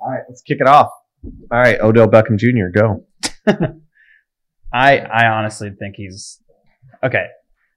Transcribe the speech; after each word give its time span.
All 0.00 0.10
right, 0.10 0.22
let's 0.28 0.42
kick 0.42 0.58
it 0.60 0.66
off. 0.66 0.90
All 1.24 1.58
right, 1.58 1.80
Odell 1.80 2.08
Beckham 2.08 2.38
Jr. 2.38 2.70
Go. 2.72 3.04
I 4.72 4.98
I 4.98 5.26
honestly 5.26 5.70
think 5.78 5.96
he's 5.96 6.40
okay. 7.02 7.26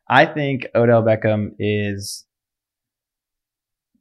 I 0.07 0.25
think 0.25 0.67
Odell 0.75 1.04
Beckham 1.04 1.51
is 1.59 2.25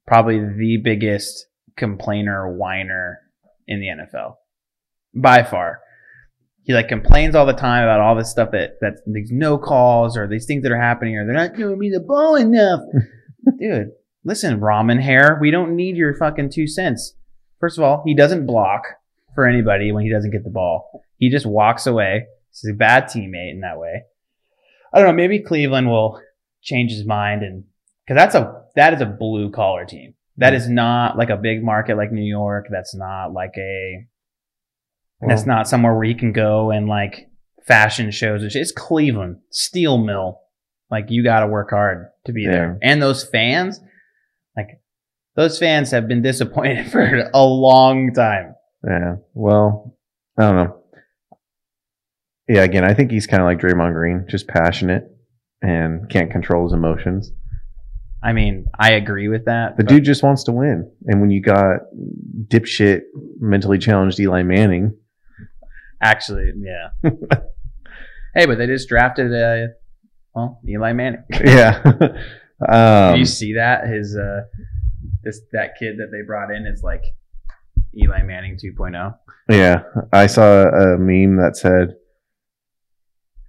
probably 0.06 0.40
the 0.40 0.78
biggest 0.82 1.46
complainer 1.76 2.52
whiner 2.52 3.18
in 3.66 3.80
the 3.80 3.86
NFL 3.86 4.34
by 5.14 5.42
far. 5.42 5.80
He 6.64 6.72
like 6.72 6.88
complains 6.88 7.34
all 7.34 7.46
the 7.46 7.52
time 7.52 7.84
about 7.84 8.00
all 8.00 8.14
this 8.14 8.30
stuff 8.30 8.50
that 8.52 8.74
that 8.80 8.98
these 9.06 9.30
no 9.32 9.58
calls 9.58 10.16
or 10.16 10.28
these 10.28 10.46
things 10.46 10.62
that 10.62 10.72
are 10.72 10.80
happening 10.80 11.16
or 11.16 11.26
they're 11.26 11.34
not 11.34 11.56
giving 11.56 11.78
me 11.78 11.90
the 11.90 12.00
ball 12.00 12.36
enough. 12.36 12.80
Dude, 13.58 13.90
listen, 14.24 14.60
ramen 14.60 15.00
hair, 15.02 15.38
we 15.40 15.50
don't 15.50 15.74
need 15.74 15.96
your 15.96 16.14
fucking 16.14 16.50
two 16.50 16.68
cents. 16.68 17.14
First 17.62 17.78
of 17.78 17.84
all, 17.84 18.02
he 18.04 18.16
doesn't 18.16 18.44
block 18.44 18.82
for 19.36 19.46
anybody 19.46 19.92
when 19.92 20.02
he 20.02 20.10
doesn't 20.10 20.32
get 20.32 20.42
the 20.42 20.50
ball. 20.50 21.04
He 21.18 21.30
just 21.30 21.46
walks 21.46 21.86
away. 21.86 22.26
He's 22.50 22.68
a 22.68 22.74
bad 22.74 23.04
teammate 23.04 23.52
in 23.52 23.60
that 23.60 23.78
way. 23.78 24.02
I 24.92 24.98
don't 24.98 25.06
know. 25.06 25.12
Maybe 25.12 25.38
Cleveland 25.38 25.88
will 25.88 26.20
change 26.60 26.90
his 26.90 27.06
mind 27.06 27.44
and 27.44 27.62
because 28.04 28.16
that's 28.20 28.34
a 28.34 28.64
that 28.74 28.94
is 28.94 29.00
a 29.00 29.06
blue 29.06 29.52
collar 29.52 29.84
team. 29.84 30.14
That 30.38 30.54
is 30.54 30.68
not 30.68 31.16
like 31.16 31.30
a 31.30 31.36
big 31.36 31.62
market 31.62 31.96
like 31.96 32.10
New 32.10 32.24
York. 32.24 32.66
That's 32.68 32.96
not 32.96 33.32
like 33.32 33.54
a. 33.56 34.08
that's 35.20 35.46
not 35.46 35.68
somewhere 35.68 35.94
where 35.94 36.02
you 36.02 36.16
can 36.16 36.32
go 36.32 36.72
and 36.72 36.88
like 36.88 37.30
fashion 37.64 38.10
shows. 38.10 38.42
It's 38.56 38.72
Cleveland 38.72 39.36
steel 39.50 39.98
mill. 39.98 40.40
Like 40.90 41.06
you 41.10 41.22
got 41.22 41.40
to 41.40 41.46
work 41.46 41.70
hard 41.70 42.08
to 42.26 42.32
be 42.32 42.44
there. 42.44 42.78
And 42.82 43.00
those 43.00 43.22
fans, 43.22 43.80
those 45.36 45.58
fans 45.58 45.90
have 45.90 46.08
been 46.08 46.22
disappointed 46.22 46.86
for 46.92 47.30
a 47.32 47.44
long 47.44 48.12
time. 48.12 48.54
Yeah. 48.86 49.16
Well, 49.34 49.96
I 50.38 50.42
don't 50.42 50.56
know. 50.56 50.76
Yeah. 52.48 52.62
Again, 52.62 52.84
I 52.84 52.94
think 52.94 53.10
he's 53.10 53.26
kind 53.26 53.42
of 53.42 53.46
like 53.46 53.58
Draymond 53.58 53.94
Green, 53.94 54.26
just 54.28 54.48
passionate 54.48 55.04
and 55.62 56.08
can't 56.10 56.30
control 56.30 56.64
his 56.64 56.72
emotions. 56.72 57.30
I 58.24 58.32
mean, 58.32 58.66
I 58.78 58.92
agree 58.92 59.28
with 59.28 59.46
that. 59.46 59.76
The 59.76 59.82
dude 59.82 60.04
just 60.04 60.22
wants 60.22 60.44
to 60.44 60.52
win. 60.52 60.90
And 61.06 61.20
when 61.20 61.30
you 61.30 61.42
got 61.42 61.80
dipshit, 62.46 63.02
mentally 63.40 63.78
challenged 63.78 64.20
Eli 64.20 64.42
Manning, 64.44 64.96
Actually, 66.02 66.52
yeah. 66.56 66.88
hey, 68.34 68.46
but 68.46 68.58
they 68.58 68.66
just 68.66 68.88
drafted 68.88 69.32
uh 69.32 69.72
well, 70.34 70.60
Eli 70.68 70.92
Manning. 70.92 71.22
yeah. 71.44 71.80
um, 72.68 73.12
Did 73.12 73.18
you 73.18 73.24
see 73.24 73.54
that? 73.54 73.86
His 73.86 74.16
uh 74.16 74.42
this 75.24 75.40
that 75.52 75.72
kid 75.78 75.96
that 75.98 76.08
they 76.12 76.22
brought 76.26 76.50
in 76.50 76.66
is 76.66 76.82
like 76.82 77.04
Eli 77.96 78.22
Manning 78.22 78.56
oh. 78.62 78.82
2.0. 78.84 79.14
yeah. 79.50 79.82
I 80.12 80.26
saw 80.26 80.62
a 80.64 80.98
meme 80.98 81.36
that 81.36 81.56
said, 81.56 81.94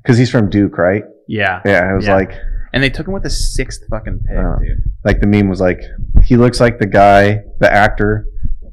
because 0.01 0.17
he's 0.17 0.29
from 0.29 0.49
Duke, 0.49 0.77
right? 0.77 1.03
Yeah. 1.27 1.61
Yeah. 1.65 1.91
It 1.91 1.95
was 1.95 2.05
Yeah. 2.07 2.15
like, 2.15 2.33
And 2.73 2.81
they 2.83 2.89
took 2.89 3.07
him 3.07 3.13
with 3.13 3.23
the 3.23 3.29
sixth 3.29 3.81
fucking 3.89 4.19
pick, 4.27 4.37
Oh. 4.37 4.57
dude. 4.59 4.91
like 5.05 5.19
the 5.21 5.27
meme 5.27 5.47
was 5.49 5.61
like, 5.61 5.81
he 6.23 6.35
looks 6.37 6.59
like 6.59 6.79
the 6.79 6.85
guy, 6.87 7.41
the 7.59 7.71
actor 7.71 8.25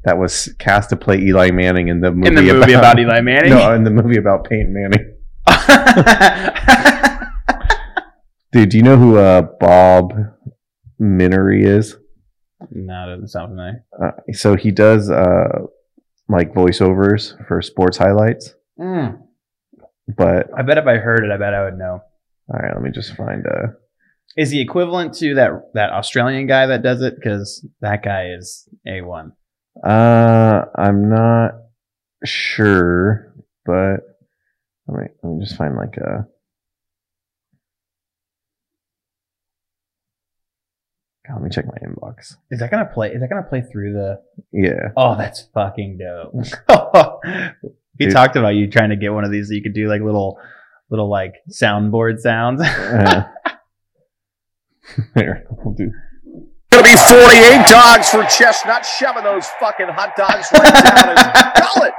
that 0.03 0.17
was 0.17 0.53
cast 0.59 0.89
to 0.89 0.95
play 0.97 1.17
Eli 1.19 1.51
Manning 1.51 1.87
in 1.87 2.01
the 2.01 2.11
movie, 2.11 2.27
In 2.27 2.35
the 2.35 2.41
movie 2.53 2.73
about, 2.73 2.99
Eli 2.99 3.21
Manning. 3.29 3.51
No, 3.51 3.73
in 3.73 3.83
the 3.83 3.91
movie 3.91 4.17
about 4.17 4.43
Peyton 4.49 4.73
Manning. 4.73 5.15
Dude, 8.51 8.67
do 8.69 8.77
you 8.77 8.83
know 8.83 8.97
who 8.97 9.17
uh, 9.17 9.43
Bob 9.61 10.13
Menery 11.01 11.63
is? 11.65 11.95
No, 12.69 13.07
it 13.07 13.15
doesn't 13.15 13.27
sound 13.29 13.51
familiar. 13.51 13.85
Uh, 14.01 14.11
so 14.33 14.55
he 14.55 14.71
does 14.71 15.09
uh, 15.09 15.63
like 16.29 16.53
voiceovers 16.53 17.35
for 17.47 17.61
sports 17.61 17.97
highlights. 17.97 18.53
But 18.77 20.49
I 20.57 20.61
bet 20.63 20.77
if 20.77 20.87
I 20.87 20.97
heard 20.97 21.23
it, 21.23 21.31
I 21.31 21.37
bet 21.37 21.53
I 21.53 21.63
would 21.63 21.77
know. 21.77 22.01
all 22.53 22.59
right, 22.59 22.73
let 22.73 22.83
me 22.83 22.91
just 22.91 23.15
find 23.15 23.45
uh 23.45 23.67
Is 24.35 24.51
he 24.51 24.61
equivalent 24.61 25.13
to 25.15 25.35
that 25.35 25.51
that 25.73 25.91
Australian 25.91 26.47
guy 26.47 26.65
that 26.67 26.83
does 26.83 27.01
it? 27.01 27.15
Because 27.15 27.65
that 27.81 28.03
guy 28.03 28.31
is 28.37 28.67
a 28.87 29.01
one. 29.01 29.33
Uh, 29.85 30.65
I'm 30.75 31.09
not 31.09 31.51
sure, 32.25 33.33
but 33.65 33.97
let 34.87 34.99
me 34.99 35.07
let 35.23 35.33
me 35.33 35.45
just 35.45 35.57
find 35.57 35.75
like 35.75 35.97
a. 35.97 36.27
let 41.33 41.43
me 41.43 41.49
check 41.49 41.65
my 41.65 41.77
inbox. 41.87 42.35
Is 42.49 42.59
that 42.59 42.71
gonna 42.71 42.89
play? 42.91 43.11
Is 43.11 43.21
that 43.21 43.29
gonna 43.29 43.43
play 43.47 43.61
through 43.61 43.93
the? 43.93 44.21
Yeah, 44.51 44.89
Oh, 44.97 45.15
that's 45.17 45.47
fucking 45.53 45.97
dope. 45.99 46.33
he 47.97 48.05
Dude. 48.05 48.13
talked 48.13 48.35
about 48.35 48.55
you 48.55 48.69
trying 48.69 48.89
to 48.89 48.95
get 48.95 49.13
one 49.13 49.23
of 49.23 49.31
these 49.31 49.47
so 49.49 49.53
you 49.53 49.61
could 49.61 49.73
do 49.73 49.87
like 49.87 50.01
little, 50.01 50.37
little 50.89 51.09
like 51.09 51.35
soundboard 51.49 52.19
sounds. 52.19 52.61
Uh, 52.71 53.23
here 55.15 55.45
we'll 55.49 55.73
do. 55.75 55.91
Gonna 56.71 56.83
be 56.83 56.95
48 56.95 57.67
dogs 57.67 58.09
for 58.09 58.23
Chestnut, 58.25 58.85
shoving 58.85 59.23
those 59.23 59.45
fucking 59.59 59.87
hot 59.87 60.15
dogs 60.17 60.47
right 60.53 60.73
down 60.83 61.15
his 61.15 61.23
gullet. 61.61 61.93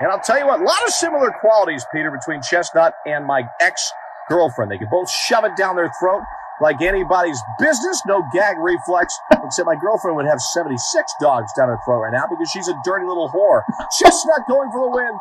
And 0.00 0.10
I'll 0.12 0.20
tell 0.20 0.38
you 0.38 0.46
what, 0.46 0.60
a 0.60 0.64
lot 0.64 0.78
of 0.86 0.92
similar 0.92 1.32
qualities, 1.40 1.84
Peter, 1.92 2.10
between 2.10 2.42
Chestnut 2.42 2.92
and 3.06 3.24
my 3.24 3.42
ex 3.60 3.90
girlfriend. 4.28 4.70
They 4.70 4.78
could 4.78 4.90
both 4.90 5.10
shove 5.10 5.44
it 5.44 5.56
down 5.56 5.76
their 5.76 5.90
throat 5.98 6.22
like 6.60 6.80
anybody's 6.80 7.40
business, 7.58 8.00
no 8.06 8.22
gag 8.32 8.56
reflex, 8.58 9.14
except 9.32 9.66
my 9.66 9.76
girlfriend 9.76 10.16
would 10.16 10.26
have 10.26 10.40
76 10.40 11.12
dogs 11.20 11.50
down 11.56 11.68
her 11.68 11.78
throat 11.84 12.00
right 12.00 12.12
now 12.12 12.24
because 12.28 12.50
she's 12.50 12.68
a 12.68 12.74
dirty 12.84 13.06
little 13.06 13.30
whore. 13.30 13.62
Chestnut 14.00 14.40
going 14.48 14.70
for 14.70 14.84
the 14.84 14.96
win. 14.96 15.18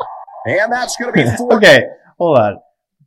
And 0.60 0.72
that's 0.72 0.96
going 0.98 1.14
to 1.14 1.24
be 1.24 1.38
four. 1.38 1.54
okay, 1.58 1.84
hold 2.18 2.38
on. 2.38 2.58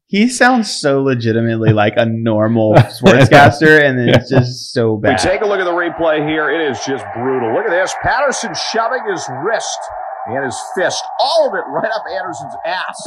He 0.07 0.29
sounds 0.29 0.73
so 0.73 1.03
legitimately 1.03 1.75
like 1.75 1.93
a 1.97 2.07
normal 2.07 2.73
sportscaster, 2.75 3.83
and 3.83 3.99
then 3.99 4.09
it's 4.09 4.31
just 4.31 4.73
so 4.73 4.97
bad. 4.97 5.09
We 5.11 5.15
bad. 5.17 5.23
take 5.23 5.41
a 5.43 5.47
look 5.47 5.61
at 5.61 5.65
the 5.65 5.71
replay 5.71 6.27
here. 6.27 6.51
It 6.51 6.71
is 6.71 6.79
just 6.87 7.05
brutal. 7.15 7.53
Look 7.53 7.67
at 7.67 7.71
this. 7.71 7.95
Patterson 8.03 8.55
shoving 8.73 9.05
his 9.11 9.29
wrist 9.45 9.79
and 10.29 10.45
his 10.45 10.59
fist, 10.77 11.03
all 11.21 11.49
of 11.49 11.55
it 11.55 11.65
right 11.69 11.91
up 11.91 12.05
Anderson's 12.13 12.55
ass. 12.65 12.99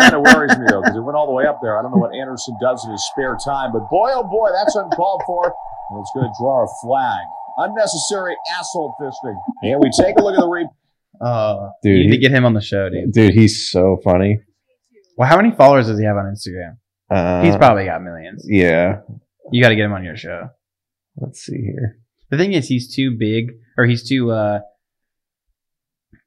kind 0.00 0.14
of 0.14 0.22
worries 0.22 0.56
me 0.58 0.66
though, 0.68 0.80
because 0.80 0.96
it 0.96 1.00
went 1.04 1.16
all 1.16 1.26
the 1.26 1.32
way 1.32 1.44
up 1.46 1.60
there. 1.62 1.78
I 1.78 1.82
don't 1.82 1.92
know 1.92 1.98
what 1.98 2.14
Anderson 2.14 2.56
does 2.60 2.84
in 2.84 2.92
his 2.92 3.04
spare 3.12 3.36
time, 3.44 3.72
but 3.72 3.88
boy, 3.90 4.10
oh 4.12 4.24
boy, 4.24 4.48
that's 4.52 4.74
uncalled 4.74 5.22
for, 5.26 5.46
and 5.90 6.00
it's 6.00 6.10
going 6.14 6.26
to 6.26 6.32
draw 6.40 6.64
a 6.64 6.68
flag. 6.82 7.24
Unnecessary 7.58 8.34
asshole 8.58 8.94
fisting. 9.00 9.36
And 9.62 9.78
we 9.80 9.90
take 10.00 10.16
a 10.18 10.22
look 10.22 10.34
at 10.34 10.40
the 10.40 10.46
replay. 10.48 10.66
Uh, 11.20 11.68
Dude, 11.82 11.98
you 11.98 12.04
need 12.10 12.16
to 12.16 12.18
get 12.18 12.32
him 12.32 12.44
on 12.44 12.54
the 12.54 12.60
show, 12.60 12.88
dude. 12.90 13.12
Dude, 13.12 13.34
he's 13.34 13.70
so 13.70 13.98
funny. 14.02 14.40
Well, 15.16 15.28
how 15.28 15.36
many 15.36 15.52
followers 15.52 15.86
does 15.86 15.98
he 15.98 16.04
have 16.04 16.16
on 16.16 16.24
Instagram? 16.24 16.78
Uh, 17.08 17.44
He's 17.44 17.56
probably 17.56 17.84
got 17.84 18.02
millions. 18.02 18.44
yeah. 18.48 18.96
You 19.52 19.62
got 19.62 19.68
to 19.68 19.76
get 19.76 19.84
him 19.84 19.92
on 19.92 20.02
your 20.02 20.16
show. 20.16 20.48
Let's 21.16 21.40
see 21.44 21.60
here. 21.60 21.98
The 22.30 22.38
thing 22.38 22.52
is, 22.54 22.66
he's 22.66 22.92
too 22.92 23.14
big, 23.16 23.52
or 23.78 23.84
he's 23.86 24.08
too. 24.08 24.32
uh 24.32 24.60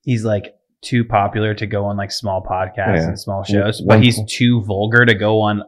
He's 0.07 0.23
like 0.23 0.56
too 0.81 1.03
popular 1.03 1.53
to 1.56 1.68
go 1.68 1.84
on 1.84 1.97
like 1.97 2.13
small 2.13 2.41
podcasts 2.41 2.95
Yeah. 2.95 3.07
and 3.09 3.19
small 3.19 3.44
shows, 3.44 3.81
but 3.81 4.01
he's 4.01 4.19
too 4.31 4.63
vulgar 4.63 5.06
to 5.06 5.13
go 5.13 5.41
on 5.41 5.63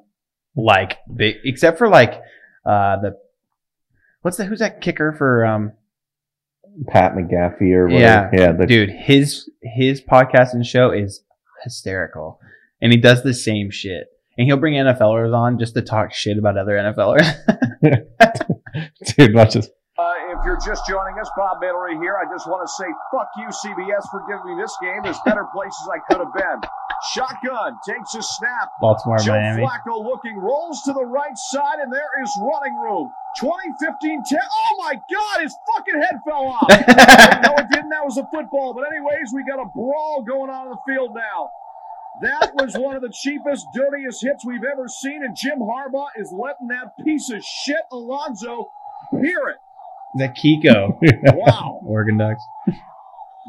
like 0.56 0.98
big. 1.14 1.36
Except 1.44 1.78
for 1.78 1.90
like 1.90 2.14
uh 2.66 3.02
the 3.02 3.18
what's 4.22 4.38
the 4.38 4.46
who's 4.46 4.60
that 4.60 4.80
kicker 4.80 5.12
for 5.12 5.46
um 5.46 5.74
Pat 6.88 7.16
McAfee 7.16 7.74
or 7.76 7.90
Yeah. 7.90 8.28
whatever. 8.30 8.30
Yeah, 8.38 8.52
the, 8.54 8.66
dude 8.66 8.90
his 8.92 9.50
his 9.62 10.02
podcast 10.02 10.54
and 10.54 10.66
show 10.66 10.92
is 10.92 11.22
hysterical, 11.66 12.40
and 12.82 12.94
he 12.94 12.98
does 12.98 13.22
the 13.24 13.34
same 13.34 13.70
shit. 13.72 14.08
And 14.38 14.46
he'll 14.48 14.56
bring 14.56 14.76
NFLers 14.76 15.36
on 15.36 15.60
just 15.60 15.74
to 15.74 15.82
talk 15.82 16.14
shit 16.14 16.38
about 16.38 16.58
other 16.58 16.78
NFLers. 16.78 17.28
dude, 19.18 19.34
watch 19.36 19.56
this. 19.56 19.70
If 20.40 20.46
you're 20.46 20.64
just 20.64 20.88
joining 20.88 21.20
us, 21.20 21.28
Bob 21.36 21.60
Menery 21.60 22.00
here. 22.00 22.16
I 22.16 22.24
just 22.32 22.48
want 22.48 22.64
to 22.64 22.72
say 22.80 22.88
fuck 23.12 23.28
you, 23.36 23.52
CBS, 23.52 24.08
for 24.08 24.24
giving 24.24 24.56
me 24.56 24.56
this 24.56 24.72
game. 24.80 25.04
There's 25.04 25.20
better 25.28 25.44
places 25.52 25.84
I 25.92 26.00
could 26.08 26.24
have 26.24 26.32
been. 26.32 26.64
Shotgun 27.12 27.76
takes 27.84 28.16
a 28.16 28.24
snap. 28.24 28.72
Baltimore, 28.80 29.20
Joe 29.20 29.36
Miami. 29.36 29.60
Flacco 29.60 30.00
looking, 30.00 30.40
rolls 30.40 30.80
to 30.88 30.94
the 30.94 31.04
right 31.04 31.36
side, 31.36 31.84
and 31.84 31.92
there 31.92 32.24
is 32.24 32.32
running 32.40 32.72
room. 32.80 33.12
2015 33.36 34.24
10. 34.32 34.40
Oh 34.40 34.76
my 34.80 34.96
God, 34.96 35.44
his 35.44 35.52
fucking 35.76 36.00
head 36.00 36.24
fell 36.24 36.48
off. 36.48 36.72
no, 36.72 37.60
it 37.60 37.68
didn't. 37.76 37.92
That 37.92 38.08
was 38.08 38.16
a 38.16 38.24
football. 38.32 38.72
But, 38.72 38.88
anyways, 38.88 39.36
we 39.36 39.44
got 39.44 39.60
a 39.60 39.68
brawl 39.68 40.24
going 40.24 40.50
on 40.50 40.68
in 40.68 40.72
the 40.72 40.84
field 40.88 41.20
now. 41.20 41.52
That 42.24 42.56
was 42.56 42.80
one 42.80 42.96
of 42.96 43.02
the 43.02 43.12
cheapest, 43.12 43.68
dirtiest 43.76 44.24
hits 44.24 44.46
we've 44.46 44.64
ever 44.64 44.88
seen, 44.88 45.20
and 45.20 45.36
Jim 45.36 45.60
Harbaugh 45.60 46.16
is 46.16 46.32
letting 46.32 46.72
that 46.72 46.96
piece 47.04 47.30
of 47.30 47.44
shit 47.44 47.84
Alonso 47.92 48.72
hear 49.20 49.52
it. 49.52 49.60
The 50.18 50.28
Kiko, 50.30 50.98
Wow. 51.36 51.82
Oregon 51.86 52.18
Ducks. 52.18 52.42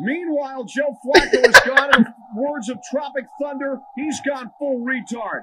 Meanwhile, 0.02 0.64
Joe 0.64 0.96
Flacco 1.04 1.44
has 1.44 1.60
gone, 1.66 1.90
in 1.96 2.06
words 2.34 2.68
of 2.68 2.78
Tropic 2.90 3.24
Thunder, 3.40 3.78
he's 3.96 4.18
gone 4.26 4.50
full 4.58 4.84
retard. 4.84 5.42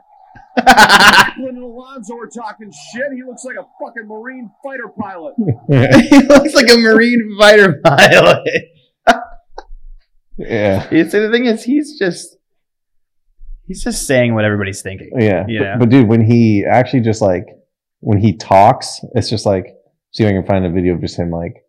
Franklin 0.56 1.56
and 1.56 1.64
Alonso 1.64 2.16
are 2.18 2.28
talking 2.28 2.72
shit. 2.72 3.06
He 3.14 3.24
looks 3.24 3.44
like 3.44 3.56
a 3.56 3.66
fucking 3.84 4.08
Marine 4.08 4.52
fighter 4.64 4.90
pilot. 5.00 5.36
he 6.10 6.18
looks 6.28 6.54
like 6.54 6.69
a 6.72 6.78
Marine 6.78 7.36
fighter 7.40 7.80
pilot. 7.84 8.66
Yeah. 10.38 10.88
It's, 10.92 11.12
the 11.12 11.30
thing 11.31 11.46
is, 11.46 11.63
he's 11.63 11.98
just 11.98 12.38
he's 13.66 13.84
just 13.84 14.06
saying 14.08 14.34
what 14.34 14.46
everybody's 14.46 14.81
thinking. 14.81 15.12
Yeah. 15.18 15.46
Yeah. 15.48 15.78
But, 15.78 15.86
but 15.86 15.90
dude, 15.90 16.08
when 16.08 16.22
he 16.22 16.66
actually 16.70 17.02
just 17.02 17.22
like 17.22 17.46
when 18.00 18.20
he 18.20 18.38
talks, 18.38 19.00
it's 19.13 19.30
just 19.30 19.46
like 19.46 19.66
see 20.18 20.24
if 20.24 20.30
I 20.30 20.34
can 20.34 20.46
find 20.46 20.66
a 20.66 20.72
video 20.72 20.96
of 20.96 21.02
just 21.02 21.18
him 21.18 21.30
like 21.30 21.64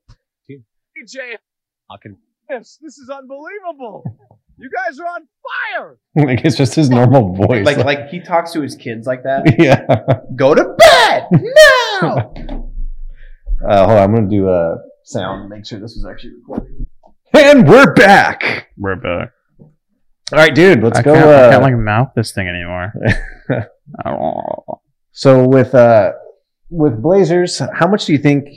AJ, 0.51 1.37
I 1.91 1.97
can. 2.03 2.17
This, 2.49 2.79
this 2.83 2.99
is 2.99 3.11
unbelievable. 3.11 4.03
You 4.59 4.71
guys 4.71 4.99
are 4.99 5.07
on 5.07 5.29
fire. 5.77 5.99
like 6.27 6.45
it's 6.45 6.57
just 6.57 6.75
his 6.75 6.91
normal 6.91 7.35
voice. 7.35 7.65
Like 7.65 7.77
like 7.77 8.09
he 8.09 8.21
talks 8.21 8.53
to 8.53 8.63
his 8.63 8.75
kids 8.75 9.07
like 9.07 9.23
that. 9.23 9.55
yeah. 9.59 9.87
Go 10.35 10.55
to 10.55 10.75
bed 10.79 11.29
now. 12.01 12.35
Uh, 13.69 13.85
hold 13.87 13.99
on, 13.99 14.05
I'm 14.05 14.15
gonna 14.15 14.29
do 14.29 14.49
a 14.49 14.77
sound. 15.03 15.49
Make 15.49 15.67
sure 15.67 15.81
this 15.81 15.97
was 15.97 16.07
actually 16.09 16.35
recording. 16.35 16.87
And 17.35 17.69
we're 17.69 17.93
back. 17.93 18.69
We're 18.77 18.95
back. 18.95 19.33
All 19.59 20.39
right, 20.39 20.55
dude. 20.55 20.81
Let's 20.81 21.01
I 21.01 21.03
go. 21.03 21.13
can't, 21.13 21.27
I 21.27 21.33
uh, 21.33 21.51
can't 21.51 21.63
like 21.65 21.75
mouth 21.75 22.13
this 22.15 22.31
thing 22.31 22.47
anymore. 22.47 22.93
Oh. 24.07 24.81
So 25.11 25.45
with 25.45 25.75
uh 25.75 26.13
with 26.71 27.01
Blazers, 27.03 27.59
how 27.75 27.87
much 27.89 28.05
do 28.07 28.13
you 28.13 28.19
think 28.19 28.49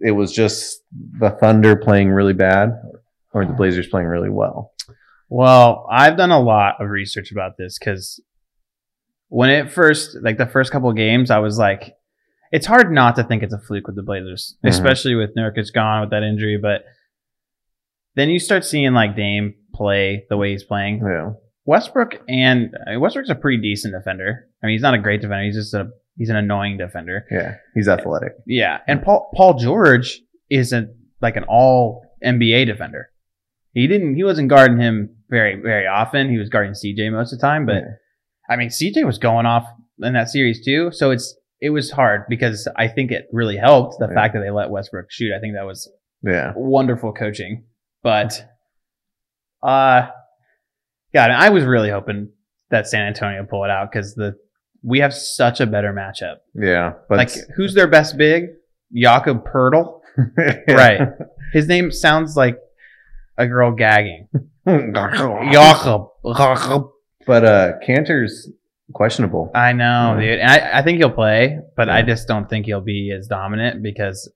it 0.00 0.12
was 0.12 0.32
just 0.32 0.82
the 1.18 1.30
Thunder 1.30 1.76
playing 1.76 2.10
really 2.10 2.32
bad, 2.32 2.70
or 3.32 3.44
the 3.44 3.52
Blazers 3.52 3.86
playing 3.88 4.06
really 4.08 4.30
well? 4.30 4.72
Well, 5.28 5.86
I've 5.90 6.16
done 6.16 6.30
a 6.30 6.40
lot 6.40 6.76
of 6.80 6.88
research 6.90 7.32
about 7.32 7.56
this 7.58 7.78
because 7.78 8.20
when 9.28 9.50
it 9.50 9.70
first, 9.72 10.16
like 10.22 10.38
the 10.38 10.46
first 10.46 10.70
couple 10.70 10.88
of 10.90 10.96
games, 10.96 11.30
I 11.30 11.38
was 11.38 11.58
like, 11.58 11.94
it's 12.52 12.66
hard 12.66 12.92
not 12.92 13.16
to 13.16 13.24
think 13.24 13.42
it's 13.42 13.52
a 13.52 13.58
fluke 13.58 13.86
with 13.88 13.96
the 13.96 14.02
Blazers, 14.04 14.56
Mhm. 14.64 14.68
especially 14.68 15.14
with 15.16 15.34
Nurkic 15.34 15.72
gone 15.72 16.00
with 16.02 16.10
that 16.10 16.22
injury. 16.22 16.58
But 16.60 16.84
then 18.14 18.28
you 18.30 18.38
start 18.38 18.64
seeing 18.64 18.92
like 18.92 19.16
Dame 19.16 19.54
play 19.74 20.24
the 20.30 20.36
way 20.36 20.52
he's 20.52 20.62
playing. 20.64 20.98
Yeah, 21.04 21.32
Westbrook 21.64 22.20
and 22.28 22.76
I 22.86 22.90
mean, 22.92 23.00
Westbrook's 23.00 23.30
a 23.30 23.34
pretty 23.34 23.60
decent 23.60 23.94
defender. 23.94 24.46
I 24.62 24.66
mean, 24.66 24.74
he's 24.74 24.82
not 24.82 24.94
a 24.94 24.98
great 24.98 25.20
defender. 25.20 25.42
He's 25.44 25.56
just 25.56 25.74
a 25.74 25.90
he's 26.16 26.28
an 26.30 26.36
annoying 26.36 26.78
defender. 26.78 27.24
yeah, 27.30 27.56
he's 27.74 27.88
athletic. 27.88 28.32
Yeah, 28.46 28.78
and 28.86 29.02
Paul 29.02 29.30
Paul 29.34 29.54
George 29.54 30.20
isn't 30.50 30.90
like 31.20 31.36
an 31.36 31.44
all 31.48 32.02
NBA 32.24 32.66
defender. 32.66 33.10
He 33.72 33.86
didn't. 33.86 34.14
He 34.16 34.24
wasn't 34.24 34.48
guarding 34.48 34.78
him 34.78 35.16
very 35.28 35.60
very 35.60 35.86
often. 35.86 36.30
He 36.30 36.38
was 36.38 36.48
guarding 36.48 36.72
CJ 36.72 37.10
most 37.12 37.32
of 37.32 37.38
the 37.38 37.46
time. 37.46 37.66
But 37.66 37.76
Yeah. 37.76 37.82
I 38.48 38.56
mean, 38.56 38.68
CJ 38.68 39.04
was 39.04 39.18
going 39.18 39.44
off 39.46 39.66
in 40.02 40.12
that 40.12 40.28
series 40.28 40.64
too. 40.64 40.90
So 40.92 41.10
it's 41.10 41.36
it 41.60 41.70
was 41.70 41.90
hard 41.90 42.22
because 42.28 42.68
I 42.76 42.86
think 42.88 43.10
it 43.10 43.26
really 43.32 43.56
helped 43.56 43.98
the 43.98 44.06
Yeah. 44.08 44.14
fact 44.14 44.34
that 44.34 44.40
they 44.40 44.50
let 44.50 44.70
Westbrook 44.70 45.06
shoot. 45.10 45.32
I 45.36 45.40
think 45.40 45.54
that 45.54 45.64
was 45.66 45.90
yeah, 46.22 46.52
wonderful 46.56 47.12
coaching. 47.12 47.64
But 48.02 48.44
uh, 49.62 50.08
God, 51.14 51.30
I 51.30 51.50
was 51.50 51.64
really 51.64 51.90
hoping 51.90 52.30
that 52.70 52.86
San 52.88 53.06
Antonio 53.06 53.44
pull 53.48 53.64
it 53.64 53.70
out 53.70 53.90
because 53.90 54.14
the 54.14 54.36
we 54.86 55.00
have 55.00 55.12
such 55.12 55.60
a 55.60 55.66
better 55.66 55.92
matchup. 55.92 56.36
yeah. 56.54 56.92
But 57.08 57.18
like, 57.18 57.30
who's 57.56 57.74
their 57.74 57.88
best 57.88 58.16
big? 58.16 58.44
Jakob 58.94 59.44
Poeltl. 59.44 60.00
Right. 60.68 61.00
His 61.52 61.66
name 61.68 61.90
sounds 61.92 62.36
like 62.36 62.56
a 63.36 63.46
girl 63.46 63.72
gagging. 63.72 64.28
Jakob. 64.66 66.08
Jakob. 66.36 66.90
But 67.26 67.44
uh, 67.44 67.72
Kanter's 67.86 68.48
questionable. 68.94 69.50
I 69.54 69.72
know, 69.72 70.16
Yeah. 70.18 70.20
dude. 70.30 70.38
And 70.40 70.50
I, 70.50 70.78
I 70.78 70.82
think 70.82 70.98
he'll 70.98 71.10
play, 71.10 71.58
but 71.76 71.88
I 71.88 72.02
just 72.02 72.26
don't 72.28 72.48
think 72.48 72.66
he'll 72.66 72.80
be 72.80 73.12
as 73.16 73.26
dominant 73.26 73.82
because 73.82 74.32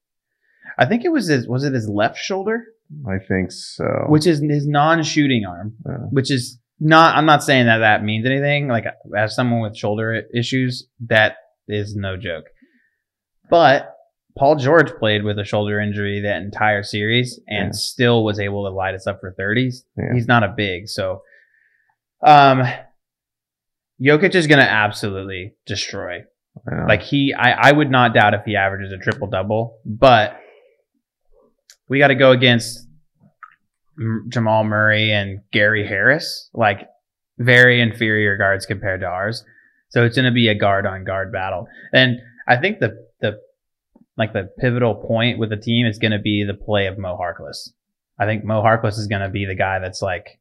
I 0.79 0.87
think 0.87 1.05
it 1.05 1.11
was 1.11 1.29
his 1.29 1.47
was 1.49 1.64
it 1.64 1.73
his 1.73 1.88
left 1.88 2.19
shoulder, 2.19 2.64
I 3.08 3.19
think 3.26 3.52
so. 3.52 3.85
which 4.08 4.26
is 4.26 4.41
his 4.41 4.67
non-shooting 4.67 5.44
arm, 5.49 5.75
Yeah. 5.87 5.93
which 6.11 6.31
is 6.31 6.58
not. 6.81 7.17
I'm 7.17 7.27
not 7.27 7.43
saying 7.44 7.67
that 7.67 7.79
that 7.79 8.03
means 8.03 8.27
anything. 8.27 8.69
Like 8.69 8.87
as 9.17 9.35
someone 9.35 9.61
with 9.61 9.77
shoulder 9.77 10.23
issues, 10.35 10.87
that 11.09 11.37
is 11.69 11.94
no 11.94 12.17
joke. 12.17 12.47
But 13.50 13.94
Paul 14.38 14.56
George 14.56 14.93
played 14.99 15.23
with 15.25 15.38
a 15.38 15.44
shoulder 15.44 15.81
injury 15.81 16.21
that 16.23 16.41
entire 16.43 16.82
series 16.82 17.38
and 17.49 17.67
Yeah. 17.67 17.73
still 17.73 18.25
was 18.25 18.38
able 18.41 18.65
to 18.65 18.71
light 18.75 18.94
us 18.94 19.06
up 19.06 19.21
for 19.21 19.35
30s. 19.38 19.85
Yeah. 19.97 20.15
He's 20.15 20.27
not 20.29 20.43
a 20.44 20.55
big, 20.56 20.88
so 20.88 21.23
um 22.25 22.62
Jokic 24.03 24.35
is 24.35 24.47
gonna 24.47 24.62
absolutely 24.62 25.55
destroy. 25.67 26.21
Yeah. 26.71 26.87
Like 26.87 27.03
he 27.03 27.35
I, 27.37 27.69
I 27.69 27.73
would 27.73 27.91
not 27.91 28.15
doubt 28.15 28.35
if 28.35 28.43
he 28.44 28.56
averages 28.56 28.93
a 28.93 28.99
triple 28.99 29.29
double, 29.29 29.79
but 29.85 30.37
we 31.88 31.99
got 31.99 32.09
to 32.09 32.15
go 32.15 32.31
against 32.31 32.87
Jamal 34.29 34.64
Murray 34.64 35.12
and 35.12 35.41
Gary 35.52 35.87
Harris, 35.87 36.49
like 36.55 36.88
very 37.38 37.81
inferior 37.81 38.37
guards 38.37 38.67
compared 38.67 39.00
to 39.00 39.06
ours. 39.06 39.44
So 39.91 40.05
it's 40.05 40.17
going 40.17 40.26
to 40.26 40.32
be 40.32 40.49
a 40.49 40.55
guard 40.55 40.87
on 40.87 41.05
guard 41.05 41.32
battle. 41.32 41.67
And 41.93 42.19
I 42.47 42.56
think 42.56 42.79
the 42.79 43.06
the 43.20 43.41
like 44.17 44.32
the 44.32 44.50
pivotal 44.58 44.94
point 44.94 45.38
with 45.38 45.50
the 45.50 45.56
team 45.56 45.87
is 45.87 45.99
going 45.99 46.12
to 46.12 46.19
be 46.19 46.44
the 46.44 46.55
play 46.55 46.87
of 46.87 46.99
Mo 46.99 47.19
Harkless. 47.19 47.70
I 48.19 48.26
think 48.26 48.44
Mo 48.44 48.62
Harkless 48.62 48.99
is 48.99 49.06
going 49.06 49.23
to 49.23 49.29
be 49.29 49.47
the 49.47 49.55
guy 49.55 49.79
that's 49.79 50.02
like 50.02 50.38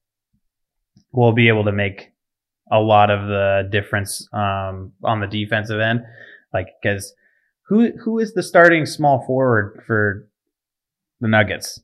will 1.11 1.33
be 1.33 1.47
able 1.47 1.65
to 1.65 1.71
make 1.71 2.11
a 2.71 2.79
lot 2.79 3.09
of 3.09 3.27
the 3.27 3.67
difference 3.71 4.27
um, 4.31 4.93
on 5.03 5.19
the 5.19 5.27
defensive 5.27 5.79
end. 5.79 6.01
Like 6.53 6.67
because 6.81 7.13
who 7.67 7.91
who 8.03 8.19
is 8.19 8.33
the 8.33 8.43
starting 8.43 8.85
small 8.85 9.25
forward 9.25 9.83
for 9.85 10.27
the 11.19 11.27
Nuggets? 11.27 11.81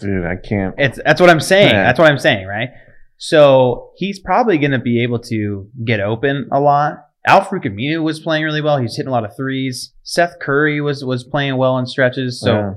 Dude, 0.00 0.24
I 0.24 0.36
can't. 0.36 0.74
It's 0.78 0.98
that's 1.04 1.20
what 1.20 1.30
I'm 1.30 1.40
saying. 1.40 1.70
Yeah. 1.70 1.84
That's 1.84 1.98
what 1.98 2.10
I'm 2.10 2.18
saying, 2.18 2.46
right? 2.46 2.70
So 3.16 3.92
he's 3.96 4.18
probably 4.18 4.58
going 4.58 4.70
to 4.70 4.78
be 4.78 5.02
able 5.02 5.18
to 5.20 5.68
get 5.84 6.00
open 6.00 6.48
a 6.50 6.60
lot. 6.60 6.94
Al-Farouq 7.26 7.66
Aminu 7.66 8.02
was 8.02 8.18
playing 8.18 8.44
really 8.44 8.62
well. 8.62 8.78
He's 8.78 8.96
hitting 8.96 9.08
a 9.08 9.12
lot 9.12 9.26
of 9.26 9.36
threes. 9.36 9.92
Seth 10.02 10.38
Curry 10.40 10.80
was 10.80 11.04
was 11.04 11.22
playing 11.22 11.56
well 11.56 11.76
in 11.78 11.86
stretches. 11.86 12.40
So 12.40 12.52
Yeah. 12.52 12.74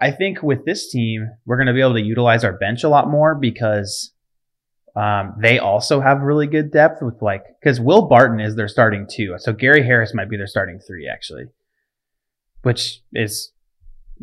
I 0.00 0.12
think 0.12 0.42
with 0.42 0.64
this 0.64 0.90
team, 0.90 1.30
we're 1.44 1.56
going 1.56 1.66
to 1.66 1.74
be 1.74 1.80
able 1.80 1.94
to 1.94 2.00
utilize 2.00 2.42
our 2.42 2.54
bench 2.54 2.84
a 2.84 2.88
lot 2.88 3.10
more 3.10 3.34
because 3.34 4.12
um, 4.96 5.34
they 5.40 5.58
also 5.58 6.00
have 6.00 6.22
really 6.22 6.46
good 6.46 6.72
depth 6.72 7.02
with 7.02 7.20
like 7.20 7.44
because 7.60 7.80
Will 7.80 8.08
Barton 8.08 8.40
is 8.40 8.56
their 8.56 8.68
starting 8.68 9.06
two, 9.08 9.34
so 9.38 9.52
Gary 9.52 9.84
Harris 9.84 10.14
might 10.14 10.30
be 10.30 10.36
their 10.36 10.46
starting 10.46 10.80
three 10.80 11.08
actually, 11.08 11.46
which 12.62 13.02
is, 13.12 13.52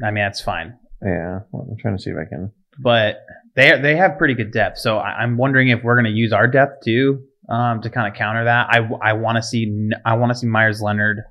I 0.04 0.12
mean, 0.12 0.24
that's 0.24 0.42
fine. 0.42 0.78
Yeah. 1.04 1.40
Well, 1.52 1.68
I'm 1.70 1.78
trying 1.78 1.98
to 1.98 2.02
see 2.02 2.10
if 2.10 2.18
I 2.18 2.28
can. 2.28 2.52
But 2.80 3.26
they 3.56 3.80
they 3.82 3.96
have 3.96 4.18
pretty 4.18 4.36
good 4.36 4.52
depth, 4.52 4.78
so 4.78 4.98
I, 4.98 5.10
I'm 5.18 5.38
wondering 5.38 5.70
if 5.70 5.84
we're 5.84 5.96
going 5.96 6.06
to 6.06 6.18
use 6.18 6.32
our 6.32 6.48
depth 6.48 6.84
too 6.84 7.24
um, 7.50 7.82
to 7.82 7.90
kind 7.90 8.08
of 8.08 8.18
counter 8.18 8.46
that. 8.46 8.68
I 8.70 8.88
I 9.02 9.14
want 9.14 9.38
to 9.38 9.44
see 9.44 9.90
I 10.06 10.16
want 10.16 10.32
to 10.32 10.38
see 10.38 10.48
Meyers 10.48 10.82
Leonard. 10.82 11.24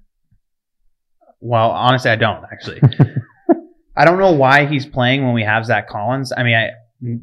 Well, 1.40 1.70
honestly, 1.70 2.10
I 2.10 2.16
don't 2.16 2.44
actually. 2.50 2.80
I 3.96 4.04
don't 4.04 4.18
know 4.18 4.32
why 4.32 4.66
he's 4.66 4.84
playing 4.84 5.24
when 5.24 5.32
we 5.32 5.42
have 5.42 5.64
Zach 5.64 5.88
Collins. 5.88 6.30
I 6.36 6.42
mean, 6.42 6.54
I, 6.54 6.70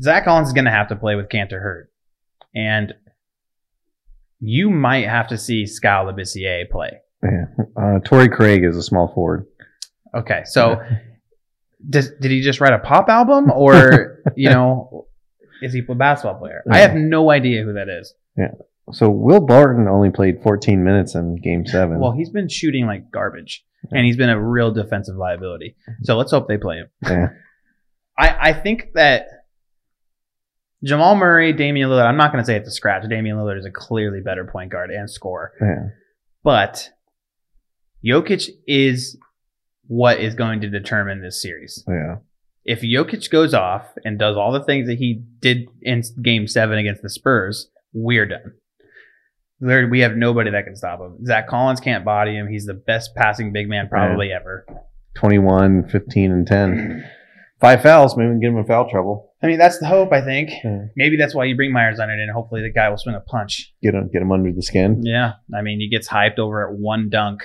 Zach 0.02 0.24
Collins 0.24 0.48
is 0.48 0.54
going 0.54 0.66
to 0.66 0.72
have 0.72 0.88
to 0.88 0.96
play 0.96 1.16
with 1.16 1.30
Kanter 1.30 1.62
hurt, 1.62 1.92
and 2.56 2.94
you 4.40 4.70
might 4.70 5.08
have 5.08 5.28
to 5.28 5.38
see 5.38 5.66
Skal 5.66 6.06
Labissiere 6.06 6.70
play. 6.70 7.00
Yeah. 7.22 7.46
Uh, 7.78 8.00
Torrey 8.00 8.28
Craig 8.28 8.64
is 8.64 8.76
a 8.76 8.84
small 8.84 9.14
forward. 9.14 9.46
Okay, 10.16 10.44
so 10.46 10.82
does, 11.88 12.12
did 12.20 12.32
he 12.32 12.42
just 12.42 12.62
write 12.62 12.74
a 12.74 12.80
pop 12.80 13.10
album, 13.10 13.52
or 13.56 14.24
you 14.36 14.50
know, 14.50 15.08
is 15.62 15.74
he 15.74 15.82
a 15.88 15.96
basketball 15.96 16.40
player? 16.40 16.64
I 16.70 16.80
have 16.80 16.96
no 16.96 17.32
idea 17.32 17.64
who 17.64 17.74
that 17.74 17.90
is. 17.90 18.14
Yeah. 18.38 18.52
So 18.92 19.10
Will 19.10 19.40
Barton 19.40 19.88
only 19.88 20.10
played 20.10 20.44
14 20.44 20.84
minutes 20.84 21.16
in 21.16 21.38
Game 21.38 21.66
Seven. 21.66 22.00
Well, 22.00 22.12
he's 22.12 22.30
been 22.30 22.50
shooting 22.50 22.86
like 22.86 23.12
garbage, 23.12 23.64
and 23.92 24.06
he's 24.06 24.18
been 24.18 24.30
a 24.30 24.42
real 24.42 24.72
defensive 24.72 25.16
liability. 25.16 25.76
So 26.04 26.18
let's 26.18 26.32
hope 26.32 26.48
they 26.48 26.58
play 26.58 26.78
him. 26.78 26.90
yeah. 27.04 27.28
I, 28.18 28.50
I 28.50 28.54
think 28.54 28.90
that 28.94 29.28
Jamal 30.84 31.16
Murray, 31.16 31.54
Damian 31.54 31.90
Lillard. 31.90 32.06
I'm 32.06 32.18
not 32.18 32.32
going 32.32 32.44
to 32.44 32.46
say 32.46 32.58
it's 32.58 32.68
a 32.68 32.72
scratch. 32.72 33.08
Damian 33.10 33.38
Lillard 33.38 33.58
is 33.58 33.66
a 33.66 33.72
clearly 33.72 34.20
better 34.20 34.46
point 34.46 34.72
guard 34.72 34.92
and 34.92 35.10
scorer, 35.10 35.54
yeah. 35.62 35.90
but 36.44 36.90
Jokic 38.06 38.50
is 38.68 39.18
what 39.88 40.20
is 40.20 40.36
going 40.36 40.62
to 40.62 40.70
determine 40.70 41.22
this 41.22 41.42
series. 41.42 41.84
Yeah. 41.88 42.18
if 42.66 42.82
Jokic 42.82 43.30
goes 43.30 43.54
off 43.54 43.88
and 44.06 44.18
does 44.18 44.38
all 44.38 44.52
the 44.52 44.64
things 44.64 44.88
that 44.88 44.98
he 44.98 45.22
did 45.40 45.68
in 45.82 46.02
game 46.22 46.48
seven 46.48 46.78
against 46.78 47.02
the 47.02 47.10
Spurs, 47.10 47.70
we're 47.94 48.26
done. 48.26 48.54
There, 49.60 49.88
we 49.88 50.00
have 50.02 50.16
nobody 50.18 50.52
that 50.52 50.66
can 50.66 50.76
stop 50.76 51.00
him. 51.00 51.26
Zach 51.26 51.48
Collins 51.48 51.80
can't 51.80 52.04
body 52.04 52.36
him. 52.36 52.48
He's 52.50 52.66
the 52.66 52.74
best 52.74 53.12
passing 53.16 53.54
big 53.54 53.70
man 53.70 53.88
probably 53.88 54.32
ever. 54.32 54.66
21, 55.16 55.88
15, 55.90 56.32
and 56.32 56.48
10. 56.48 57.10
Five 57.62 57.82
fouls. 57.82 58.18
Maybe 58.18 58.28
we 58.28 58.34
can 58.34 58.40
get 58.42 58.48
him 58.50 58.58
in 58.58 58.66
foul 58.66 58.90
trouble. 58.90 59.32
I 59.42 59.48
mean, 59.48 59.58
that's 59.58 59.80
the 59.80 59.86
hope, 59.88 60.12
I 60.12 60.22
think. 60.22 60.50
Yeah. 60.64 60.86
Maybe 60.98 61.16
that's 61.16 61.34
why 61.34 61.46
you 61.46 61.56
bring 61.56 61.72
Meyers 61.72 62.00
on 62.00 62.10
it, 62.10 62.14
and 62.14 62.30
hopefully 62.32 62.62
the 62.62 62.72
guy 62.72 62.90
will 62.90 62.98
swing 62.98 63.16
a 63.16 63.22
punch. 63.22 63.74
Get 63.82 63.94
him, 63.94 64.10
get 64.12 64.22
him 64.22 64.32
under 64.34 64.52
the 64.52 64.62
skin. 64.62 65.02
Yeah. 65.06 65.34
I 65.56 65.62
mean, 65.62 65.80
he 65.80 65.90
gets 65.90 66.10
hyped 66.10 66.40
over 66.40 66.68
at 66.68 66.78
one 66.78 67.10
dunk, 67.10 67.44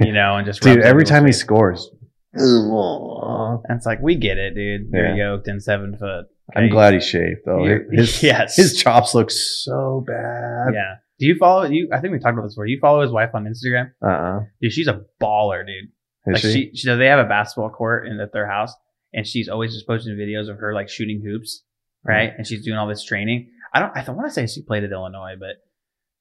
you 0.00 0.12
know, 0.12 0.36
and 0.36 0.46
just 0.46 0.60
Dude, 0.62 0.78
every 0.80 1.02
people's 1.02 1.10
time 1.10 1.26
he 1.26 1.32
scores. 1.32 1.90
And 2.32 3.76
it's 3.76 3.86
like, 3.86 4.00
we 4.00 4.16
get 4.16 4.38
it, 4.38 4.54
dude. 4.54 4.88
You're 4.92 5.08
Yeah. 5.16 5.30
yoked 5.32 5.48
and 5.48 5.62
seven 5.62 5.96
foot. 5.96 6.26
I'm 6.54 6.68
glad 6.68 6.94
he 6.94 7.00
shaved 7.00 7.40
though. 7.46 7.64
You- 7.64 7.86
His, 7.92 8.22
yes. 8.22 8.56
his 8.56 8.76
chops 8.76 9.14
look 9.14 9.30
so 9.30 10.04
bad. 10.06 10.74
Yeah. 10.74 10.96
Do 11.18 11.26
you 11.26 11.36
follow 11.36 11.64
you? 11.64 11.88
I 11.92 12.00
think 12.00 12.12
we 12.12 12.18
talked 12.18 12.34
about 12.34 12.42
this 12.44 12.54
before. 12.54 12.66
You 12.66 12.78
follow 12.80 13.00
his 13.02 13.12
wife 13.12 13.30
on 13.34 13.44
Instagram, 13.44 13.92
Uh 14.04 14.08
uh 14.08 14.40
dude. 14.60 14.72
She's 14.72 14.88
a 14.88 15.02
baller, 15.22 15.64
dude. 15.64 15.90
Is 16.26 16.42
like 16.44 16.52
she? 16.52 16.70
she, 16.74 16.76
she, 16.76 16.94
they 16.94 17.06
have 17.06 17.20
a 17.24 17.28
basketball 17.28 17.70
court 17.70 18.08
in 18.08 18.18
at 18.18 18.32
their 18.32 18.48
house, 18.48 18.74
and 19.12 19.24
she's 19.26 19.48
always 19.48 19.72
just 19.72 19.86
posting 19.86 20.16
videos 20.16 20.50
of 20.50 20.58
her 20.58 20.74
like 20.74 20.88
shooting 20.88 21.22
hoops, 21.24 21.62
right? 22.04 22.32
And 22.36 22.46
she's 22.46 22.64
doing 22.64 22.76
all 22.78 22.88
this 22.88 23.04
training. 23.04 23.48
I 23.72 23.78
don't. 23.80 23.96
I 23.96 24.02
don't 24.02 24.16
want 24.16 24.28
to 24.28 24.34
say 24.34 24.46
she 24.46 24.62
played 24.62 24.82
at 24.84 24.90
Illinois, 24.90 25.34
but 25.38 25.56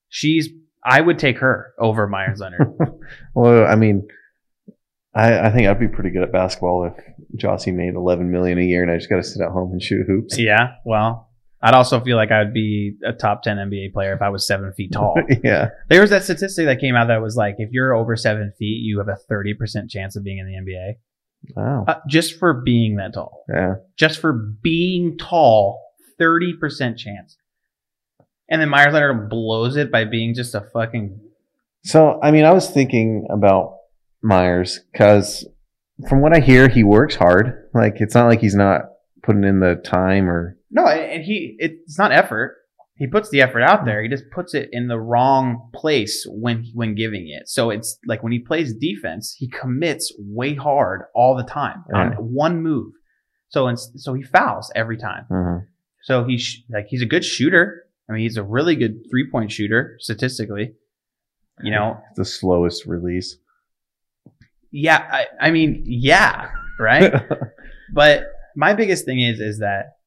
she's. 0.10 0.50
I 0.86 1.00
would 1.02 1.20
take 1.20 1.38
her 1.40 1.74
over 1.80 2.08
Meyers 2.08 2.40
Leonard. 2.42 2.74
Well, 3.36 3.66
I 3.66 3.76
mean, 3.76 4.08
I, 5.16 5.48
I 5.48 5.52
think 5.52 5.68
I'd 5.68 5.80
be 5.80 5.88
pretty 5.88 6.10
good 6.10 6.24
at 6.24 6.32
basketball 6.32 6.86
if 6.86 7.04
Jossie 7.42 7.74
made 7.74 7.96
11 7.96 8.32
million 8.32 8.58
a 8.58 8.64
year 8.64 8.82
and 8.84 8.92
I 8.92 8.98
just 8.98 9.10
got 9.10 9.18
to 9.18 9.24
sit 9.24 9.42
at 9.42 9.52
home 9.52 9.72
and 9.72 9.82
shoot 9.82 10.06
hoops. 10.08 10.38
yeah. 10.40 10.74
Well, 10.86 11.30
I'd 11.62 11.74
also 11.76 12.00
feel 12.02 12.18
like 12.18 12.32
I 12.32 12.44
would 12.44 12.54
be 12.54 12.98
a 13.06 13.14
top 13.14 13.42
ten 13.44 13.56
NBA 13.56 13.94
player 13.94 14.14
if 14.14 14.22
I 14.22 14.28
was 14.30 14.46
seven 14.46 14.74
feet 14.74 14.92
tall. 14.92 15.16
yeah. 15.46 15.70
There 15.90 16.02
was 16.02 16.10
that 16.10 16.24
statistic 16.26 16.66
that 16.66 16.80
came 16.82 16.96
out 16.96 17.08
that 17.08 17.22
was 17.22 17.38
like, 17.38 17.56
if 17.60 17.70
you're 17.72 17.94
over 17.96 18.18
seven 18.18 18.52
feet, 18.60 18.82
you 18.84 18.98
have 19.00 19.08
a 19.08 19.16
thirty 19.30 19.54
percent 19.54 19.90
chance 19.90 20.18
of 20.18 20.26
being 20.26 20.40
in 20.40 20.46
the 20.46 20.56
NBA, 20.74 20.94
Wow. 21.56 21.86
uh, 21.88 21.96
just 22.10 22.38
for 22.38 22.54
being 22.66 22.98
that 22.98 23.14
tall. 23.14 23.46
Yeah. 23.48 23.76
just 23.98 24.20
for 24.20 24.34
being 24.62 25.18
tall, 25.18 25.82
30% 26.20 26.98
chance. 26.98 27.38
And 28.50 28.62
then 28.62 28.70
Meyers 28.70 28.94
Leonard 28.94 29.30
blows 29.30 29.76
it 29.78 29.92
by 29.92 30.06
being 30.06 30.34
just 30.34 30.54
a 30.56 30.62
fucking. 30.74 31.20
So, 31.84 32.20
I 32.22 32.32
mean, 32.32 32.46
I 32.46 32.52
was 32.52 32.70
thinking 32.70 33.28
about 33.30 33.78
Meyers 34.22 34.80
because 34.92 35.46
from 36.10 36.22
what 36.22 36.36
I 36.36 36.40
hear, 36.40 36.68
he 36.68 36.84
works 36.84 37.16
hard. 37.16 37.70
Like, 37.74 37.96
it's 37.98 38.16
not 38.16 38.28
like 38.28 38.40
he's 38.40 38.56
not 38.56 38.82
putting 39.24 39.44
in 39.44 39.60
the 39.60 39.76
time 39.76 40.30
or. 40.30 40.58
No, 40.72 40.86
and 40.88 41.24
he, 41.24 41.56
it's 41.60 41.98
not 41.98 42.12
effort. 42.12 42.58
He 42.96 43.08
puts 43.08 43.30
the 43.30 43.42
effort 43.42 43.62
out 43.62 43.86
there. 43.86 44.02
He 44.04 44.08
just 44.08 44.30
puts 44.34 44.54
it 44.54 44.70
in 44.72 44.88
the 44.88 45.00
wrong 45.00 45.70
place 45.74 46.26
when 46.30 46.66
when 46.74 46.94
giving 46.94 47.28
it. 47.28 47.50
So 47.50 47.72
it's 47.72 47.98
like 48.06 48.22
when 48.22 48.32
he 48.32 48.40
plays 48.40 48.74
defense, 48.74 49.36
he 49.38 49.50
commits 49.50 50.14
way 50.20 50.54
hard 50.54 51.02
all 51.16 51.36
the 51.36 51.44
time 51.44 51.84
on 51.94 52.12
one 52.14 52.62
move. 52.62 52.94
So 53.50 53.68
and 53.68 53.80
so 53.80 54.14
he 54.14 54.22
fouls 54.22 54.72
every 54.76 54.98
time. 54.98 55.26
Mhm. 55.30 55.66
So 56.04 56.24
he's 56.24 56.62
like 56.70 56.86
he's 56.88 57.02
a 57.02 57.08
good 57.08 57.26
shooter. 57.26 57.83
I 58.10 58.14
mean, 58.14 58.24
he's 58.24 58.38
a 58.38 58.44
really 58.44 58.76
good 58.76 59.06
three 59.10 59.30
point 59.30 59.52
shooter 59.52 59.98
statistically. 60.00 60.74
You 61.62 61.72
know, 61.72 62.02
the 62.16 62.26
slowest 62.26 62.86
release. 62.86 63.38
Yeah, 64.72 65.08
I, 65.12 65.48
I 65.48 65.52
mean, 65.52 65.84
yeah, 65.86 66.50
right. 66.80 67.14
but 67.94 68.26
my 68.56 68.74
biggest 68.74 69.06
thing 69.06 69.20
is 69.20 69.40
is 69.40 69.60
that 69.60 69.98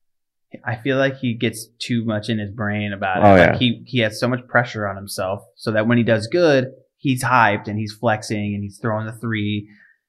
I 0.64 0.76
feel 0.76 0.98
like 0.98 1.16
he 1.18 1.34
gets 1.34 1.66
too 1.78 2.04
much 2.04 2.28
in 2.28 2.38
his 2.38 2.50
brain 2.50 2.92
about 2.92 3.18
it. 3.18 3.24
Oh, 3.24 3.30
like 3.30 3.38
yeah. 3.38 3.58
he 3.58 3.82
he 3.86 3.98
has 4.00 4.18
so 4.18 4.28
much 4.28 4.46
pressure 4.48 4.86
on 4.86 4.96
himself, 4.96 5.42
so 5.56 5.72
that 5.72 5.86
when 5.86 5.98
he 5.98 6.04
does 6.04 6.26
good, 6.26 6.72
he's 6.96 7.22
hyped 7.22 7.68
and 7.68 7.78
he's 7.78 7.92
flexing 7.92 8.54
and 8.54 8.62
he's 8.62 8.78
throwing 8.78 9.06
the 9.06 9.12
three, 9.12 9.68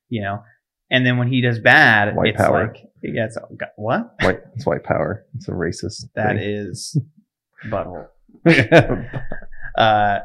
you 0.10 0.22
know. 0.22 0.44
And 0.90 1.06
then 1.06 1.18
when 1.18 1.28
he 1.28 1.42
does 1.42 1.60
bad, 1.60 2.16
White 2.16 2.30
it's 2.30 2.38
power. 2.38 2.68
like 2.68 2.78
yeah, 3.04 3.26
it's 3.26 3.38
what 3.76 4.16
white, 4.22 4.40
it's 4.56 4.66
white 4.66 4.84
power. 4.84 5.26
It's 5.36 5.48
a 5.48 5.52
racist. 5.52 6.06
that 6.16 6.36
thing. 6.36 6.40
is 6.40 7.00
butthole. 7.66 8.08
Uh, 9.78 10.20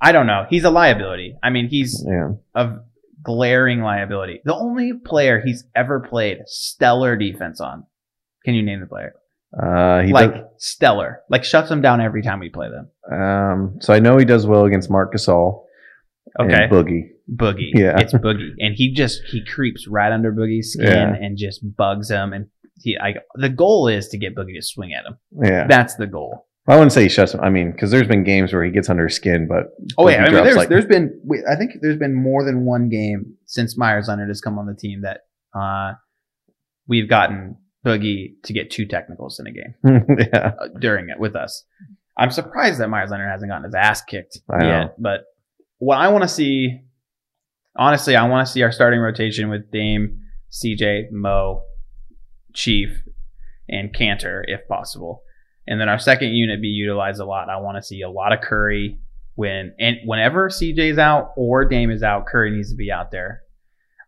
I 0.00 0.10
don't 0.10 0.26
know. 0.26 0.44
He's 0.50 0.64
a 0.64 0.70
liability. 0.70 1.36
I 1.42 1.50
mean, 1.50 1.68
he's 1.68 2.04
yeah. 2.04 2.30
of 2.56 2.80
glaring 3.22 3.82
liability. 3.82 4.40
The 4.44 4.54
only 4.54 4.94
player 4.94 5.40
he's 5.44 5.64
ever 5.76 6.00
played 6.00 6.38
stellar 6.46 7.14
defense 7.16 7.60
on. 7.60 7.84
Can 8.44 8.54
you 8.54 8.62
name 8.64 8.80
the 8.80 8.86
player? 8.86 9.14
Uh, 9.56 10.00
he 10.02 10.12
like 10.12 10.32
does, 10.34 10.44
stellar, 10.58 11.20
like 11.30 11.44
shuts 11.44 11.68
them 11.68 11.80
down 11.82 12.00
every 12.00 12.22
time 12.22 12.40
we 12.40 12.48
play 12.50 12.68
them. 12.68 12.88
um, 13.16 13.76
so 13.80 13.94
I 13.94 13.98
know 14.00 14.18
he 14.18 14.24
does 14.24 14.44
well 14.46 14.64
against 14.64 14.90
Marc 14.90 15.14
Gasol 15.14 15.64
Okay, 16.40 16.64
and 16.64 16.72
Boogie. 16.72 17.10
Boogie. 17.32 17.70
Yeah. 17.74 17.98
it's 17.98 18.12
Boogie, 18.12 18.50
and 18.58 18.74
he 18.74 18.92
just 18.92 19.22
he 19.30 19.44
creeps 19.44 19.86
right 19.88 20.12
under 20.12 20.32
Boogie's 20.32 20.72
skin 20.72 20.86
Yeah. 20.92 21.14
and 21.14 21.38
just 21.38 21.60
bugs 21.76 22.10
him. 22.10 22.32
And 22.32 22.48
he, 22.80 22.96
I, 22.98 23.14
the 23.34 23.48
goal 23.48 23.88
is 23.88 24.08
to 24.08 24.18
get 24.18 24.34
Boogie 24.34 24.54
to 24.56 24.62
swing 24.62 24.92
at 24.92 25.04
him. 25.06 25.18
Yeah. 25.42 25.66
That's 25.66 25.94
the 25.96 26.06
goal. 26.06 26.46
I 26.68 26.74
wouldn't 26.74 26.92
say 26.92 27.02
he 27.04 27.08
shuts 27.08 27.32
him. 27.32 27.40
I 27.40 27.48
mean, 27.48 27.72
because 27.72 27.90
there's 27.90 28.06
been 28.06 28.24
games 28.24 28.52
where 28.52 28.62
he 28.62 28.70
gets 28.70 28.90
under 28.90 29.04
his 29.08 29.16
skin, 29.16 29.48
but 29.48 29.68
Oh 29.96 30.06
yeah, 30.08 30.24
I 30.24 30.30
mean, 30.30 30.44
there's 30.44 30.56
like- 30.56 30.68
there's 30.68 30.84
been 30.86 31.18
I 31.50 31.56
think 31.56 31.72
there's 31.80 31.96
been 31.96 32.14
more 32.14 32.44
than 32.44 32.66
one 32.66 32.88
game 32.90 33.34
since 33.46 33.78
Meyers 33.78 34.08
Leonard 34.08 34.28
has 34.28 34.40
come 34.42 34.58
on 34.58 34.66
the 34.66 34.74
team 34.74 35.00
that 35.02 35.20
uh, 35.58 35.94
we've 36.86 37.08
gotten 37.08 37.56
Boogie 37.86 38.34
to 38.44 38.52
get 38.52 38.70
two 38.70 38.84
technicals 38.86 39.40
in 39.40 39.46
a 39.46 39.52
game. 39.52 40.04
yeah, 40.32 40.52
uh, 40.60 40.68
during 40.78 41.08
it 41.08 41.18
with 41.18 41.34
us. 41.34 41.64
I'm 42.18 42.30
surprised 42.30 42.80
that 42.80 42.90
Meyers 42.90 43.10
Leonard 43.10 43.30
hasn't 43.30 43.50
gotten 43.50 43.64
his 43.64 43.74
ass 43.74 44.02
kicked 44.02 44.38
I 44.50 44.58
know. 44.58 44.68
yet. 44.68 44.94
But 45.00 45.20
what 45.78 45.96
I 45.96 46.08
want 46.08 46.22
to 46.22 46.28
see, 46.28 46.80
honestly, 47.76 48.14
I 48.16 48.26
want 48.28 48.46
to 48.46 48.52
see 48.52 48.62
our 48.62 48.72
starting 48.72 49.00
rotation 49.00 49.48
with 49.48 49.70
Dame, 49.70 50.20
CJ, 50.50 51.12
Mo, 51.12 51.62
Chief, 52.58 53.02
and 53.68 53.94
Kanter 53.94 54.42
if 54.46 54.66
possible. 54.66 55.22
And 55.66 55.80
then 55.80 55.88
our 55.88 55.98
second 55.98 56.30
unit 56.30 56.60
be 56.60 56.68
utilized 56.68 57.20
a 57.20 57.24
lot. 57.24 57.48
I 57.48 57.58
want 57.60 57.76
to 57.76 57.82
see 57.82 58.02
a 58.02 58.10
lot 58.10 58.32
of 58.32 58.40
Curry 58.40 58.98
when 59.36 59.74
and 59.78 59.98
whenever 60.04 60.48
CJ's 60.48 60.98
out 60.98 61.32
or 61.36 61.64
Dame 61.64 61.92
is 61.92 62.02
out, 62.02 62.26
Curry 62.26 62.50
needs 62.50 62.70
to 62.70 62.76
be 62.76 62.90
out 62.90 63.12
there. 63.12 63.42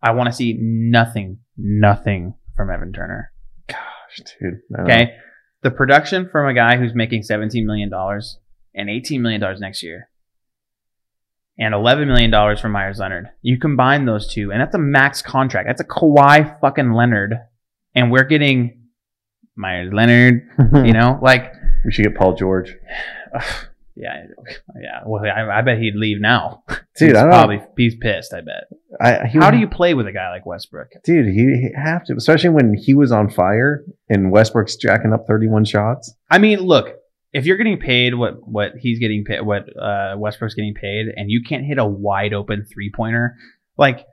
I 0.02 0.12
want 0.12 0.28
to 0.28 0.33
see 0.33 0.59
nothing, 0.61 1.38
nothing 1.57 2.35
from 2.57 2.71
Evan 2.71 2.92
Turner. 2.92 3.30
Gosh, 3.69 4.21
dude. 4.40 4.61
Okay. 4.80 5.14
The 5.62 5.71
production 5.71 6.28
from 6.28 6.49
a 6.49 6.54
guy 6.54 6.76
who's 6.76 6.95
making 6.95 7.23
$17 7.23 7.64
million 7.64 7.92
and 7.92 8.88
$18 8.88 9.21
million 9.21 9.61
next 9.61 9.83
year 9.83 10.09
and 11.57 11.75
$11 11.75 12.07
million 12.07 12.57
from 12.57 12.73
Meyers 12.73 12.99
Leonard. 12.99 13.28
You 13.42 13.59
combine 13.59 14.07
those 14.07 14.26
two, 14.26 14.50
and 14.50 14.61
that's 14.61 14.75
a 14.75 14.78
max 14.78 15.21
contract. 15.23 15.69
That's 15.69 15.83
a 15.83 15.85
Kawhi 15.85 16.59
fucking 16.61 16.92
Leonard. 16.92 17.35
And 17.94 18.11
we're 18.11 18.25
getting 18.25 18.82
Meyers 19.56 19.92
Leonard, 19.92 20.49
you 20.85 20.92
know? 20.92 21.18
Like, 21.23 21.52
we 21.85 21.92
should 21.92 22.04
get 22.04 22.14
Paul 22.16 22.35
George, 22.37 22.75
yeah, 23.97 24.25
yeah. 24.80 25.00
Well, 25.06 25.23
I, 25.25 25.59
I 25.59 25.62
bet 25.62 25.78
he'd 25.78 25.94
leave 25.97 26.20
now. 26.20 26.62
dude. 26.97 27.09
he's 27.11 27.16
I 27.16 27.23
don't 27.23 27.30
probably, 27.30 27.61
he's 27.76 27.97
pissed, 27.97 28.32
I 28.35 28.40
bet. 28.40 28.64
I, 29.00 29.26
he 29.26 29.38
How 29.38 29.47
would- 29.47 29.52
do 29.52 29.59
you 29.59 29.68
play 29.68 29.94
with 29.94 30.06
a 30.06 30.12
guy 30.12 30.30
like 30.30 30.47
Westbrook? 30.47 30.88
dude? 31.04 31.26
He 31.26 31.32
he 31.35 31.68
have 31.75 32.04
to, 32.04 32.14
especially 32.14 32.50
when 32.50 32.75
he 32.75 32.94
was 32.94 33.12
on 33.12 33.28
fire 33.30 33.85
and 34.09 34.30
Westbrook's 34.30 34.76
jacking 34.76 35.12
up 35.12 35.26
31 35.26 35.64
shots. 35.64 36.14
I 36.30 36.38
mean, 36.38 36.61
look, 36.61 36.94
if 37.32 37.47
you're 37.47 37.56
getting 37.56 37.78
paid 37.78 38.14
what 38.14 38.35
what 38.47 38.73
he's 38.78 38.99
getting 38.99 39.25
paid, 39.25 39.40
what 39.42 39.64
uh, 39.80 40.14
Westbrook's 40.18 40.54
getting 40.54 40.75
paid, 40.75 41.06
and 41.16 41.30
you 41.30 41.42
can't 41.49 41.64
hit 41.64 41.78
a 41.78 41.85
wide 41.87 42.32
open 42.35 42.64
three 42.73 42.90
pointer, 42.94 43.37
like 43.76 44.04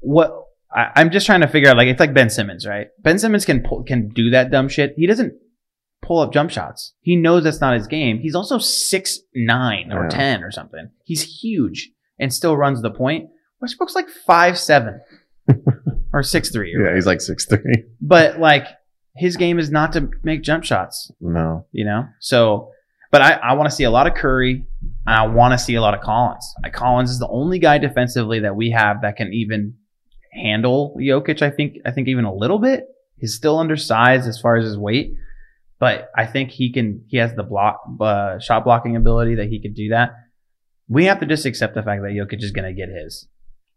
what? 0.00 0.32
I, 0.72 0.90
I'm 0.96 1.10
just 1.10 1.26
trying 1.26 1.40
to 1.40 1.48
figure 1.48 1.70
out. 1.70 1.76
Like 1.76 1.88
it's 1.88 2.00
like 2.00 2.14
Ben 2.14 2.30
Simmons, 2.30 2.66
right? 2.66 2.88
Ben 3.00 3.18
Simmons 3.18 3.44
can 3.44 3.62
pull, 3.62 3.82
can 3.84 4.08
do 4.08 4.30
that 4.30 4.50
dumb 4.50 4.68
shit. 4.68 4.94
He 4.96 5.06
doesn't 5.06 5.32
pull 6.02 6.20
up 6.20 6.32
jump 6.32 6.50
shots. 6.50 6.94
He 7.00 7.16
knows 7.16 7.44
that's 7.44 7.60
not 7.60 7.74
his 7.74 7.86
game. 7.86 8.18
He's 8.18 8.34
also 8.34 8.58
six 8.58 9.18
nine 9.34 9.92
or 9.92 10.04
Yeah. 10.04 10.08
ten 10.10 10.44
or 10.44 10.50
something. 10.50 10.90
He's 11.04 11.22
huge 11.42 11.90
and 12.18 12.32
still 12.32 12.56
runs 12.56 12.82
the 12.82 12.90
point. 12.90 13.28
Westbrook's 13.60 13.94
like 13.94 14.08
five 14.26 14.58
seven 14.58 15.00
or 16.12 16.22
six 16.22 16.50
three. 16.50 16.74
Yeah, 16.78 16.94
he's 16.94 17.06
like 17.06 17.20
six 17.20 17.46
three. 17.46 17.84
but 18.00 18.38
like 18.38 18.66
his 19.16 19.36
game 19.36 19.58
is 19.58 19.70
not 19.70 19.92
to 19.94 20.08
make 20.22 20.42
jump 20.42 20.62
shots 20.64 21.10
No, 21.20 21.66
you 21.72 21.84
know. 21.84 22.06
So, 22.20 22.70
but 23.10 23.20
I, 23.20 23.32
I 23.32 23.52
want 23.54 23.68
to 23.68 23.74
see 23.74 23.82
a 23.84 23.90
lot 23.90 24.06
of 24.06 24.14
Curry, 24.14 24.64
and 25.06 25.14
I 25.16 25.26
want 25.26 25.52
to 25.52 25.58
see 25.58 25.74
a 25.74 25.80
lot 25.80 25.94
of 25.94 26.00
Collins. 26.02 26.46
Collins 26.72 27.10
is 27.10 27.18
the 27.18 27.26
only 27.28 27.58
guy 27.58 27.78
defensively 27.78 28.40
that 28.40 28.54
we 28.54 28.70
have 28.70 29.02
that 29.02 29.16
can 29.16 29.32
even 29.32 29.74
handle 30.42 30.96
Jokic. 30.98 31.42
I 31.42 31.50
think 31.50 31.78
I 31.84 31.90
think 31.90 32.08
even 32.08 32.24
a 32.24 32.34
little 32.34 32.58
bit. 32.58 32.86
He's 33.16 33.34
still 33.34 33.58
undersized 33.58 34.28
as 34.28 34.40
far 34.40 34.56
as 34.56 34.64
his 34.64 34.78
weight, 34.78 35.14
but 35.80 36.08
I 36.16 36.26
think 36.26 36.50
he 36.50 36.72
can. 36.72 37.04
He 37.08 37.16
has 37.16 37.34
the 37.34 37.42
block 37.42 37.80
uh, 38.00 38.38
shot 38.38 38.64
blocking 38.64 38.96
ability 38.96 39.36
that 39.36 39.48
he 39.48 39.60
could 39.60 39.74
do 39.74 39.88
that. 39.90 40.10
We 40.88 41.04
have 41.06 41.20
to 41.20 41.26
just 41.26 41.44
accept 41.44 41.74
the 41.74 41.82
fact 41.82 42.02
that 42.02 42.12
Jokic 42.12 42.42
is 42.42 42.52
going 42.52 42.66
to 42.66 42.72
get 42.72 42.88
his 42.88 43.26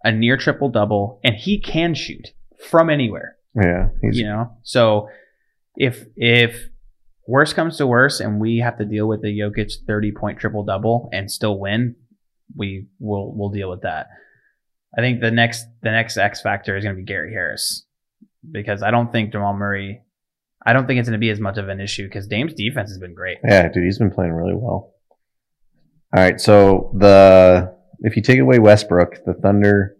a 0.03 0.11
near 0.11 0.37
triple 0.37 0.69
double, 0.69 1.19
and 1.23 1.35
he 1.35 1.59
can 1.59 1.93
shoot 1.93 2.29
from 2.69 2.89
anywhere 2.89 3.37
yeah, 3.55 3.89
he's 4.01 4.17
you 4.17 4.25
know 4.25 4.51
so 4.63 5.09
if 5.75 6.05
if 6.15 6.69
worst 7.27 7.55
comes 7.55 7.77
to 7.77 7.87
worst 7.87 8.21
and 8.21 8.39
we 8.39 8.59
have 8.59 8.77
to 8.77 8.85
deal 8.85 9.07
with 9.07 9.21
the 9.21 9.27
Jokic 9.27 9.71
30 9.85 10.11
point 10.13 10.39
triple 10.39 10.63
double 10.63 11.09
and 11.11 11.29
still 11.29 11.59
win 11.59 11.95
we 12.55 12.87
will 12.99 13.35
we'll 13.35 13.49
deal 13.49 13.69
with 13.69 13.81
that 13.81 14.07
i 14.97 15.01
think 15.01 15.21
the 15.21 15.31
next 15.31 15.65
the 15.81 15.91
next 15.91 16.17
x 16.17 16.41
factor 16.41 16.75
is 16.77 16.83
going 16.83 16.95
to 16.95 17.01
be 17.01 17.05
gary 17.05 17.31
harris 17.31 17.85
because 18.51 18.81
i 18.81 18.91
don't 18.91 19.11
think 19.11 19.31
jamal 19.31 19.53
murray 19.53 20.01
i 20.65 20.73
don't 20.73 20.87
think 20.87 20.99
it's 20.99 21.07
going 21.07 21.19
to 21.19 21.23
be 21.23 21.29
as 21.29 21.39
much 21.39 21.57
of 21.57 21.69
an 21.69 21.79
issue 21.79 22.05
because 22.05 22.27
dame's 22.27 22.53
defense 22.53 22.89
has 22.89 22.97
been 22.97 23.13
great 23.13 23.37
Yeah, 23.43 23.67
dude, 23.69 23.83
he's 23.83 23.99
been 23.99 24.11
playing 24.11 24.33
really 24.33 24.55
well. 24.55 24.93
All 26.13 26.21
right, 26.21 26.41
so 26.41 26.91
the 26.97 27.73
if 28.01 28.15
you 28.15 28.21
take 28.21 28.39
away 28.39 28.59
Westbrook, 28.59 29.23
the 29.25 29.33
Thunder 29.33 29.95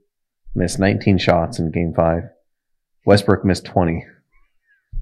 missed 0.56 0.78
19 0.80 1.18
shots 1.18 1.60
in 1.60 1.72
Game 1.72 1.94
Five. 1.96 2.24
Westbrook 3.06 3.46
missed 3.46 3.66
20. 3.66 4.06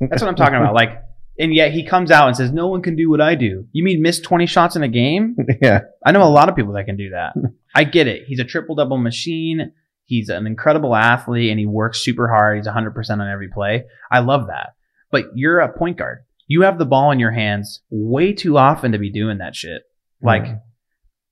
That's 0.02 0.22
what 0.22 0.30
I'm 0.30 0.36
talking 0.36 0.56
about. 0.56 0.74
Like, 0.74 1.02
and 1.40 1.54
yet 1.54 1.72
he 1.72 1.84
comes 1.84 2.12
out 2.12 2.28
and 2.28 2.38
says, 2.38 2.52
"No 2.52 2.68
one 2.68 2.82
can 2.82 2.96
do 2.96 3.10
what 3.10 3.22
I 3.22 3.36
do." 3.36 3.66
You 3.72 3.84
mean 3.84 4.02
miss 4.02 4.20
20 4.20 4.46
shots 4.46 4.76
in 4.76 4.84
a 4.84 4.88
game? 4.88 5.36
yeah. 5.62 5.82
I 6.06 6.12
know 6.12 6.24
a 6.24 6.30
lot 6.30 6.48
of 6.48 6.56
people 6.56 6.74
that 6.74 6.86
can 6.86 6.96
do 6.98 7.10
that. 7.10 7.34
I 7.74 7.86
get 7.86 8.08
it. 8.08 8.24
He's 8.28 8.40
a 8.40 8.44
triple 8.44 8.76
double 8.76 8.98
machine. 8.98 9.72
He's 10.10 10.30
an 10.30 10.48
incredible 10.48 10.96
athlete 10.96 11.52
and 11.52 11.60
he 11.60 11.68
works 11.68 12.00
super 12.04 12.28
hard. 12.28 12.58
He's 12.58 12.66
100% 12.68 12.96
on 13.12 13.30
every 13.30 13.48
play. 13.48 13.84
I 14.12 14.20
love 14.22 14.48
that. 14.48 14.72
But 15.12 15.26
you're 15.36 15.60
a 15.60 15.72
point 15.78 16.00
guard. 16.00 16.20
You 16.48 16.64
have 16.64 16.80
the 16.80 16.86
ball 16.88 17.12
in 17.12 17.20
your 17.20 17.30
hands 17.30 17.84
way 17.92 18.34
too 18.34 18.58
often 18.58 18.92
to 18.94 18.98
be 18.98 19.12
doing 19.12 19.38
that 19.38 19.56
shit. 19.56 19.84
Mm-hmm. 19.84 20.26
Like, 20.28 20.44
Yeah. 20.46 20.56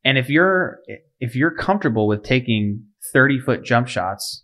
and 0.06 0.18
if 0.20 0.30
you're, 0.30 0.78
if 1.20 1.36
you're 1.36 1.56
comfortable 1.56 2.08
with 2.08 2.22
taking 2.22 2.84
30 3.14 3.40
foot 3.40 3.66
jump 3.66 3.88
shots, 3.88 4.44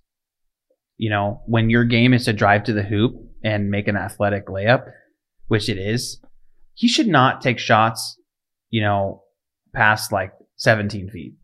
you 0.98 1.12
know, 1.12 1.44
when 1.46 1.70
your 1.70 1.84
game 1.84 2.12
is 2.12 2.26
to 2.26 2.34
drive 2.34 2.64
to 2.64 2.74
the 2.74 2.82
hoop 2.82 3.14
and 3.44 3.70
make 3.70 3.88
an 3.88 3.96
athletic 3.96 4.48
layup, 4.48 4.86
which 5.48 5.70
it 5.70 5.78
is, 5.78 6.20
he 6.74 6.88
should 6.88 7.08
not 7.08 7.40
take 7.40 7.60
shots, 7.60 8.18
you 8.72 8.82
know, 8.82 9.22
past 9.76 10.12
like 10.12 10.32
17 10.56 11.12
feet. 11.12 11.36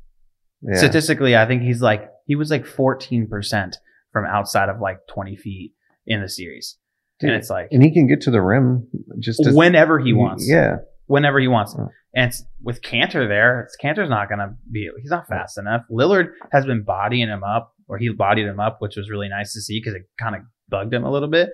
Yeah. 0.64 0.76
Statistically, 0.80 1.38
I 1.38 1.46
think 1.46 1.62
he's 1.62 1.84
like, 1.84 2.10
he 2.30 2.36
was 2.36 2.52
like 2.52 2.64
14% 2.64 3.74
from 4.14 4.26
outside 4.26 4.70
of 4.70 4.80
like 4.80 5.00
20 5.12 5.36
feet 5.36 5.74
in 6.06 6.22
the 6.22 6.30
series. 6.30 6.78
Dude, 7.20 7.32
and 7.32 7.40
it's 7.40 7.50
like, 7.50 7.70
and 7.72 7.82
he 7.82 7.92
can 7.92 8.08
get 8.08 8.22
to 8.22 8.32
the 8.32 8.40
rim 8.40 8.88
just 9.18 9.44
as, 9.48 9.56
whenever 9.56 9.98
he 9.98 10.14
wants. 10.14 10.48
Yeah. 10.48 10.76
Whenever 11.08 11.40
he 11.40 11.48
wants. 11.48 11.76
Oh. 11.78 11.90
And 12.14 12.30
it's, 12.30 12.44
with 12.62 12.84
Kanter 12.84 13.28
there, 13.28 13.62
it's, 13.62 13.76
Kanter's 13.84 14.12
not 14.12 14.30
going 14.30 14.38
to 14.38 14.54
be, 14.72 14.92
he's 15.02 15.10
not 15.10 15.28
fast 15.28 15.58
enough. 15.58 15.82
Lillard 15.92 16.28
has 16.52 16.68
been 16.68 16.84
bodying 16.84 17.30
him 17.30 17.44
up, 17.44 17.74
or 17.88 17.98
he 17.98 18.10
bodied 18.10 18.46
him 18.46 18.60
up, 18.60 18.78
which 18.80 18.96
was 18.96 19.10
really 19.10 19.28
nice 19.28 19.54
to 19.54 19.62
see 19.62 19.82
because 19.84 19.96
it 19.96 20.04
kind 20.20 20.36
of 20.36 20.44
bugged 20.70 20.94
him 20.94 21.06
a 21.06 21.12
little 21.12 21.30
bit. 21.30 21.50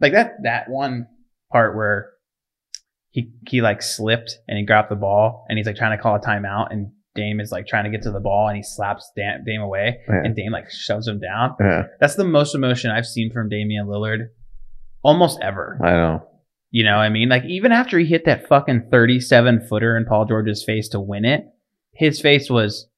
Like 0.00 0.12
that, 0.14 0.32
that 0.42 0.68
one 0.68 1.06
part 1.52 1.76
where 1.76 2.10
he, 3.10 3.30
he 3.48 3.62
like 3.62 3.80
slipped 3.80 4.38
and 4.48 4.58
he 4.58 4.64
grabbed 4.64 4.90
the 4.90 4.96
ball 4.96 5.44
and 5.48 5.56
he's 5.56 5.68
like 5.68 5.76
trying 5.76 5.96
to 5.96 6.02
call 6.02 6.16
a 6.16 6.20
timeout 6.20 6.72
and 6.72 6.90
Dame 7.14 7.40
is 7.40 7.52
like 7.52 7.66
trying 7.66 7.84
to 7.84 7.90
get 7.90 8.02
to 8.02 8.10
the 8.10 8.20
ball 8.20 8.48
and 8.48 8.56
he 8.56 8.62
slaps 8.62 9.10
Dame, 9.16 9.44
Dame 9.46 9.60
away 9.60 10.00
Yeah. 10.08 10.22
and 10.24 10.34
Dame 10.34 10.52
like 10.52 10.70
shoves 10.70 11.06
him 11.08 11.20
down. 11.20 11.54
yeah. 11.60 11.84
That's 12.00 12.16
the 12.16 12.24
most 12.24 12.54
emotion 12.54 12.90
I've 12.90 13.06
seen 13.06 13.32
from 13.32 13.48
Damian 13.48 13.86
Lillard 13.86 14.28
almost 15.02 15.38
ever. 15.42 15.78
I 15.82 15.90
know. 15.92 16.26
You 16.70 16.82
know 16.84 16.96
what 16.96 17.02
I 17.02 17.08
mean? 17.10 17.28
Like 17.28 17.44
even 17.44 17.70
after 17.72 17.98
he 17.98 18.06
hit 18.06 18.24
that 18.24 18.48
fucking 18.48 18.88
37 18.90 19.66
footer 19.68 19.96
in 19.96 20.06
Paul 20.06 20.24
George's 20.24 20.64
face 20.64 20.88
to 20.88 21.00
win 21.00 21.24
it, 21.24 21.44
his 21.92 22.20
face 22.20 22.50
was 22.50 22.88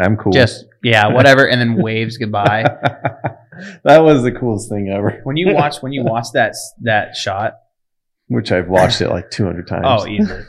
I'm 0.00 0.16
cool. 0.16 0.32
just, 0.32 0.64
yeah, 0.82 1.06
whatever. 1.12 1.46
and 1.48 1.60
then 1.60 1.80
waves 1.80 2.16
goodbye. 2.16 2.64
that 3.84 3.98
was 4.02 4.22
the 4.24 4.32
coolest 4.32 4.68
thing 4.70 4.88
ever. 4.92 5.20
When 5.24 5.36
you 5.36 5.54
watch, 5.54 5.76
when 5.82 5.92
you 5.92 6.02
watch 6.04 6.28
that, 6.34 6.54
that 6.80 7.14
shot, 7.14 7.54
Which 8.26 8.50
I've 8.50 8.68
watched 8.68 9.00
it 9.00 9.10
like 9.10 9.30
200 9.30 9.68
times. 9.68 9.84
oh, 9.86 10.06
easily. 10.08 10.42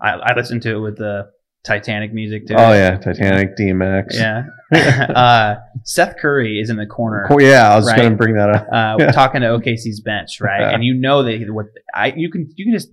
I, 0.00 0.12
I 0.14 0.34
listened 0.34 0.62
to 0.62 0.76
it 0.76 0.80
with 0.80 0.96
the 0.96 1.30
Titanic 1.64 2.12
music 2.14 2.46
too. 2.46 2.54
Oh 2.54 2.72
yeah, 2.72 2.96
Titanic, 2.96 3.56
DMX. 3.56 4.14
Yeah. 4.14 4.44
uh, 4.72 5.56
Seth 5.84 6.16
Curry 6.18 6.58
is 6.58 6.70
in 6.70 6.76
the 6.76 6.86
corner. 6.86 7.26
Cool, 7.28 7.42
yeah, 7.42 7.70
I 7.70 7.76
was 7.76 7.86
Right. 7.86 8.00
gonna 8.02 8.16
bring 8.16 8.34
that 8.36 8.48
up. 8.50 8.66
uh, 8.72 8.96
Yeah. 9.04 9.10
talking 9.10 9.42
to 9.42 9.48
OKC's 9.48 10.00
bench, 10.00 10.40
right? 10.40 10.60
Yeah. 10.60 10.70
And 10.70 10.82
you 10.84 10.94
know 10.94 11.22
that 11.24 11.46
what 11.52 11.66
I 11.94 12.12
you 12.16 12.30
can 12.30 12.50
you 12.56 12.64
can 12.64 12.72
just 12.72 12.88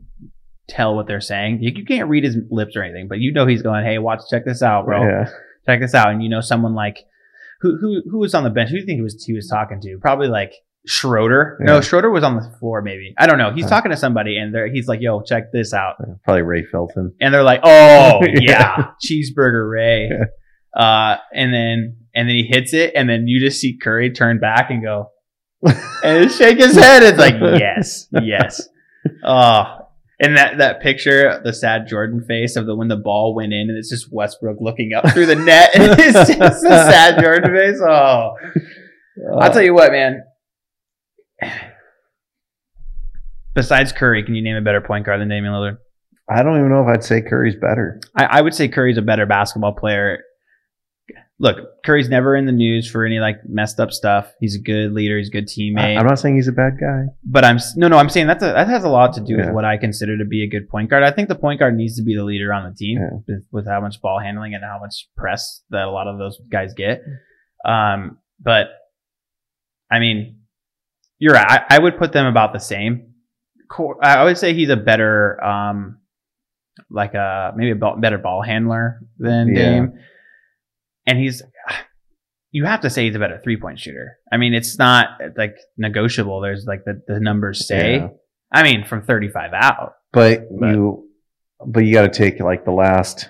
tell 0.67 0.95
what 0.95 1.07
they're 1.07 1.21
saying. 1.21 1.59
You, 1.63 1.71
you 1.75 1.85
can't 1.85 2.09
read 2.09 2.23
his 2.25 2.35
lips 2.49 2.75
or 2.75 2.83
anything, 2.83 3.07
but 3.07 3.19
you 3.19 3.31
know 3.31 3.45
he's 3.47 3.61
going, 3.61 3.85
"Hey, 3.85 3.99
watch, 3.99 4.21
check 4.29 4.43
this 4.45 4.61
out, 4.61 4.85
bro. 4.85 5.01
Yeah. 5.03 5.29
Check 5.65 5.79
this 5.79 5.95
out." 5.95 6.09
And 6.11 6.21
you 6.21 6.29
know 6.29 6.41
someone 6.41 6.75
like 6.75 7.05
who 7.61 7.77
who 7.77 8.01
who 8.09 8.17
was 8.19 8.33
on 8.35 8.43
the 8.43 8.49
bench? 8.49 8.69
Who 8.69 8.75
do 8.75 8.81
you 8.81 8.85
think 8.85 8.97
he 8.97 9.01
was 9.01 9.23
he 9.25 9.33
was 9.33 9.47
talking 9.47 9.79
to? 9.81 9.97
Probably 10.01 10.27
like 10.27 10.51
Schroeder. 10.87 11.57
No, 11.59 11.75
Yeah. 11.75 11.81
Schroeder 11.81 12.09
was 12.09 12.23
on 12.23 12.35
the 12.37 12.49
floor. 12.59 12.81
Maybe 12.81 13.13
I 13.17 13.27
don't 13.27 13.37
know. 13.37 13.51
He's 13.51 13.65
Uh. 13.65 13.69
talking 13.69 13.91
to 13.91 13.97
somebody, 13.97 14.37
and 14.37 14.53
they're, 14.55 14.67
he's 14.67 14.87
like, 14.87 15.01
"Yo, 15.01 15.21
check 15.21 15.51
this 15.51 15.73
out." 15.73 15.95
Probably 16.23 16.41
Ray 16.43 16.63
Felton. 16.65 17.13
and 17.21 17.33
they're 17.33 17.43
like, 17.43 17.59
"Oh 17.63 18.21
Yeah. 18.41 18.87
cheeseburger 19.05 19.69
Ray." 19.69 20.09
Yeah. 20.09 20.25
Uh, 20.81 21.17
and 21.33 21.53
then 21.53 21.95
and 22.15 22.27
then 22.29 22.35
he 22.35 22.43
hits 22.49 22.73
it, 22.73 22.93
and 22.95 23.09
then 23.09 23.27
you 23.27 23.39
just 23.39 23.59
see 23.59 23.77
Curry 23.81 24.11
turn 24.11 24.39
back 24.39 24.69
and 24.69 24.81
go, 24.83 25.11
and 26.03 26.31
shake 26.31 26.57
his 26.59 26.75
head. 26.75 27.03
It's 27.03 27.17
like 27.19 27.35
yes, 27.39 28.07
yes. 28.21 28.67
Oh, 29.23 29.79
and 30.19 30.37
that 30.37 30.57
that 30.59 30.81
picture, 30.81 31.41
the 31.43 31.53
sad 31.53 31.87
Jordan 31.87 32.23
face 32.27 32.55
of 32.55 32.65
the 32.65 32.75
when 32.75 32.87
the 32.89 32.95
ball 32.97 33.33
went 33.35 33.53
in, 33.53 33.69
and 33.69 33.77
it's 33.77 33.89
just 33.89 34.07
Westbrook 34.11 34.57
looking 34.61 34.91
up 34.93 35.09
through 35.13 35.25
the 35.27 35.35
net, 35.35 35.71
and 35.75 35.83
it's 35.99 36.13
just 36.37 36.63
a 36.63 36.69
sad 36.69 37.21
Jordan 37.21 37.51
face. 37.55 37.79
Oh, 37.81 38.31
I'll 39.39 39.51
tell 39.51 39.63
you 39.63 39.73
what, 39.73 39.91
man. 39.91 40.21
Besides 43.55 43.91
Curry, 43.91 44.23
can 44.23 44.35
you 44.35 44.41
name 44.43 44.55
a 44.55 44.61
better 44.61 44.81
point 44.81 45.05
guard 45.05 45.19
than 45.19 45.29
Damian 45.29 45.53
Lillard? 45.53 45.77
I 46.29 46.43
don't 46.43 46.57
even 46.57 46.69
know 46.69 46.81
if 46.81 46.87
I'd 46.87 47.03
say 47.03 47.21
Curry's 47.21 47.55
better. 47.55 47.99
I, 48.15 48.25
I 48.25 48.41
would 48.41 48.53
say 48.53 48.67
Curry's 48.67 48.97
a 48.97 49.01
better 49.01 49.25
basketball 49.25 49.73
player. 49.73 50.19
Look, 51.39 51.83
Curry's 51.85 52.09
never 52.09 52.35
in 52.35 52.45
the 52.45 52.51
news 52.51 52.89
for 52.89 53.05
any 53.05 53.19
like 53.19 53.37
messed 53.47 53.79
up 53.79 53.91
stuff. 53.91 54.31
He's 54.39 54.55
a 54.55 54.59
good 54.59 54.91
leader. 54.91 55.17
He's 55.17 55.29
a 55.29 55.31
good 55.31 55.47
teammate. 55.47 55.95
I, 55.97 55.99
am 55.99 56.05
not 56.07 56.19
saying 56.19 56.35
he's 56.35 56.47
a 56.47 56.51
bad 56.51 56.73
guy. 56.79 57.03
but 57.23 57.45
I'm 57.45 57.59
no, 57.75 57.87
no. 57.87 57.97
I'm 57.97 58.09
saying 58.09 58.27
that's 58.27 58.43
a, 58.43 58.47
that 58.47 58.67
has 58.67 58.83
a 58.83 58.89
lot 58.89 59.13
to 59.13 59.21
do 59.21 59.35
Yeah. 59.37 59.45
with 59.45 59.53
what 59.55 59.63
I 59.63 59.77
consider 59.77 60.17
to 60.17 60.25
be 60.25 60.43
a 60.43 60.47
good 60.49 60.67
point 60.67 60.89
guard. 60.89 61.03
I 61.03 61.11
think 61.11 61.29
the 61.29 61.35
point 61.35 61.59
guard 61.59 61.75
needs 61.75 61.95
to 61.97 62.03
be 62.03 62.15
the 62.15 62.23
leader 62.23 62.51
on 62.51 62.69
the 62.69 62.75
team 62.75 62.99
Yeah. 62.99 63.19
with, 63.27 63.45
with 63.51 63.67
how 63.67 63.79
much 63.81 64.01
ball 64.01 64.19
handling 64.19 64.55
and 64.55 64.63
how 64.63 64.79
much 64.81 65.07
press 65.15 65.61
that 65.69 65.83
a 65.85 65.91
lot 65.91 66.07
of 66.07 66.17
those 66.17 66.39
guys 66.51 66.73
get. 66.75 67.01
Um, 67.63 68.17
but 68.39 68.67
I 69.91 69.99
mean, 69.99 70.36
you're 71.19 71.33
right. 71.33 71.63
I, 71.69 71.75
I 71.75 71.79
would 71.79 71.97
put 71.97 72.11
them 72.13 72.25
about 72.25 72.53
the 72.53 72.59
same. 72.59 73.13
Cor- 73.69 74.03
I 74.03 74.23
would 74.23 74.37
say 74.37 74.53
he's 74.53 74.69
a 74.69 74.75
better, 74.77 75.43
um, 75.43 75.99
like 76.89 77.13
a 77.15 77.53
maybe 77.55 77.71
a 77.71 77.75
ball, 77.75 77.97
better 77.99 78.17
ball 78.17 78.41
handler 78.41 79.01
than 79.17 79.49
Yeah. 79.49 79.55
Dame, 79.63 79.93
and 81.05 81.17
he's. 81.19 81.41
You 82.51 82.63
have 82.65 82.81
to 82.81 82.89
say 82.89 83.05
he's 83.05 83.15
a 83.15 83.19
better 83.19 83.39
three 83.43 83.57
point 83.59 83.77
shooter. 83.77 84.17
I 84.31 84.37
mean, 84.37 84.53
it's 84.53 84.79
not 84.79 85.09
like 85.35 85.57
negotiable. 85.77 86.39
There's 86.39 86.65
like 86.65 86.85
the, 86.85 87.01
the 87.05 87.19
numbers 87.19 87.67
say. 87.67 87.97
Yeah. 87.97 88.07
I 88.53 88.63
mean, 88.63 88.85
from 88.85 89.03
35 89.03 89.51
out. 89.53 89.95
But, 90.13 90.43
But- 90.57 90.69
you, 90.69 91.09
but 91.65 91.81
you 91.81 91.93
got 91.93 92.11
to 92.11 92.17
take 92.17 92.39
like 92.39 92.63
the 92.63 92.71
last, 92.71 93.29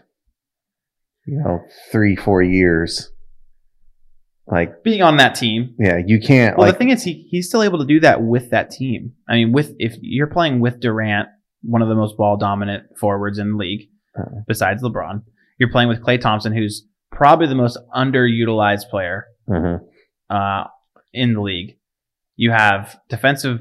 you 1.26 1.40
know, 1.40 1.62
three 1.92 2.16
four 2.16 2.44
years. 2.44 3.12
Like, 4.50 4.84
Being 4.84 5.02
on 5.02 5.18
that 5.18 5.36
team. 5.36 5.76
yeah, 5.78 5.98
you 6.06 6.20
can't 6.22 6.58
Well, 6.58 6.68
like. 6.68 6.76
the 6.76 6.80
thing 6.80 6.90
is, 6.90 7.04
he, 7.04 7.28
he's 7.30 7.48
still 7.50 7.64
able 7.64 7.80
to 7.80 7.86
do 7.86 8.00
that 8.00 8.22
with 8.24 8.52
that 8.52 8.72
team. 8.72 9.14
I 9.28 9.34
mean, 9.36 9.52
with 9.52 9.76
if 9.78 9.96
you're 10.02 10.28
playing 10.28 10.60
with 10.62 10.80
Durant, 10.80 11.28
one 11.64 11.82
of 11.82 11.90
the 11.90 11.96
most 11.96 12.16
ball 12.18 12.38
dominant 12.38 12.98
forwards 12.98 13.40
in 13.40 13.52
the 13.52 13.58
league, 13.58 13.90
Uh. 14.18 14.42
besides 14.48 14.82
LeBron, 14.82 15.24
you're 15.60 15.70
playing 15.72 15.90
with 15.90 16.02
Klay 16.02 16.20
Thompson, 16.22 16.54
who's 16.54 16.88
probably 17.12 17.48
the 17.48 17.56
most 17.56 17.78
underutilized 17.96 18.90
player 18.90 19.26
Mhm. 19.50 19.82
uh, 20.30 20.64
in 21.14 21.34
the 21.34 21.42
league. 21.42 21.78
You 22.38 22.52
have 22.52 23.00
defensive 23.10 23.60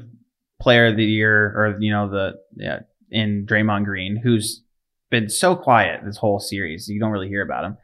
player 0.61 0.87
of 0.87 0.95
the 0.95 1.03
year, 1.05 1.47
or 1.55 1.77
you 1.79 1.91
know 1.91 2.09
the 2.09 2.35
yeah, 2.55 2.79
in 3.11 3.45
Draymond 3.45 3.85
Green, 3.85 4.15
who's 4.23 4.63
been 5.09 5.27
so 5.29 5.55
quiet 5.55 6.01
this 6.05 6.17
whole 6.17 6.39
series. 6.39 6.87
You 6.87 6.99
don't 6.99 7.11
really 7.11 7.27
hear 7.29 7.41
about 7.41 7.65
him. 7.65 7.77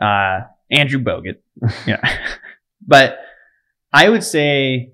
Uh, 0.00 0.40
Andrew 0.70 0.98
Bogut, 1.00 1.36
yeah, 1.86 2.00
but 2.86 3.18
I 3.92 4.08
would 4.08 4.24
say 4.24 4.92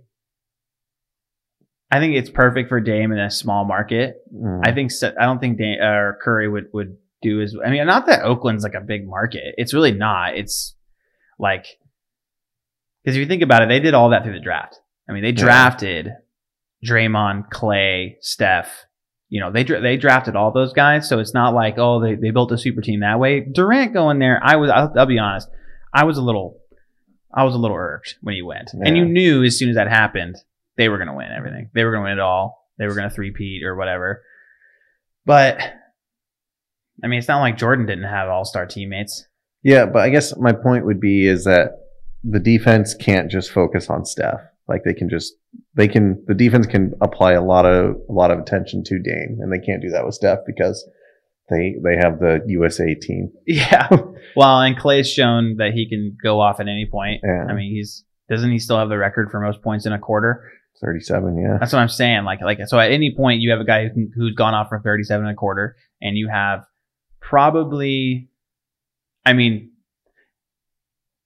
I 1.91 1.99
think 1.99 2.15
it's 2.15 2.31
perfect 2.31 2.69
for 2.69 2.81
Dame 2.81 3.13
in 3.13 3.19
a 3.19 3.31
small 3.31 3.65
market. 3.65 4.17
Mhm. 4.35 4.61
I 4.65 4.73
think 4.73 4.93
I 5.19 5.25
don't 5.25 5.41
think 5.41 5.59
Dan, 5.59 5.81
uh, 5.81 6.13
Curry 6.23 6.49
would 6.49 6.67
would 6.73 6.97
do 7.23 7.41
as 7.41 7.55
I 7.65 7.71
mean 7.71 7.87
not 7.87 8.07
that 8.07 8.23
Oakland's 8.25 8.63
like 8.65 8.75
a 8.75 8.81
big 8.81 9.07
market. 9.09 9.55
It's 9.59 9.75
really 9.75 9.93
not. 9.93 10.37
It's 10.37 10.75
like 11.39 11.67
because 13.05 13.17
if 13.17 13.21
you 13.21 13.27
think 13.27 13.43
about 13.43 13.63
it, 13.63 13.69
they 13.69 13.81
did 13.81 13.95
all 13.95 14.11
that 14.11 14.25
through 14.25 14.35
the 14.35 14.41
draft. 14.41 14.79
I 15.09 15.13
mean, 15.13 15.23
they 15.23 15.31
Yeah. 15.31 15.45
drafted 15.45 16.11
Draymond, 16.87 17.49
Klay, 17.51 18.15
Steph. 18.21 18.85
You 19.31 19.41
know, 19.41 19.51
they 19.51 19.63
they 19.63 19.97
drafted 19.97 20.37
all 20.37 20.51
those 20.53 20.73
guys, 20.73 21.09
so 21.09 21.19
it's 21.19 21.33
not 21.33 21.55
like 21.55 21.79
oh 21.79 22.01
they, 22.01 22.17
they 22.17 22.31
built 22.31 22.53
a 22.53 22.59
super 22.59 22.83
team 22.83 23.01
that 23.01 23.19
way. 23.19 23.41
Durant 23.41 23.95
going 23.95 24.19
there, 24.19 24.39
I 24.43 24.57
was 24.57 24.71
I'll, 24.71 24.93
I'll 24.97 25.07
be 25.07 25.19
honest, 25.19 25.49
I 25.95 26.05
was 26.05 26.19
a 26.19 26.23
little 26.23 26.59
I 27.33 27.45
was 27.45 27.55
a 27.55 27.59
little 27.59 27.77
irked 27.77 28.17
when 28.21 28.35
he 28.35 28.43
went, 28.43 28.73
and 28.75 28.97
you 28.97 29.05
knew 29.05 29.45
as 29.45 29.57
soon 29.57 29.71
as 29.71 29.77
that 29.77 29.89
happened 29.89 30.37
they 30.77 30.89
were 30.89 30.97
going 30.97 31.09
to 31.09 31.15
win 31.15 31.31
everything. 31.31 31.71
They 31.75 31.85
were 31.85 31.93
going 31.93 32.05
to 32.05 32.11
win 32.11 32.19
it 32.19 32.23
all. 32.23 32.69
They 32.79 32.87
were 32.87 32.95
going 32.95 33.09
to 33.09 33.15
three-peat 33.15 33.63
or 33.65 33.77
whatever. 33.77 34.23
But 35.27 35.61
I 37.05 37.07
mean, 37.07 37.19
it's 37.19 37.29
not 37.29 37.41
like 37.41 37.59
Jordan 37.59 37.87
didn't 37.87 38.05
have 38.05 38.29
all-star 38.29 38.67
teammates. 38.67 39.27
Yeah, 39.63 39.87
but 39.87 40.03
I 40.03 40.09
guess 40.09 40.37
my 40.39 40.53
point 40.53 40.87
would 40.87 41.01
be 41.01 41.27
is 41.27 41.45
that 41.45 41.73
the 42.25 42.41
defense 42.41 42.95
can't 42.95 43.31
just 43.31 43.53
focus 43.53 43.91
on 43.91 44.07
Steph. 44.07 44.41
Like 44.69 44.85
they 44.85 44.95
can 44.95 45.11
just 45.11 45.35
they 45.75 45.89
can 45.89 46.23
the 46.27 46.35
defense 46.35 46.67
can 46.67 46.93
apply 47.01 47.33
a 47.33 47.43
lot 47.43 47.67
of 47.67 47.97
a 48.09 48.13
lot 48.13 48.31
of 48.31 48.39
attention 48.39 48.83
to 48.85 48.99
Dame, 48.99 49.39
and 49.41 49.53
they 49.53 49.65
can't 49.65 49.83
do 49.83 49.91
that 49.91 50.05
with 50.05 50.15
Steph 50.15 50.41
because 50.47 50.89
they 51.49 51.75
they 51.83 51.97
have 51.97 52.19
the 52.21 52.41
USA 52.47 52.95
team. 52.95 53.31
Yeah. 53.47 53.89
well, 54.37 54.61
and 54.61 54.77
Klay's 54.79 55.11
shown 55.11 55.57
that 55.59 55.73
he 55.75 55.89
can 55.89 56.17
go 56.23 56.41
off 56.41 56.61
at 56.61 56.69
any 56.69 56.87
point. 56.91 57.21
Yeah. 57.25 57.47
I 57.49 57.55
mean, 57.55 57.73
he's 57.73 58.05
doesn't 58.29 58.51
he 58.51 58.59
still 58.59 58.79
have 58.79 58.89
the 58.89 58.99
record 58.99 59.31
for 59.31 59.41
most 59.41 59.61
points 59.63 59.87
in 59.87 59.93
a 59.93 59.99
quarter? 59.99 60.45
37, 60.81 61.37
yeah. 61.37 61.59
That's 61.59 61.73
what 61.75 61.81
I'm 61.81 61.89
saying. 61.89 62.25
Like, 62.25 62.41
like 62.41 62.59
so 62.67 62.79
at 62.79 62.91
any 62.91 63.15
point 63.15 63.41
you 63.43 63.51
have 63.51 63.61
a 63.61 63.65
guy 63.65 63.83
who 63.85 63.91
can, 63.93 64.13
who's 64.15 64.35
gone 64.35 64.55
off 64.55 64.69
for 64.71 64.81
37 64.81 65.27
and 65.27 65.33
a 65.33 65.37
quarter, 65.37 65.77
and 66.01 66.17
you 66.17 66.29
have 66.29 66.65
probably, 67.21 68.31
I 69.27 69.33
mean, 69.35 69.73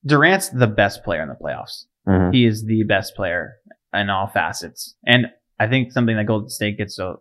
Durant's 0.05 0.49
the 0.49 0.67
best 0.67 1.05
player 1.05 1.23
in 1.23 1.29
the 1.29 1.35
playoffs. 1.35 1.85
Mhm. 2.07 2.35
He 2.35 2.45
is 2.45 2.65
the 2.65 2.83
best 2.85 3.15
player 3.15 3.55
in 3.95 4.11
all 4.11 4.27
facets, 4.27 4.95
and 5.07 5.27
I 5.59 5.69
think 5.69 5.93
something 5.93 6.17
that 6.17 6.27
Golden 6.27 6.49
State 6.49 6.79
gets 6.79 6.99
uh, 6.99 7.15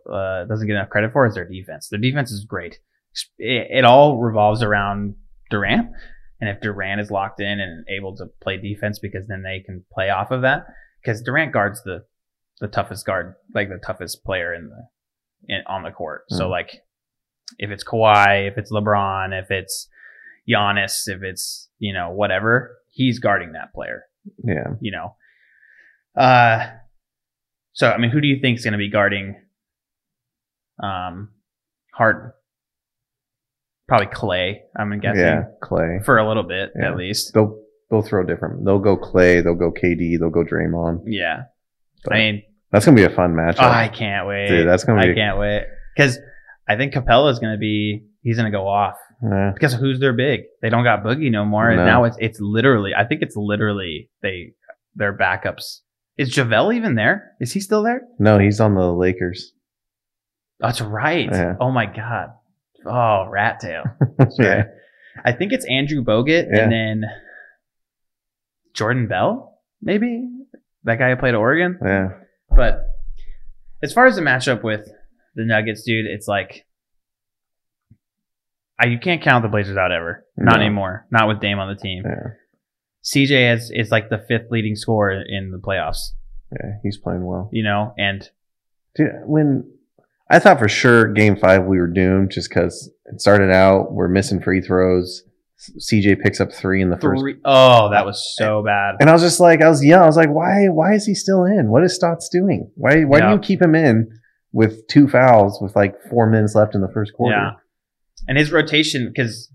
doesn't 0.48 0.66
get 0.66 0.74
enough 0.74 0.90
credit 0.90 1.12
for 1.12 1.24
is 1.26 1.34
their 1.34 1.48
defense. 1.48 1.88
Their 1.88 2.00
defense 2.00 2.30
is 2.32 2.44
great. 2.44 2.78
It, 3.38 3.68
it 3.70 3.84
all 3.84 4.18
revolves 4.18 4.62
around 4.62 5.14
Durant, 5.50 5.90
and 6.40 6.50
if 6.50 6.60
Durant 6.60 7.00
is 7.00 7.10
locked 7.10 7.40
in 7.40 7.60
and 7.60 7.84
able 7.88 8.16
to 8.16 8.26
play 8.42 8.56
defense, 8.56 8.98
because 8.98 9.26
then 9.28 9.42
they 9.42 9.60
can 9.64 9.84
play 9.92 10.10
off 10.10 10.30
of 10.30 10.42
that. 10.42 10.66
Because 11.02 11.22
Durant 11.22 11.52
guards 11.52 11.82
the 11.84 12.04
the 12.60 12.68
toughest 12.68 13.04
guard, 13.06 13.34
like 13.54 13.68
the 13.68 13.80
toughest 13.84 14.24
player 14.24 14.52
in 14.54 14.68
the 14.68 15.54
in, 15.54 15.62
on 15.66 15.82
the 15.82 15.90
court. 15.90 16.22
So 16.28 16.46
Mhm. 16.46 16.50
like, 16.50 16.70
if 17.58 17.70
it's 17.70 17.84
Kawhi, 17.84 18.48
if 18.48 18.58
it's 18.58 18.72
LeBron, 18.72 19.38
if 19.38 19.50
it's 19.50 19.88
Giannis, 20.48 21.06
if 21.06 21.22
it's 21.22 21.68
you 21.78 21.92
know 21.92 22.10
whatever, 22.10 22.76
he's 22.90 23.18
guarding 23.20 23.52
that 23.52 23.72
player. 23.72 24.04
Yeah. 24.42 24.74
You 24.80 24.90
know. 24.92 25.16
Uh, 26.16 26.66
so 27.72 27.90
I 27.90 27.98
mean, 27.98 28.10
who 28.10 28.20
do 28.20 28.28
you 28.28 28.40
think 28.40 28.58
is 28.58 28.64
going 28.64 28.72
to 28.72 28.78
be 28.78 28.90
guarding? 28.90 29.36
Um, 30.82 31.30
Harden. 31.92 32.32
Probably 33.86 34.06
Klay. 34.06 34.56
I'm 34.76 34.98
guessing 35.00 35.20
Yeah. 35.20 35.44
Klay. 35.62 36.04
for 36.04 36.18
a 36.18 36.26
little 36.26 36.42
bit 36.42 36.70
Yeah. 36.78 36.88
at 36.90 36.96
least. 36.96 37.34
They'll 37.34 37.60
they'll 37.90 38.02
throw 38.02 38.24
different. 38.24 38.64
They'll 38.64 38.78
go 38.78 38.96
Klay. 38.96 39.42
They'll 39.44 39.54
go 39.54 39.70
KD. 39.72 40.18
They'll 40.18 40.30
go 40.30 40.42
Draymond. 40.44 41.02
Yeah. 41.06 41.44
But 42.04 42.14
I 42.14 42.18
mean, 42.18 42.42
that's 42.72 42.84
gonna 42.86 42.96
be 42.96 43.04
a 43.04 43.10
fun 43.10 43.34
matchup. 43.34 43.60
oh, 43.62 43.68
I 43.68 43.88
can't 43.88 44.26
wait. 44.26 44.48
Dude, 44.48 44.66
that's 44.68 44.84
gonna 44.84 45.02
be. 45.02 45.10
I 45.12 45.14
can't 45.14 45.38
wait 45.38 45.66
because 45.96 46.18
I 46.68 46.76
think 46.76 46.94
Capela's 46.94 47.38
going 47.38 47.52
to 47.52 47.58
be. 47.58 48.04
He's 48.22 48.36
going 48.38 48.50
to 48.50 48.56
go 48.56 48.66
off 48.66 48.96
Yeah. 49.22 49.50
because 49.52 49.74
who's 49.74 50.00
their 50.00 50.14
big? 50.14 50.44
They 50.62 50.70
don't 50.70 50.82
got 50.82 51.04
Boogie 51.04 51.30
no 51.30 51.44
more, 51.44 51.68
and 51.68 51.84
now 51.84 52.04
it's 52.04 52.16
it's 52.18 52.40
literally. 52.40 52.92
I 52.96 53.04
think 53.04 53.20
it's 53.20 53.36
literally 53.36 54.08
they 54.22 54.54
their 54.96 55.14
backups. 55.16 55.80
Is 56.16 56.34
Javale 56.34 56.74
even 56.76 56.94
there? 56.94 57.32
Is 57.40 57.52
he 57.52 57.60
still 57.60 57.82
there? 57.82 58.02
No, 58.18 58.38
he's 58.38 58.60
on 58.60 58.74
the 58.74 58.92
Lakers. 58.92 59.52
That's 60.60 60.80
right. 60.80 61.28
Yeah. 61.30 61.54
Oh 61.60 61.70
my 61.72 61.86
god. 61.86 62.28
Oh, 62.86 63.26
rat 63.30 63.60
tail. 63.60 63.84
Yeah. 64.38 64.46
right. 64.54 64.66
I 65.24 65.32
think 65.32 65.52
it's 65.52 65.66
Andrew 65.66 66.02
Bogut 66.04 66.46
Yeah. 66.52 66.62
and 66.64 66.72
then 66.72 67.04
Jordan 68.74 69.06
Bell, 69.08 69.58
maybe 69.82 70.28
that 70.84 70.98
guy 70.98 71.10
who 71.10 71.16
played 71.16 71.30
at 71.34 71.38
Oregon. 71.38 71.78
Yeah. 71.84 72.08
But 72.50 72.84
as 73.82 73.92
far 73.92 74.06
as 74.06 74.16
the 74.16 74.22
matchup 74.22 74.62
with 74.62 74.88
the 75.34 75.44
Nuggets, 75.44 75.82
dude, 75.84 76.06
it's 76.06 76.28
like 76.28 76.64
I, 78.78 78.86
you 78.86 78.98
can't 78.98 79.22
count 79.22 79.42
the 79.42 79.48
Blazers 79.48 79.76
out 79.76 79.92
ever. 79.92 80.24
Not 80.36 80.56
No. 80.56 80.60
anymore. 80.64 81.06
Not 81.10 81.28
with 81.28 81.40
Dame 81.40 81.58
on 81.58 81.68
the 81.74 81.80
team. 81.80 82.02
Yeah. 82.06 82.30
CJ 83.04 83.50
has, 83.50 83.70
is 83.72 83.90
like 83.90 84.08
the 84.08 84.18
fifth 84.28 84.50
leading 84.50 84.76
scorer 84.76 85.22
in 85.28 85.50
the 85.50 85.58
playoffs. 85.58 86.12
Yeah. 86.52 86.72
He's 86.82 86.96
playing 86.96 87.24
well. 87.26 87.48
You 87.52 87.62
know, 87.64 87.94
and 87.98 88.28
Dude, 88.96 89.10
when 89.26 89.70
I 90.30 90.38
thought 90.38 90.58
for 90.58 90.68
sure 90.68 91.12
game 91.12 91.36
five 91.36 91.64
we 91.64 91.78
were 91.78 91.86
doomed 91.88 92.30
just 92.30 92.48
because 92.48 92.90
it 93.06 93.20
started 93.20 93.50
out 93.50 93.92
we're 93.92 94.08
missing 94.08 94.40
free 94.40 94.60
throws. 94.60 95.22
CJ 95.80 96.20
picks 96.20 96.40
up 96.40 96.52
three 96.52 96.82
in 96.82 96.90
the 96.90 96.96
first, 96.98 97.22
Oh, 97.44 97.90
that 97.90 98.04
was 98.04 98.34
so 98.36 98.62
bad. 98.62 98.96
and 99.00 99.08
I 99.08 99.12
was 99.14 99.22
just 99.22 99.40
like, 99.40 99.62
I 99.62 99.68
was 99.68 99.82
young. 99.84 100.02
I 100.02 100.06
was 100.06 100.16
like, 100.16 100.28
why? 100.28 100.66
Why 100.68 100.92
is 100.94 101.06
he 101.06 101.14
still 101.14 101.44
in? 101.44 101.70
What 101.70 101.84
is 101.84 101.94
Stotts 101.94 102.28
doing? 102.28 102.70
Why? 102.74 103.04
Why 103.04 103.18
Yeah. 103.18 103.28
do 103.30 103.34
you 103.34 103.38
keep 103.40 103.62
him 103.62 103.74
in 103.74 104.10
with 104.52 104.86
two 104.88 105.08
fouls 105.08 105.58
with 105.62 105.74
like 105.74 105.94
four 106.10 106.28
minutes 106.28 106.54
left 106.54 106.74
in 106.74 106.80
the 106.82 106.90
first 106.92 107.12
quarter? 107.14 107.36
Yeah. 107.36 107.50
And 108.28 108.36
his 108.36 108.52
rotation, 108.52 109.08
because 109.08 109.50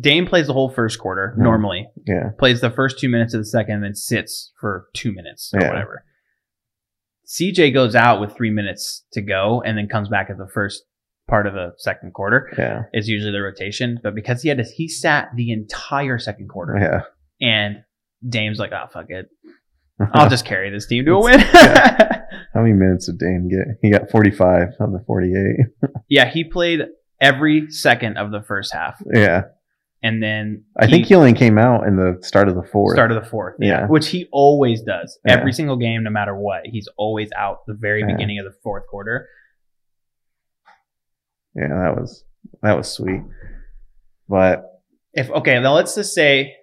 Dame 0.00 0.26
plays 0.26 0.46
the 0.46 0.52
whole 0.52 0.70
first 0.70 0.98
quarter 0.98 1.34
Mhm. 1.36 1.42
normally, 1.42 1.88
Yeah. 2.06 2.30
plays 2.38 2.60
the 2.60 2.70
first 2.70 2.98
two 2.98 3.08
minutes 3.08 3.34
of 3.34 3.40
the 3.40 3.44
second, 3.44 3.76
and 3.76 3.84
then 3.84 3.94
sits 3.94 4.52
for 4.60 4.86
two 4.94 5.12
minutes 5.12 5.52
or 5.54 5.60
Yeah. 5.60 5.68
whatever. 5.68 6.04
CJ 7.24 7.70
goes 7.72 7.94
out 7.94 8.20
with 8.20 8.32
three 8.34 8.50
minutes 8.50 9.04
to 9.12 9.22
go 9.22 9.62
and 9.64 9.76
then 9.78 9.88
comes 9.88 10.08
back 10.08 10.28
at 10.30 10.38
the 10.38 10.48
first 10.48 10.84
part 11.28 11.46
of 11.46 11.54
the 11.54 11.72
second 11.78 12.12
quarter 12.12 12.50
Yeah. 12.58 12.82
is 12.92 13.08
usually 13.08 13.32
the 13.32 13.40
rotation. 13.42 14.00
But 14.02 14.14
because 14.14 14.42
he 14.42 14.48
had 14.48 14.58
to, 14.58 14.64
he 14.64 14.88
sat 14.88 15.28
the 15.36 15.52
entire 15.52 16.18
second 16.18 16.48
quarter 16.48 16.76
Yeah. 16.78 17.02
and 17.46 17.84
Dame's 18.26 18.58
like, 18.58 18.72
oh, 18.72 18.86
fuck 18.92 19.06
it. 19.10 19.28
I'll 20.14 20.28
just 20.28 20.44
carry 20.44 20.70
this 20.70 20.86
team 20.86 21.04
to 21.06 21.12
a 21.12 21.22
win. 21.22 21.38
How 22.54 22.60
many 22.60 22.72
minutes 22.74 23.06
did 23.06 23.18
Dame 23.18 23.48
get? 23.48 23.78
He 23.82 23.90
got 23.90 24.10
45 24.10 24.68
of 24.80 24.92
the 24.92 25.02
48. 25.06 25.66
yeah, 26.08 26.28
he 26.28 26.44
played 26.44 26.80
every 27.22 27.70
second 27.70 28.18
of 28.18 28.30
the 28.32 28.42
first 28.42 28.72
half. 28.74 29.00
Yeah. 29.14 29.42
And 30.02 30.20
then 30.20 30.64
I 30.76 30.88
think 30.88 31.06
he 31.06 31.14
only 31.14 31.32
came 31.32 31.58
out 31.58 31.86
in 31.86 31.94
the 31.96 32.18
start 32.22 32.48
of 32.48 32.56
the 32.56 32.64
fourth. 32.64 32.96
Start 32.96 33.12
of 33.12 33.22
the 33.22 33.30
fourth, 33.30 33.54
yeah. 33.60 33.82
Yeah. 33.82 33.86
Which 33.86 34.08
he 34.08 34.28
always 34.32 34.82
does. 34.82 35.16
Yeah. 35.24 35.34
Every 35.38 35.52
single 35.52 35.76
game, 35.76 36.02
no 36.02 36.10
matter 36.10 36.36
what. 36.36 36.62
He's 36.66 36.88
always 36.96 37.30
out 37.38 37.58
the 37.68 37.74
very 37.74 38.00
Yeah. 38.00 38.08
beginning 38.08 38.40
of 38.40 38.44
the 38.44 38.54
fourth 38.64 38.86
quarter. 38.88 39.28
yeah, 41.54 41.68
that 41.68 41.94
was 41.96 42.24
that 42.62 42.76
was 42.76 42.90
sweet. 42.90 43.22
But 44.28 44.64
If 45.12 45.30
okay, 45.30 45.60
now 45.60 45.74
let's 45.74 45.94
just 45.94 46.14
say 46.14 46.54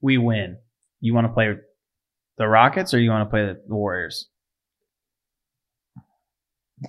we 0.00 0.16
win. 0.18 0.56
You 1.00 1.12
want 1.14 1.26
to 1.26 1.32
play 1.32 1.54
the 2.38 2.48
Rockets 2.48 2.94
or 2.94 3.00
you 3.00 3.10
want 3.10 3.26
to 3.28 3.30
play 3.30 3.44
the 3.44 3.60
Warriors? 3.74 4.28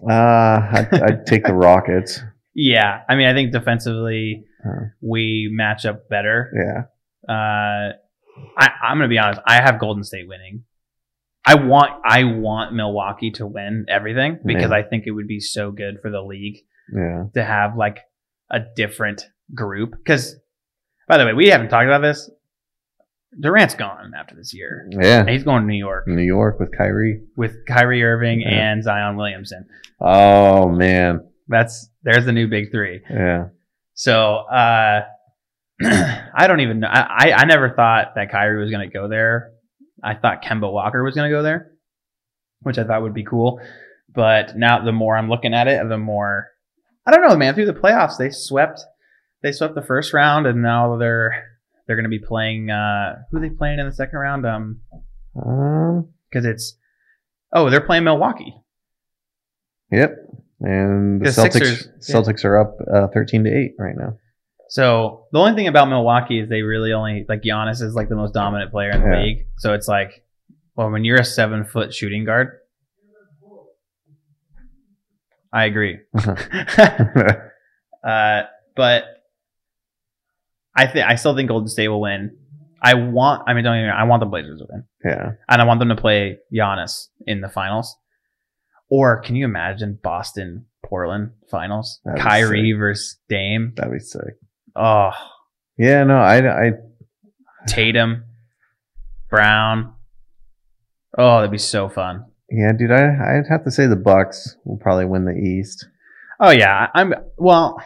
Uh 0.09 0.11
I'd, 0.71 0.89
I'd 1.03 1.25
take 1.25 1.45
the 1.45 1.53
Rockets. 1.53 2.19
Yeah, 2.55 3.01
I 3.09 3.15
mean, 3.15 3.27
I 3.27 3.33
think 3.33 3.51
defensively 3.51 4.45
Uh. 4.63 4.89
we 5.01 5.49
match 5.51 5.85
up 5.87 6.07
better. 6.07 6.51
Yeah. 6.55 6.83
Uh, 7.27 7.93
I, 8.57 8.69
I'm 8.83 8.97
gonna 8.97 9.07
be 9.07 9.17
honest. 9.17 9.41
I 9.47 9.55
have 9.55 9.79
Golden 9.79 10.03
State 10.03 10.27
winning. 10.27 10.63
I 11.45 11.55
want 11.55 11.89
I 12.05 12.23
want 12.25 12.75
Milwaukee 12.75 13.31
to 13.31 13.47
win 13.47 13.85
everything 13.89 14.37
because 14.45 14.69
Yeah. 14.69 14.77
I 14.77 14.83
think 14.83 15.05
it 15.07 15.11
would 15.11 15.27
be 15.27 15.39
so 15.39 15.71
good 15.71 15.95
for 16.01 16.11
the 16.11 16.21
league 16.21 16.57
Yeah. 16.95 17.23
to 17.33 17.43
have 17.43 17.75
like 17.75 18.01
a 18.51 18.59
different 18.75 19.25
group. 19.55 19.91
Because, 19.97 20.35
by 21.07 21.17
the 21.17 21.25
way, 21.25 21.33
we 21.33 21.47
haven't 21.47 21.69
talked 21.69 21.85
about 21.87 22.03
this. 22.03 22.29
Durant's 23.39 23.75
gone 23.75 24.13
after 24.17 24.35
this 24.35 24.53
year. 24.53 24.87
Yeah. 24.91 25.25
He's 25.25 25.43
going 25.43 25.63
to 25.63 25.67
New 25.67 25.77
York 25.77 26.07
New 26.07 26.21
York 26.21 26.59
with 26.59 26.75
Kyrie. 26.77 27.21
with 27.35 27.65
Kyrie 27.67 28.03
Irving 28.03 28.41
Yeah. 28.41 28.49
and 28.71 28.83
Zion 28.83 29.15
Williamson. 29.17 29.65
Oh 29.99 30.69
man. 30.69 31.27
That's 31.47 31.89
there's 32.03 32.25
the 32.25 32.31
new 32.31 32.47
big 32.47 32.71
three. 32.71 33.01
Yeah. 33.09 33.47
So 33.95 34.35
uh, 34.37 35.01
I 35.83 36.45
don't 36.47 36.61
even 36.61 36.79
know. 36.79 36.87
I, 36.87 37.29
I 37.29 37.31
I 37.39 37.45
never 37.45 37.69
thought 37.75 38.15
that 38.15 38.31
Kyrie 38.31 38.59
was 38.61 38.71
going 38.71 38.87
to 38.87 38.93
go 38.93 39.07
there. 39.07 39.51
I 40.03 40.15
thought 40.15 40.43
Kemba 40.43 40.71
Walker 40.71 41.03
was 41.03 41.15
going 41.15 41.29
to 41.29 41.35
go 41.35 41.43
there, 41.43 41.71
which 42.61 42.77
I 42.77 42.83
thought 42.83 43.01
would 43.01 43.13
be 43.13 43.23
cool. 43.23 43.59
But 44.13 44.55
now 44.57 44.83
the 44.83 44.91
more 44.91 45.15
I'm 45.17 45.29
looking 45.29 45.53
at 45.53 45.67
it, 45.67 45.87
the 45.89 45.97
more 45.97 46.49
I 47.05 47.11
don't 47.11 47.27
know, 47.27 47.35
man. 47.35 47.53
Through 47.55 47.65
the 47.65 47.73
playoffs, 47.73 48.17
they 48.17 48.29
swept 48.29 48.81
they 49.41 49.51
swept 49.51 49.75
the 49.75 49.81
first 49.81 50.13
round, 50.13 50.45
and 50.47 50.61
now 50.61 50.97
they're 50.97 51.52
they're 51.87 51.95
going 51.95 52.03
to 52.05 52.09
be 52.09 52.19
playing. 52.19 52.69
Uh, 52.69 53.17
who 53.31 53.37
are 53.37 53.41
they 53.41 53.49
playing 53.49 53.79
in 53.79 53.85
the 53.85 53.91
second 53.93 54.17
round? 54.19 54.45
Um, 54.45 54.81
Um. 55.35 56.09
because 56.29 56.45
it's 56.45 56.77
oh 57.53 57.69
they're 57.69 57.81
playing 57.85 58.03
Milwaukee. 58.05 58.53
Yep. 59.91 60.15
And 60.61 61.19
the, 61.21 61.25
The 61.25 61.29
Celtics 61.31 61.51
Sixers, 61.53 61.87
yeah. 62.07 62.15
Celtics 62.15 62.45
are 62.45 62.57
up 62.59 62.77
uh, 62.93 63.07
thirteen 63.13 63.43
to 63.43 63.49
eight 63.49 63.73
right 63.77 63.95
now. 63.97 64.17
So 64.69 65.25
the 65.31 65.39
only 65.39 65.53
thing 65.55 65.67
about 65.67 65.87
Milwaukee 65.89 66.39
is 66.39 66.49
they 66.49 66.61
really 66.61 66.93
only 66.93 67.25
like 67.29 67.41
Giannis 67.41 67.81
is 67.81 67.93
like 67.95 68.07
the 68.09 68.15
most 68.15 68.33
dominant 68.33 68.71
player 68.71 68.91
in 68.91 69.01
the 69.01 69.07
Yeah. 69.07 69.21
league. 69.23 69.45
So 69.57 69.73
it's 69.73 69.87
like, 69.87 70.23
well, 70.75 70.89
when 70.89 71.03
you're 71.03 71.19
a 71.19 71.25
seven 71.25 71.63
foot 71.65 71.93
shooting 71.93 72.23
guard, 72.25 72.53
I 75.51 75.65
agree. 75.65 75.99
uh, 78.03 78.41
but 78.75 79.03
I 80.75 80.87
think 80.87 81.05
I 81.07 81.15
still 81.15 81.35
think 81.35 81.49
Golden 81.49 81.67
State 81.67 81.87
will 81.87 82.01
win. 82.01 82.37
I 82.81 82.95
want. 82.95 83.43
I 83.47 83.53
mean, 83.53 83.63
don't 83.63 83.77
wrong, 83.77 83.89
I 83.89 84.03
want 84.03 84.19
the 84.19 84.25
Blazers 84.25 84.59
to 84.59 84.67
win, 84.69 84.83
yeah. 85.05 85.31
and 85.47 85.61
I 85.61 85.65
want 85.65 85.79
them 85.79 85.89
to 85.89 85.95
play 85.95 86.39
Giannis 86.53 87.07
in 87.25 87.41
the 87.41 87.49
finals. 87.49 87.95
Or 88.89 89.21
can 89.21 89.35
you 89.35 89.45
imagine 89.45 89.97
Boston 90.03 90.65
Portland 90.85 91.31
finals? 91.49 91.99
That'd 92.03 92.21
Kyrie 92.21 92.73
versus 92.73 93.17
Dame. 93.29 93.73
That'd 93.75 93.93
be 93.93 93.99
sick. 93.99 94.35
Oh, 94.75 95.11
Yeah. 95.77 96.03
No. 96.03 96.17
I. 96.17 96.67
I. 96.67 96.71
Tatum, 97.67 98.25
Brown. 99.29 99.93
Oh, 101.17 101.37
that'd 101.37 101.51
be 101.51 101.57
so 101.57 101.87
fun. 101.87 102.25
Yeah, 102.49 102.73
dude. 102.77 102.91
I. 102.91 103.05
I'd 103.05 103.47
have 103.49 103.63
to 103.63 103.71
say 103.71 103.87
the 103.87 103.95
Bucks 103.95 104.57
will 104.65 104.77
probably 104.77 105.05
win 105.05 105.25
the 105.25 105.31
East. 105.31 105.87
Oh 106.39 106.49
yeah, 106.51 106.87
I'm 106.93 107.13
well. 107.37 107.81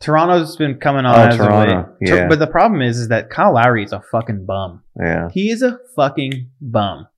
Toronto's 0.00 0.56
been 0.56 0.78
coming 0.78 1.04
on 1.06 1.18
Oh, 1.18 1.22
as 1.22 1.40
of 1.40 1.46
late. 1.48 1.86
Yeah. 2.00 2.28
But 2.28 2.38
the 2.38 2.46
problem 2.46 2.82
is, 2.82 2.98
is 2.98 3.08
that 3.08 3.30
Kyle 3.30 3.54
Lowry 3.54 3.82
is 3.84 3.92
a 3.92 4.00
fucking 4.12 4.46
bum. 4.46 4.82
Yeah, 4.98 5.28
He 5.32 5.50
is 5.50 5.62
a 5.62 5.78
fucking 5.96 6.50
bum. 6.60 7.08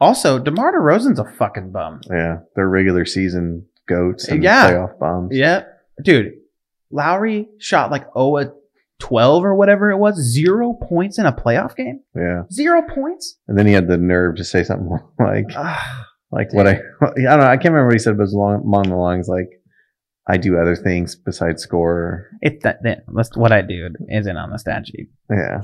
Also, 0.00 0.38
DeMar 0.38 0.72
DeRozan's 0.74 1.18
a 1.18 1.24
fucking 1.24 1.72
bum. 1.72 2.00
yeah. 2.10 2.38
They're 2.56 2.68
regular 2.68 3.04
season 3.04 3.66
goats 3.86 4.28
and 4.28 4.42
Yeah. 4.42 4.70
playoff 4.72 4.98
bombs. 4.98 5.28
Yeah. 5.36 5.64
Dude, 6.02 6.32
Lowry 6.90 7.48
shot 7.58 7.90
like 7.90 8.04
0 8.16 8.38
at 8.38 8.52
12 9.00 9.44
or 9.44 9.54
whatever 9.54 9.90
it 9.90 9.98
was. 9.98 10.16
Zero 10.16 10.72
points 10.72 11.18
in 11.18 11.26
a 11.26 11.32
playoff 11.32 11.76
game? 11.76 12.00
Yeah. 12.16 12.42
Zero 12.50 12.82
points? 12.82 13.38
And 13.46 13.58
then 13.58 13.66
he 13.66 13.72
had 13.72 13.88
the 13.88 13.96
nerve 13.98 14.36
to 14.36 14.44
say 14.44 14.64
something 14.64 14.88
like, 15.18 15.46
like 16.32 16.52
what 16.54 16.66
I, 16.66 16.72
I 17.02 17.06
don't 17.06 17.16
know. 17.40 17.46
I 17.46 17.56
can't 17.56 17.72
remember 17.74 17.86
what 17.86 17.94
he 17.94 17.98
said, 17.98 18.16
but 18.16 18.22
it 18.22 18.26
was 18.26 18.32
along, 18.34 18.62
along 18.62 18.84
the 18.88 18.96
lines 18.96 19.28
like, 19.28 19.50
I 20.28 20.36
do 20.38 20.56
other 20.58 20.74
things 20.76 21.14
besides 21.16 21.62
score. 21.62 22.28
it's 22.40 22.62
that, 22.64 22.82
that, 22.82 23.04
that's 23.14 23.36
what 23.36 23.52
I 23.52 23.60
do 23.62 23.88
isn't 24.08 24.36
on 24.36 24.50
the 24.50 24.58
stat 24.58 24.86
sheet. 24.86 25.08
Yeah. 25.30 25.60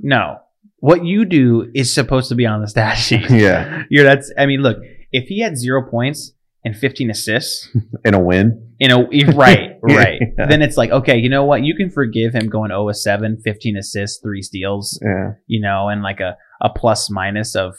No. 0.00 0.38
What 0.78 1.04
you 1.04 1.24
do 1.24 1.70
is 1.74 1.92
supposed 1.92 2.28
to 2.30 2.34
be 2.34 2.46
on 2.46 2.60
the 2.60 2.68
stat 2.68 2.96
sheet. 2.98 3.30
Yeah. 3.30 3.82
You're 3.90 4.04
that's 4.04 4.32
I 4.36 4.46
mean, 4.46 4.60
look, 4.60 4.78
if 5.12 5.28
he 5.28 5.40
had 5.40 5.56
zero 5.56 5.88
points 5.88 6.32
and 6.64 6.76
15 6.76 7.10
assists 7.10 7.68
In 8.04 8.14
a 8.14 8.20
win. 8.20 8.74
in 8.80 8.90
a 8.90 9.04
right, 9.34 9.78
right. 9.82 10.20
Yeah. 10.38 10.46
Then 10.46 10.60
it's 10.62 10.76
like, 10.76 10.90
okay, 10.90 11.16
you 11.18 11.28
know 11.28 11.44
what? 11.44 11.62
You 11.62 11.74
can 11.76 11.90
forgive 11.90 12.34
him 12.34 12.48
going 12.48 12.70
0 12.70 12.90
7, 12.90 13.40
15 13.44 13.76
assists, 13.76 14.20
three 14.22 14.42
steals, 14.42 14.98
Yeah. 15.04 15.32
you 15.46 15.60
know, 15.60 15.88
and 15.88 16.02
like 16.02 16.20
a, 16.20 16.36
a 16.60 16.68
plus 16.70 17.10
minus 17.10 17.54
of 17.54 17.76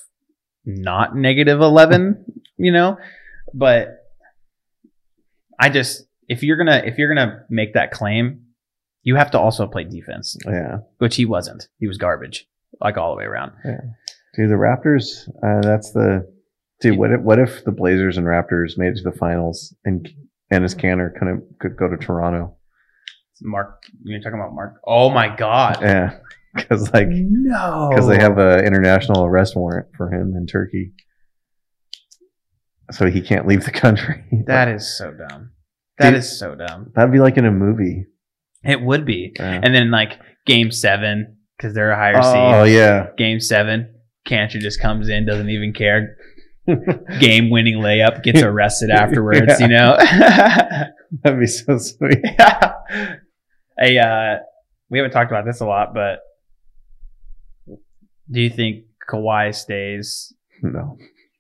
not 0.66 1.16
negative 1.16 1.60
11, 1.62 2.24
you 2.58 2.72
know? 2.72 2.98
But 3.54 4.05
I 5.60 5.70
just 5.70 6.06
if 6.28 6.44
you're 6.44 6.64
to 6.64 6.88
if 6.88 6.98
you're 6.98 7.14
to 7.16 7.42
make 7.50 7.74
that 7.74 7.92
claim, 7.92 8.42
you 9.04 9.16
have 9.16 9.32
to 9.32 9.40
also 9.40 9.68
play 9.68 9.84
defense, 9.84 10.36
Yeah. 10.46 10.78
which 10.98 11.16
he 11.16 11.26
wasn't. 11.26 11.68
He 11.80 11.88
was 11.88 11.98
garbage 11.98 12.48
like 12.82 12.98
all 12.98 13.12
the 13.12 13.18
way 13.18 13.26
around. 13.26 13.54
Yeah. 13.64 13.82
Dude, 14.36 14.50
the 14.50 14.56
Raptors, 14.56 15.30
uh, 15.44 15.62
that's 15.62 15.92
the, 15.94 16.30
dude, 16.82 16.98
what 16.98 17.12
if, 17.12 17.22
what 17.22 17.40
if 17.40 17.64
the 17.64 17.72
Blazers 17.72 18.18
and 18.18 18.28
Raptors 18.28 18.78
made 18.78 18.90
it 18.90 18.98
to 18.98 19.04
the 19.10 19.18
finals 19.18 19.74
and 19.86 20.10
Enes 20.52 20.76
Kanter 20.76 21.18
kind 21.18 21.32
of 21.32 21.44
could 21.60 21.78
go 21.78 21.88
to 21.88 21.96
Toronto? 21.96 22.58
Mark, 23.42 23.84
you're 24.04 24.20
talking 24.20 24.40
about 24.40 24.54
Mark. 24.54 24.82
Oh 24.86 25.10
my 25.10 25.34
God. 25.34 25.78
Yeah. 25.82 26.18
Cause 26.70 26.92
like, 26.94 27.08
no. 27.10 27.90
because 27.92 28.08
they 28.08 28.18
have 28.20 28.38
an 28.38 28.66
international 28.66 29.24
arrest 29.26 29.56
warrant 29.56 29.88
for 29.96 30.12
him 30.12 30.36
in 30.36 30.48
Turkey. 30.48 30.92
So 32.92 33.10
he 33.10 33.22
can't 33.22 33.48
leave 33.48 33.66
the 33.66 33.72
country. 33.72 34.24
That 34.48 34.68
is 34.68 34.98
so 34.98 35.12
dumb. 35.12 35.52
That 35.98 36.12
Dude. 36.12 36.20
is 36.20 36.40
so 36.40 36.56
dumb. 36.56 36.92
That'd 36.94 37.12
be 37.12 37.20
like 37.20 37.38
in 37.38 37.46
a 37.46 37.52
movie. 37.52 38.06
It 38.64 38.82
would 38.82 39.06
be. 39.06 39.34
Yeah. 39.40 39.60
And 39.64 39.74
then 39.74 39.90
like 39.92 40.20
game 40.46 40.72
seven, 40.72 41.38
because 41.58 41.74
they're 41.74 41.92
a 41.92 41.96
higher 41.96 42.18
oh, 42.18 42.22
seed. 42.22 42.56
Oh 42.56 42.64
yeah. 42.64 43.08
Game 43.18 43.40
seven, 43.40 43.96
Kanter 44.28 44.60
just 44.60 44.80
comes 44.80 45.10
in, 45.10 45.26
doesn't 45.26 45.50
even 45.50 45.74
care. 45.74 46.18
Game 47.20 47.50
winning 47.50 47.76
layup, 47.78 48.24
gets 48.24 48.42
arrested 48.44 48.90
afterwards, 48.90 49.60
you 49.60 49.68
know? 49.68 49.98
That'd 51.24 51.40
be 51.40 51.48
so 51.48 51.78
sweet. 51.78 52.24
hey, 53.80 53.98
uh, 54.00 54.40
we 54.90 54.98
haven't 54.98 55.12
talked 55.12 55.32
about 55.32 55.46
this 55.46 55.62
a 55.62 55.66
lot, 55.66 55.94
but 55.94 56.20
do 58.32 58.42
you 58.42 58.50
think 58.50 58.86
Kawhi 59.10 59.54
stays 59.54 60.34
No. 60.62 60.98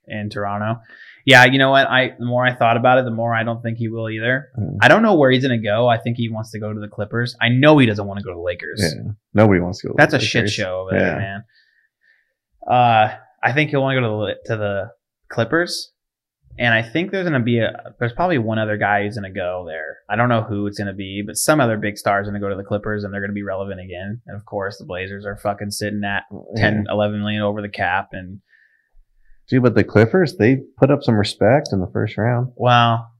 in 0.07 0.29
Toronto. 0.29 0.79
Yeah, 1.25 1.45
you 1.45 1.57
know 1.57 1.71
what? 1.71 1.87
I 1.87 2.13
the 2.17 2.25
more 2.25 2.45
I 2.45 2.53
thought 2.53 2.77
about 2.77 2.99
it, 2.99 3.05
the 3.05 3.11
more 3.11 3.33
I 3.33 3.43
don't 3.43 3.61
think 3.61 3.79
he 3.79 3.89
will 3.89 4.09
either. 4.09 4.49
Mm. 4.57 4.77
I 4.79 4.87
don't 4.87 5.01
know 5.01 5.15
where 5.15 5.31
he's 5.31 5.41
gonna 5.41 5.57
go. 5.57 5.87
I 5.87 5.97
think 5.97 6.17
he 6.17 6.29
wants 6.29 6.51
to 6.51 6.59
go 6.59 6.71
to 6.71 6.79
the 6.79 6.87
Clippers. 6.87 7.35
I 7.41 7.49
know 7.49 7.79
he 7.79 7.87
doesn't 7.87 8.05
want 8.05 8.19
to 8.19 8.23
go 8.23 8.29
to 8.29 8.35
the 8.35 8.41
Lakers. 8.41 8.81
Yeah. 8.81 9.11
Nobody 9.33 9.59
wants 9.59 9.79
to 9.81 9.87
go. 9.87 9.93
to 9.93 9.97
That's 9.97 10.13
a 10.13 10.19
shit 10.19 10.49
show 10.51 10.81
over 10.81 10.91
there, 10.91 11.17
man. 11.17 11.43
Uh, 12.67 13.15
I 13.43 13.53
think 13.53 13.71
he'll 13.71 13.81
want 13.81 13.95
to 13.95 14.01
go 14.01 14.07
to 14.07 14.25
the 14.25 14.53
to 14.53 14.57
the 14.57 14.91
Clippers, 15.29 15.91
and 16.59 16.75
I 16.75 16.83
think 16.83 17.09
there's 17.09 17.25
gonna 17.25 17.39
be 17.39 17.57
a 17.57 17.95
there's 17.99 18.13
probably 18.13 18.37
one 18.37 18.59
other 18.59 18.77
guy 18.77 19.03
who's 19.03 19.15
gonna 19.15 19.31
go 19.31 19.65
there. 19.67 19.97
I 20.07 20.15
don't 20.15 20.29
know 20.29 20.43
who 20.43 20.67
it's 20.67 20.77
gonna 20.77 20.93
be, 20.93 21.23
but 21.25 21.37
some 21.37 21.59
other 21.59 21.77
big 21.77 21.97
star 21.97 22.21
is 22.21 22.27
gonna 22.27 22.39
go 22.39 22.49
to 22.49 22.55
the 22.55 22.63
Clippers, 22.63 23.03
and 23.03 23.11
they're 23.11 23.21
gonna 23.21 23.33
be 23.33 23.43
relevant 23.43 23.81
again. 23.81 24.21
And 24.27 24.37
of 24.37 24.45
course, 24.45 24.77
the 24.77 24.85
Blazers 24.85 25.25
are 25.25 25.37
fucking 25.37 25.71
sitting 25.71 26.03
at 26.03 26.23
10, 26.55 26.85
11 26.87 27.19
million 27.19 27.41
over 27.41 27.63
the 27.63 27.69
cap, 27.69 28.09
and 28.11 28.41
Dude, 29.49 29.61
but 29.63 29.75
the 29.75 29.83
Clippers, 29.83 30.37
they 30.37 30.57
put 30.77 30.89
up 30.91 31.03
some 31.03 31.15
respect 31.15 31.69
in 31.71 31.79
the 31.79 31.89
first 31.93 32.17
round. 32.17 32.51
Well, 32.55 33.11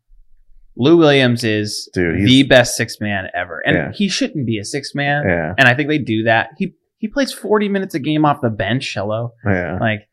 Lou 0.78 0.98
Williams 0.98 1.44
is 1.44 1.90
Dude, 1.94 2.26
the 2.28 2.44
best 2.44 2.76
six 2.76 3.00
man 3.00 3.28
ever, 3.34 3.62
and 3.66 3.76
Yeah. 3.76 3.92
he 3.94 4.10
shouldn't 4.10 4.46
be 4.46 4.58
a 4.58 4.66
six 4.66 4.94
man. 4.96 5.24
yeah, 5.28 5.54
And 5.58 5.68
I 5.68 5.76
think 5.76 5.88
they 5.90 6.00
do 6.00 6.24
that. 6.24 6.50
He 6.58 6.74
he 6.98 7.08
plays 7.08 7.32
forty 7.32 7.70
minutes 7.70 7.94
a 7.96 8.00
game 8.00 8.26
off 8.26 8.42
the 8.42 8.50
bench. 8.50 8.94
Hello, 8.94 9.34
yeah, 9.46 9.78
like 9.80 10.08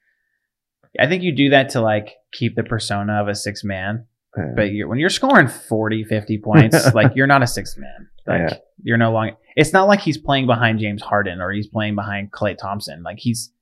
I 1.01 1.07
think 1.09 1.23
you 1.23 1.35
do 1.35 1.51
that 1.51 1.71
to 1.71 1.81
like 1.81 2.11
keep 2.33 2.55
the 2.55 2.63
persona 2.63 3.15
of 3.23 3.29
a 3.29 3.35
six 3.35 3.65
man. 3.65 4.07
yeah. 4.37 4.53
But 4.55 4.73
you're, 4.73 4.89
when 4.89 4.99
you're 4.99 5.09
scoring 5.11 5.49
40, 5.49 6.05
50 6.05 6.39
points, 6.39 6.95
like 6.95 7.13
you're 7.17 7.27
not 7.27 7.43
a 7.43 7.47
six 7.47 7.77
man. 7.79 8.09
Like 8.27 8.51
Yeah. 8.51 8.57
you're 8.83 8.99
no 8.99 9.11
longer. 9.13 9.37
It's 9.57 9.73
not 9.73 9.89
like 9.89 10.01
he's 10.01 10.19
playing 10.19 10.47
behind 10.47 10.79
James 10.81 11.01
Harden 11.03 11.41
or 11.41 11.51
he's 11.51 11.67
playing 11.69 11.95
behind 11.95 12.31
Klay 12.31 12.57
Thompson. 12.59 13.03
Like 13.03 13.19
he's 13.19 13.53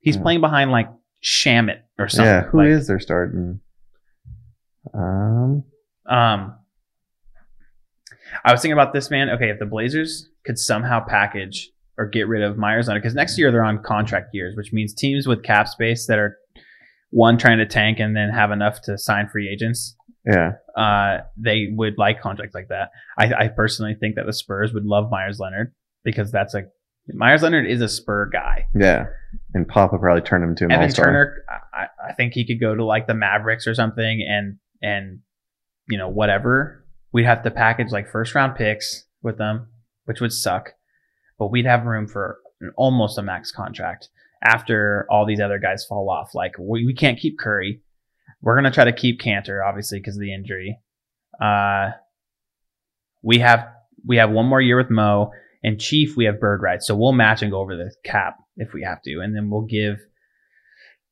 he's 0.00 0.16
Yeah. 0.16 0.22
playing 0.22 0.40
behind 0.40 0.70
like 0.72 0.88
Shamet 1.22 1.80
or 1.98 2.08
something. 2.08 2.26
yeah, 2.26 2.42
who 2.44 2.58
like, 2.58 2.68
is 2.68 2.86
their 2.86 3.00
starting? 3.00 3.60
Um, 4.94 5.64
Um, 6.06 6.56
I 8.44 8.52
was 8.52 8.60
thinking 8.60 8.72
about 8.72 8.92
this 8.92 9.10
man. 9.10 9.30
Okay, 9.30 9.50
if 9.50 9.58
the 9.58 9.66
Blazers 9.66 10.28
could 10.44 10.58
somehow 10.58 11.04
package 11.04 11.70
or 11.98 12.06
get 12.06 12.28
rid 12.28 12.42
of 12.42 12.56
Meyers 12.56 12.88
Leonard, 12.88 13.02
because 13.02 13.14
next 13.14 13.38
year 13.38 13.52
they're 13.52 13.64
on 13.64 13.82
contract 13.82 14.30
years, 14.32 14.56
which 14.56 14.72
means 14.72 14.94
teams 14.94 15.26
with 15.26 15.42
cap 15.42 15.68
space 15.68 16.06
that 16.06 16.18
are 16.18 16.36
one 17.10 17.36
trying 17.38 17.58
to 17.58 17.66
tank 17.66 17.98
and 17.98 18.16
then 18.16 18.30
have 18.30 18.50
enough 18.50 18.80
to 18.82 18.96
sign 18.96 19.28
free 19.28 19.48
agents, 19.48 19.96
yeah, 20.24 20.52
uh, 20.76 21.18
they 21.36 21.68
would 21.72 21.94
like 21.98 22.20
contracts 22.20 22.54
like 22.54 22.68
that. 22.68 22.90
I, 23.18 23.44
I 23.44 23.48
personally 23.48 23.96
think 23.98 24.16
that 24.16 24.26
the 24.26 24.32
Spurs 24.32 24.72
would 24.72 24.84
love 24.84 25.10
Meyers 25.10 25.38
Leonard 25.38 25.74
because 26.04 26.30
that's 26.30 26.54
a 26.54 26.64
Meyers 27.08 27.42
Leonard 27.42 27.66
is 27.66 27.80
a 27.80 27.88
Spur 27.88 28.28
guy. 28.30 28.66
yeah, 28.74 29.06
and 29.54 29.66
Papa 29.66 29.98
probably 29.98 30.22
turned 30.22 30.44
him 30.44 30.54
to 30.56 30.64
an 30.64 30.72
Evan 30.72 30.84
all-star. 30.84 31.04
Turner, 31.06 31.44
I, 31.72 31.86
I 32.10 32.12
think 32.14 32.34
he 32.34 32.46
could 32.46 32.60
go 32.60 32.74
to 32.74 32.84
like 32.84 33.06
the 33.06 33.14
Mavericks 33.14 33.66
or 33.66 33.74
something, 33.74 34.24
and 34.28 34.58
and 34.82 35.20
you 35.88 35.98
know 35.98 36.08
whatever. 36.08 36.84
We'd 37.12 37.24
have 37.24 37.42
to 37.42 37.50
package 37.50 37.90
like 37.90 38.08
first 38.08 38.34
round 38.34 38.54
picks 38.54 39.04
with 39.22 39.38
them, 39.38 39.68
which 40.04 40.20
would 40.20 40.32
suck, 40.32 40.74
but 41.38 41.50
we'd 41.50 41.66
have 41.66 41.84
room 41.84 42.06
for 42.06 42.38
an, 42.60 42.72
almost 42.76 43.18
a 43.18 43.22
max 43.22 43.50
contract 43.50 44.08
after 44.42 45.06
all 45.10 45.26
these 45.26 45.40
other 45.40 45.58
guys 45.58 45.84
fall 45.84 46.08
off. 46.08 46.34
Like 46.34 46.52
we, 46.58 46.86
we 46.86 46.94
can't 46.94 47.18
keep 47.18 47.38
Curry. 47.38 47.82
We're 48.40 48.54
gonna 48.54 48.70
try 48.70 48.84
to 48.84 48.92
keep 48.92 49.20
Kanter, 49.20 49.66
obviously, 49.66 49.98
because 49.98 50.16
of 50.16 50.20
the 50.20 50.32
injury. 50.32 50.78
Uh, 51.42 51.90
we 53.22 53.38
have 53.38 53.66
we 54.06 54.16
have 54.16 54.30
one 54.30 54.46
more 54.46 54.60
year 54.60 54.76
with 54.76 54.90
Mo 54.90 55.32
and 55.62 55.80
Chief. 55.80 56.16
We 56.16 56.24
have 56.26 56.40
bird 56.40 56.62
rights, 56.62 56.86
so 56.86 56.96
we'll 56.96 57.12
match 57.12 57.42
and 57.42 57.50
go 57.50 57.60
over 57.60 57.76
the 57.76 57.92
cap 58.04 58.36
if 58.56 58.72
we 58.72 58.82
have 58.82 59.02
to, 59.02 59.20
and 59.20 59.34
then 59.34 59.50
we'll 59.50 59.62
give. 59.66 59.98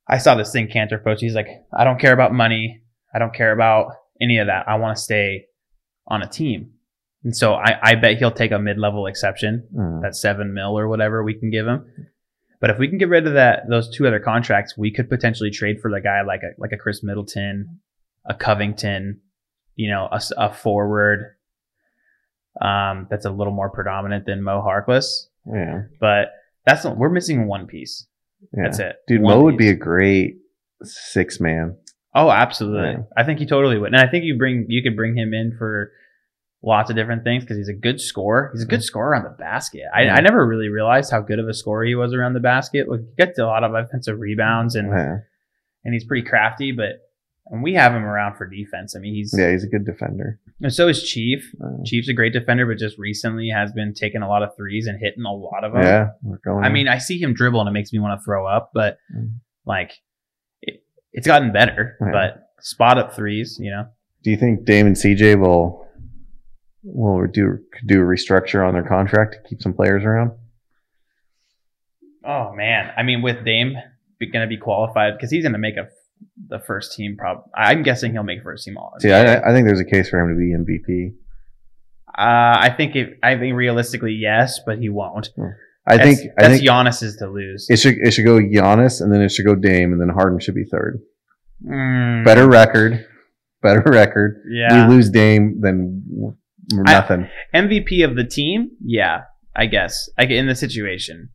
I 0.09 0.19
saw 0.19 0.35
this 0.35 0.53
thing 0.53 0.69
Kanter 0.69 1.03
post. 1.03 1.21
He's 1.21 1.35
like, 1.35 1.49
I 1.77 1.85
don't 1.85 2.01
care 2.01 2.13
about 2.15 2.33
money. 2.33 2.81
I 3.15 3.19
don't 3.19 3.35
care 3.35 3.53
about 3.53 3.93
any 4.21 4.39
of 4.39 4.47
that. 4.47 4.69
I 4.69 4.77
want 4.77 4.97
to 4.97 5.03
stay 5.03 5.45
on 6.07 6.23
a 6.23 6.29
team. 6.29 6.73
And 7.25 7.37
so 7.37 7.55
I, 7.55 7.79
I 7.83 7.95
bet 7.97 8.17
he'll 8.19 8.31
take 8.31 8.53
a 8.53 8.59
mid 8.59 8.79
level 8.79 9.07
exception, 9.07 9.67
Mm. 9.75 10.03
that 10.03 10.15
seven 10.17 10.55
mil 10.55 10.79
or 10.79 10.89
whatever 10.89 11.23
we 11.23 11.35
can 11.35 11.51
give 11.51 11.67
him. 11.67 11.85
But 12.61 12.71
if 12.71 12.79
we 12.79 12.89
can 12.89 12.99
get 12.99 13.09
rid 13.09 13.27
of 13.27 13.35
that 13.35 13.69
those 13.69 13.89
two 13.95 14.07
other 14.07 14.19
contracts, 14.21 14.77
we 14.79 14.91
could 14.93 15.09
potentially 15.09 15.51
trade 15.51 15.81
for 15.81 15.91
the 15.91 16.01
guy 16.01 16.23
like 16.23 16.41
a 16.43 16.59
like 16.61 16.73
a 16.73 16.77
Khris 16.77 17.03
Middleton, 17.03 17.81
a 18.25 18.35
Covington, 18.35 19.21
you 19.75 19.91
know, 19.91 20.09
a 20.37 20.53
forward 20.53 21.37
um, 22.61 23.07
that's 23.11 23.25
a 23.25 23.31
little 23.31 23.53
more 23.53 23.71
predominant 23.71 24.27
than 24.27 24.43
Mo 24.43 24.63
Harkless. 24.67 25.27
Yeah, 25.53 25.83
But 26.01 26.29
that's 26.67 26.85
we're 26.85 27.09
missing 27.09 27.47
one 27.47 27.67
piece. 27.67 28.07
yeah. 28.53 28.65
That's 28.65 28.79
it. 28.79 28.97
Dude, 29.07 29.23
One 29.23 29.39
Mo 29.39 29.45
would 29.45 29.57
be 29.57 29.69
a 29.71 29.75
great 29.75 30.37
six 30.83 31.41
man. 31.41 31.77
Oh, 32.15 32.31
absolutely. 32.31 32.91
Yeah. 32.91 32.99
I 33.17 33.25
think 33.25 33.39
he 33.39 33.47
totally 33.47 33.79
would. 33.79 33.93
And 33.93 34.01
I 34.01 34.07
think 34.11 34.25
you 34.25 34.37
bring 34.37 34.67
you 34.69 34.83
could 34.83 34.97
bring 34.97 35.17
him 35.17 35.33
in 35.35 35.55
for 35.57 35.93
lots 36.63 36.91
of 36.91 36.97
different 36.97 37.23
things 37.25 37.45
because 37.45 37.57
he's 37.57 37.69
a 37.69 37.73
good 37.75 38.01
scorer. 38.01 38.51
He's 38.53 38.63
a 38.65 38.67
good 38.67 38.83
scorer 38.83 39.11
around 39.11 39.25
the 39.25 39.31
basket. 39.31 39.83
I, 39.95 40.03
Yeah. 40.03 40.15
I 40.15 40.21
never 40.21 40.45
really 40.47 40.69
realized 40.69 41.11
how 41.11 41.21
good 41.21 41.39
of 41.39 41.49
a 41.49 41.55
scorer 41.55 41.85
he 41.85 41.95
was 41.95 42.13
around 42.13 42.33
the 42.35 42.41
basket. 42.41 42.89
Like, 42.89 43.01
he 43.01 43.07
gets 43.17 43.39
a 43.39 43.45
lot 43.47 43.63
of 43.65 43.75
offensive 43.75 44.19
rebounds 44.19 44.75
and 44.75 44.89
and 45.85 45.95
he's 45.95 46.05
pretty 46.05 46.27
crafty, 46.29 46.73
but 46.73 47.09
and 47.47 47.63
we 47.63 47.75
have 47.75 47.93
him 47.93 48.05
around 48.05 48.37
for 48.37 48.47
defense. 48.47 48.95
I 48.97 48.99
mean, 48.99 49.15
he's 49.15 49.35
yeah, 49.39 49.53
he's 49.53 49.65
a 49.65 49.69
good 49.69 49.87
defender. 49.87 50.39
And 50.61 50.73
so 50.73 50.89
is 50.89 51.03
Chief. 51.03 51.53
Uh, 51.63 51.83
Chief's 51.85 52.09
a 52.09 52.13
great 52.13 52.33
defender, 52.33 52.67
but 52.67 52.79
just 52.79 52.99
recently 52.99 53.49
has 53.49 53.73
been 53.73 53.95
taking 53.95 54.23
a 54.23 54.29
lot 54.29 54.43
of 54.43 54.51
threes 54.57 54.87
and 54.87 54.99
hitting 55.01 55.25
a 55.25 55.33
lot 55.33 55.65
of 55.65 55.73
them. 55.73 55.83
yeah, 55.83 56.09
we're 56.23 56.39
going. 56.45 56.65
I 56.65 56.69
mean, 56.69 56.89
I 56.89 56.99
see 56.99 57.21
him 57.21 57.35
dribble 57.35 57.61
and 57.61 57.69
it 57.69 57.73
makes 57.73 57.93
me 57.93 57.99
want 57.99 58.19
to 58.21 58.25
throw 58.25 58.47
up, 58.47 58.71
but 58.75 58.99
Mm. 59.17 59.39
like 59.67 59.93
it, 60.63 60.83
it's 61.13 61.27
gotten 61.27 61.53
better. 61.53 61.97
Yeah. 62.01 62.09
But 62.13 62.43
spot 62.61 62.99
up 62.99 63.15
threes, 63.15 63.57
you 63.61 63.71
know. 63.71 63.87
do 64.23 64.31
you 64.31 64.37
think 64.37 64.65
Damon 64.65 64.95
CJ 64.95 65.39
will 65.41 65.87
Well, 66.83 67.27
do 67.33 67.59
could 67.73 67.87
do 67.87 68.01
a 68.01 68.05
restructure 68.05 68.67
on 68.67 68.75
their 68.75 68.83
contract 68.87 69.35
to 69.35 69.49
keep 69.49 69.61
some 69.63 69.73
players 69.75 70.05
around. 70.05 70.33
Oh 72.25 72.53
man, 72.55 72.91
I 72.97 73.03
mean, 73.05 73.23
with 73.23 73.45
Dame 73.45 73.75
going 74.21 74.43
to 74.43 74.49
be 74.49 74.57
qualified 74.57 75.15
because 75.17 75.31
he's 75.31 75.45
going 75.45 75.53
to 75.53 75.59
make 75.59 75.77
a 75.77 75.89
the 76.49 76.59
first 76.61 76.95
team. 76.95 77.17
Prob, 77.17 77.45
I'm 77.55 77.83
guessing 77.83 78.13
he'll 78.13 78.23
make 78.23 78.43
first 78.43 78.65
team 78.65 78.77
all. 78.79 78.95
See, 79.01 79.11
I, 79.13 79.37
I 79.49 79.53
think 79.53 79.67
there's 79.67 79.81
a 79.81 79.85
case 79.85 80.09
for 80.11 80.19
him 80.21 80.29
to 80.29 80.39
be 80.39 80.55
MVP. 80.75 81.15
Uh, 82.17 82.59
I 82.61 82.71
think 82.77 82.97
if 82.97 83.11
I 83.23 83.37
think 83.39 83.55
realistically, 83.55 84.13
yes, 84.13 84.61
but 84.65 84.79
he 84.79 84.89
won't. 84.89 85.29
I 85.87 85.97
That's- 85.97 86.19
think 86.21 86.33
I 86.39 86.43
that's 86.43 86.55
think 86.61 86.69
Giannis's 86.69 87.17
to 87.17 87.29
lose. 87.31 87.67
it 87.71 87.79
should 87.79 87.95
it 87.99 88.11
should 88.13 88.25
go 88.27 88.39
Giannis 88.41 89.01
and 89.01 89.13
then 89.13 89.21
it 89.23 89.31
should 89.31 89.47
go 89.47 89.55
Dame 89.55 89.93
and 89.93 90.01
then 90.01 90.09
Harden 90.09 90.41
should 90.41 90.55
be 90.55 90.65
third. 90.65 91.01
Mm, 91.65 92.25
Better 92.25 92.49
record, 92.49 93.07
better 93.63 93.83
record. 93.87 94.43
yeah. 94.51 94.87
We 94.89 94.95
lose 94.97 95.11
Dame, 95.11 95.61
then 95.61 96.03
we're 96.09 96.85
I- 96.87 96.93
nothing. 96.93 97.29
MVP 97.55 98.05
of 98.05 98.17
the 98.17 98.25
team, 98.25 98.71
yeah, 98.85 99.23
I 99.57 99.67
guess. 99.67 100.09
Like 100.19 100.31
in 100.31 100.47
the 100.47 100.55
situation, 100.55 101.31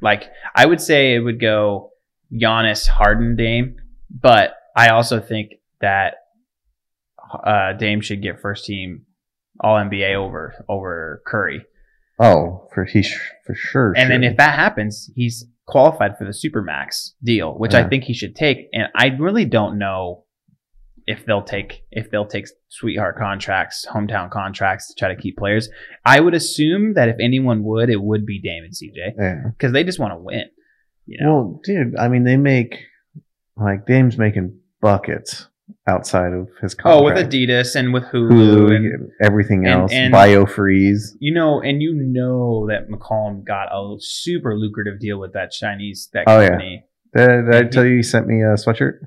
like 0.00 0.24
I 0.54 0.66
would 0.66 0.80
say 0.80 1.14
it 1.14 1.20
would 1.20 1.40
go 1.40 1.90
Giannis, 2.32 2.86
Harden, 2.86 3.36
Dame, 3.36 3.76
but 4.10 4.54
I 4.76 4.88
also 4.90 5.20
think 5.20 5.52
that 5.80 6.14
uh, 7.44 7.72
Dame 7.74 8.00
should 8.00 8.22
get 8.22 8.40
first 8.40 8.64
team 8.64 9.06
All 9.60 9.76
NBA 9.76 10.14
over 10.14 10.64
over 10.68 11.22
Curry. 11.26 11.64
oh, 12.18 12.68
for 12.72 12.84
he 12.84 13.02
sh- 13.02 13.18
for 13.44 13.54
sure. 13.54 13.92
And 13.96 14.10
then 14.10 14.24
if 14.24 14.36
that 14.36 14.54
happens, 14.54 15.10
he's 15.14 15.46
qualified 15.66 16.16
for 16.16 16.24
the 16.24 16.30
Supermax 16.30 17.12
deal, 17.22 17.52
which 17.54 17.74
I 17.74 17.86
think 17.88 18.04
he 18.04 18.14
should 18.14 18.34
take. 18.34 18.68
And 18.72 18.88
I 18.94 19.08
really 19.18 19.44
don't 19.44 19.78
know 19.78 20.24
if 21.06 21.24
they'll 21.24 21.42
take 21.42 21.84
if 21.90 22.10
they'll 22.10 22.26
take 22.26 22.46
sweetheart 22.68 23.16
contracts, 23.16 23.86
hometown 23.90 24.30
contracts 24.30 24.88
to 24.88 24.94
try 24.98 25.14
to 25.14 25.20
keep 25.20 25.38
players. 25.38 25.68
I 26.04 26.20
would 26.20 26.34
assume 26.34 26.94
that 26.94 27.08
if 27.08 27.16
anyone 27.20 27.64
would, 27.64 27.88
it 27.88 28.00
would 28.00 28.26
be 28.26 28.40
Dame 28.40 28.64
and 28.64 28.74
CJ 28.74 29.14
yeah. 29.18 29.50
because 29.56 29.72
they 29.72 29.84
just 29.84 29.98
want 29.98 30.12
to 30.12 30.18
win. 30.18 30.44
You 31.06 31.24
know, 31.24 31.34
Well, 31.34 31.60
dude, 31.64 31.96
I 31.96 32.08
mean, 32.08 32.24
they 32.24 32.36
make 32.36 32.76
like 33.60 33.86
Dame's 33.86 34.18
making 34.18 34.58
buckets 34.80 35.48
outside 35.86 36.32
of 36.32 36.48
his 36.62 36.74
company. 36.74 37.00
oh, 37.00 37.04
with. 37.04 37.16
Adidas 37.30 37.74
and 37.76 37.92
with 37.92 38.04
Hulu, 38.04 38.30
Hulu, 38.30 38.76
and 38.76 39.10
everything 39.22 39.66
else, 39.66 39.92
and- 39.92 40.12
biofreeze. 40.14 41.12
you 41.18 41.32
know, 41.34 41.60
and 41.60 41.82
you 41.82 41.94
know 41.94 42.66
that 42.68 42.88
McCollum 42.88 43.44
got 43.44 43.68
a 43.72 43.96
super 44.00 44.56
lucrative 44.56 44.98
deal 45.00 45.18
with 45.18 45.32
that 45.34 45.50
Chinese 45.50 46.08
that 46.12 46.24
Oh, 46.26 46.40
yeah. 46.40 46.58
Did, 46.58 47.50
did 47.50 47.54
I 47.54 47.62
tell 47.68 47.84
you 47.84 47.96
he 47.96 48.02
sent 48.02 48.26
me 48.26 48.42
a 48.42 48.54
sweatshirt? 48.54 48.98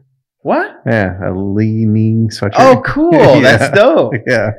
What? 0.43 0.71
Yeah, 0.87 1.19
a 1.23 1.31
Li-Ning 1.31 2.29
sweatshirt. 2.29 2.55
Oh, 2.57 2.81
cool! 2.83 3.11
Yeah. 3.41 3.57
That's 3.57 3.77
dope. 3.77 4.13
yeah, 4.27 4.51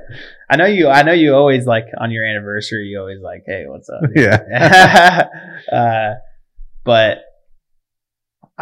I 0.48 0.54
know 0.54 0.66
you. 0.66 0.88
I 0.88 1.02
know 1.02 1.12
you 1.12 1.34
always 1.34 1.66
like 1.66 1.86
on 1.98 2.12
your 2.12 2.24
anniversary. 2.24 2.84
You 2.86 3.00
always 3.00 3.20
like, 3.20 3.42
hey, 3.46 3.64
what's 3.66 3.88
up? 3.90 4.02
yeah. 4.14 5.26
uh, 5.72 6.14
but 6.84 7.18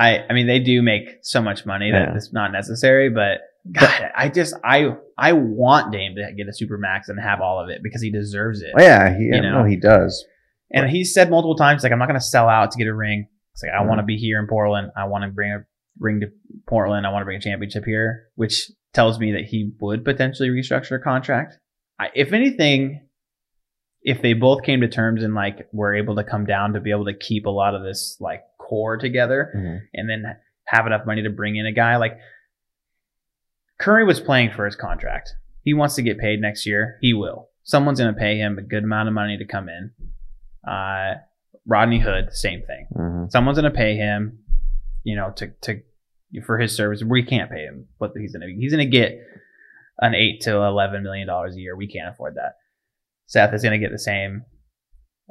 I, 0.01 0.25
I 0.29 0.33
mean, 0.33 0.47
they 0.47 0.59
do 0.61 0.81
make 0.83 1.19
so 1.23 1.43
much 1.43 1.67
money 1.67 1.91
that 1.93 2.09
Yeah. 2.09 2.17
it's 2.17 2.33
not 2.33 2.53
necessary. 2.53 3.11
But 3.11 3.41
God, 3.71 4.11
I 4.17 4.29
just, 4.31 4.55
I, 4.65 4.95
I 5.19 5.33
want 5.35 5.93
Dame 5.93 6.15
to 6.17 6.33
get 6.37 6.49
a 6.49 6.53
super 6.55 6.79
max 6.79 7.09
and 7.09 7.21
have 7.21 7.41
all 7.41 7.63
of 7.63 7.69
it 7.69 7.83
because 7.83 8.01
he 8.01 8.11
deserves 8.11 8.63
it. 8.63 8.71
Oh, 8.79 8.83
yeah, 8.83 9.17
he, 9.17 9.25
You 9.25 9.43
know? 9.43 9.63
no, 9.63 9.65
he 9.65 9.77
does. 9.77 10.25
And 10.73 10.89
he 10.89 11.05
said 11.05 11.29
multiple 11.31 11.57
times, 11.57 11.83
like, 11.83 11.93
I'm 11.93 11.99
not 11.99 12.07
going 12.09 12.19
to 12.19 12.25
sell 12.25 12.49
out 12.49 12.71
to 12.71 12.79
get 12.79 12.87
a 12.87 12.95
ring. 12.95 13.27
It's 13.53 13.63
like 13.63 13.73
I 13.73 13.83
Mhm. 13.83 13.89
want 13.89 13.99
to 13.99 14.05
be 14.05 14.17
here 14.17 14.39
in 14.39 14.47
Portland. 14.47 14.93
I 14.97 15.05
want 15.05 15.25
to 15.25 15.31
bring 15.31 15.53
a 15.53 15.65
ring 15.99 16.21
to 16.21 16.29
Portland. 16.67 17.07
I 17.07 17.11
want 17.11 17.21
to 17.23 17.25
bring 17.27 17.37
a 17.37 17.41
championship 17.41 17.85
here, 17.85 18.29
which 18.37 18.71
tells 18.95 19.19
me 19.19 19.33
that 19.33 19.45
he 19.45 19.73
would 19.81 20.05
potentially 20.05 20.49
restructure 20.49 20.97
a 20.97 20.99
contract. 21.01 21.59
I, 21.99 22.09
if 22.15 22.33
anything, 22.33 23.07
if 24.03 24.23
they 24.23 24.33
both 24.33 24.63
came 24.63 24.81
to 24.81 24.89
terms 24.89 25.23
and 25.23 25.35
like 25.35 25.69
were 25.73 25.95
able 25.95 26.17
to 26.17 26.25
come 26.25 26.47
down 26.47 26.73
to 26.73 26.81
be 26.81 26.91
able 26.91 27.05
to 27.05 27.15
keep 27.15 27.45
a 27.47 27.51
lot 27.51 27.75
of 27.75 27.83
this 27.83 28.17
like 28.21 28.43
core 28.71 28.97
together 28.97 29.53
Mhm. 29.57 29.81
and 29.95 30.09
then 30.09 30.25
have 30.67 30.87
enough 30.87 31.05
money 31.05 31.23
to 31.23 31.31
bring 31.31 31.57
in 31.57 31.67
a 31.67 31.73
guy 31.73 31.97
like 31.97 32.17
Curry 33.81 34.05
was 34.05 34.21
playing 34.21 34.51
for 34.53 34.65
his 34.65 34.77
contract. 34.77 35.35
He 35.63 35.75
wants 35.75 35.95
to 35.97 36.03
get 36.03 36.19
paid 36.19 36.41
next 36.41 36.67
year. 36.67 36.99
He 37.01 37.13
will. 37.15 37.49
Someone's 37.65 37.99
going 38.01 38.13
to 38.15 38.19
pay 38.19 38.39
him 38.39 38.59
a 38.59 38.63
good 38.63 38.85
amount 38.85 39.09
of 39.09 39.15
money 39.15 39.37
to 39.39 39.45
come 39.45 39.69
in. 39.69 39.91
Uh, 40.67 41.15
Rodney 41.67 41.99
Hood, 42.01 42.33
same 42.33 42.63
thing. 42.63 42.87
Mhm. 42.95 43.31
Someone's 43.31 43.59
going 43.59 43.71
to 43.71 43.77
pay 43.77 43.97
him, 43.97 44.39
you 45.05 45.17
know, 45.17 45.31
to 45.37 45.49
to 45.63 45.83
for 46.45 46.59
his 46.59 46.75
service. 46.77 47.03
We 47.03 47.23
can't 47.25 47.51
pay 47.51 47.65
him 47.65 47.89
what 47.99 48.13
he's 48.17 48.35
going 48.37 48.47
to. 48.49 48.55
He's 48.55 48.73
going 48.73 48.85
to 48.89 48.91
get 48.91 49.19
an 50.01 50.15
eight 50.15 50.41
to 50.43 50.57
eleven 50.57 51.03
million 51.03 51.27
dollars 51.27 51.57
a 51.57 51.61
year. 51.61 51.77
We 51.77 51.87
can't 51.89 52.09
afford 52.09 52.37
that. 52.37 52.57
Seth 53.27 53.53
is 53.55 53.63
going 53.63 53.79
to 53.79 53.85
get 53.85 53.93
the 53.93 53.99
same. 53.99 54.45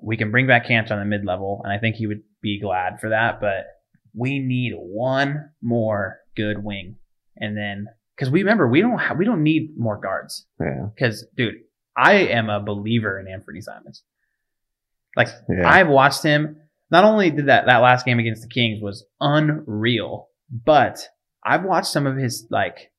We 0.02 0.18
can 0.18 0.32
bring 0.32 0.48
back 0.48 0.66
Kanter 0.68 0.92
on 0.92 1.00
the 1.00 1.06
mid 1.06 1.26
level, 1.26 1.62
and 1.64 1.74
I 1.74 1.78
think 1.78 1.96
he 1.98 2.08
would 2.08 2.22
be 2.42 2.60
glad 2.60 3.00
for 3.00 3.10
that. 3.10 3.40
But 3.42 3.66
we 4.14 4.40
need 4.40 4.74
one 4.76 5.52
more 5.62 6.20
good 6.36 6.64
wing, 6.64 6.96
and 7.38 7.56
then 7.58 7.88
because 8.16 8.32
we 8.32 8.40
remember 8.42 8.68
we 8.68 8.82
don't 8.82 8.98
ha- 8.98 9.16
we 9.18 9.26
don't 9.26 9.44
need 9.44 9.78
more 9.78 9.98
guards. 9.98 10.46
Yeah, 10.60 10.88
Because 10.94 11.26
dude, 11.38 11.56
I 11.96 12.14
am 12.16 12.50
a 12.50 12.60
believer 12.60 13.20
in 13.20 13.28
Anthony 13.28 13.62
Simons. 13.62 14.04
Like 15.16 15.30
yeah. 15.50 15.68
I've 15.70 15.88
watched 15.88 16.24
him. 16.24 16.58
Not 16.92 17.04
only 17.04 17.30
did 17.30 17.48
that 17.48 17.66
that 17.68 17.78
last 17.78 18.06
game 18.06 18.20
against 18.20 18.42
the 18.42 18.48
Kings 18.48 18.82
was 18.82 19.06
unreal, 19.22 20.30
but 20.66 21.00
I've 21.44 21.64
watched 21.64 21.88
some 21.88 22.08
of 22.08 22.18
his 22.18 22.48
like, 22.50 22.92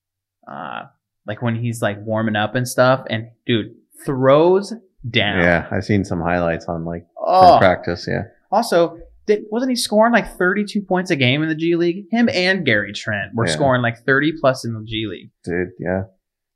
uh, 0.50 0.82
like 1.26 1.42
when 1.42 1.56
he's 1.56 1.82
like 1.82 1.98
warming 2.00 2.36
up 2.36 2.54
and 2.54 2.66
stuff, 2.68 3.04
and 3.10 3.30
dude 3.46 3.74
throws 4.04 4.72
down. 5.08 5.38
yeah, 5.42 5.66
I've 5.70 5.84
seen 5.84 6.04
some 6.04 6.20
highlights 6.20 6.66
on 6.66 6.84
like 6.84 7.06
Oh, 7.18 7.56
practice. 7.60 8.06
Yeah, 8.08 8.24
also. 8.50 8.98
Did, 9.26 9.42
wasn't 9.50 9.70
he 9.70 9.76
scoring 9.76 10.12
like 10.12 10.36
32 10.36 10.82
points 10.82 11.10
a 11.10 11.16
game 11.16 11.42
in 11.42 11.48
the 11.48 11.54
G 11.54 11.76
League? 11.76 12.06
Him 12.10 12.28
and 12.32 12.64
Gary 12.64 12.92
Trent 12.92 13.32
were 13.34 13.46
Yeah. 13.46 13.52
scoring 13.52 13.82
like 13.82 13.98
30 14.04 14.32
plus 14.40 14.64
in 14.64 14.72
the 14.74 14.84
G 14.84 15.06
League. 15.08 15.30
dude. 15.44 15.68
Yeah, 15.78 16.04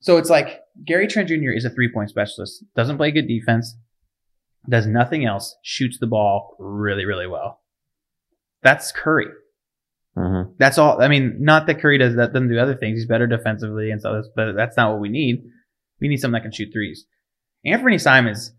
So 0.00 0.16
it's 0.16 0.30
like 0.30 0.60
Gary 0.84 1.06
Trent 1.06 1.28
Jr. 1.28 1.50
is 1.54 1.64
a 1.64 1.70
three 1.70 1.90
point 1.92 2.10
specialist, 2.10 2.64
doesn't 2.74 2.96
play 2.96 3.10
good 3.10 3.28
defense, 3.28 3.76
does 4.68 4.86
nothing 4.86 5.24
else, 5.24 5.54
shoots 5.62 5.98
the 6.00 6.06
ball 6.06 6.56
really, 6.58 7.04
really 7.04 7.26
well. 7.26 7.60
That's 8.62 8.90
Curry. 8.92 9.28
hmm 10.16 10.42
That's 10.58 10.78
all. 10.78 11.00
I 11.02 11.08
mean, 11.08 11.36
not 11.40 11.66
that 11.66 11.80
Curry 11.80 11.98
does 11.98 12.16
that 12.16 12.32
doesn't 12.32 12.48
do 12.48 12.58
other 12.58 12.74
things. 12.74 12.98
He's 12.98 13.06
better 13.06 13.26
defensively 13.26 13.90
and 13.90 14.00
stuff, 14.00 14.24
but 14.34 14.52
that's 14.54 14.76
not 14.76 14.90
what 14.92 15.00
we 15.00 15.10
need. 15.10 15.42
We 16.00 16.08
need 16.08 16.16
someone 16.18 16.40
that 16.40 16.44
can 16.44 16.52
shoot 16.52 16.70
threes. 16.72 17.06
Anthony 17.64 17.98
Simons 17.98 18.52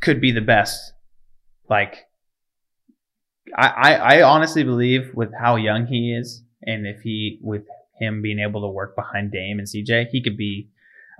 could 0.00 0.20
be 0.20 0.32
the 0.32 0.40
best. 0.40 0.92
Like, 1.68 2.04
I, 3.56 3.66
I, 3.68 3.92
I 3.94 4.22
honestly 4.22 4.64
believe 4.64 5.10
with 5.14 5.30
how 5.38 5.56
young 5.56 5.86
he 5.86 6.12
is, 6.12 6.42
and 6.62 6.86
if 6.86 7.00
he 7.02 7.38
with 7.42 7.62
him 7.98 8.22
being 8.22 8.38
able 8.38 8.60
to 8.62 8.68
work 8.68 8.94
behind 8.96 9.32
Dame 9.32 9.58
and 9.58 9.66
CJ, 9.68 10.06
he 10.10 10.22
could 10.22 10.36
be 10.36 10.68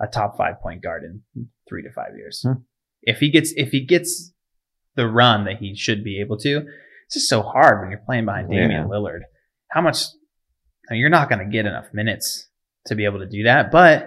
a 0.01 0.07
top 0.07 0.37
five 0.37 0.61
point 0.61 0.81
guard 0.81 1.03
in 1.03 1.47
three 1.67 1.83
to 1.83 1.91
five 1.91 2.15
years. 2.17 2.41
Hmm. 2.45 2.61
If 3.01 3.19
he 3.19 3.29
gets 3.29 3.53
if 3.55 3.69
he 3.71 3.85
gets 3.85 4.33
the 4.95 5.07
run 5.07 5.45
that 5.45 5.57
he 5.57 5.75
should 5.75 6.03
be 6.03 6.19
able 6.19 6.37
to, 6.39 6.57
it's 7.05 7.13
just 7.15 7.29
so 7.29 7.41
hard 7.41 7.81
when 7.81 7.91
you're 7.91 8.01
playing 8.05 8.25
behind 8.25 8.49
Damian 8.49 8.71
Yeah. 8.71 8.83
Lillard. 8.83 9.21
How 9.69 9.81
much 9.81 10.03
I 10.89 10.93
mean, 10.93 11.01
you're 11.01 11.09
not 11.09 11.29
going 11.29 11.39
to 11.39 11.51
get 11.51 11.65
enough 11.65 11.85
minutes 11.93 12.47
to 12.87 12.95
be 12.95 13.05
able 13.05 13.19
to 13.19 13.27
do 13.27 13.43
that. 13.43 13.71
But 13.71 14.03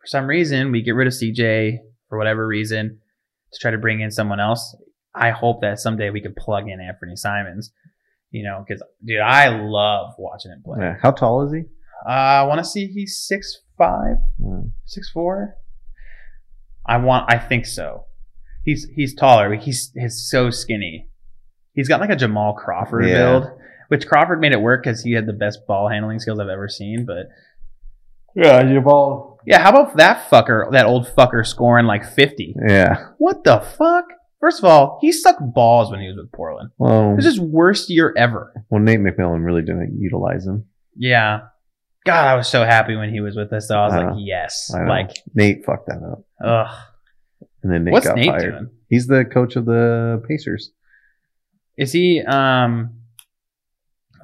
for 0.00 0.06
some 0.06 0.26
reason, 0.26 0.70
we 0.70 0.82
get 0.82 0.94
rid 0.94 1.08
of 1.08 1.12
CJ 1.12 1.78
for 2.08 2.18
whatever 2.18 2.46
reason 2.46 3.00
to 3.52 3.58
try 3.60 3.70
to 3.72 3.78
bring 3.78 4.00
in 4.00 4.10
someone 4.10 4.38
else. 4.40 4.76
I 5.14 5.30
hope 5.30 5.60
that 5.60 5.78
someday 5.78 6.10
we 6.10 6.20
can 6.20 6.34
plug 6.34 6.68
in 6.68 6.80
Anthony 6.80 7.16
Simons. 7.16 7.72
You 8.30 8.42
know, 8.44 8.64
because 8.66 8.82
dude, 9.04 9.20
I 9.20 9.48
love 9.48 10.14
watching 10.18 10.50
him 10.50 10.62
play. 10.64 10.78
yeah. 10.80 10.96
How 11.00 11.12
tall 11.12 11.42
is 11.46 11.52
he? 11.52 11.60
Uh, 12.06 12.10
I 12.10 12.42
want 12.44 12.58
to 12.58 12.64
see 12.64 12.86
he's 12.88 13.16
six 13.16 13.60
five, 13.78 14.16
Mm. 14.40 14.72
six 14.84 15.08
four. 15.10 15.56
I 16.86 16.96
want. 16.98 17.32
I 17.32 17.38
think 17.38 17.64
so. 17.66 18.06
He's 18.64 18.88
he's 18.94 19.14
taller. 19.14 19.54
He's 19.54 19.92
he's 19.94 20.28
so 20.28 20.50
skinny. 20.50 21.08
He's 21.74 21.88
got 21.88 22.00
like 22.00 22.10
a 22.10 22.16
Jamal 22.16 22.54
Crawford 22.54 23.06
Yeah. 23.06 23.14
build, 23.14 23.50
which 23.88 24.06
Crawford 24.06 24.40
made 24.40 24.52
it 24.52 24.60
work 24.60 24.82
because 24.84 25.02
he 25.02 25.12
had 25.12 25.26
the 25.26 25.32
best 25.32 25.66
ball 25.66 25.88
handling 25.88 26.18
skills 26.18 26.38
I've 26.40 26.48
ever 26.48 26.68
seen. 26.68 27.04
But 27.06 27.28
Yeah, 28.34 28.62
your 28.68 28.82
ball. 28.82 29.38
yeah, 29.46 29.60
how 29.60 29.70
about 29.70 29.96
that 29.96 30.28
fucker, 30.28 30.70
that 30.72 30.86
old 30.86 31.06
fucker 31.06 31.46
scoring 31.46 31.86
like 31.86 32.04
fifty? 32.04 32.54
Yeah. 32.68 33.10
What 33.18 33.44
the 33.44 33.60
fuck? 33.60 34.06
First 34.40 34.58
of 34.58 34.64
all, 34.66 34.98
he 35.00 35.10
sucked 35.12 35.40
balls 35.54 35.90
when 35.90 36.00
he 36.00 36.08
was 36.08 36.16
with 36.16 36.30
Portland. 36.32 36.70
Well, 36.78 37.16
This 37.16 37.24
is 37.24 37.32
his 37.34 37.40
worst 37.40 37.88
year 37.90 38.12
ever. 38.16 38.52
well, 38.70 38.80
Nate 38.80 39.00
McMillan 39.00 39.44
really 39.44 39.62
didn't 39.62 39.98
utilize 40.00 40.46
him. 40.46 40.66
Yeah. 40.96 41.40
God, 42.04 42.26
I 42.26 42.34
was 42.34 42.48
so 42.48 42.64
happy 42.64 42.94
when 42.96 43.10
he 43.12 43.20
was 43.20 43.34
with 43.36 43.50
us. 43.54 43.70
I 43.70 43.84
was 43.86 43.94
I 43.94 43.98
like, 43.98 44.06
know. 44.16 44.18
yes. 44.18 44.70
I 44.74 44.80
know. 44.80 44.88
Like, 44.88 45.10
Nate 45.34 45.64
fucked 45.64 45.86
that 45.86 46.02
up, 46.02 46.24
ugh. 46.44 46.76
and 47.62 47.72
then 47.72 47.84
Nate 47.84 47.92
What's 47.92 48.06
got 48.06 48.16
Nate 48.16 48.26
fired. 48.28 48.50
doing? 48.50 48.70
He's 48.90 49.06
the 49.06 49.24
coach 49.24 49.56
of 49.56 49.64
the 49.64 50.22
Pacers. 50.28 50.70
Is 51.78 51.92
he 51.92 52.20
um 52.20 52.90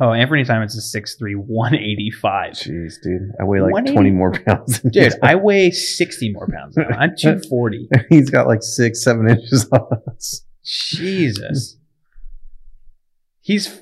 Oh, 0.03 0.13
Anthony 0.15 0.45
Simons 0.45 0.75
is 0.75 0.95
6'3", 0.97 1.37
185. 1.37 2.53
Jeez, 2.55 2.95
dude. 3.03 3.33
I 3.39 3.45
weigh 3.45 3.61
like 3.61 3.85
20 3.85 4.11
more 4.11 4.33
pounds. 4.33 4.81
than 4.81 4.91
Dude, 4.93 5.13
you. 5.13 5.19
I 5.23 5.35
weigh 5.35 5.71
60 5.71 6.33
more 6.33 6.49
pounds 6.49 6.77
now. 6.77 6.85
I'm 6.99 7.15
240. 7.19 7.89
He's 8.09 8.31
got 8.31 8.47
like 8.47 8.63
six, 8.63 9.05
seven 9.05 9.29
inches 9.29 9.69
on 9.71 9.87
us. 10.11 10.43
Jesus. 10.65 11.77
He's 13.43 13.79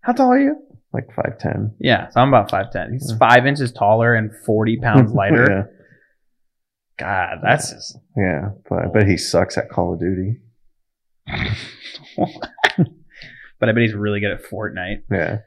how 0.00 0.12
tall 0.12 0.32
are 0.32 0.40
you? 0.40 0.56
Like 0.94 1.08
5'10. 1.14 1.72
Yeah, 1.78 2.08
so 2.08 2.20
I'm 2.20 2.28
about 2.28 2.50
5'10. 2.50 2.92
He's 2.92 3.10
Yeah. 3.10 3.18
five 3.18 3.46
inches 3.46 3.70
taller 3.72 4.14
and 4.14 4.30
40 4.46 4.78
pounds 4.78 5.12
lighter. 5.14 5.46
yeah. 5.50 5.64
God, 6.98 7.38
that's 7.42 7.70
just 7.72 7.98
Yeah. 8.16 8.50
But 8.68 8.78
I 8.78 8.86
bet 8.88 9.06
he 9.06 9.16
sucks 9.18 9.58
at 9.58 9.68
Call 9.68 9.92
of 9.94 10.00
Duty. 10.00 10.38
But 13.58 13.68
I 13.68 13.72
bet 13.72 13.82
he's 13.82 13.94
really 13.94 14.20
good 14.20 14.30
at 14.30 14.44
Fortnite. 14.44 15.02
Yeah. 15.10 15.38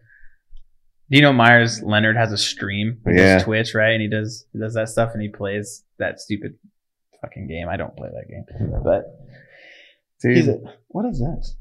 Do 1.09 1.18
you 1.18 1.22
know 1.22 1.34
Meyers 1.34 1.82
Leonard 1.82 2.16
has 2.18 2.32
a 2.32 2.38
stream? 2.38 3.01
He 3.05 3.16
Yeah. 3.16 3.39
Twitch, 3.43 3.74
right? 3.76 3.91
And 3.91 4.01
he 4.01 4.09
does 4.09 4.45
he 4.53 4.59
does 4.59 4.74
that 4.76 4.89
stuff 4.89 5.12
and 5.14 5.22
he 5.22 5.30
plays 5.30 5.84
that 5.99 6.20
stupid 6.20 6.53
fucking 7.22 7.47
game. 7.47 7.68
I 7.70 7.78
don't 7.78 7.95
play 7.95 8.09
that 8.09 8.30
game. 8.30 8.72
But 8.84 9.05
Dude, 10.22 10.47
a, 10.47 10.57
what 10.89 11.05
is 11.05 11.20
this? 11.20 11.55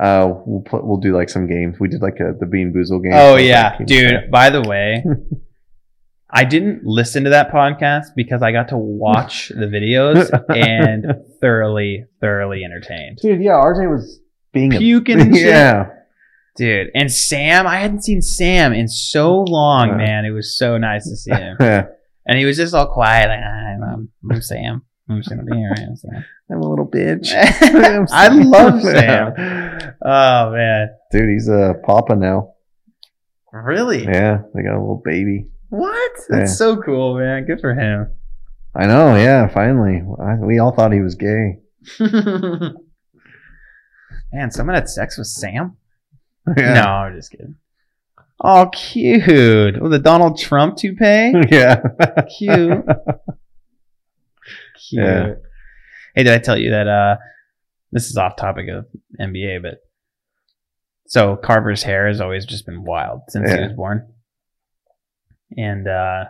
uh, 0.00 0.32
we'll 0.46 0.62
put, 0.62 0.86
we'll 0.86 0.98
do 0.98 1.14
like 1.16 1.28
some 1.28 1.46
games. 1.46 1.78
We 1.80 1.88
did 1.88 2.02
like 2.02 2.18
a, 2.20 2.34
the 2.38 2.46
Bean 2.46 2.72
Boozle 2.72 3.02
game. 3.02 3.12
Oh 3.14 3.36
yeah, 3.36 3.78
dude. 3.84 4.30
By 4.30 4.50
the 4.50 4.62
way, 4.62 5.04
I 6.30 6.44
didn't 6.44 6.84
listen 6.84 7.24
to 7.24 7.30
that 7.30 7.50
podcast 7.50 8.08
because 8.14 8.42
I 8.42 8.52
got 8.52 8.68
to 8.68 8.76
watch 8.76 9.48
the 9.48 9.66
videos 9.66 10.30
and 10.54 11.06
thoroughly, 11.40 12.04
thoroughly 12.20 12.64
entertained. 12.64 13.18
Dude, 13.22 13.42
yeah, 13.42 13.52
RJ 13.52 13.90
was 13.90 14.20
being 14.52 14.74
a 14.74 14.78
Puking 14.78 15.20
and 15.20 15.34
shit. 15.36 15.46
yeah. 15.46 15.86
Dude, 16.56 16.88
and 16.94 17.10
Sam, 17.12 17.66
I 17.68 17.76
hadn't 17.76 18.02
seen 18.02 18.20
Sam 18.20 18.72
in 18.72 18.88
so 18.88 19.42
long, 19.42 19.90
Yeah. 19.90 19.96
man. 19.96 20.24
It 20.24 20.30
was 20.30 20.56
so 20.58 20.76
nice 20.76 21.04
to 21.08 21.16
see 21.16 21.30
him. 21.32 21.56
Yeah. 21.60 21.86
And 22.26 22.38
he 22.38 22.44
was 22.44 22.56
just 22.58 22.74
all 22.74 22.88
quiet, 22.92 23.28
like, 23.28 23.40
ah, 23.42 23.46
I'm, 23.46 23.82
I'm, 23.82 24.08
I'm 24.30 24.42
Sam. 24.42 24.82
I'm 25.08 25.18
just 25.18 25.30
gonna 25.30 25.44
be 25.44 25.56
here. 25.56 25.72
I'm 25.78 25.96
Sam. 25.96 26.24
I'm 26.50 26.60
a 26.60 26.68
little 26.68 26.86
bitch. 26.86 27.30
I 27.32 28.28
love 28.28 28.82
Sam. 28.82 29.94
Oh 30.04 30.50
man, 30.52 30.88
Dude, 31.12 31.28
he's 31.30 31.48
a 31.48 31.74
papa 31.86 32.16
now. 32.16 32.52
really? 33.52 34.04
Yeah, 34.04 34.42
they 34.54 34.62
got 34.62 34.74
a 34.76 34.80
little 34.80 35.00
baby. 35.04 35.46
What? 35.70 36.12
That's 36.28 36.50
Yeah. 36.50 36.54
so 36.56 36.76
cool, 36.82 37.18
man. 37.18 37.46
Good 37.46 37.60
for 37.62 37.72
him. 37.74 38.10
I 38.74 38.86
know. 38.86 39.16
Yeah, 39.16 39.48
finally. 39.48 40.02
I, 40.22 40.34
we 40.36 40.58
all 40.58 40.72
thought 40.72 40.92
he 40.92 41.00
was 41.00 41.14
gay. 41.14 41.60
Man, 44.32 44.50
someone 44.50 44.74
had 44.74 44.88
sex 44.88 45.16
with 45.18 45.26
Sam? 45.26 45.76
Yeah. 46.56 46.72
No, 46.72 46.80
I'm 46.80 47.14
just 47.14 47.30
kidding. 47.30 47.56
Oh, 48.42 48.70
cute. 48.72 49.82
With 49.82 49.92
the 49.92 49.98
Donald 49.98 50.38
Trump 50.38 50.76
toupee? 50.78 51.34
Yeah. 51.50 51.82
Cute. 52.38 52.84
Cute. 54.88 55.04
Yeah. 55.04 55.34
Hey, 56.14 56.22
did 56.22 56.32
I 56.32 56.38
tell 56.38 56.56
you 56.58 56.70
that 56.70 56.88
uh 56.88 57.16
this 57.92 58.08
is 58.08 58.16
off 58.16 58.36
topic 58.36 58.68
of 58.70 58.86
NBA, 59.20 59.60
but 59.60 59.80
so 61.06 61.36
Carver's 61.36 61.82
hair 61.82 62.08
has 62.08 62.20
always 62.22 62.46
just 62.46 62.64
been 62.64 62.82
wild 62.84 63.22
since 63.28 63.50
he 63.52 63.60
was 63.60 63.72
born. 63.72 64.10
And 65.56 65.86
uh 65.86 66.24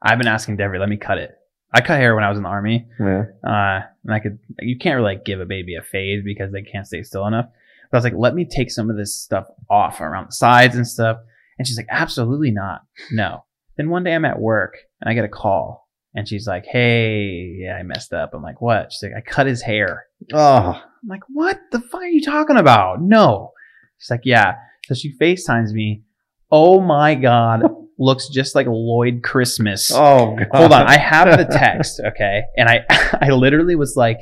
I've 0.00 0.18
been 0.18 0.26
asking 0.28 0.56
Devery, 0.56 0.78
let 0.80 0.88
me 0.88 0.96
cut 0.96 1.18
it. 1.18 1.32
I 1.72 1.80
cut 1.80 2.00
hair 2.00 2.14
when 2.14 2.24
I 2.24 2.28
was 2.30 2.38
in 2.38 2.44
the 2.44 2.48
army. 2.48 2.86
yeah. 2.98 3.24
Uh, 3.44 3.82
and 4.04 4.14
I 4.14 4.20
could, 4.20 4.38
you 4.60 4.78
can't 4.78 4.96
really 4.96 5.14
like 5.16 5.24
give 5.24 5.40
a 5.40 5.46
baby 5.46 5.74
a 5.74 5.82
fade 5.82 6.24
because 6.24 6.50
they 6.50 6.62
can't 6.62 6.86
stay 6.86 7.02
still 7.02 7.26
enough. 7.26 7.46
But 7.90 7.96
I 7.96 7.98
was 7.98 8.04
like, 8.04 8.14
let 8.16 8.34
me 8.34 8.44
take 8.46 8.70
some 8.70 8.90
of 8.90 8.96
this 8.96 9.14
stuff 9.14 9.46
off 9.68 10.00
around 10.00 10.28
the 10.28 10.32
sides 10.32 10.76
and 10.76 10.86
stuff. 10.86 11.18
And 11.58 11.66
she's 11.66 11.76
like, 11.76 11.88
absolutely 11.90 12.50
not. 12.50 12.82
No. 13.12 13.44
Then 13.76 13.90
one 13.90 14.04
day 14.04 14.14
I'm 14.14 14.24
at 14.24 14.38
work 14.40 14.76
and 15.00 15.10
I 15.10 15.14
get 15.14 15.24
a 15.24 15.28
call 15.28 15.88
and 16.14 16.26
she's 16.26 16.46
like, 16.46 16.64
hey, 16.66 17.56
yeah, 17.60 17.74
I 17.76 17.82
messed 17.82 18.12
up. 18.12 18.32
I'm 18.34 18.42
like, 18.42 18.60
what? 18.60 18.92
She's 18.92 19.02
like, 19.02 19.12
I 19.16 19.20
cut 19.20 19.46
his 19.46 19.62
hair. 19.62 20.06
Oh, 20.32 20.72
I'm 21.02 21.08
like, 21.08 21.22
what 21.28 21.60
the 21.70 21.80
fuck 21.80 22.00
are 22.00 22.06
you 22.06 22.22
talking 22.22 22.56
about? 22.56 23.02
No. 23.02 23.52
She's 23.98 24.10
like, 24.10 24.22
yeah. 24.24 24.54
So 24.86 24.94
she 24.94 25.16
FaceTimes 25.18 25.72
me. 25.72 26.02
Oh 26.50 26.80
my 26.80 27.14
God. 27.14 27.62
Looks 27.98 28.28
just 28.28 28.54
like 28.54 28.66
Lloyd 28.68 29.22
Christmas. 29.24 29.90
oh, 29.92 30.36
God. 30.36 30.46
Hold 30.52 30.72
on, 30.72 30.86
I 30.86 30.96
have 30.96 31.36
the 31.36 31.44
text, 31.52 32.00
okay? 32.04 32.42
And 32.56 32.68
I 32.68 32.84
I 33.20 33.30
literally 33.30 33.74
was 33.74 33.96
like, 33.96 34.18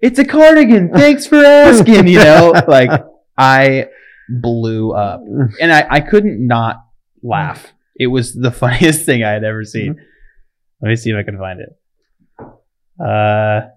"It's 0.00 0.18
a 0.18 0.24
cardigan. 0.24 0.90
Thanks 0.92 1.26
for 1.26 1.36
asking." 1.44 2.08
You 2.08 2.18
know, 2.18 2.52
like 2.66 2.90
I 3.38 3.86
blew 4.28 4.92
up, 4.92 5.20
and 5.60 5.72
I 5.72 5.86
I 5.88 6.00
couldn't 6.00 6.44
not 6.44 6.84
laugh. 7.22 7.72
It 7.94 8.08
was 8.08 8.34
the 8.34 8.50
funniest 8.50 9.06
thing 9.06 9.22
I 9.22 9.30
had 9.30 9.44
ever 9.44 9.64
seen. 9.64 9.96
Let 10.80 10.88
me 10.88 10.96
see 10.96 11.10
if 11.10 11.16
I 11.16 11.22
can 11.22 11.38
find 11.38 11.60
it. 11.60 11.78
Uh, 13.00 13.68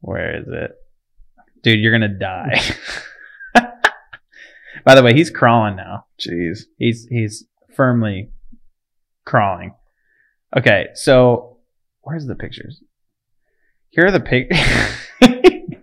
where 0.00 0.40
is 0.40 0.46
it, 0.48 0.72
dude? 1.62 1.78
You're 1.80 1.92
gonna 1.92 2.08
die. 2.08 2.60
By 4.86 4.94
the 4.94 5.02
way, 5.02 5.12
he's 5.14 5.30
crawling 5.30 5.74
now. 5.76 6.06
Jeez. 6.18 6.60
He's 6.78 7.06
he's 7.10 7.44
firmly 7.74 8.30
crawling. 9.26 9.74
Okay, 10.56 10.86
so 10.94 11.58
where's 12.02 12.24
the 12.26 12.36
pictures? 12.36 12.80
Here 13.90 14.06
are 14.06 14.10
the 14.12 14.20
pic. 14.20 14.48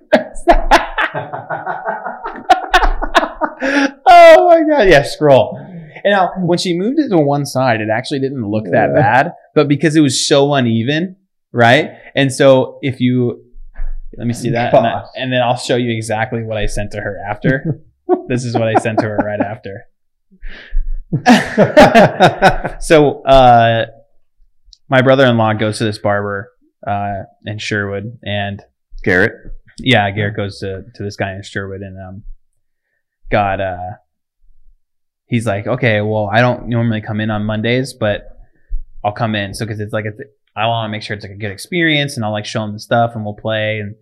oh 3.62 4.48
my 4.50 4.62
god! 4.70 4.88
Yeah, 4.90 5.04
scroll. 5.04 5.58
And 6.06 6.12
now, 6.12 6.32
when 6.40 6.58
she 6.58 6.78
moved 6.78 7.00
it 7.00 7.10
to 7.10 7.18
one 7.18 7.46
side, 7.46 7.80
it 7.82 7.88
actually 7.94 8.20
didn't 8.20 8.46
look 8.50 8.66
that 8.66 8.90
Yeah. 8.96 9.02
bad. 9.02 9.32
But 9.56 9.68
because 9.68 9.96
it 9.96 10.02
was 10.02 10.28
so 10.28 10.54
uneven, 10.54 11.16
right? 11.52 11.92
And 12.16 12.32
so 12.34 12.80
if 12.82 13.00
you 13.00 13.44
let 14.18 14.28
me 14.28 14.34
see 14.34 14.50
that, 14.52 14.74
and, 14.74 14.86
I- 14.88 15.04
and 15.16 15.32
then 15.32 15.42
I'll 15.42 15.56
show 15.58 15.76
you 15.76 15.92
exactly 15.96 16.44
what 16.44 16.58
I 16.58 16.66
sent 16.68 16.92
to 16.92 17.02
her 17.02 17.18
after. 17.30 17.82
this 18.28 18.46
is 18.46 18.54
what 18.54 18.68
I 18.68 18.76
sent 18.80 19.00
to 19.00 19.06
her 19.06 19.18
right 19.18 19.40
after. 19.40 19.86
so 22.82 23.24
uh 23.24 23.86
my 24.90 25.02
brother-in-law 25.04 25.54
goes 25.54 25.78
to 25.78 25.84
this 25.84 26.00
barber 26.00 26.50
uh 26.88 27.24
in 27.46 27.60
Sherwood 27.60 28.18
and 28.24 28.64
Garrett. 29.04 29.34
yeah 29.78 30.10
Garrett 30.10 30.36
goes 30.36 30.60
to 30.60 30.84
to 30.96 31.04
this 31.04 31.16
guy 31.16 31.34
in 31.36 31.44
Sherwood 31.44 31.82
and 31.82 31.98
um 32.02 32.24
got 33.30 33.62
uh 33.62 33.92
he's 35.28 35.46
like 35.46 35.68
okay 35.68 36.02
well 36.02 36.30
I 36.34 36.42
don't 36.42 36.68
normally 36.68 37.02
come 37.02 37.20
in 37.20 37.30
on 37.30 37.46
Mondays 37.46 37.94
but 37.94 38.30
I'll 39.04 39.12
come 39.12 39.36
in 39.36 39.54
so 39.54 39.66
because 39.66 39.80
it's 39.80 39.94
like 39.94 40.06
it's, 40.06 40.20
I 40.56 40.66
want 40.66 40.88
to 40.88 40.92
make 40.92 41.04
sure 41.04 41.16
it's 41.16 41.24
like 41.24 41.34
a 41.34 41.38
good 41.38 41.52
experience 41.52 42.16
and 42.16 42.26
I'll 42.26 42.32
like 42.32 42.46
show 42.46 42.64
him 42.64 42.74
the 42.74 42.80
stuff 42.80 43.12
and 43.14 43.24
we'll 43.24 43.36
play 43.36 43.80
and 43.80 43.96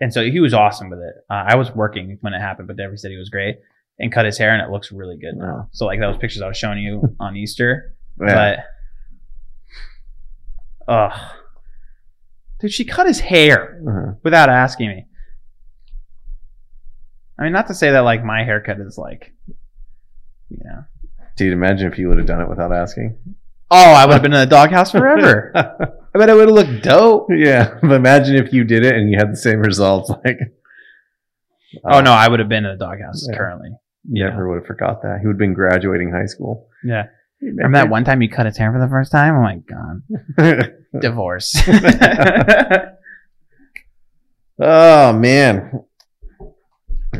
and 0.00 0.12
so 0.12 0.22
he 0.24 0.40
was 0.40 0.52
awesome 0.54 0.90
with 0.90 0.98
it 1.00 1.14
uh, 1.30 1.44
I 1.46 1.56
was 1.56 1.70
working 1.74 2.18
when 2.20 2.32
it 2.34 2.40
happened 2.40 2.68
but 2.68 2.76
Devery 2.76 2.98
said 2.98 3.10
he 3.10 3.16
was 3.16 3.28
great 3.30 3.56
and 3.98 4.12
cut 4.12 4.24
his 4.26 4.36
hair 4.38 4.52
and 4.52 4.60
it 4.62 4.70
looks 4.70 4.92
really 4.92 5.16
good 5.16 5.36
now 5.36 5.44
Wow. 5.46 5.68
so 5.72 5.86
like 5.86 6.00
those 6.00 6.16
pictures 6.18 6.42
I 6.42 6.48
was 6.48 6.56
showing 6.56 6.78
you 6.78 7.14
on 7.20 7.36
Easter 7.36 7.94
Yeah. 8.20 8.56
but, 10.86 10.92
ugh. 10.92 11.20
Dude, 12.60 12.72
she 12.72 12.84
cut 12.84 13.06
his 13.06 13.20
hair 13.20 13.82
Uh-huh. 13.86 14.12
without 14.22 14.48
asking 14.48 14.88
me. 14.88 15.06
I 17.38 17.42
mean, 17.44 17.52
not 17.52 17.66
to 17.66 17.74
say 17.74 17.90
that 17.90 18.00
like 18.00 18.24
my 18.24 18.44
haircut 18.44 18.80
is 18.80 18.96
like, 18.96 19.34
you 20.48 20.58
know. 20.64 20.84
Dude, 21.36 21.52
imagine 21.52 21.92
if 21.92 21.98
you 21.98 22.08
would 22.08 22.16
have 22.16 22.26
done 22.26 22.40
it 22.40 22.48
without 22.48 22.72
asking. 22.72 23.18
Oh, 23.70 23.92
I 23.92 24.06
would 24.06 24.12
have 24.12 24.22
been 24.22 24.32
in 24.32 24.40
the 24.40 24.46
doghouse 24.46 24.90
forever. 24.92 25.52
I 25.54 26.18
bet 26.18 26.28
it 26.28 26.34
would 26.34 26.48
have 26.48 26.54
looked 26.56 26.82
dope. 26.84 27.26
yeah, 27.30 27.78
but 27.82 27.92
imagine 27.92 28.36
if 28.36 28.52
you 28.52 28.64
did 28.64 28.84
it 28.84 28.94
and 28.94 29.10
you 29.10 29.18
had 29.18 29.32
the 29.32 29.36
same 29.36 29.58
results. 29.60 30.10
Like, 30.24 30.38
Oh 31.84 32.00
no, 32.00 32.12
uh, 32.12 32.14
I 32.16 32.28
would 32.28 32.38
have 32.40 32.48
been 32.48 32.64
in 32.64 32.70
the 32.78 32.84
doghouse 32.84 33.26
Yeah. 33.30 33.36
currently. 33.36 33.70
never 34.04 34.48
would 34.48 34.56
have 34.58 34.66
forgot 34.66 35.02
that. 35.02 35.18
He 35.20 35.26
would 35.26 35.34
have 35.34 35.38
been 35.38 35.52
graduating 35.52 36.10
high 36.12 36.26
school. 36.26 36.68
Yeah. 36.84 37.06
Remember 37.42 37.76
that 37.78 37.90
one 37.90 38.04
time 38.04 38.22
you 38.22 38.30
cut 38.30 38.46
his 38.46 38.56
hair 38.56 38.72
for 38.72 38.78
the 38.80 38.88
first 38.88 39.12
time? 39.12 39.34
Oh 39.36 39.42
my 39.42 39.56
god. 39.58 40.72
Divorce. 41.02 41.54
oh 44.58 45.12
man. 45.12 45.82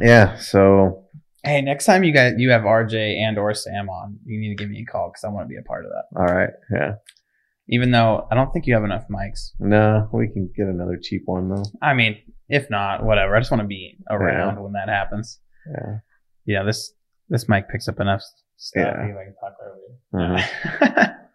Yeah. 0.00 0.36
So 0.38 1.05
hey, 1.46 1.62
next 1.62 1.84
time 1.86 2.04
you 2.04 2.12
guys 2.12 2.34
you 2.36 2.50
have 2.50 2.62
RJ 2.62 3.16
and 3.18 3.38
or 3.38 3.54
Sam 3.54 3.88
on, 3.88 4.18
you 4.26 4.38
need 4.38 4.48
to 4.50 4.54
give 4.54 4.68
me 4.70 4.80
a 4.82 4.90
call 4.90 5.08
because 5.10 5.24
I 5.24 5.28
want 5.28 5.44
to 5.44 5.48
be 5.48 5.56
a 5.56 5.62
part 5.62 5.84
of 5.84 5.90
that. 5.92 6.20
all 6.20 6.36
right. 6.36 6.50
Yeah. 6.72 6.94
Even 7.68 7.90
though 7.90 8.26
I 8.30 8.34
don't 8.34 8.52
think 8.52 8.66
you 8.66 8.74
have 8.74 8.84
enough 8.84 9.04
mics. 9.10 9.50
No, 9.58 10.08
we 10.12 10.28
can 10.28 10.50
get 10.56 10.66
another 10.66 10.98
cheap 11.02 11.22
one 11.24 11.48
though. 11.48 11.64
I 11.82 11.94
mean, 11.94 12.18
if 12.48 12.70
not, 12.70 13.04
whatever. 13.04 13.34
I 13.34 13.40
just 13.40 13.50
want 13.50 13.62
to 13.62 13.66
be 13.66 13.96
around 14.10 14.62
when 14.62 14.72
that 14.72 14.88
happens. 14.88 15.40
Yeah. 15.68 15.98
Yeah, 16.44 16.62
this 16.62 16.92
this 17.28 17.48
mic 17.48 17.68
picks 17.68 17.88
up 17.88 17.98
enough 18.00 18.22
stuff. 18.56 18.84
Yeah. 18.86 19.06
If 19.06 19.16
I 19.16 19.24
can 19.24 19.34
talk 19.40 19.56
over 20.12 20.36
you. 21.08 21.12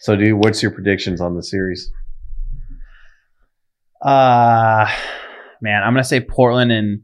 So, 0.00 0.14
dude, 0.14 0.38
what's 0.38 0.62
your 0.62 0.70
predictions 0.70 1.20
on 1.20 1.34
the 1.34 1.42
series? 1.42 1.90
uh, 4.00 4.86
man, 5.60 5.82
I'm 5.82 5.92
gonna 5.92 6.04
say 6.04 6.20
Portland 6.20 6.70
and 6.70 7.00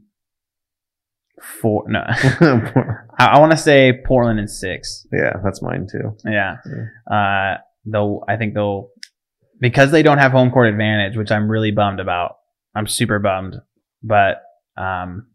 four. 1.41 1.83
No, 1.87 1.99
I, 2.07 2.95
I 3.19 3.39
want 3.39 3.51
to 3.51 3.57
say 3.57 4.01
Portland 4.05 4.39
and 4.39 4.49
six. 4.49 5.05
yeah, 5.11 5.33
that's 5.43 5.61
mine 5.61 5.87
too. 5.91 6.15
Yeah. 6.25 6.57
Uh, 7.09 7.57
though 7.85 8.23
I 8.27 8.37
think 8.37 8.53
they'll 8.53 8.89
because 9.59 9.91
they 9.91 10.03
don't 10.03 10.17
have 10.17 10.31
home 10.31 10.51
court 10.51 10.67
advantage, 10.69 11.15
which 11.17 11.31
I'm 11.31 11.49
really 11.49 11.71
bummed 11.71 11.99
about. 11.99 12.37
I'm 12.75 12.87
super 12.87 13.19
bummed, 13.19 13.55
but 14.03 14.41
um, 14.77 15.27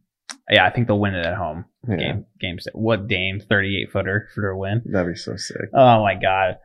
yeah, 0.51 0.66
I 0.66 0.70
think 0.70 0.86
they'll 0.88 0.98
win 1.01 1.14
it 1.14 1.24
at 1.24 1.36
home. 1.36 1.64
Yeah, 1.88 1.96
Game 1.96 2.26
game 2.40 2.59
six. 2.59 2.74
What 2.74 3.09
Dame 3.09 3.40
38 3.40 3.90
footer 3.90 4.28
for 4.34 4.48
a 4.51 4.59
win? 4.59 4.82
that'd 4.84 5.11
be 5.12 5.16
so 5.18 5.36
sick. 5.36 5.70
Oh 5.72 6.03
my 6.03 6.14
god, 6.14 6.59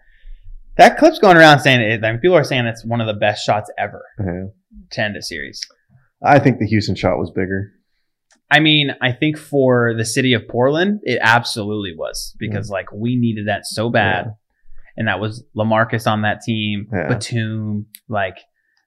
that 0.77 0.97
clip's 0.97 1.19
going 1.19 1.37
around 1.37 1.59
saying 1.61 1.79
it. 1.81 2.03
I 2.03 2.11
mean, 2.11 2.19
people 2.19 2.35
are 2.35 2.43
saying 2.43 2.65
it's 2.65 2.83
one 2.83 2.99
of 2.99 3.07
the 3.07 3.13
best 3.13 3.45
shots 3.45 3.71
ever 3.77 4.03
Yeah. 4.19 4.47
to 4.91 5.01
end 5.01 5.15
a 5.15 5.21
series. 5.21 5.61
I 6.21 6.39
think 6.39 6.59
the 6.59 6.67
Houston 6.67 6.95
shot 6.95 7.17
was 7.17 7.31
bigger. 7.31 7.71
I 8.51 8.59
mean, 8.59 8.91
I 9.01 9.11
think 9.11 9.37
for 9.37 9.93
the 9.97 10.05
city 10.05 10.33
of 10.33 10.47
Portland, 10.47 10.99
it 11.03 11.19
absolutely 11.21 11.95
was 11.97 12.35
because 12.37 12.69
mm. 12.69 12.73
like 12.73 12.91
we 12.91 13.15
needed 13.15 13.47
that 13.47 13.65
so 13.65 13.89
bad, 13.89 14.25
Yeah. 14.25 14.31
and 14.97 15.07
that 15.07 15.19
was 15.19 15.43
Lamarcus 15.57 16.05
on 16.09 16.21
that 16.21 16.41
team, 16.41 16.87
Yeah. 16.93 17.07
Batum, 17.09 17.87
like 18.07 18.37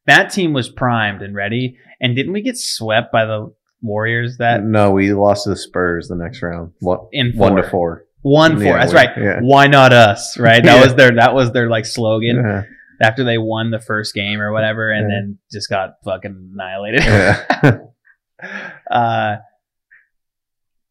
that 0.07 0.31
team 0.33 0.53
was 0.53 0.69
primed 0.69 1.23
and 1.23 1.35
ready. 1.35 1.77
And 2.01 2.15
didn't 2.15 2.33
we 2.33 2.43
get 2.43 2.57
swept 2.57 3.11
by 3.13 3.25
the 3.25 3.53
Warriors 3.83 4.39
that 4.39 4.63
no, 4.65 4.91
we 4.91 5.13
lost 5.13 5.45
to 5.45 5.51
the 5.51 5.57
Spurs 5.57 6.09
the 6.09 6.17
next 6.17 6.43
round. 6.43 6.73
One, 6.81 6.99
in 7.13 7.33
one 7.37 7.55
to 7.57 7.63
four? 7.63 7.71
four. 7.71 8.05
One 8.23 8.57
four. 8.57 8.65
Yeah, 8.65 8.79
That's 8.79 8.93
we- 8.93 8.97
right. 8.97 9.11
yeah. 9.17 9.39
Why 9.41 9.67
not 9.69 9.93
us? 9.93 10.37
Right. 10.39 10.63
That 10.65 10.77
Yeah. 10.79 10.83
was 10.85 10.95
their 10.95 11.15
that 11.17 11.35
was 11.35 11.53
their 11.53 11.69
like 11.69 11.85
slogan 11.87 12.37
Yeah. 12.37 12.63
after 13.01 13.23
they 13.23 13.39
won 13.39 13.71
the 13.71 13.79
first 13.81 14.15
game 14.15 14.41
or 14.41 14.53
whatever, 14.53 14.91
and 14.91 15.09
Yeah. 15.09 15.17
then 15.17 15.39
just 15.53 15.69
got 15.69 15.91
fucking 16.05 16.51
annihilated. 16.55 17.03
Yeah. 18.43 18.71
uh, 18.91 19.37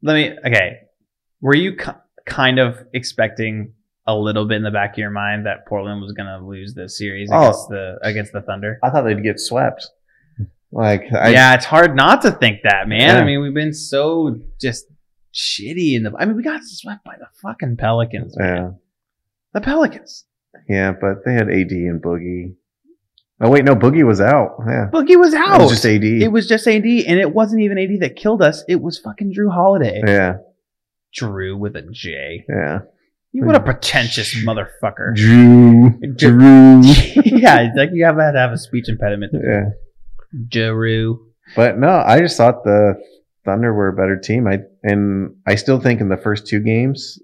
let 0.03 0.13
me. 0.13 0.37
Okay, 0.45 0.79
were 1.41 1.55
you 1.55 1.75
ki- 1.75 1.91
kind 2.25 2.59
of 2.59 2.77
expecting 2.93 3.73
a 4.05 4.15
little 4.15 4.45
bit 4.45 4.57
in 4.57 4.63
the 4.63 4.71
back 4.71 4.93
of 4.93 4.97
your 4.99 5.09
mind 5.09 5.45
that 5.45 5.65
Portland 5.67 6.01
was 6.01 6.13
going 6.13 6.27
to 6.27 6.45
lose 6.45 6.73
this 6.73 6.97
series 6.97 7.29
Oh. 7.31 7.39
against 7.41 7.69
the 7.69 7.97
against 8.03 8.31
the 8.33 8.41
Thunder? 8.41 8.79
I 8.83 8.89
thought 8.89 9.03
they'd 9.03 9.23
get 9.23 9.39
swept. 9.39 9.87
Like, 10.71 11.03
I, 11.13 11.29
yeah, 11.29 11.55
it's 11.55 11.63
hard 11.65 11.95
not 11.95 12.21
to 12.23 12.31
think 12.31 12.59
that, 12.63 12.87
man. 12.89 13.15
I 13.17 13.23
mean, 13.23 13.41
we've 13.41 13.53
been 13.53 13.73
so 13.73 14.37
just 14.59 14.85
shitty 15.33 15.95
in 15.95 16.03
the. 16.03 16.13
I 16.17 16.25
mean, 16.25 16.35
we 16.35 16.43
got 16.43 16.61
swept 16.63 17.03
by 17.05 17.15
the 17.17 17.27
fucking 17.41 17.77
Pelicans. 17.77 18.37
man. 18.37 18.55
yeah, 18.57 18.69
The 19.53 19.61
Pelicans. 19.61 20.25
yeah, 20.67 20.91
but 20.91 21.23
they 21.25 21.33
had 21.33 21.49
AD 21.49 21.71
and 21.71 22.01
Boogie. 22.03 22.55
Oh 23.39 23.49
wait, 23.49 23.65
no, 23.65 23.75
Boogie 23.75 24.05
was 24.05 24.19
out. 24.19 24.55
Yeah, 24.67 24.89
Boogie 24.91 25.19
was 25.19 25.33
out. 25.33 25.61
it 25.61 25.63
was 25.63 25.71
just 25.71 25.85
AD. 25.85 26.03
It 26.03 26.31
was 26.31 26.47
just 26.47 26.67
AD, 26.67 26.85
and 26.85 27.19
it 27.19 27.33
wasn't 27.33 27.61
even 27.61 27.77
AD 27.77 27.99
that 28.01 28.15
killed 28.15 28.41
us. 28.41 28.63
It 28.67 28.81
was 28.81 28.97
fucking 28.97 29.33
Jrue 29.33 29.53
Holiday. 29.53 30.01
yeah, 30.05 30.37
Drew 31.13 31.57
with 31.57 31.75
a 31.75 31.83
J. 31.91 32.45
yeah. 32.49 32.79
You 33.33 33.45
what 33.45 33.55
a 33.55 33.59
mm. 33.59 33.65
pretentious 33.65 34.33
motherfucker. 34.43 35.13
Drew, 35.13 35.89
Drew. 36.15 36.15
Drew. 36.15 36.81
yeah, 37.25 37.61
it's 37.61 37.77
like 37.77 37.89
you 37.93 38.05
have 38.05 38.15
to 38.15 38.31
have 38.35 38.51
a 38.51 38.57
speech 38.57 38.89
impediment. 38.89 39.33
yeah, 39.33 39.69
Drew. 40.47 41.27
but 41.55 41.77
no, 41.77 41.89
I 41.89 42.19
just 42.19 42.37
thought 42.37 42.63
the 42.63 42.95
Thunder 43.45 43.73
were 43.73 43.89
a 43.89 43.93
better 43.93 44.17
team. 44.17 44.47
I 44.47 44.59
and 44.81 45.35
I 45.45 45.55
still 45.55 45.79
think 45.79 46.01
in 46.01 46.09
the 46.09 46.17
first 46.17 46.47
two 46.47 46.61
games 46.61 47.19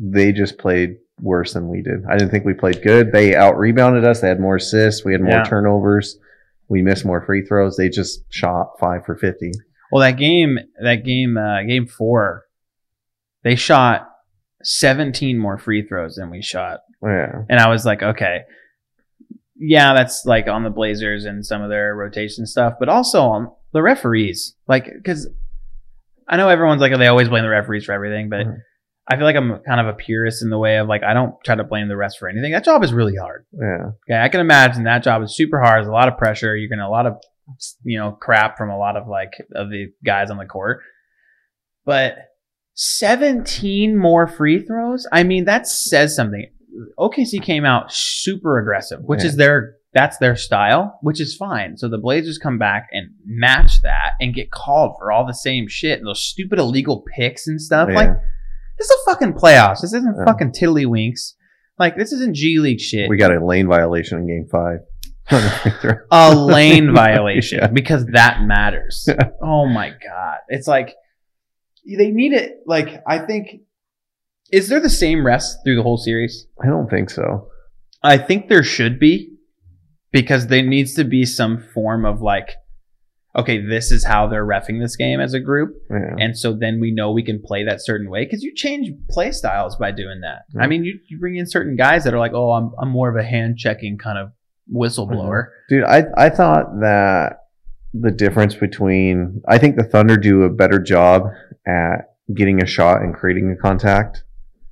they 0.00 0.32
just 0.32 0.58
played 0.58 0.96
worse 1.20 1.52
than 1.54 1.68
we 1.68 1.82
did. 1.82 2.04
I 2.08 2.16
didn't 2.16 2.30
think 2.30 2.44
we 2.44 2.54
played 2.54 2.82
good. 2.82 3.12
They 3.12 3.34
out 3.34 3.58
rebounded 3.58 4.04
us. 4.04 4.20
They 4.20 4.28
had 4.28 4.40
more 4.40 4.56
assists. 4.56 5.04
We 5.04 5.12
had 5.12 5.20
more 5.22 5.32
Yeah. 5.38 5.42
turnovers. 5.44 6.18
We 6.68 6.82
missed 6.82 7.04
more 7.04 7.24
free 7.24 7.44
throws. 7.46 7.76
They 7.76 7.88
just 7.88 8.24
shot 8.32 8.78
five 8.78 9.04
for 9.04 9.16
fifty. 9.16 9.52
Well, 9.90 10.00
that 10.02 10.18
game, 10.18 10.58
that 10.82 11.04
game, 11.04 11.36
uh, 11.38 11.62
game 11.62 11.86
four, 11.86 12.44
they 13.42 13.54
shot 13.54 14.08
17 14.62 15.38
more 15.38 15.56
free 15.56 15.86
throws 15.86 16.16
than 16.16 16.30
we 16.30 16.42
shot. 16.42 16.80
Yeah, 17.02 17.42
And 17.48 17.58
I 17.60 17.68
was 17.70 17.86
like, 17.86 18.02
okay, 18.02 18.40
yeah, 19.56 19.94
that's 19.94 20.24
like 20.26 20.46
on 20.48 20.62
the 20.64 20.70
Blazers 20.70 21.24
and 21.24 21.46
some 21.46 21.62
of 21.62 21.70
their 21.70 21.94
rotation 21.94 22.44
stuff, 22.44 22.74
but 22.78 22.88
also 22.88 23.22
on 23.22 23.50
the 23.72 23.82
referees. 23.82 24.54
Like, 24.66 24.90
because 24.92 25.28
I 26.28 26.36
know 26.36 26.48
everyone's 26.48 26.80
like, 26.80 26.96
they 26.98 27.06
always 27.06 27.28
blame 27.28 27.44
the 27.44 27.48
referees 27.48 27.84
for 27.84 27.92
everything, 27.92 28.28
but 28.28 28.46
Mhm. 28.46 28.56
I 29.10 29.16
feel 29.16 29.24
like 29.24 29.36
I'm 29.36 29.60
kind 29.66 29.80
of 29.80 29.86
a 29.86 29.94
purist 29.94 30.42
in 30.42 30.50
the 30.50 30.58
way 30.58 30.76
of 30.78 30.86
like, 30.86 31.02
I 31.02 31.14
don't 31.14 31.34
try 31.44 31.54
to 31.54 31.64
blame 31.64 31.88
the 31.88 31.96
rest 31.96 32.18
for 32.18 32.28
anything. 32.28 32.52
That 32.52 32.64
job 32.64 32.84
is 32.84 32.92
really 32.92 33.16
hard. 33.16 33.46
yeah, 33.52 33.90
Okay, 34.08 34.20
I 34.22 34.28
can 34.28 34.40
imagine 34.40 34.84
that 34.84 35.02
job 35.02 35.22
is 35.22 35.34
super 35.34 35.58
hard. 35.60 35.78
There's 35.78 35.88
a 35.88 35.92
lot 35.92 36.08
of 36.08 36.18
pressure. 36.18 36.54
You're 36.54 36.68
getting 36.68 36.82
a 36.84 36.90
lot 36.90 37.06
of, 37.06 37.14
you 37.84 37.98
know, 37.98 38.12
crap 38.12 38.58
from 38.58 38.68
a 38.70 38.76
lot 38.78 38.96
of 38.96 39.08
like 39.08 39.30
of 39.54 39.70
the 39.70 39.86
guys 40.04 40.30
on 40.30 40.36
the 40.36 40.44
court. 40.44 40.80
But 41.86 42.16
17 42.74 43.96
more 43.96 44.26
free 44.26 44.64
throws. 44.64 45.06
I 45.12 45.22
mean, 45.22 45.46
that 45.46 45.66
says 45.66 46.14
something. 46.14 46.46
OKC 46.98 47.42
came 47.42 47.64
out 47.64 47.92
super 47.92 48.58
aggressive, 48.58 49.00
which 49.02 49.20
Yeah. 49.22 49.26
is 49.28 49.36
their 49.36 49.74
that's 49.94 50.18
their 50.18 50.36
style, 50.36 50.98
which 51.02 51.18
is 51.18 51.34
fine. 51.34 51.76
So 51.78 51.88
the 51.88 51.96
Blazers 51.98 52.36
come 52.36 52.58
back 52.58 52.88
and 52.92 53.08
match 53.24 53.80
that 53.82 54.12
and 54.20 54.34
get 54.34 54.50
called 54.50 54.96
for 54.98 55.10
all 55.10 55.26
the 55.26 55.32
same 55.32 55.66
shit 55.66 55.98
and 55.98 56.06
those 56.06 56.22
stupid 56.22 56.58
illegal 56.58 57.04
picks 57.16 57.48
and 57.48 57.60
stuff. 57.60 57.88
yeah. 57.90 57.96
Like 57.96 58.10
this 58.78 58.88
is 58.90 58.96
a 59.06 59.10
fucking 59.10 59.32
playoffs. 59.34 59.80
This 59.80 59.92
isn't 59.92 60.16
Yeah. 60.18 60.24
fucking 60.24 60.52
tiddlywinks. 60.52 61.34
Like 61.78 61.96
this 61.96 62.12
isn't 62.12 62.34
G 62.34 62.58
League 62.58 62.80
shit. 62.80 63.08
we 63.08 63.16
got 63.16 63.34
a 63.34 63.44
lane 63.44 63.66
violation 63.68 64.18
in 64.18 64.26
Game 64.26 64.48
Five. 64.50 64.80
a 66.10 66.34
lane 66.34 66.94
violation 66.94 67.58
Yeah. 67.58 67.66
because 67.68 68.06
that 68.12 68.42
matters. 68.42 69.08
oh 69.42 69.66
my 69.66 69.90
god. 69.90 70.38
It's 70.48 70.66
like 70.66 70.94
they 71.86 72.10
need 72.10 72.32
it 72.32 72.60
like 72.66 73.02
I 73.06 73.18
think 73.20 73.62
is 74.50 74.68
there 74.68 74.80
the 74.80 74.88
same 74.90 75.24
rest 75.26 75.58
through 75.64 75.76
the 75.76 75.82
whole 75.82 75.98
series? 75.98 76.46
I 76.62 76.66
don't 76.66 76.88
think 76.88 77.10
so. 77.10 77.48
I 78.02 78.16
think 78.16 78.48
there 78.48 78.62
should 78.62 78.98
be 78.98 79.34
because 80.12 80.46
there 80.46 80.62
needs 80.62 80.94
to 80.94 81.04
be 81.04 81.24
some 81.26 81.58
form 81.74 82.06
of 82.06 82.22
like 82.22 82.56
okay, 83.36 83.60
this 83.64 83.90
is 83.92 84.04
how 84.04 84.26
they're 84.26 84.46
refing 84.46 84.80
this 84.80 84.96
game 84.96 85.20
as 85.20 85.34
a 85.34 85.40
group 85.40 85.74
Yeah. 85.90 86.14
and 86.18 86.36
so 86.36 86.52
then 86.52 86.80
we 86.80 86.90
know 86.90 87.12
we 87.12 87.22
can 87.22 87.40
play 87.42 87.64
that 87.64 87.84
certain 87.84 88.10
way 88.10 88.24
because 88.24 88.42
you 88.42 88.54
change 88.54 88.88
play 89.10 89.30
styles 89.32 89.76
by 89.76 89.90
doing 89.92 90.20
that. 90.22 90.40
Yeah. 90.54 90.62
I 90.62 90.66
mean, 90.66 90.84
you, 90.84 90.98
you 91.08 91.18
bring 91.18 91.36
in 91.36 91.46
certain 91.46 91.76
guys 91.76 92.04
that 92.04 92.14
are 92.14 92.18
like, 92.18 92.32
"Oh, 92.32 92.52
I'm 92.52 92.72
I'm 92.80 92.88
more 92.90 93.08
of 93.10 93.16
a 93.16 93.22
hand 93.28 93.58
checking 93.58 93.98
kind 93.98 94.18
of 94.18 94.30
whistleblower." 94.72 95.44
Mm-hmm. 95.44 95.74
Dude, 95.74 95.84
I 95.84 96.04
I 96.16 96.30
thought 96.30 96.66
that 96.80 97.40
the 97.94 98.10
difference 98.10 98.54
between 98.54 99.42
I 99.48 99.58
think 99.58 99.76
the 99.76 99.84
Thunder 99.84 100.16
do 100.16 100.42
a 100.42 100.50
better 100.50 100.78
job 100.78 101.24
at 101.66 102.10
getting 102.34 102.62
a 102.62 102.66
shot 102.66 103.02
and 103.02 103.14
creating 103.14 103.50
a 103.50 103.56
contact, 103.56 104.22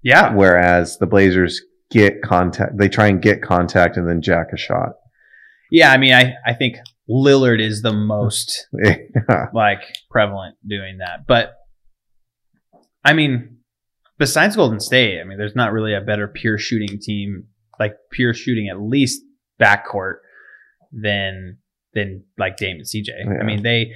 Yeah, 0.03 0.35
whereas 0.35 0.99
the 0.99 1.07
Blazers 1.07 1.61
get 1.91 2.21
contact. 2.23 2.77
They 2.79 2.89
try 2.89 3.07
and 3.09 3.23
get 3.23 3.41
contact 3.43 3.97
and 3.97 4.07
then 4.09 4.21
jack 4.21 4.49
a 4.53 4.57
shot. 4.59 4.91
Yeah, 5.71 5.91
I 5.93 5.97
mean, 5.97 6.13
I, 6.13 6.35
I 6.45 6.53
think 6.53 6.77
Lillard 7.09 7.61
is 7.61 7.83
the 7.83 7.93
most 7.93 8.67
Yeah. 8.85 9.47
like 9.55 9.81
prevalent 10.11 10.57
doing 10.67 10.99
that. 10.99 11.27
But 11.27 11.55
I 13.05 13.13
mean, 13.13 13.59
besides 14.19 14.57
Golden 14.57 14.81
State, 14.81 15.21
I 15.21 15.25
mean, 15.25 15.39
there's 15.39 15.55
not 15.55 15.73
really 15.73 15.95
a 15.95 16.01
better 16.01 16.27
pure 16.27 16.59
shooting 16.59 16.99
team, 17.01 17.45
like 17.79 17.95
pure 18.11 18.35
shooting 18.35 18.69
at 18.69 18.81
least 18.81 19.23
backcourt 19.61 20.17
than 20.93 21.59
than 21.95 22.25
like 22.39 22.57
Dame 22.57 22.77
and 22.79 22.85
CJ. 22.85 23.09
Yeah. 23.25 23.41
I 23.41 23.45
mean, 23.45 23.63
they. 23.63 23.93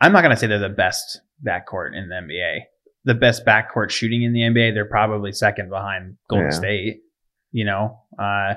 I'm 0.00 0.12
not 0.12 0.22
gonna 0.22 0.36
say 0.36 0.46
they're 0.46 0.58
the 0.58 0.68
best 0.68 1.20
backcourt 1.46 1.96
in 1.96 2.08
the 2.08 2.14
NBA. 2.16 2.58
The 3.04 3.14
best 3.14 3.44
backcourt 3.44 3.90
shooting 3.90 4.22
in 4.22 4.32
the 4.32 4.40
NBA, 4.40 4.74
they're 4.74 4.84
probably 4.84 5.32
second 5.32 5.68
behind 5.68 6.16
Golden 6.28 6.46
Yeah. 6.46 6.56
State. 6.56 7.00
You 7.50 7.64
know, 7.66 7.98
uh, 8.18 8.54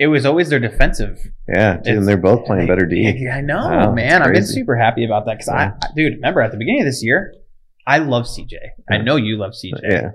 it 0.00 0.06
was 0.08 0.24
always 0.26 0.48
their 0.48 0.58
defensive 0.58 1.18
yeah, 1.46 1.76
dude, 1.76 1.98
and 1.98 2.08
they're 2.08 2.16
both 2.16 2.44
playing 2.46 2.66
better 2.66 2.86
D. 2.86 3.14
yeah, 3.18 3.36
I 3.36 3.40
know, 3.42 3.58
Wow, 3.68 3.92
man. 3.92 4.22
I've 4.22 4.32
been 4.32 4.46
super 4.46 4.74
happy 4.76 5.04
about 5.04 5.26
that 5.26 5.34
because 5.38 5.48
Yeah. 5.48 5.72
I, 5.82 5.86
I- 5.86 5.90
dude, 5.94 6.14
remember 6.14 6.40
at 6.40 6.50
the 6.52 6.56
beginning 6.58 6.80
of 6.80 6.86
this 6.86 7.02
year, 7.04 7.34
I 7.86 7.98
love 7.98 8.24
CJ. 8.24 8.54
I 8.90 8.98
know 8.98 9.16
you 9.16 9.36
love 9.36 9.52
CJ. 9.52 9.80
Yeah, 9.82 10.10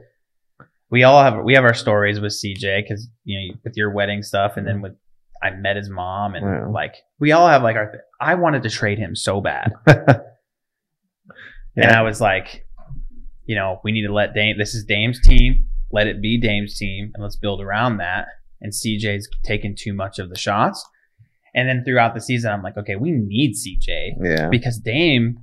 We 0.89 1.03
all 1.03 1.21
have 1.23 1.43
we 1.43 1.53
have 1.55 1.63
our 1.63 1.73
stories 1.73 2.19
with 2.19 2.31
CJ 2.33 2.83
because 2.83 3.07
you 3.23 3.37
know 3.39 3.55
with 3.63 3.73
your 3.77 3.91
wedding 3.91 4.21
stuff, 4.23 4.57
and 4.57 4.65
then 4.67 4.81
with 4.81 4.93
I 5.43 5.51
met 5.51 5.75
his 5.75 5.89
mom, 5.89 6.35
and 6.35 6.45
Yeah. 6.45 6.67
like 6.67 6.95
we 7.19 7.31
all 7.31 7.47
have 7.47 7.61
like 7.63 7.75
our. 7.75 7.91
Th- 7.91 8.01
I 8.19 8.35
wanted 8.35 8.63
to 8.63 8.69
trade 8.69 8.97
him 8.97 9.15
so 9.15 9.41
bad, 9.41 9.71
and 11.75 11.91
I 11.91 12.01
was 12.03 12.21
like, 12.21 12.65
you 13.45 13.55
know, 13.55 13.79
we 13.83 13.91
need 13.91 14.05
to 14.07 14.13
let 14.13 14.33
Dame. 14.33 14.57
This 14.57 14.73
is 14.73 14.85
Dame's 14.85 15.19
team. 15.21 15.65
Let 15.91 16.07
it 16.07 16.21
be 16.21 16.39
Dame's 16.39 16.77
team, 16.77 17.11
and 17.13 17.21
let's 17.23 17.35
build 17.35 17.61
around 17.61 17.97
that. 17.97 18.27
And 18.65 18.73
CJ's 18.73 19.29
taken 19.43 19.75
too 19.77 19.93
much 19.93 20.17
of 20.17 20.29
the 20.31 20.35
shots. 20.37 20.83
And 21.53 21.69
then 21.69 21.83
throughout 21.85 22.15
the 22.15 22.19
season, 22.19 22.51
I'm 22.51 22.63
like, 22.63 22.77
okay, 22.77 22.95
we 22.95 23.11
need 23.11 23.53
CJ 23.53 24.13
yeah, 24.23 24.49
because 24.49 24.79
Dame, 24.79 25.37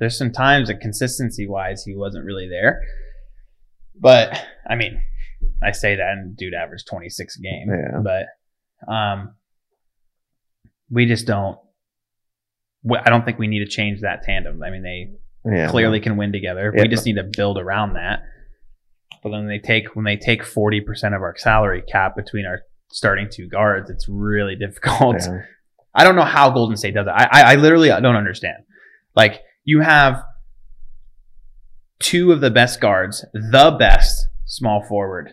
there's 0.00 0.18
some 0.18 0.32
times 0.32 0.66
that 0.66 0.80
consistency 0.80 1.46
wise, 1.46 1.84
he 1.84 1.94
wasn't 1.94 2.24
really 2.24 2.48
there. 2.48 2.80
But 3.98 4.36
I 4.68 4.74
mean, 4.74 5.00
I 5.62 5.70
say 5.70 5.94
that 5.94 6.10
and 6.10 6.36
dude 6.36 6.54
averaged 6.54 6.88
26 6.88 7.36
a 7.38 7.40
game. 7.40 7.68
Yeah. 7.70 8.00
But 8.02 8.92
um, 8.92 9.36
we 10.90 11.06
just 11.06 11.24
don't. 11.24 11.56
I 13.04 13.08
don't 13.08 13.24
think 13.24 13.38
we 13.38 13.46
need 13.46 13.60
to 13.60 13.70
change 13.70 14.00
that 14.00 14.24
tandem. 14.24 14.60
I 14.64 14.70
mean, 14.70 14.82
they 14.82 15.10
Yeah. 15.50 15.68
clearly 15.70 16.00
can 16.00 16.16
win 16.16 16.32
together. 16.32 16.72
Yeah. 16.74 16.82
We 16.82 16.88
just 16.88 17.06
need 17.06 17.16
to 17.16 17.30
build 17.36 17.58
around 17.58 17.92
that. 17.94 18.22
But 19.22 19.30
then 19.30 19.48
they 19.48 19.58
take 19.58 19.94
when 19.96 20.04
they 20.04 20.16
take 20.16 20.44
forty 20.44 20.80
percent 20.80 21.14
of 21.14 21.22
our 21.22 21.36
salary 21.36 21.82
cap 21.82 22.16
between 22.16 22.46
our 22.46 22.60
starting 22.88 23.28
two 23.30 23.48
guards, 23.48 23.90
it's 23.90 24.08
really 24.08 24.56
difficult. 24.60 25.16
Yeah. 25.20 25.42
I 25.94 26.04
don't 26.04 26.16
know 26.16 26.24
how 26.24 26.50
Golden 26.50 26.76
State 26.76 26.94
does 26.94 27.06
it. 27.06 27.14
I, 27.14 27.28
I, 27.30 27.52
I 27.52 27.54
literally 27.54 27.88
don't 27.88 28.16
understand. 28.16 28.64
Like 29.14 29.40
you 29.64 29.80
have 29.80 30.22
two 31.98 32.32
of 32.32 32.40
the 32.40 32.50
best 32.50 32.80
guards, 32.80 33.24
the 33.32 33.74
best 33.78 34.28
small 34.44 34.84
forward, 34.86 35.32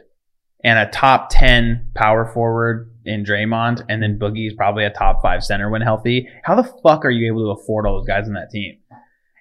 and 0.63 0.79
a 0.79 0.89
top 0.89 1.27
ten 1.29 1.91
power 1.95 2.25
forward 2.25 2.89
in 3.05 3.25
Draymond, 3.25 3.83
and 3.89 4.01
then 4.01 4.17
Boogie's 4.17 4.53
probably 4.53 4.85
a 4.85 4.89
top 4.89 5.21
five 5.21 5.43
center 5.43 5.69
when 5.69 5.81
healthy. 5.81 6.29
How 6.43 6.55
the 6.55 6.71
fuck 6.81 7.03
are 7.03 7.11
you 7.11 7.27
able 7.27 7.53
to 7.53 7.61
afford 7.61 7.85
all 7.85 7.97
those 7.97 8.07
guys 8.07 8.27
on 8.27 8.33
that 8.33 8.49
team? 8.49 8.77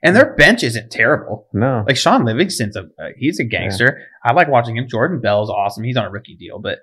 And 0.03 0.17
their 0.17 0.35
bench 0.35 0.63
isn't 0.65 0.91
terrible. 0.91 1.47
No. 1.53 1.85
Like 1.87 1.97
Shaun 1.97 2.25
Livingston's 2.25 2.77
a 2.77 2.83
uh, 2.99 3.09
he's 3.17 3.39
a 3.39 3.45
gangster. 3.45 4.03
I 4.25 4.33
like 4.33 4.49
watching 4.49 4.77
him. 4.77 4.89
Jordan 4.89 5.21
Bell's 5.21 5.49
awesome. 5.51 5.85
He's 5.85 5.97
on 5.97 6.05
a 6.07 6.11
rookie 6.11 6.37
deal, 6.37 6.59
but 6.59 6.79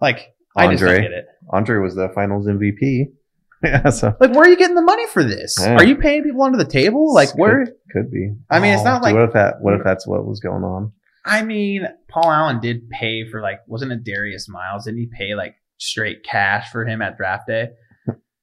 like 0.00 0.34
I 0.56 0.66
just 0.68 0.80
don't 0.80 0.90
Andre. 0.90 1.02
get 1.02 1.12
it. 1.12 1.26
Andre 1.50 1.78
was 1.78 1.94
the 1.94 2.10
finals 2.14 2.46
MVP. 2.46 3.06
yeah, 3.64 3.88
so 3.90 4.14
Like, 4.20 4.30
where 4.32 4.42
are 4.42 4.48
you 4.48 4.56
getting 4.56 4.74
the 4.76 4.82
money 4.82 5.06
for 5.08 5.22
this? 5.22 5.56
Yeah. 5.60 5.74
Are 5.74 5.84
you 5.84 5.96
paying 5.96 6.22
people 6.22 6.42
under 6.42 6.56
the 6.58 6.64
table? 6.70 7.12
Like, 7.14 7.36
where? 7.36 7.66
could 7.92 8.10
be. 8.10 8.32
I 8.50 8.58
mean, 8.58 8.72
it's 8.72 8.80
Oh, 8.82 8.84
not 8.84 9.02
like. 9.02 9.14
what 9.14 9.24
if 9.24 9.32
that 9.34 9.56
what 9.60 9.74
if 9.74 9.80
that's 9.84 10.06
what 10.06 10.26
was 10.26 10.40
going 10.40 10.62
on? 10.64 10.92
I 11.24 11.42
mean, 11.42 11.86
Paul 12.08 12.30
Allen 12.30 12.60
did 12.60 12.88
pay 12.90 13.28
for 13.30 13.40
like, 13.42 13.60
wasn't 13.66 13.92
it 13.92 14.04
Darius 14.04 14.48
Miles? 14.48 14.84
Didn't 14.84 15.00
he 15.00 15.06
pay 15.14 15.34
like 15.34 15.54
straight 15.78 16.24
cash 16.24 16.70
for 16.70 16.84
him 16.86 17.00
at 17.02 17.16
draft 17.16 17.46
day? 17.46 17.68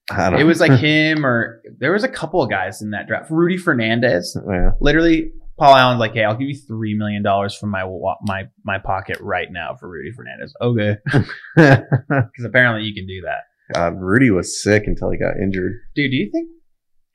I 0.09 0.29
don't 0.29 0.39
It 0.39 0.45
was 0.45 0.59
like 0.59 0.71
him 0.79 1.25
or 1.25 1.61
there 1.79 1.91
was 1.91 2.03
a 2.03 2.09
couple 2.09 2.41
of 2.41 2.49
guys 2.49 2.81
in 2.81 2.91
that 2.91 3.07
draft. 3.07 3.29
Rudy 3.29 3.57
Fernandez, 3.57 4.37
oh, 4.37 4.51
yeah. 4.51 4.71
literally. 4.79 5.31
Paul 5.59 5.75
Allen's 5.75 5.99
like, 5.99 6.13
hey, 6.13 6.23
I'll 6.23 6.35
give 6.35 6.47
you 6.47 6.55
three 6.55 6.95
million 6.95 7.23
dollars 7.23 7.55
from 7.55 7.71
my 7.71 7.83
my 8.21 8.43
my 8.63 8.77
pocket 8.77 9.17
right 9.19 9.47
now 9.49 9.75
for 9.79 9.89
Rudy 9.89 10.11
Fernandez. 10.11 10.53
Okay, 10.61 10.97
because 11.55 12.45
apparently 12.45 12.83
you 12.83 12.93
can 12.93 13.07
do 13.07 13.21
that, 13.21 13.39
God, 13.73 13.99
Rudy 13.99 14.29
was 14.29 14.61
sick 14.61 14.83
until 14.85 15.09
he 15.09 15.17
got 15.17 15.37
injured. 15.37 15.73
dude. 15.95 16.11
Do 16.11 16.17
you 16.17 16.29
think? 16.31 16.49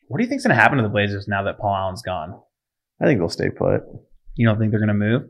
What 0.08 0.18
do 0.18 0.24
you 0.24 0.28
think's 0.28 0.42
gonna 0.42 0.56
happen 0.56 0.76
to 0.78 0.82
the 0.82 0.90
Blazers 0.90 1.28
now 1.28 1.44
that 1.44 1.58
Paul 1.58 1.74
Allen's 1.74 2.02
gone? 2.02 2.34
I 3.00 3.06
think 3.06 3.20
they'll 3.20 3.28
stay 3.28 3.48
put. 3.48 3.82
You 4.34 4.48
don't 4.48 4.58
think 4.58 4.72
they're 4.72 4.80
gonna 4.80 4.92
move? 4.92 5.22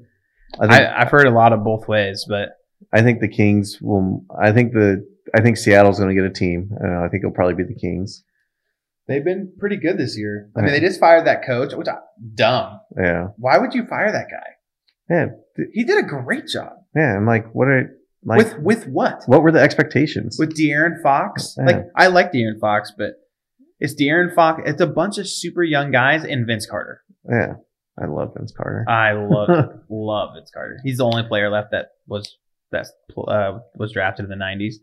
I 0.59 0.67
think 0.67 0.73
I, 0.73 1.03
I've 1.03 1.11
heard 1.11 1.27
a 1.27 1.31
lot 1.31 1.53
of 1.53 1.65
both 1.65 1.89
ways, 1.89 2.25
but 2.27 2.51
I 2.93 3.03
think 3.03 3.21
the 3.21 3.29
Kings 3.29 3.79
will. 3.81 4.25
I 4.43 4.53
think 4.53 4.73
the 4.73 5.07
I 5.35 5.41
think 5.41 5.57
Seattle's 5.57 5.99
going 5.99 6.15
to 6.15 6.21
get 6.21 6.29
a 6.31 6.33
team. 6.33 6.71
Uh, 6.83 7.01
I 7.05 7.09
think 7.09 7.23
it'll 7.23 7.33
probably 7.35 7.55
be 7.55 7.65
the 7.65 7.79
Kings. 7.79 8.25
they've 9.09 9.25
been 9.25 9.53
pretty 9.59 9.77
good 9.77 9.99
this 9.99 10.17
year. 10.19 10.51
I 10.57 10.61
mean, 10.63 10.73
they 10.73 10.81
just 10.81 11.01
fired 11.01 11.27
that 11.27 11.45
coach, 11.45 11.75
which 11.75 11.89
I, 11.89 11.97
dumb. 12.35 12.81
Yeah, 12.97 13.29
Why 13.37 13.59
would 13.59 13.75
you 13.75 13.87
fire 13.87 14.11
that 14.13 14.29
guy? 14.31 14.47
yeah, 15.11 15.27
th- 15.57 15.69
He 15.73 15.85
did 15.85 15.99
a 16.03 16.07
great 16.07 16.47
job. 16.47 16.73
yeah. 16.95 17.17
I'm 17.17 17.27
like, 17.27 17.53
what 17.55 17.69
are 17.69 17.97
like 18.25 18.39
with 18.39 18.59
with 18.59 18.87
what? 18.87 19.23
what 19.27 19.43
were 19.43 19.51
the 19.53 19.61
expectations? 19.61 20.37
With 20.39 20.57
De'Aaron 20.57 21.03
Fox? 21.03 21.57
Yeah. 21.59 21.65
Like 21.67 21.85
I 21.97 22.07
like 22.07 22.33
De'Aaron 22.33 22.61
Fox, 22.61 22.93
but 22.97 23.15
it's 23.81 23.95
De'Aaron 24.01 24.33
Fox. 24.35 24.63
It's 24.65 24.81
a 24.81 24.87
bunch 24.87 25.19
of 25.19 25.27
super 25.29 25.63
young 25.65 25.91
guys 25.91 26.25
and 26.25 26.47
Vince 26.47 26.65
Carter. 26.67 27.03
yeah, 27.29 27.55
I 28.01 28.07
love 28.07 28.35
Vince 28.37 28.53
Carter. 28.57 28.85
I 28.89 29.13
love 29.13 29.49
love 29.91 30.31
Vince 30.37 30.51
Carter. 30.55 30.79
He's 30.85 30.99
the 30.99 31.05
only 31.05 31.25
player 31.25 31.51
left 31.51 31.73
that 31.73 31.89
was 32.07 32.39
that 32.71 32.87
uh, 33.19 33.59
was 33.77 33.93
drafted 33.93 34.25
in 34.27 34.31
the 34.31 34.37
'90s. 34.37 34.75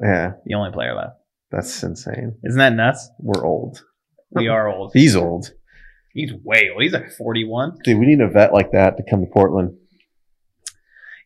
Yeah, 0.00 0.32
The 0.44 0.54
only 0.54 0.70
player 0.72 0.94
left. 0.94 1.16
that's 1.50 1.82
insane. 1.82 2.36
Isn't 2.44 2.58
that 2.58 2.74
nuts? 2.74 3.08
We're 3.18 3.44
old. 3.44 3.82
We 4.30 4.48
are 4.48 4.68
old. 4.68 4.92
He's 4.94 5.16
old. 5.16 5.50
He's 6.12 6.32
way 6.44 6.68
old. 6.72 6.82
He's 6.82 6.92
like 6.92 7.10
41. 7.10 7.78
Dude, 7.84 7.98
we 7.98 8.06
need 8.06 8.20
a 8.20 8.28
vet 8.28 8.52
like 8.52 8.72
that 8.72 8.96
to 8.96 9.02
come 9.08 9.20
to 9.20 9.26
Portland. 9.30 9.76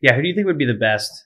Yeah, 0.01 0.15
who 0.15 0.21
do 0.21 0.27
you 0.27 0.35
think 0.35 0.47
would 0.47 0.57
be 0.57 0.65
the 0.65 0.73
best? 0.73 1.25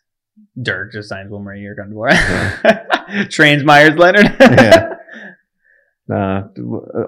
Dirk 0.62 0.91
just 0.91 1.10
signs 1.10 1.32
one 1.32 1.43
more 1.43 1.56
year. 1.56 1.76
Come 1.76 1.89
to 1.89 1.95
work. 1.95 2.14
Trains 3.30 3.64
Meyers 3.64 3.98
Leonard. 3.98 4.36
Yeah. 4.39 4.93
Uh, 6.10 6.43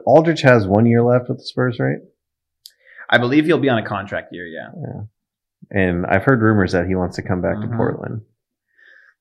Aldridge 0.06 0.42
has 0.42 0.68
one 0.68 0.86
year 0.86 1.02
left 1.02 1.30
with 1.30 1.38
the 1.38 1.44
Spurs, 1.46 1.80
right? 1.80 2.00
I 3.10 3.18
believe 3.18 3.46
he'll 3.46 3.58
be 3.58 3.70
on 3.70 3.78
a 3.78 3.86
contract 3.88 4.34
year. 4.34 4.46
Yeah, 4.46 4.72
And 5.72 6.06
I've 6.06 6.24
heard 6.26 6.42
rumors 6.42 6.74
that 6.74 6.86
he 6.86 6.96
wants 6.96 7.16
to 7.16 7.22
come 7.22 7.42
back 7.42 7.62
to 7.62 7.68
Portland. 7.78 8.24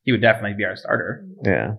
He 0.09 0.13
would 0.13 0.23
definitely 0.23 0.55
be 0.57 0.65
our 0.65 0.75
starter. 0.75 1.23
Yeah. 1.45 1.75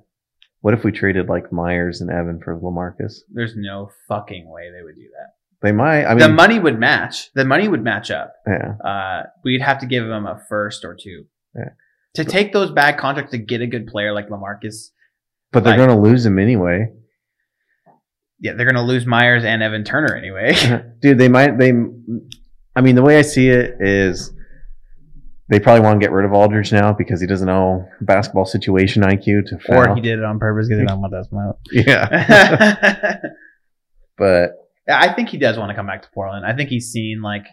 What 0.62 0.76
if 0.76 0.84
we 0.84 0.92
traded 0.92 1.30
like 1.30 1.52
Meyers 1.52 2.00
and 2.00 2.12
Evan 2.12 2.40
for 2.40 2.56
Lamarcus? 2.56 3.22
There's 3.34 3.56
no 3.56 3.90
fucking 4.08 4.48
way 4.48 4.70
they 4.72 4.84
would 4.84 4.94
do 4.98 5.08
that. 5.18 5.30
They 5.64 5.72
might. 5.72 6.06
I 6.06 6.10
mean, 6.10 6.20
the 6.20 6.30
money 6.30 6.60
would 6.60 6.78
match. 6.80 7.32
The 7.34 7.44
money 7.44 7.68
would 7.68 7.84
match 7.84 8.12
up. 8.12 8.36
yeah, 8.46 8.74
Uh, 8.88 9.24
we'd 9.44 9.62
have 9.62 9.80
to 9.80 9.88
give 9.88 10.04
him 10.04 10.28
a 10.28 10.40
first 10.48 10.86
or 10.86 10.94
two. 10.96 11.26
Yeah. 11.56 11.70
To 12.18 12.24
take 12.24 12.54
those 12.54 12.70
bad 12.70 13.00
contracts 13.00 13.32
to 13.32 13.40
get 13.40 13.62
a 13.62 13.68
good 13.68 13.88
player 13.88 14.14
like 14.14 14.30
Lamarcus, 14.30 14.90
but 15.52 15.64
they're 15.64 15.76
Like- 15.76 15.88
going 15.88 15.90
to 15.90 16.08
lose 16.10 16.24
him 16.24 16.38
anyway. 16.38 16.94
yeah, 18.40 18.54
they're 18.54 18.68
gonna 18.68 18.86
lose 18.86 19.08
Meyers 19.08 19.44
and 19.44 19.64
Evan 19.64 19.84
Turner 19.84 20.16
anyway. 20.16 20.54
Dude, 21.02 21.18
they 21.18 21.30
might. 21.30 21.58
They. 21.58 21.74
I 22.76 22.82
mean, 22.82 22.94
the 22.94 23.02
way 23.02 23.18
I 23.18 23.22
see 23.24 23.50
it 23.50 23.78
is, 23.82 24.32
they 25.50 25.60
probably 25.60 25.82
want 25.82 26.00
to 26.00 26.04
get 26.06 26.12
rid 26.14 26.26
of 26.26 26.32
Aldridge 26.32 26.72
now 26.72 26.94
because 26.94 27.20
he 27.20 27.26
doesn't 27.26 27.48
know 27.48 27.88
basketball 28.02 28.46
situation 28.46 29.02
IQ 29.02 29.48
to 29.48 29.58
foul. 29.60 29.92
or 29.92 29.96
he 29.96 30.02
did 30.02 30.20
it 30.20 30.24
on 30.24 30.38
purpose 30.38 30.68
because 30.68 30.80
he 30.82 30.86
don't 30.86 31.02
want 31.02 31.12
that 31.12 31.26
smoke. 31.26 31.60
Yeah, 31.72 32.08
yeah, 32.30 33.22
but 34.16 34.70
I 34.88 35.12
think 35.14 35.30
he 35.30 35.38
does 35.38 35.58
want 35.58 35.70
to 35.72 35.76
come 35.76 35.88
back 35.88 36.04
to 36.04 36.10
Portland. 36.14 36.46
I 36.46 36.56
think 36.56 36.70
he's 36.70 36.92
seen 36.92 37.22
like 37.24 37.48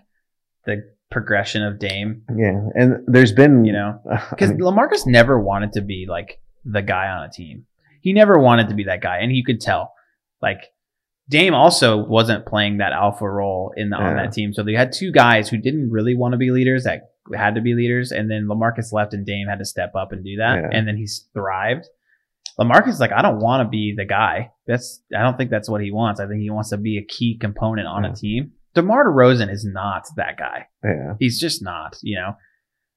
the 0.66 0.84
progression 1.10 1.62
of 1.62 1.78
Dame, 1.78 2.22
yeah, 2.36 2.68
and 2.74 2.98
there's 3.06 3.32
been 3.32 3.64
you 3.64 3.72
know, 3.72 3.98
I 4.10 4.22
because 4.30 4.50
mean, 4.50 4.60
Lamarcus 4.60 5.06
never 5.06 5.40
wanted 5.40 5.72
to 5.72 5.80
be 5.80 6.06
like 6.08 6.40
the 6.64 6.82
guy 6.82 7.08
on 7.08 7.24
a 7.24 7.30
team. 7.30 7.64
He 8.02 8.12
never 8.12 8.38
wanted 8.38 8.68
to 8.68 8.74
be 8.74 8.84
that 8.84 9.00
guy, 9.00 9.18
and 9.18 9.34
you 9.34 9.42
could 9.42 9.60
tell. 9.60 9.94
Like 10.42 10.60
Dame 11.30 11.54
also 11.54 11.96
wasn't 11.96 12.44
playing 12.44 12.76
that 12.78 12.92
alpha 12.92 13.28
role 13.28 13.72
in 13.74 13.88
the, 13.88 13.96
on 13.96 14.16
that 14.16 14.32
team, 14.32 14.52
so 14.52 14.62
they 14.62 14.74
had 14.74 14.92
two 14.92 15.10
guys 15.12 15.48
who 15.48 15.56
didn't 15.56 15.90
really 15.90 16.14
want 16.14 16.32
to 16.32 16.38
be 16.38 16.50
leaders 16.50 16.84
that 16.84 17.00
had 17.34 17.54
to 17.56 17.60
be 17.60 17.74
leaders, 17.74 18.12
and 18.12 18.30
then 18.30 18.46
Lamarcus 18.48 18.92
left, 18.92 19.14
and 19.14 19.24
Dame 19.26 19.46
had 19.48 19.58
to 19.58 19.64
step 19.64 19.94
up 19.94 20.12
and 20.12 20.24
do 20.24 20.36
that, 20.36 20.56
Yeah. 20.56 20.68
and 20.78 20.86
then 20.86 20.96
he's 20.96 21.28
thrived. 21.34 21.86
Lamarcus 22.58 22.88
is 22.88 23.00
like, 23.00 23.12
I 23.12 23.22
don't 23.22 23.38
want 23.40 23.64
to 23.66 23.68
be 23.68 23.94
the 23.96 24.04
guy. 24.06 24.50
That's 24.66 25.02
I 25.14 25.22
don't 25.22 25.36
think 25.36 25.50
that's 25.50 25.68
what 25.68 25.82
he 25.82 25.90
wants. 25.92 26.20
I 26.20 26.26
think 26.26 26.40
he 26.40 26.50
wants 26.50 26.70
to 26.70 26.78
be 26.78 26.98
a 26.98 27.04
key 27.04 27.36
component 27.38 27.86
on 27.86 28.04
Yeah. 28.04 28.10
a 28.10 28.14
team. 28.14 28.52
DeMar 28.74 29.06
DeRozan 29.06 29.50
is 29.50 29.64
not 29.64 30.04
that 30.16 30.36
guy. 30.38 30.66
yeah. 30.84 31.14
He's 31.18 31.38
just 31.38 31.62
not. 31.62 31.98
You 32.02 32.16
know. 32.16 32.32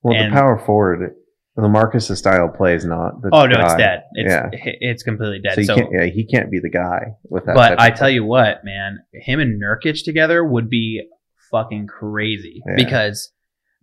Well, 0.01 0.15
And- 0.17 0.31
the 0.31 0.35
power 0.37 0.57
forward, 0.57 1.13
the 1.57 1.67
Marcus' 1.67 2.17
style 2.17 2.47
play 2.47 2.73
is 2.75 2.85
not. 2.85 3.21
The 3.21 3.29
Oh 3.33 3.45
no, 3.47 3.59
it's 3.65 3.75
dead. 3.75 4.03
It's 4.13 4.31
Yeah. 4.31 4.49
it's 4.53 5.03
completely 5.03 5.39
dead. 5.39 5.55
So, 5.55 5.63
So, 5.63 5.75
can't, 5.75 5.89
yeah, 5.91 6.05
he 6.05 6.25
can't 6.25 6.49
be 6.49 6.59
the 6.59 6.69
guy 6.69 7.15
with 7.29 7.45
that. 7.45 7.55
but 7.55 7.81
I 7.81 7.89
tell 7.89 8.09
you 8.09 8.23
what, 8.23 8.63
man, 8.63 8.99
him 9.13 9.41
and 9.41 9.61
Nurkic 9.61 10.05
together 10.05 10.41
would 10.43 10.69
be 10.69 11.05
fucking 11.51 11.87
crazy 11.87 12.61
Yeah. 12.65 12.75
because 12.77 13.33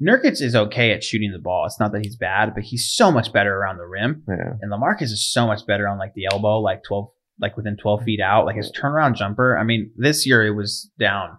Nurkic 0.01 0.43
is 0.43 0.55
okay 0.55 0.93
at 0.93 1.03
shooting 1.03 1.33
the 1.33 1.39
ball. 1.39 1.65
It's 1.65 1.81
not 1.81 1.93
that 1.93 2.05
he's 2.05 2.17
bad, 2.17 2.55
but 2.55 2.65
he's 2.65 2.91
so 2.91 3.11
much 3.11 3.33
better 3.33 3.57
around 3.57 3.79
the 3.79 3.87
rim, 3.87 4.25
yeah, 4.29 4.53
and 4.61 4.71
Lamarcus 4.71 5.05
is 5.05 5.33
so 5.33 5.47
much 5.47 5.67
better 5.67 5.89
on 5.89 5.99
like 5.99 6.15
the 6.15 6.27
elbow, 6.31 6.61
like 6.61 6.83
twelve, 6.85 7.11
like 7.41 7.57
within 7.57 7.77
twelve 7.77 8.03
feet 8.03 8.21
out, 8.21 8.45
like 8.45 8.57
his 8.57 8.71
turnaround 8.73 9.15
jumper. 9.17 9.57
I 9.57 9.65
mean, 9.65 9.93
this 9.97 10.27
year 10.27 10.45
it 10.45 10.51
was 10.51 10.91
down, 10.99 11.39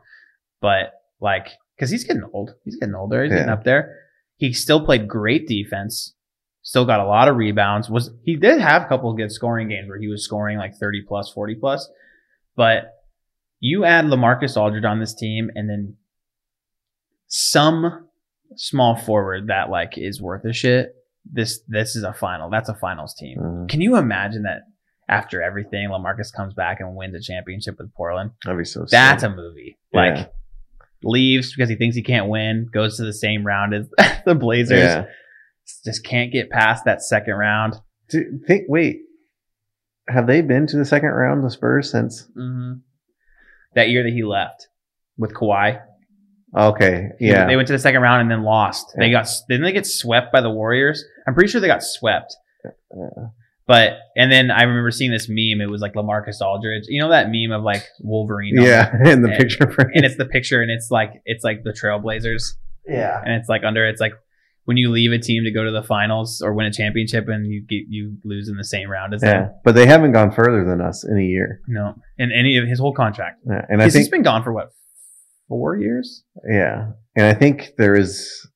but 0.59 0.93
like 1.19 1.49
because 1.75 1.91
he's 1.91 2.03
getting 2.03 2.27
old, 2.33 2.51
he's 2.65 2.77
getting 2.77 2.95
older, 2.95 3.23
he's 3.23 3.31
getting 3.31 3.49
up 3.49 3.63
there. 3.63 3.95
He 4.37 4.53
still 4.53 4.83
played 4.83 5.07
great 5.07 5.47
defense. 5.47 6.13
Still 6.63 6.85
got 6.85 6.99
a 6.99 7.05
lot 7.05 7.27
of 7.27 7.37
rebounds. 7.37 7.89
Was 7.89 8.11
he 8.23 8.35
did 8.35 8.59
have 8.59 8.81
a 8.83 8.87
couple 8.87 9.09
of 9.09 9.17
good 9.17 9.31
scoring 9.31 9.69
games 9.69 9.87
where 9.87 9.99
he 9.99 10.07
was 10.07 10.23
scoring 10.23 10.57
like 10.57 10.75
30 10.75 11.03
plus, 11.07 11.31
40 11.31 11.55
plus. 11.55 11.89
But 12.55 12.93
you 13.59 13.85
add 13.85 14.05
Lamarcus 14.05 14.57
Aldridge 14.57 14.83
on 14.83 14.99
this 14.99 15.13
team 15.13 15.49
and 15.55 15.69
then 15.69 15.95
some 17.27 18.06
small 18.55 18.95
forward 18.95 19.47
that 19.47 19.69
like 19.69 19.97
is 19.97 20.21
worth 20.21 20.45
a 20.45 20.53
shit. 20.53 20.93
This 21.29 21.61
this 21.67 21.95
is 21.95 22.03
a 22.03 22.13
final. 22.13 22.49
That's 22.49 22.69
a 22.69 22.73
finals 22.75 23.13
team. 23.15 23.37
Mhm. 23.39 23.69
Can 23.69 23.81
you 23.81 23.97
imagine 23.97 24.43
that 24.43 24.61
after 25.09 25.41
everything, 25.41 25.89
Lamarcus 25.89 26.33
comes 26.35 26.53
back 26.53 26.79
and 26.79 26.95
wins 26.95 27.15
a 27.15 27.21
championship 27.21 27.75
with 27.79 27.93
Portland? 27.93 28.31
that'd 28.45 28.57
be 28.57 28.63
so. 28.65 28.85
That's 28.89 29.21
sick. 29.23 29.31
a 29.31 29.35
movie. 29.35 29.77
Like 29.93 30.15
Yeah. 30.15 30.25
leaves 31.03 31.53
because 31.55 31.69
he 31.69 31.75
thinks 31.75 31.95
he 31.95 32.03
can't 32.03 32.29
win, 32.29 32.67
goes 32.71 32.97
to 32.97 33.03
the 33.03 33.13
same 33.13 33.45
round 33.45 33.73
as 33.73 33.89
the 34.25 34.35
Blazers, 34.35 34.79
yeah. 34.79 35.05
just 35.85 36.03
can't 36.03 36.31
get 36.31 36.49
past 36.49 36.85
that 36.85 37.01
second 37.01 37.33
round. 37.35 37.75
Do, 38.09 38.39
think. 38.47 38.63
Wait, 38.69 39.01
have 40.07 40.27
they 40.27 40.41
been 40.41 40.65
to 40.67 40.77
the 40.77 40.85
second 40.85 41.09
round? 41.09 41.43
The 41.43 41.51
Spurs 41.51 41.91
since? 41.91 42.21
hmm 42.33 42.73
That 43.75 43.89
year 43.89 44.03
that 44.03 44.13
he 44.13 44.23
left 44.23 44.69
with 45.17 45.33
Kawhi, 45.33 45.81
Okay, 46.55 47.09
yeah, 47.19 47.45
they 47.45 47.55
went 47.55 47.67
to 47.67 47.73
the 47.73 47.79
second 47.79 48.01
round 48.01 48.21
and 48.21 48.31
then 48.31 48.43
lost. 48.43 48.93
They 48.97 49.11
got 49.11 49.27
didn't 49.49 49.63
they 49.63 49.71
get 49.73 49.85
swept 49.85 50.31
by 50.31 50.41
the 50.41 50.49
Warriors? 50.49 51.03
I'm 51.27 51.33
pretty 51.33 51.49
sure 51.49 51.59
they 51.59 51.67
got 51.67 51.83
swept. 51.83 52.35
But 53.67 53.97
and 54.15 54.31
then 54.31 54.49
I 54.49 54.63
remember 54.63 54.91
seeing 54.91 55.11
this 55.11 55.27
meme. 55.27 55.59
It 55.59 55.69
was 55.69 55.81
like 55.81 55.93
Lamarcus 55.93 56.39
Aldridge. 56.41 56.83
You 56.87 57.01
know 57.01 57.09
that 57.09 57.27
meme 57.29 57.51
of 57.51 57.63
like 57.63 57.83
Wolverine. 57.99 58.57
on 58.59 58.65
Yeah, 58.65 58.89
in 59.11 59.21
the 59.23 59.29
and- 59.29 59.37
picture 59.37 59.69
frame. 59.69 59.89
and 59.93 60.05
it's 60.05 60.15
the 60.15 60.25
picture 60.25 60.61
and 60.61 60.71
it's 60.71 60.89
like 60.89 61.21
it's 61.25 61.43
like 61.43 61.63
the 61.63 61.71
Trailblazers 61.73 62.53
yeah. 62.87 63.21
and 63.25 63.33
it's 63.33 63.49
like 63.49 63.63
under 63.65 63.85
it's 63.85 63.99
like 63.99 64.13
when 64.63 64.77
you 64.77 64.89
leave 64.89 65.11
a 65.11 65.17
team 65.19 65.43
to 65.43 65.51
go 65.51 65.63
to 65.65 65.71
the 65.71 65.83
finals 65.83 66.41
or 66.41 66.53
win 66.53 66.65
a 66.65 66.71
championship 66.71 67.27
and 67.27 67.45
you 67.51 67.61
get 67.61 67.83
you 67.89 68.15
lose 68.23 68.47
in 68.47 68.55
the 68.55 68.63
same 68.63 68.89
round 68.89 69.13
as 69.13 69.21
Yeah, 69.21 69.41
them. 69.43 69.51
but 69.65 69.75
they 69.75 69.85
haven't 69.85 70.13
gone 70.13 70.31
further 70.31 70.63
than 70.63 70.79
us 70.79 71.03
in 71.03 71.17
a 71.17 71.23
year. 71.23 71.59
No, 71.67 71.95
in 72.17 72.31
any 72.31 72.55
of 72.57 72.65
his 72.67 72.79
whole 72.79 72.93
contract. 72.93 73.41
Yeah, 73.45 73.65
and 73.67 73.81
I 73.81 73.85
Because 73.85 73.93
he's 73.95 74.03
think 74.05 74.11
been 74.11 74.23
gone 74.23 74.43
for 74.43 74.53
what 74.53 74.69
four 75.47 75.77
years? 75.77 76.23
Yeah, 76.49 76.91
and 77.15 77.25
I 77.25 77.33
think 77.33 77.71
there 77.77 77.95
is 77.95 78.47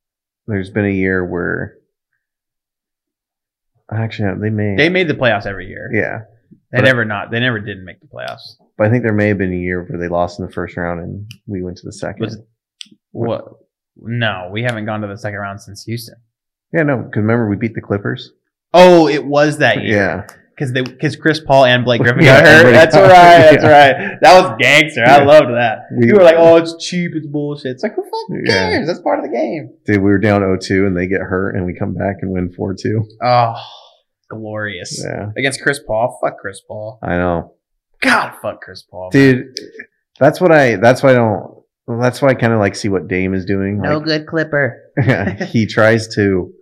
there's 0.47 0.69
been 0.69 0.85
a 0.85 0.89
year 0.89 1.25
where 1.25 1.75
actually 3.91 4.39
they 4.39 4.49
made 4.49 4.77
They 4.77 4.89
made 4.89 5.07
the 5.07 5.13
playoffs 5.13 5.45
every 5.45 5.67
year. 5.67 5.89
yeah, 5.93 6.19
They 6.71 6.79
but- 6.79 6.85
never 6.85 7.05
not. 7.05 7.31
They 7.31 7.39
never 7.39 7.59
didn't 7.59 7.85
make 7.85 7.99
the 7.99 8.07
playoffs. 8.07 8.55
but 8.77 8.87
I 8.87 8.89
think 8.89 9.03
there 9.03 9.13
may 9.13 9.27
have 9.27 9.37
been 9.37 9.53
a 9.53 9.57
year 9.57 9.83
where 9.83 9.99
they 9.99 10.07
lost 10.07 10.39
in 10.39 10.45
the 10.45 10.51
first 10.51 10.77
round 10.77 10.99
and 11.01 11.29
we 11.47 11.61
went 11.61 11.77
to 11.77 11.85
the 11.85 11.91
second. 11.93 12.21
Was 12.21 12.39
what? 13.11 13.45
No, 13.97 14.49
we 14.51 14.63
haven't 14.63 14.85
gone 14.85 15.01
to 15.01 15.07
the 15.07 15.17
second 15.17 15.39
round 15.39 15.61
since 15.61 15.83
Houston. 15.83 16.15
yeah, 16.73 16.83
no, 16.83 16.97
because 16.97 17.17
remember 17.21 17.49
we 17.49 17.55
beat 17.57 17.75
the 17.75 17.81
Clippers. 17.81 18.31
Oh, 18.73 19.07
it 19.09 19.25
was 19.25 19.57
that 19.57 19.83
year. 19.83 19.97
Yeah, 19.97 20.27
because 20.61 20.73
they 20.73 20.81
because 20.83 21.15
Chris 21.15 21.39
Paul 21.39 21.65
and 21.65 21.83
Blake 21.83 22.01
Griffin 22.01 22.21
Yeah, 22.23 22.35
got 22.41 22.45
hurt. 22.45 22.53
everybody 22.59 22.77
That's 22.77 22.95
got 22.95 23.01
right. 23.01 23.51
That's 23.51 23.63
yeah. 23.63 24.07
right. 24.11 24.17
That 24.21 24.41
was 24.41 24.57
gangster. 24.59 25.03
I 25.05 25.23
loved 25.23 25.49
that. 25.49 25.79
We- 25.97 26.07
you 26.07 26.13
were 26.15 26.23
like, 26.23 26.35
"Oh, 26.37 26.57
it's 26.57 26.75
cheap. 26.77 27.11
It's 27.15 27.25
bullshit." 27.27 27.71
It's 27.71 27.83
like, 27.83 27.95
who 27.95 28.03
fucking 28.03 28.43
Yeah. 28.45 28.69
cares? 28.71 28.87
That's 28.87 28.99
part 28.99 29.19
of 29.19 29.25
the 29.25 29.31
game. 29.31 29.73
dude, 29.85 29.97
we 29.97 30.11
were 30.11 30.19
down 30.19 30.41
0-2 30.41 30.85
and 30.85 30.95
they 30.95 31.07
get 31.07 31.21
hurt 31.21 31.55
and 31.55 31.65
we 31.65 31.73
come 31.73 31.93
back 31.95 32.17
and 32.21 32.31
win 32.31 32.51
four 32.51 32.73
two. 32.75 33.03
Oh, 33.23 33.55
glorious 34.29 35.03
Yeah, 35.03 35.31
against 35.37 35.61
Chris 35.61 35.79
Paul. 35.85 36.19
Fuck 36.23 36.37
Chris 36.39 36.61
Paul. 36.67 36.99
I 37.01 37.17
know, 37.17 37.53
God, 38.01 38.33
fuck 38.41 38.61
Chris 38.61 38.83
Paul. 38.83 39.09
dude. 39.11 39.57
That's 40.19 40.39
what 40.39 40.51
I. 40.51 40.75
That's 40.75 41.01
why 41.01 41.11
I 41.11 41.13
don't. 41.15 41.63
well, 41.87 41.99
That's 41.99 42.21
why 42.21 42.29
I 42.29 42.33
kind 42.35 42.53
of 42.53 42.59
like 42.59 42.75
see 42.75 42.89
what 42.89 43.07
Dame 43.07 43.33
is 43.33 43.45
doing. 43.45 43.79
no 43.81 43.97
Like, 43.97 44.05
good 44.05 44.27
Clipper. 44.27 44.77
he 45.47 45.65
tries 45.65 46.07
to 46.15 46.53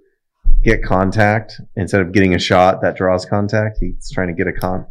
get 0.63 0.83
contact 0.83 1.53
instead 1.75 2.01
of 2.01 2.11
getting 2.11 2.33
a 2.35 2.39
shot 2.39 2.81
that 2.81 2.95
draws 2.97 3.25
contact. 3.25 3.77
He's 3.79 4.11
trying 4.11 4.27
to 4.27 4.33
get 4.33 4.47
a 4.47 4.53
con. 4.53 4.85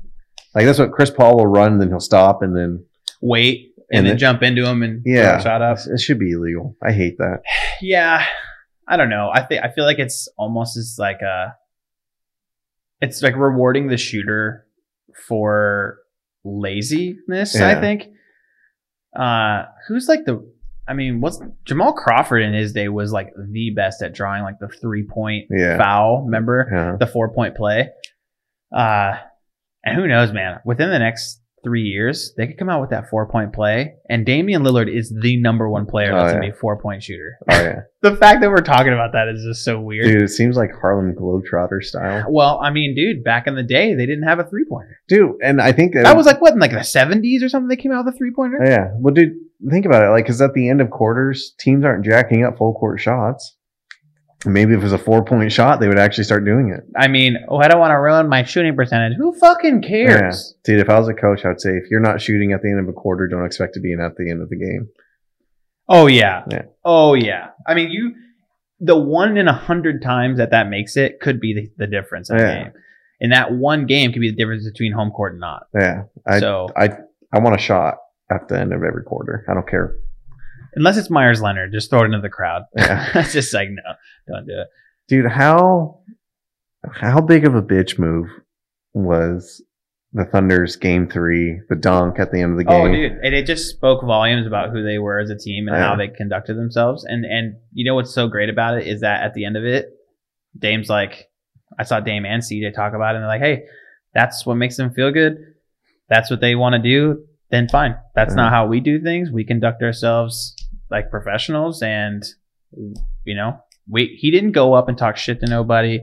Like 0.54 0.64
that's 0.64 0.78
what 0.78 0.92
Chris 0.92 1.10
Paul 1.10 1.36
will 1.36 1.46
run, 1.46 1.78
then 1.78 1.88
he'll 1.88 2.00
stop, 2.00 2.42
and 2.42 2.56
then 2.56 2.84
Wait 3.20 3.72
and, 3.90 3.98
And 3.98 4.06
then 4.06 4.10
then- 4.12 4.18
jump 4.18 4.42
into 4.42 4.66
him 4.66 4.82
and 4.82 5.02
Yeah. 5.04 5.38
a 5.38 5.42
shot 5.42 5.60
up. 5.62 5.78
it 5.86 6.00
should 6.00 6.18
be 6.18 6.32
illegal. 6.32 6.76
I 6.82 6.92
hate 6.92 7.18
that. 7.18 7.42
Yeah, 7.80 8.24
I 8.88 8.96
don't 8.96 9.08
know. 9.10 9.30
I 9.32 9.42
think 9.42 9.62
I 9.64 9.70
feel 9.70 9.84
like 9.84 9.98
it's 10.00 10.28
almost 10.36 10.76
as 10.76 10.96
like 10.98 11.20
a. 11.22 11.54
It's 13.00 13.22
like 13.22 13.36
rewarding 13.36 13.86
the 13.86 13.96
shooter 13.96 14.66
for 15.28 15.98
laziness. 16.44 17.54
I 17.54 17.80
think. 17.80 18.08
Uh, 19.16 19.64
who's 19.86 20.08
like 20.08 20.24
the? 20.24 20.44
I 20.88 20.94
mean, 20.94 21.20
what's 21.20 21.40
Jamal 21.64 21.92
Crawford 21.92 22.42
in 22.42 22.54
his 22.54 22.72
day 22.72 22.88
was 22.88 23.12
like 23.12 23.28
the 23.36 23.70
best 23.76 24.02
at 24.02 24.14
drawing 24.14 24.42
like 24.42 24.58
the 24.58 24.68
three 24.68 25.06
point 25.06 25.46
Yeah. 25.50 25.76
foul. 25.76 26.22
Remember 26.24 26.68
Yeah. 26.72 26.96
the 26.98 27.06
four 27.06 27.32
point 27.34 27.54
play? 27.56 27.90
Uh, 28.74 29.14
and 29.84 29.96
who 29.96 30.06
knows, 30.06 30.32
man? 30.32 30.60
Within 30.64 30.90
the 30.90 30.98
next 30.98 31.40
three 31.64 31.82
years, 31.82 32.34
they 32.36 32.46
could 32.46 32.56
come 32.58 32.68
out 32.68 32.80
with 32.80 32.90
that 32.90 33.08
four 33.10 33.28
point 33.28 33.52
play, 33.52 33.94
and 34.08 34.24
Damian 34.24 34.62
Lillard 34.62 34.88
is 34.94 35.12
the 35.22 35.36
number 35.40 35.68
one 35.68 35.86
player 35.86 36.12
Oh, 36.12 36.16
that's 36.16 36.28
yeah. 36.28 36.32
gonna 36.34 36.46
be 36.52 36.56
a 36.56 36.60
four 36.60 36.80
point 36.80 37.02
shooter 37.02 37.36
Oh 37.50 37.60
yeah, 37.60 37.80
the 38.02 38.14
fact 38.16 38.40
that 38.42 38.50
we're 38.50 38.60
talking 38.60 38.92
about 38.92 39.12
that 39.12 39.26
is 39.28 39.42
just 39.44 39.64
so 39.64 39.80
weird. 39.80 40.06
dude. 40.06 40.22
It 40.22 40.28
seems 40.28 40.56
like 40.56 40.70
Harlem 40.80 41.14
Globetrotter 41.14 41.82
style, 41.82 42.26
Well, 42.28 42.60
I 42.62 42.70
mean, 42.70 42.94
dude, 42.94 43.24
back 43.24 43.46
in 43.48 43.56
the 43.56 43.62
day, 43.64 43.94
they 43.94 44.06
didn't 44.06 44.22
have 44.28 44.38
a 44.38 44.44
three 44.44 44.64
pointer. 44.68 44.98
dude. 45.08 45.32
And 45.42 45.60
I 45.60 45.72
think 45.72 45.94
That 45.94 46.16
was 46.16 46.26
like 46.26 46.40
what 46.40 46.52
in 46.54 46.60
like 46.60 46.70
the 46.72 46.84
seventies 46.84 47.42
or 47.42 47.48
something. 47.48 47.68
They 47.68 47.76
came 47.82 47.92
out 47.92 48.04
with 48.04 48.14
a 48.14 48.16
three 48.18 48.32
pointer. 48.34 48.58
yeah. 48.64 48.90
Well, 48.94 49.12
dude, 49.14 49.32
think 49.70 49.86
about 49.86 50.04
it. 50.04 50.10
Like, 50.10 50.24
because 50.24 50.40
at 50.40 50.54
the 50.54 50.68
end 50.68 50.80
of 50.80 50.90
quarters, 50.90 51.54
teams 51.58 51.84
aren't 51.84 52.04
jacking 52.04 52.44
up 52.44 52.58
full 52.58 52.74
court 52.74 53.00
shots. 53.00 53.56
Maybe 54.44 54.72
if 54.72 54.80
it 54.80 54.84
was 54.84 54.92
a 54.92 54.98
four 54.98 55.24
point 55.24 55.50
shot, 55.50 55.80
they 55.80 55.88
would 55.88 55.98
actually 55.98 56.24
start 56.24 56.44
doing 56.44 56.70
it. 56.70 56.84
I 56.96 57.08
mean, 57.08 57.38
oh, 57.48 57.56
I 57.56 57.66
don't 57.66 57.80
want 57.80 57.90
to 57.90 57.98
ruin 57.98 58.28
my 58.28 58.44
shooting 58.44 58.76
percentage. 58.76 59.16
Who 59.18 59.32
fucking 59.36 59.82
cares? 59.82 60.54
Dude, 60.62 60.78
if 60.78 60.88
I 60.88 60.98
was 60.98 61.08
a 61.08 61.14
coach, 61.14 61.44
I 61.44 61.48
would 61.48 61.60
say 61.60 61.70
if 61.70 61.90
you're 61.90 61.98
not 61.98 62.20
shooting 62.20 62.52
at 62.52 62.62
the 62.62 62.70
end 62.70 62.78
of 62.78 62.88
a 62.88 62.92
quarter, 62.92 63.26
don't 63.26 63.44
expect 63.44 63.74
to 63.74 63.80
be 63.80 63.92
in 63.92 64.00
at 64.00 64.14
the 64.16 64.30
end 64.30 64.40
of 64.40 64.48
the 64.48 64.56
game. 64.56 64.88
Oh 65.88 66.06
yeah. 66.06 66.44
Yeah. 66.50 66.62
Oh 66.84 67.14
yeah. 67.14 67.48
I 67.66 67.74
mean, 67.74 67.90
you, 67.90 68.14
the 68.78 68.96
one 68.96 69.36
in 69.36 69.48
a 69.48 69.52
hundred 69.52 70.02
times 70.02 70.38
that 70.38 70.52
that 70.52 70.68
makes 70.68 70.96
it 70.96 71.18
could 71.20 71.40
be 71.40 71.54
the, 71.54 71.86
the 71.86 71.90
difference 71.90 72.30
in 72.30 72.36
the 72.36 72.44
game. 72.44 72.72
And 73.20 73.32
that 73.32 73.52
one 73.52 73.86
game 73.86 74.12
could 74.12 74.20
be 74.20 74.30
the 74.30 74.36
difference 74.36 74.70
between 74.70 74.92
home 74.92 75.10
court 75.10 75.32
and 75.32 75.40
not. 75.40 75.64
Yeah, 75.74 76.04
I 76.24 76.38
so 76.38 76.68
I 76.76 76.90
I 77.32 77.40
want 77.40 77.56
a 77.56 77.58
shot 77.58 77.96
at 78.30 78.48
the 78.48 78.58
end 78.58 78.72
of 78.72 78.82
every 78.82 79.02
quarter. 79.04 79.44
I 79.48 79.54
don't 79.54 79.68
care. 79.68 79.96
unless 80.74 80.96
it's 80.96 81.10
Meyers 81.10 81.40
Leonard, 81.40 81.72
just 81.72 81.90
throw 81.90 82.02
it 82.02 82.06
into 82.06 82.20
the 82.20 82.28
crowd. 82.28 82.62
Yeah. 82.76 83.10
it's 83.14 83.32
just 83.32 83.52
like 83.54 83.68
no, 83.70 83.94
don't 84.34 84.46
do 84.46 84.60
it. 84.60 84.68
Dude, 85.08 85.30
how 85.30 86.00
how 86.92 87.20
big 87.20 87.44
of 87.46 87.54
a 87.54 87.62
bitch 87.62 87.98
move 87.98 88.28
was 88.94 89.62
the 90.12 90.24
Thunder's 90.24 90.76
game 90.76 91.08
three, 91.08 91.60
the 91.68 91.76
dunk 91.76 92.18
at 92.18 92.30
the 92.32 92.40
end 92.40 92.52
of 92.52 92.58
the 92.58 92.70
oh, 92.72 92.84
game? 92.84 92.92
Oh, 92.92 92.94
dude, 92.94 93.12
and 93.22 93.34
it 93.34 93.46
just 93.46 93.68
spoke 93.68 94.02
volumes 94.04 94.46
about 94.46 94.70
who 94.70 94.82
they 94.82 94.98
were 94.98 95.18
as 95.18 95.30
a 95.30 95.36
team 95.36 95.68
and 95.68 95.76
Yeah. 95.76 95.88
how 95.88 95.96
they 95.96 96.08
conducted 96.08 96.54
themselves. 96.54 97.04
And 97.04 97.24
and 97.24 97.56
you 97.72 97.84
know 97.84 97.94
what's 97.94 98.14
so 98.14 98.28
great 98.28 98.48
about 98.48 98.78
it 98.78 98.86
is 98.86 99.00
that 99.00 99.22
at 99.22 99.34
the 99.34 99.44
end 99.44 99.56
of 99.56 99.64
it, 99.64 99.86
Dame's 100.58 100.88
like, 100.88 101.28
I 101.78 101.82
saw 101.84 102.00
Dame 102.00 102.24
and 102.24 102.42
CJ 102.42 102.74
talk 102.74 102.94
about 102.94 103.14
it, 103.14 103.16
and 103.16 103.22
they're 103.22 103.28
like, 103.28 103.40
hey, 103.42 103.64
that's 104.14 104.46
what 104.46 104.54
makes 104.54 104.76
them 104.76 104.92
feel 104.92 105.12
good. 105.12 105.36
That's 106.08 106.30
what 106.30 106.40
they 106.40 106.54
want 106.54 106.74
to 106.74 106.78
do. 106.78 107.24
Then 107.50 107.68
fine. 107.68 107.96
That's 108.14 108.34
not 108.34 108.52
how 108.52 108.66
we 108.66 108.80
do 108.80 109.00
things. 109.00 109.30
We 109.30 109.44
conduct 109.44 109.82
ourselves 109.82 110.54
like 110.90 111.10
professionals, 111.10 111.82
and 111.82 112.22
you 113.24 113.34
know, 113.34 113.58
we 113.88 114.16
he 114.20 114.30
didn't 114.30 114.52
go 114.52 114.74
up 114.74 114.88
and 114.88 114.98
talk 114.98 115.16
shit 115.16 115.40
to 115.40 115.46
nobody. 115.46 116.00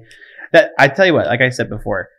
That 0.53 0.71
I 0.79 0.87
tell 0.87 1.05
you 1.05 1.13
what, 1.13 1.27
like 1.27 1.41
I 1.41 1.49
said 1.49 1.69
before, 1.69 2.09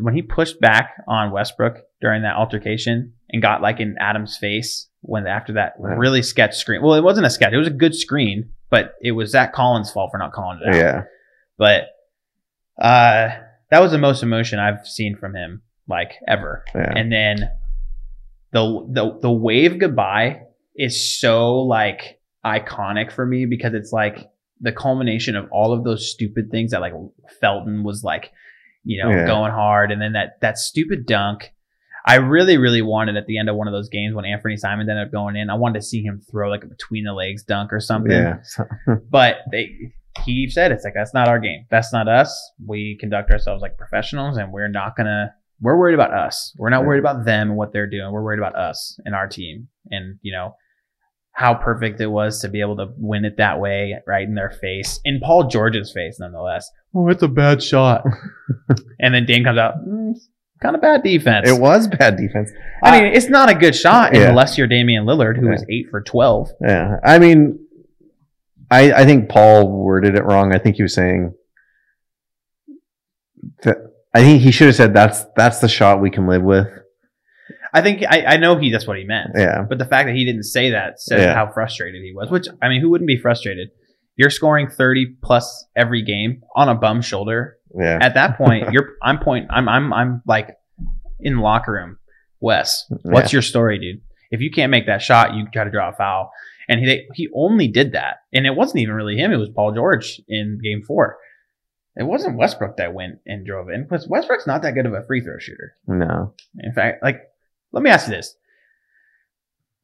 when 0.00 0.14
he 0.14 0.22
pushed 0.22 0.60
back 0.60 0.94
on 1.08 1.30
Westbrook 1.30 1.78
during 2.00 2.22
that 2.22 2.36
altercation 2.36 3.14
and 3.30 3.40
got 3.40 3.62
like 3.62 3.80
in 3.80 3.96
Adams' 3.98 4.36
face 4.36 4.88
when 5.00 5.26
after 5.26 5.54
that 5.54 5.74
really 5.78 6.22
sketch 6.22 6.56
screen. 6.56 6.82
Well, 6.82 6.94
it 6.94 7.04
wasn't 7.04 7.26
a 7.26 7.30
sketch; 7.30 7.52
it 7.54 7.58
was 7.58 7.66
a 7.68 7.70
good 7.70 7.94
screen, 7.94 8.50
but 8.68 8.92
it 9.00 9.12
was 9.12 9.30
Zach 9.30 9.54
Collins' 9.54 9.90
fault 9.90 10.10
for 10.10 10.18
not 10.18 10.32
calling 10.32 10.60
it 10.62 10.68
out. 10.68 10.74
yeah, 10.74 11.02
But 11.56 11.84
uh, 12.78 13.30
that 13.70 13.80
was 13.80 13.92
the 13.92 13.98
most 13.98 14.22
emotion 14.22 14.58
I've 14.58 14.86
seen 14.86 15.16
from 15.16 15.34
him 15.34 15.62
like 15.88 16.12
ever. 16.28 16.64
yeah, 16.74 16.92
And 16.94 17.10
then 17.10 17.48
the 18.56 18.86
the 18.96 19.18
the 19.22 19.30
wave 19.30 19.78
goodbye 19.78 20.40
is 20.76 20.94
so 21.20 21.56
like 21.76 22.20
iconic 22.44 23.10
for 23.12 23.24
me 23.26 23.46
because 23.46 23.74
it's 23.74 23.92
like 23.92 24.18
the 24.60 24.72
culmination 24.72 25.36
of 25.36 25.48
all 25.52 25.72
of 25.72 25.84
those 25.84 26.10
stupid 26.10 26.50
things 26.50 26.70
that 26.70 26.80
like 26.80 26.94
Felton 27.40 27.82
was 27.84 28.02
like, 28.02 28.32
you 28.84 29.02
know, 29.02 29.10
Yeah. 29.10 29.26
going 29.26 29.52
hard, 29.52 29.90
and 29.92 30.00
then 30.00 30.12
that 30.12 30.40
that 30.40 30.56
stupid 30.58 31.06
dunk. 31.06 31.52
I 32.08 32.16
really, 32.16 32.56
really 32.56 32.82
wanted 32.82 33.16
at 33.16 33.26
the 33.26 33.36
end 33.36 33.48
of 33.50 33.56
one 33.56 33.66
of 33.66 33.72
those 33.72 33.88
games 33.88 34.14
when 34.14 34.24
Anthony 34.24 34.56
Simons 34.56 34.88
ended 34.88 35.06
up 35.08 35.12
going 35.12 35.34
in. 35.34 35.50
I 35.50 35.54
wanted 35.54 35.80
to 35.80 35.84
see 35.86 36.02
him 36.02 36.22
throw 36.30 36.48
like 36.48 36.62
a 36.62 36.68
between 36.68 37.02
the 37.04 37.12
legs 37.12 37.42
dunk 37.42 37.72
or 37.72 37.80
something. 37.80 38.12
yeah. 38.12 38.36
But 39.10 39.38
they, 39.50 39.92
he 40.24 40.48
said 40.48 40.70
it's 40.70 40.84
like 40.84 40.94
that's 40.94 41.12
not 41.12 41.26
our 41.28 41.40
game. 41.40 41.66
That's 41.68 41.92
not 41.92 42.06
us. 42.08 42.30
We 42.64 42.96
conduct 43.00 43.30
ourselves 43.32 43.60
like 43.60 43.76
professionals, 43.76 44.36
and 44.38 44.52
we're 44.52 44.68
not 44.68 44.96
gonna. 44.96 45.34
We're 45.60 45.78
worried 45.78 45.94
about 45.94 46.12
us. 46.12 46.54
We're 46.58 46.70
not 46.70 46.84
worried 46.84 46.98
about 47.00 47.24
them 47.24 47.48
and 47.50 47.56
what 47.56 47.72
they're 47.72 47.86
doing. 47.88 48.12
We're 48.12 48.22
worried 48.22 48.38
about 48.40 48.56
us 48.56 48.98
and 49.04 49.14
our 49.14 49.26
team, 49.26 49.68
and 49.90 50.18
you 50.22 50.32
know 50.32 50.54
how 51.32 51.54
perfect 51.54 52.00
it 52.00 52.06
was 52.06 52.40
to 52.40 52.48
be 52.48 52.62
able 52.62 52.76
to 52.76 52.86
win 52.96 53.24
it 53.26 53.36
that 53.36 53.60
way, 53.60 53.94
right 54.06 54.26
in 54.26 54.34
their 54.34 54.48
face, 54.50 55.00
in 55.04 55.20
Paul 55.20 55.48
George's 55.48 55.92
face, 55.92 56.16
nonetheless. 56.18 56.70
Oh, 56.94 57.08
it's 57.08 57.22
a 57.22 57.28
bad 57.28 57.62
shot. 57.62 58.04
and 58.98 59.14
then 59.14 59.26
Dame 59.26 59.44
comes 59.44 59.58
out, 59.58 59.74
mm, 59.86 60.14
kind 60.62 60.74
of 60.74 60.80
bad 60.80 61.02
defense. 61.02 61.46
It 61.46 61.60
was 61.60 61.88
bad 61.88 62.16
defense. 62.16 62.50
I 62.82 62.98
mean, 63.00 63.12
it's 63.12 63.28
not 63.28 63.50
a 63.50 63.54
good 63.54 63.74
shot 63.74 64.14
Yeah. 64.14 64.30
unless 64.30 64.56
you're 64.56 64.66
Damian 64.66 65.04
Lillard, 65.04 65.36
who 65.38 65.48
was 65.50 65.62
eight 65.68 65.88
for 65.90 66.00
twelve. 66.00 66.48
Yeah, 66.66 66.96
I 67.04 67.18
mean, 67.18 67.58
I 68.70 68.92
I 68.92 69.04
think 69.04 69.28
Paul 69.28 69.70
worded 69.70 70.14
it 70.16 70.24
wrong. 70.24 70.54
I 70.54 70.58
think 70.58 70.76
he 70.76 70.82
was 70.82 70.94
saying 70.94 71.34
that. 73.62 73.85
I 74.16 74.20
think 74.22 74.40
he 74.42 74.50
should 74.50 74.68
have 74.68 74.76
said 74.76 74.94
that's 74.94 75.24
that's 75.36 75.58
the 75.60 75.68
shot 75.68 76.00
we 76.00 76.10
can 76.10 76.26
live 76.26 76.42
with. 76.42 76.66
I 77.74 77.82
think 77.82 78.02
I, 78.08 78.24
I 78.24 78.36
know 78.38 78.56
he 78.56 78.70
that's 78.72 78.86
what 78.86 78.96
he 78.96 79.04
meant. 79.04 79.32
Yeah, 79.36 79.64
But 79.68 79.78
the 79.78 79.84
fact 79.84 80.06
that 80.08 80.14
he 80.14 80.24
didn't 80.24 80.44
say 80.44 80.70
that 80.70 80.98
says 81.00 81.20
Yeah. 81.20 81.34
how 81.34 81.52
frustrated 81.52 82.00
he 82.02 82.12
was. 82.14 82.30
Which 82.30 82.46
I 82.62 82.68
mean, 82.68 82.80
who 82.80 82.88
wouldn't 82.90 83.08
be 83.08 83.18
frustrated? 83.18 83.68
You're 84.16 84.30
scoring 84.30 84.68
30 84.68 85.16
plus 85.22 85.66
every 85.76 86.00
game 86.02 86.42
on 86.54 86.70
a 86.70 86.74
bum 86.74 87.02
shoulder. 87.02 87.58
yeah, 87.78 87.98
At 88.00 88.14
that 88.14 88.38
point, 88.38 88.72
you're 88.72 88.94
I'm 89.02 89.18
point 89.18 89.48
I'm 89.50 89.68
I'm 89.68 89.92
I'm 89.92 90.22
like 90.26 90.56
in 91.20 91.38
locker 91.38 91.72
room. 91.72 91.98
Wes, 92.40 92.84
what's 93.02 93.32
your 93.32 93.42
story, 93.42 93.78
dude? 93.78 94.00
If 94.30 94.40
you 94.40 94.50
can't 94.50 94.70
make 94.70 94.86
that 94.86 95.02
shot, 95.02 95.34
you 95.34 95.46
try 95.52 95.64
to 95.64 95.70
draw 95.70 95.90
a 95.90 95.92
foul. 95.92 96.30
And 96.68 96.80
he 96.80 97.06
he 97.14 97.28
only 97.34 97.68
did 97.68 97.92
that, 97.92 98.16
and 98.32 98.46
it 98.46 98.56
wasn't 98.56 98.80
even 98.80 98.94
really 98.94 99.16
him. 99.16 99.32
It 99.32 99.36
was 99.36 99.50
Paul 99.50 99.72
George 99.72 100.20
in 100.28 100.58
Game 100.62 100.82
Four. 100.82 101.16
It 101.96 102.04
wasn't 102.04 102.36
Westbrook 102.36 102.76
that 102.76 102.92
went 102.92 103.20
and 103.26 103.46
drove 103.46 103.70
in 103.70 103.84
because 103.84 104.06
Westbrook's 104.06 104.46
not 104.46 104.62
that 104.62 104.74
good 104.74 104.84
of 104.86 104.92
a 104.92 105.02
free 105.06 105.22
throw 105.22 105.38
shooter. 105.38 105.74
No. 105.86 106.34
In 106.58 106.72
fact, 106.74 107.02
like, 107.02 107.22
let 107.72 107.82
me 107.82 107.88
ask 107.90 108.06
you 108.08 108.14
this: 108.14 108.36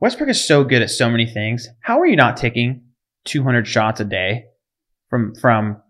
Westbrook 0.01 0.29
is 0.29 0.47
so 0.47 0.63
good 0.65 0.83
at 0.83 0.91
so 0.91 1.09
many 1.09 1.27
things. 1.27 1.69
How 1.81 2.01
are 2.01 2.07
you 2.07 2.17
not 2.17 2.37
taking 2.37 2.83
200 3.25 3.67
shots 3.67 4.01
a 4.01 4.05
day 4.05 4.45
from 5.09 5.35
from 5.35 5.81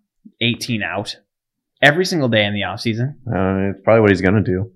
18 0.41 0.83
out 0.83 1.17
every 1.81 2.05
single 2.05 2.29
day 2.29 2.45
in 2.45 2.55
the 2.55 2.63
off 2.65 2.81
season? 2.81 3.19
Uh, 3.27 3.71
it's 3.71 3.81
probably 3.83 4.01
what 4.03 4.11
he's 4.11 4.21
gonna 4.21 4.43
do. 4.43 4.71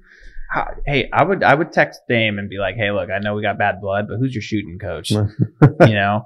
How, 0.50 0.68
hey, 0.86 1.08
I 1.12 1.22
would 1.22 1.42
I 1.44 1.54
would 1.54 1.72
text 1.72 2.00
Dame 2.08 2.38
and 2.40 2.48
be 2.48 2.58
like, 2.58 2.74
"Hey, 2.76 2.90
look, 2.90 3.08
I 3.10 3.18
know 3.20 3.34
we 3.34 3.42
got 3.42 3.56
bad 3.58 3.80
blood, 3.80 4.06
but 4.08 4.16
who's 4.18 4.34
your 4.34 4.42
shooting 4.42 4.78
coach?" 4.80 5.10
you 5.10 5.26
know, 5.80 6.22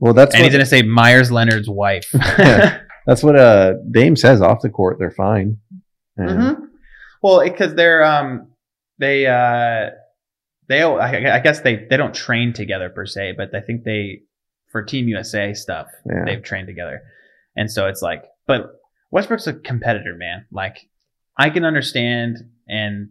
Well, 0.00 0.14
that's 0.14 0.34
and 0.34 0.42
what, 0.42 0.46
he's 0.50 0.52
gonna 0.52 0.66
say 0.66 0.82
Meyers 0.82 1.30
Leonard's 1.30 1.68
wife. 1.68 2.10
Yeah. 2.38 2.80
That's 3.06 3.22
what 3.22 3.36
uh 3.36 3.74
Dame 3.90 4.16
says 4.16 4.40
off 4.40 4.62
the 4.62 4.70
court. 4.70 4.98
They're 4.98 5.10
fine. 5.10 5.58
And 6.16 6.56
hmm 6.56 6.64
Well, 7.22 7.42
because 7.42 7.74
they're 7.74 8.04
um 8.04 8.48
they 8.98 9.26
uh 9.26 9.90
they 10.68 10.82
I, 10.82 11.36
I 11.36 11.40
guess 11.40 11.60
they 11.60 11.86
they 11.90 11.96
don't 11.96 12.14
train 12.14 12.52
together 12.52 12.88
per 12.88 13.06
se, 13.06 13.34
but 13.36 13.54
I 13.54 13.60
think 13.60 13.84
they 13.84 14.22
for 14.70 14.82
Team 14.82 15.08
USA 15.08 15.54
stuff 15.54 15.88
Yeah. 16.06 16.24
they've 16.24 16.42
trained 16.42 16.66
together, 16.66 17.02
and 17.56 17.70
so 17.70 17.86
it's 17.86 18.02
like, 18.02 18.24
but 18.46 18.80
Westbrook's 19.10 19.46
a 19.46 19.52
competitor, 19.54 20.14
man. 20.16 20.46
Like 20.50 20.88
I 21.36 21.50
can 21.50 21.64
understand 21.64 22.38
and 22.66 23.10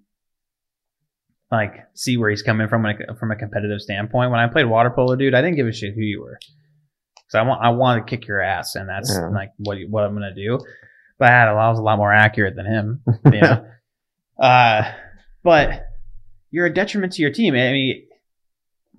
like 1.51 1.85
see 1.93 2.17
where 2.17 2.29
he's 2.31 2.41
coming 2.41 2.67
from 2.67 2.85
from 3.19 3.31
a 3.31 3.35
competitive 3.35 3.79
standpoint. 3.81 4.31
When 4.31 4.39
I 4.39 4.47
played 4.47 4.65
water 4.65 4.89
polo, 4.89 5.15
dude, 5.15 5.35
I 5.35 5.41
didn't 5.41 5.55
give 5.55 5.67
a 5.67 5.71
shit 5.71 5.93
who 5.93 6.01
you 6.01 6.21
were. 6.21 6.39
So 7.33 7.39
I 7.39 7.41
want 7.41 7.63
I 7.63 7.69
want 7.69 8.05
to 8.05 8.15
kick 8.15 8.27
your 8.27 8.39
ass, 8.39 8.75
and 8.75 8.87
that's 8.87 9.11
Yeah. 9.11 9.29
like 9.29 9.53
what 9.57 9.79
what 9.89 10.03
I'm 10.03 10.13
gonna 10.13 10.35
do. 10.35 10.59
But 11.17 11.31
I 11.31 11.51
was 11.71 11.79
a 11.79 11.81
lot 11.81 11.97
more 11.97 12.13
accurate 12.13 12.55
than 12.55 12.67
him. 12.67 13.01
You 13.33 13.41
know? 13.41 13.65
uh, 14.39 14.91
but 15.43 15.83
you're 16.51 16.67
a 16.67 16.73
detriment 16.73 17.13
to 17.13 17.23
your 17.23 17.31
team. 17.31 17.55
I 17.55 17.71
mean, 17.71 18.03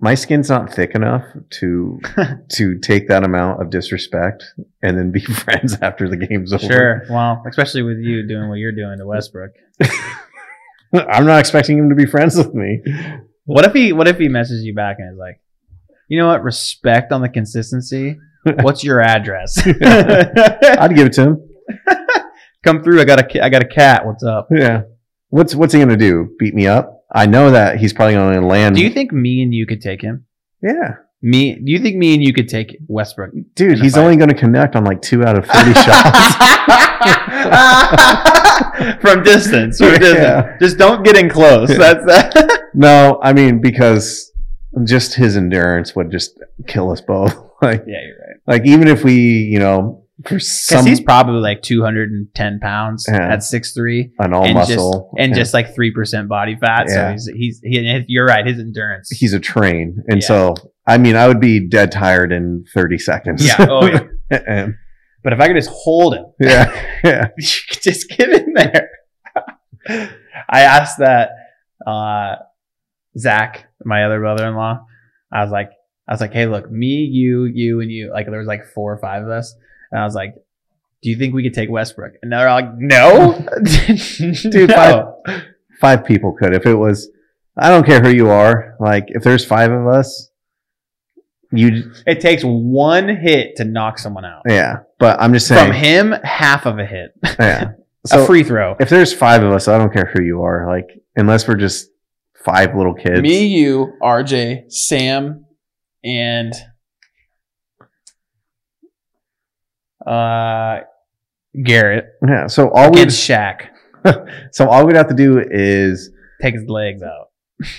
My 0.01 0.15
skin's 0.15 0.49
not 0.49 0.73
thick 0.73 0.95
enough 0.95 1.23
to 1.61 2.01
to 2.57 2.77
take 2.79 3.07
that 3.07 3.23
amount 3.23 3.61
of 3.61 3.69
disrespect 3.69 4.43
and 4.83 4.97
then 4.97 5.11
be 5.11 5.21
friends 5.43 5.77
after 5.81 6.09
the 6.09 6.17
game's 6.17 6.51
over. 6.51 6.65
sure. 6.65 7.03
Well, 7.09 7.41
especially 7.47 7.83
with 7.83 7.99
you 7.99 8.27
doing 8.27 8.49
what 8.49 8.55
you're 8.55 8.73
doing 8.73 8.97
to 8.97 9.05
Westbrook. 9.07 9.51
I'm 10.93 11.25
not 11.25 11.39
expecting 11.39 11.77
him 11.77 11.87
to 11.87 11.95
be 11.95 12.05
friends 12.05 12.35
with 12.35 12.53
me. 12.53 12.81
What 13.45 13.63
if 13.63 13.71
he 13.71 13.93
What 13.93 14.09
if 14.09 14.17
he 14.17 14.27
messages 14.27 14.65
you 14.65 14.73
back 14.75 14.97
and 14.99 15.13
is 15.13 15.17
like, 15.17 15.39
you 16.07 16.19
know 16.19 16.27
what? 16.27 16.43
Respect 16.43 17.11
on 17.11 17.21
the 17.21 17.29
consistency. 17.29 18.17
What's 18.61 18.83
your 18.83 19.01
address? 19.01 19.57
I'd 19.65 20.95
give 20.95 21.07
it 21.07 21.13
to 21.13 21.21
him. 21.23 21.49
Come 22.63 22.83
through. 22.83 23.01
I 23.01 23.05
got 23.05 23.19
a 23.35 23.43
I 23.43 23.49
got 23.49 23.63
a 23.63 23.67
cat. 23.67 24.05
What's 24.05 24.23
up? 24.23 24.47
Yeah. 24.51 24.83
What's 25.29 25.55
what's 25.55 25.73
he 25.73 25.79
gonna 25.79 25.97
do? 25.97 26.29
Beat 26.39 26.53
me 26.53 26.67
up? 26.67 27.03
I 27.11 27.25
know 27.25 27.51
that 27.51 27.77
he's 27.79 27.93
probably 27.93 28.13
gonna 28.15 28.45
land. 28.45 28.75
Do 28.75 28.81
you 28.83 28.89
think 28.89 29.11
me 29.11 29.41
and 29.41 29.53
you 29.53 29.65
could 29.65 29.81
take 29.81 30.01
him? 30.01 30.25
yeah, 30.61 30.95
Me? 31.21 31.55
Do 31.55 31.71
you 31.71 31.79
think 31.79 31.95
me 31.95 32.13
and 32.15 32.23
you 32.23 32.33
could 32.33 32.47
take 32.49 32.77
Westbrook? 32.87 33.31
dude. 33.55 33.79
He's 33.79 33.97
only 33.97 34.15
gonna 34.15 34.33
connect 34.33 34.75
on 34.75 34.83
like 34.83 35.01
two 35.01 35.23
out 35.23 35.37
of 35.37 35.45
thirty 35.45 35.73
shots. 35.73 36.35
from 39.01 39.23
distance. 39.23 39.77
From 39.77 39.89
distance. 39.91 40.17
Yeah. 40.17 40.57
Just 40.59 40.77
don't 40.77 41.03
get 41.03 41.15
in 41.17 41.29
close. 41.29 41.69
Yeah. 41.69 41.77
That's 41.77 42.05
that. 42.05 42.61
No, 42.73 43.19
I 43.21 43.33
mean 43.33 43.61
because 43.61 44.31
just 44.83 45.15
his 45.15 45.37
endurance 45.37 45.95
would 45.95 46.11
just 46.11 46.39
kill 46.67 46.91
us 46.91 47.01
both. 47.01 47.33
like, 47.61 47.83
yeah, 47.87 48.01
you're 48.05 48.17
right. 48.17 48.37
like 48.47 48.65
even 48.67 48.87
if 48.87 49.03
we, 49.03 49.13
you 49.15 49.59
know, 49.59 50.03
for 50.25 50.39
some 50.39 50.85
he's 50.85 51.01
probably 51.01 51.41
like 51.41 51.61
210 51.61 52.59
pounds 52.61 53.05
Yeah. 53.07 53.33
at 53.33 53.39
6'3 53.39 54.11
an 54.19 54.33
all 54.33 54.45
and 54.45 54.53
muscle 54.53 55.11
just, 55.17 55.21
and 55.23 55.31
yeah. 55.31 55.37
just 55.41 55.53
like 55.53 55.75
3% 55.75 56.27
body 56.27 56.55
fat. 56.59 56.89
So 56.89 56.95
Yeah. 56.95 57.11
he's, 57.11 57.25
he's, 57.35 57.59
he, 57.63 58.05
you're 58.07 58.25
right. 58.25 58.45
His 58.45 58.59
endurance. 58.59 59.09
he's 59.09 59.33
a 59.33 59.39
train, 59.39 60.03
and 60.07 60.21
Yeah. 60.21 60.27
so 60.27 60.55
I 60.87 60.97
mean 60.97 61.15
I 61.15 61.27
would 61.27 61.39
be 61.41 61.67
dead 61.67 61.91
tired 61.91 62.31
in 62.31 62.63
thirty 62.73 62.97
seconds. 62.97 63.45
yeah. 63.45 63.65
Oh, 63.69 63.85
yeah. 63.85 64.03
And- 64.47 64.75
But 65.23 65.33
if 65.33 65.39
I 65.39 65.47
could 65.47 65.55
just 65.55 65.71
hold 65.71 66.13
him, 66.13 66.25
yeah, 66.39 66.99
yeah. 67.03 67.29
you 67.35 67.47
could 67.67 67.81
just 67.81 68.07
get 68.09 68.29
in 68.29 68.53
there. 68.53 68.89
I 69.87 70.61
asked 70.61 70.99
that, 70.99 71.31
uh, 71.87 72.35
Zach, 73.17 73.65
my 73.83 74.05
other 74.05 74.19
brother-in-law, 74.19 74.85
I 75.31 75.41
was 75.41 75.51
like, 75.51 75.71
I 76.07 76.13
was 76.13 76.21
like, 76.21 76.33
hey, 76.33 76.45
look, 76.45 76.69
me, 76.71 77.07
you, 77.11 77.45
you, 77.45 77.81
and 77.81 77.91
you. 77.91 78.11
Like 78.13 78.27
there 78.29 78.39
was 78.39 78.47
like 78.47 78.65
four 78.73 78.93
or 78.93 78.97
five 78.99 79.23
of 79.23 79.29
us, 79.29 79.55
and 79.91 79.99
I 79.99 80.05
was 80.05 80.13
like, 80.15 80.35
do 81.01 81.09
you 81.09 81.17
think 81.17 81.33
we 81.33 81.43
could 81.43 81.53
take 81.53 81.69
Westbrook? 81.69 82.13
And 82.21 82.31
they're 82.31 82.47
all 82.47 82.55
like, 82.61 82.73
no, 82.75 83.33
Dude, 83.63 84.69
no. 84.69 85.15
five, 85.25 85.43
five 85.79 86.05
people 86.05 86.33
could 86.33 86.53
if 86.53 86.65
it 86.65 86.75
was. 86.75 87.09
I 87.57 87.69
don't 87.69 87.85
care 87.85 88.01
who 88.01 88.09
you 88.09 88.29
are. 88.29 88.75
Like 88.79 89.05
if 89.07 89.23
there's 89.23 89.45
five 89.45 89.71
of 89.71 89.87
us, 89.87 90.29
you 91.51 91.91
It 92.05 92.19
takes 92.19 92.43
one 92.43 93.07
hit 93.07 93.55
to 93.57 93.63
knock 93.63 93.97
someone 93.97 94.25
out. 94.25 94.41
yeah. 94.47 94.79
But 94.99 95.21
I'm 95.21 95.31
just 95.33 95.47
saying, 95.47 95.67
From 95.71 95.75
him, 95.75 96.11
half 96.23 96.65
of 96.65 96.79
a 96.79 96.85
hit, 96.85 97.11
yeah. 97.39 97.71
a 98.11 98.25
free 98.25 98.43
throw. 98.43 98.75
if 98.79 98.89
there's 98.89 99.13
five 99.13 99.43
of 99.43 99.51
us, 99.53 99.67
I 99.67 99.77
don't 99.77 99.93
care 99.93 100.11
who 100.13 100.23
you 100.23 100.43
are. 100.43 100.67
Like 100.67 100.89
unless 101.15 101.47
we're 101.47 101.55
just 101.55 101.89
five 102.45 102.75
little 102.75 102.93
kids. 102.93 103.21
Me, 103.21 103.47
you, 103.47 103.93
RJ, 104.01 104.71
Sam, 104.71 105.45
and 106.03 106.53
uh, 110.05 110.81
Garrett 111.63 112.05
Yeah. 112.25 112.47
So 112.47 112.69
all 112.71 112.91
we 112.91 112.99
Shaq. 113.05 113.67
so 114.51 114.69
all 114.69 114.85
we'd 114.85 114.95
have 114.95 115.09
to 115.09 115.15
do 115.15 115.43
is 115.49 116.11
Take 116.41 116.53
his 116.53 116.67
legs 116.67 117.01
out. 117.01 117.29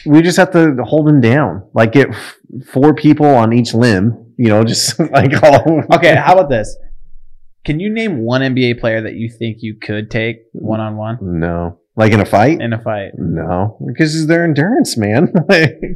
we 0.06 0.22
just 0.22 0.36
have 0.38 0.50
to 0.52 0.74
hold 0.82 1.08
him 1.08 1.20
down. 1.20 1.68
Like 1.72 1.92
get 1.92 2.08
f- 2.10 2.36
four 2.72 2.94
people 2.94 3.26
on 3.26 3.52
each 3.52 3.74
limb. 3.74 4.34
You 4.36 4.48
know, 4.48 4.64
just 4.64 4.98
like 5.12 5.42
all. 5.42 5.82
Okay, 5.94 6.14
how 6.16 6.32
about 6.34 6.50
this? 6.50 6.76
Can 7.64 7.80
you 7.80 7.92
name 7.92 8.18
one 8.18 8.42
NBA 8.42 8.80
player 8.80 9.02
that 9.02 9.14
you 9.14 9.28
think 9.28 9.58
you 9.60 9.76
could 9.80 10.10
take 10.10 10.36
one 10.52 10.80
on 10.80 10.96
one 10.96 11.18
No, 11.20 11.80
like 11.96 12.12
in 12.12 12.20
a 12.20 12.24
fight. 12.26 12.60
in 12.60 12.72
a 12.72 12.78
fight? 12.80 13.12
No, 13.16 13.78
because 13.86 14.14
it's 14.14 14.26
their 14.26 14.44
endurance, 14.44 14.96
man. 14.96 15.32
Like, 15.48 15.80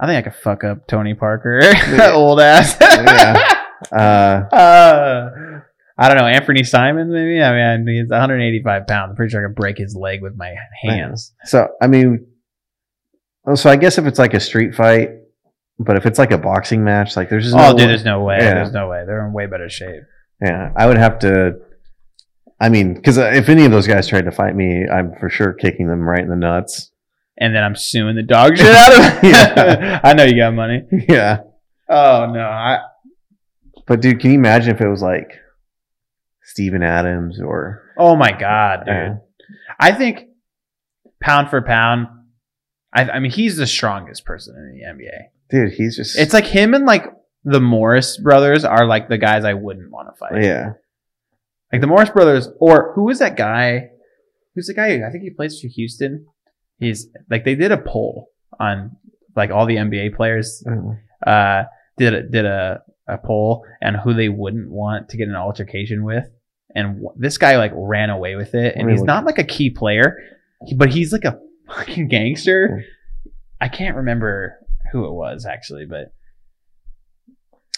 I 0.00 0.06
think 0.06 0.18
I 0.18 0.22
could 0.30 0.34
fuck 0.40 0.64
up 0.64 0.86
Tony 0.88 1.14
Parker, 1.14 1.60
that 1.62 2.12
old 2.14 2.40
ass. 2.40 2.76
Yeah. 3.92 3.98
uh, 3.98 4.54
Uh, 4.54 5.30
I 5.98 6.08
don't 6.08 6.16
know. 6.16 6.26
Anthony 6.26 6.62
Simon, 6.64 7.12
maybe. 7.12 7.42
I 7.42 7.76
mean, 7.78 7.86
he's 8.02 8.08
185 8.10 8.86
pounds. 8.86 9.10
I'm 9.10 9.16
pretty 9.16 9.30
sure 9.32 9.44
I 9.44 9.48
could 9.48 9.56
break 9.56 9.76
his 9.78 9.94
leg 9.96 10.22
with 10.22 10.36
my 10.36 10.54
hands. 10.84 11.32
so 11.44 11.68
I 11.80 11.86
mean, 11.88 12.26
oh, 13.46 13.54
so 13.56 13.70
I 13.70 13.76
guess 13.76 13.98
if 13.98 14.06
it's 14.06 14.18
like 14.18 14.34
a 14.34 14.40
street 14.40 14.74
fight, 14.74 15.10
but 15.78 15.96
if 15.96 16.06
it's 16.06 16.18
like 16.18 16.30
a 16.30 16.38
boxing 16.38 16.82
match, 16.84 17.16
like 17.16 17.28
there's 17.28 17.44
just 17.44 17.56
no. 17.56 17.62
Oh, 17.62 17.72
no 17.72 17.76
dude, 17.76 17.80
way- 17.80 17.86
there's 17.88 18.04
no 18.04 18.22
way. 18.22 18.38
Yeah. 18.40 18.54
There's 18.54 18.72
no 18.72 18.88
way. 18.88 19.04
They're 19.06 19.26
in 19.26 19.32
way 19.32 19.46
better 19.46 19.68
shape. 19.68 20.02
yeah, 20.40 20.70
I 20.76 20.86
would 20.86 20.98
have 20.98 21.18
to. 21.20 21.56
I 22.62 22.68
mean, 22.68 22.94
because 22.94 23.18
if 23.18 23.48
any 23.48 23.64
of 23.64 23.72
those 23.72 23.86
guys 23.88 24.06
tried 24.06 24.24
to 24.26 24.30
fight 24.30 24.54
me, 24.54 24.86
I'm 24.88 25.14
for 25.18 25.28
sure 25.28 25.52
kicking 25.52 25.88
them 25.88 26.02
right 26.08 26.22
in 26.22 26.28
the 26.28 26.36
nuts. 26.36 26.90
And 27.38 27.54
then 27.54 27.64
I'm 27.64 27.74
suing 27.74 28.14
the 28.14 28.22
dog 28.22 28.56
shit 28.56 28.66
out 28.74 28.92
of 28.92 29.20
them. 29.22 30.00
I 30.04 30.12
know 30.14 30.22
you 30.24 30.36
got 30.36 30.54
money. 30.54 30.82
Yeah, 31.08 31.40
Oh 31.88 32.30
no, 32.32 32.40
I 32.46 32.78
but 33.86 34.00
dude, 34.00 34.20
can 34.20 34.30
you 34.30 34.38
imagine 34.38 34.74
if 34.74 34.80
it 34.80 34.88
was 34.88 35.02
like 35.02 35.38
Steven 36.42 36.82
Adams 36.82 37.40
or 37.40 37.82
Oh 37.98 38.16
my 38.16 38.32
god, 38.32 38.84
dude. 38.86 38.94
uh, 38.94 39.14
I 39.80 39.92
think 39.92 40.28
pound 41.20 41.50
for 41.50 41.62
pound, 41.62 42.06
I, 42.94 43.02
I 43.10 43.18
mean 43.18 43.32
he's 43.32 43.56
the 43.56 43.66
strongest 43.66 44.24
person 44.24 44.54
in 44.56 44.78
the 44.78 44.84
NBA. 45.04 45.10
dude? 45.50 45.72
He's 45.72 45.96
just 45.96 46.16
It's 46.18 46.32
like 46.34 46.46
him 46.46 46.74
and 46.74 46.86
like 46.86 47.06
the 47.44 47.60
Morris 47.60 48.18
brothers 48.18 48.64
are 48.64 48.86
like 48.86 49.08
the 49.08 49.18
guys 49.18 49.44
I 49.44 49.54
wouldn't 49.54 49.90
want 49.90 50.08
to 50.12 50.16
fight. 50.16 50.42
yeah. 50.44 50.72
Like 51.72 51.80
the 51.80 51.86
Morris 51.86 52.10
brothers, 52.10 52.48
or 52.60 52.92
who 52.94 53.08
is 53.08 53.18
that 53.20 53.36
guy? 53.36 53.88
Who's 54.54 54.66
the 54.66 54.74
guy? 54.74 54.96
I 55.06 55.10
think 55.10 55.22
he 55.22 55.30
plays 55.30 55.58
for 55.60 55.68
Houston. 55.68 56.26
He's 56.78 57.08
like 57.30 57.44
they 57.44 57.54
did 57.54 57.72
a 57.72 57.78
poll 57.78 58.28
on 58.60 58.96
like 59.34 59.50
all 59.50 59.64
the 59.66 59.76
NBA 59.76 60.14
players. 60.16 60.62
Uh, 60.66 61.28
Uh, 61.28 61.64
did 61.98 62.14
a, 62.14 62.22
did 62.28 62.44
a 62.44 62.82
a 63.08 63.18
poll 63.18 63.64
and 63.80 63.96
who 63.96 64.12
they 64.14 64.28
wouldn't 64.28 64.70
want 64.70 65.08
to 65.10 65.16
get 65.16 65.28
an 65.28 65.34
altercation 65.34 66.04
with, 66.04 66.28
and 66.74 66.96
w- 66.96 67.12
this 67.16 67.38
guy 67.38 67.56
like 67.56 67.72
ran 67.74 68.10
away 68.10 68.36
with 68.36 68.54
it. 68.54 68.74
And 68.76 68.86
me 68.86 68.92
he's 68.92 69.02
not 69.02 69.24
like 69.24 69.38
a 69.38 69.44
key 69.44 69.70
player, 69.70 70.18
but 70.76 70.90
he's 70.90 71.12
like 71.12 71.24
a 71.24 71.38
fucking 71.68 72.08
gangster. 72.08 72.84
I 73.60 73.68
can't 73.68 73.96
remember 73.96 74.58
who 74.90 75.06
it 75.06 75.12
was 75.12 75.46
actually, 75.46 75.86
but 75.86 76.12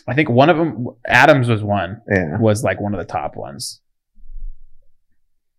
I 0.07 0.15
think 0.15 0.29
one 0.29 0.51
of 0.51 0.57
them, 0.57 0.89
Adams 1.07 1.49
was 1.49 1.63
one 1.63 2.01
Yeah, 2.11 2.39
was 2.39 2.63
like 2.65 2.81
one 2.81 2.95
of 2.95 2.99
the 2.99 3.07
top 3.11 3.37
ones. 3.37 3.81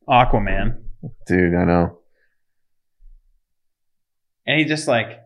Aquaman. 0.07 0.77
dude, 1.27 1.53
I 1.55 1.63
know. 1.65 1.99
And 4.47 4.59
he 4.59 4.65
just 4.65 4.87
like 4.87 5.19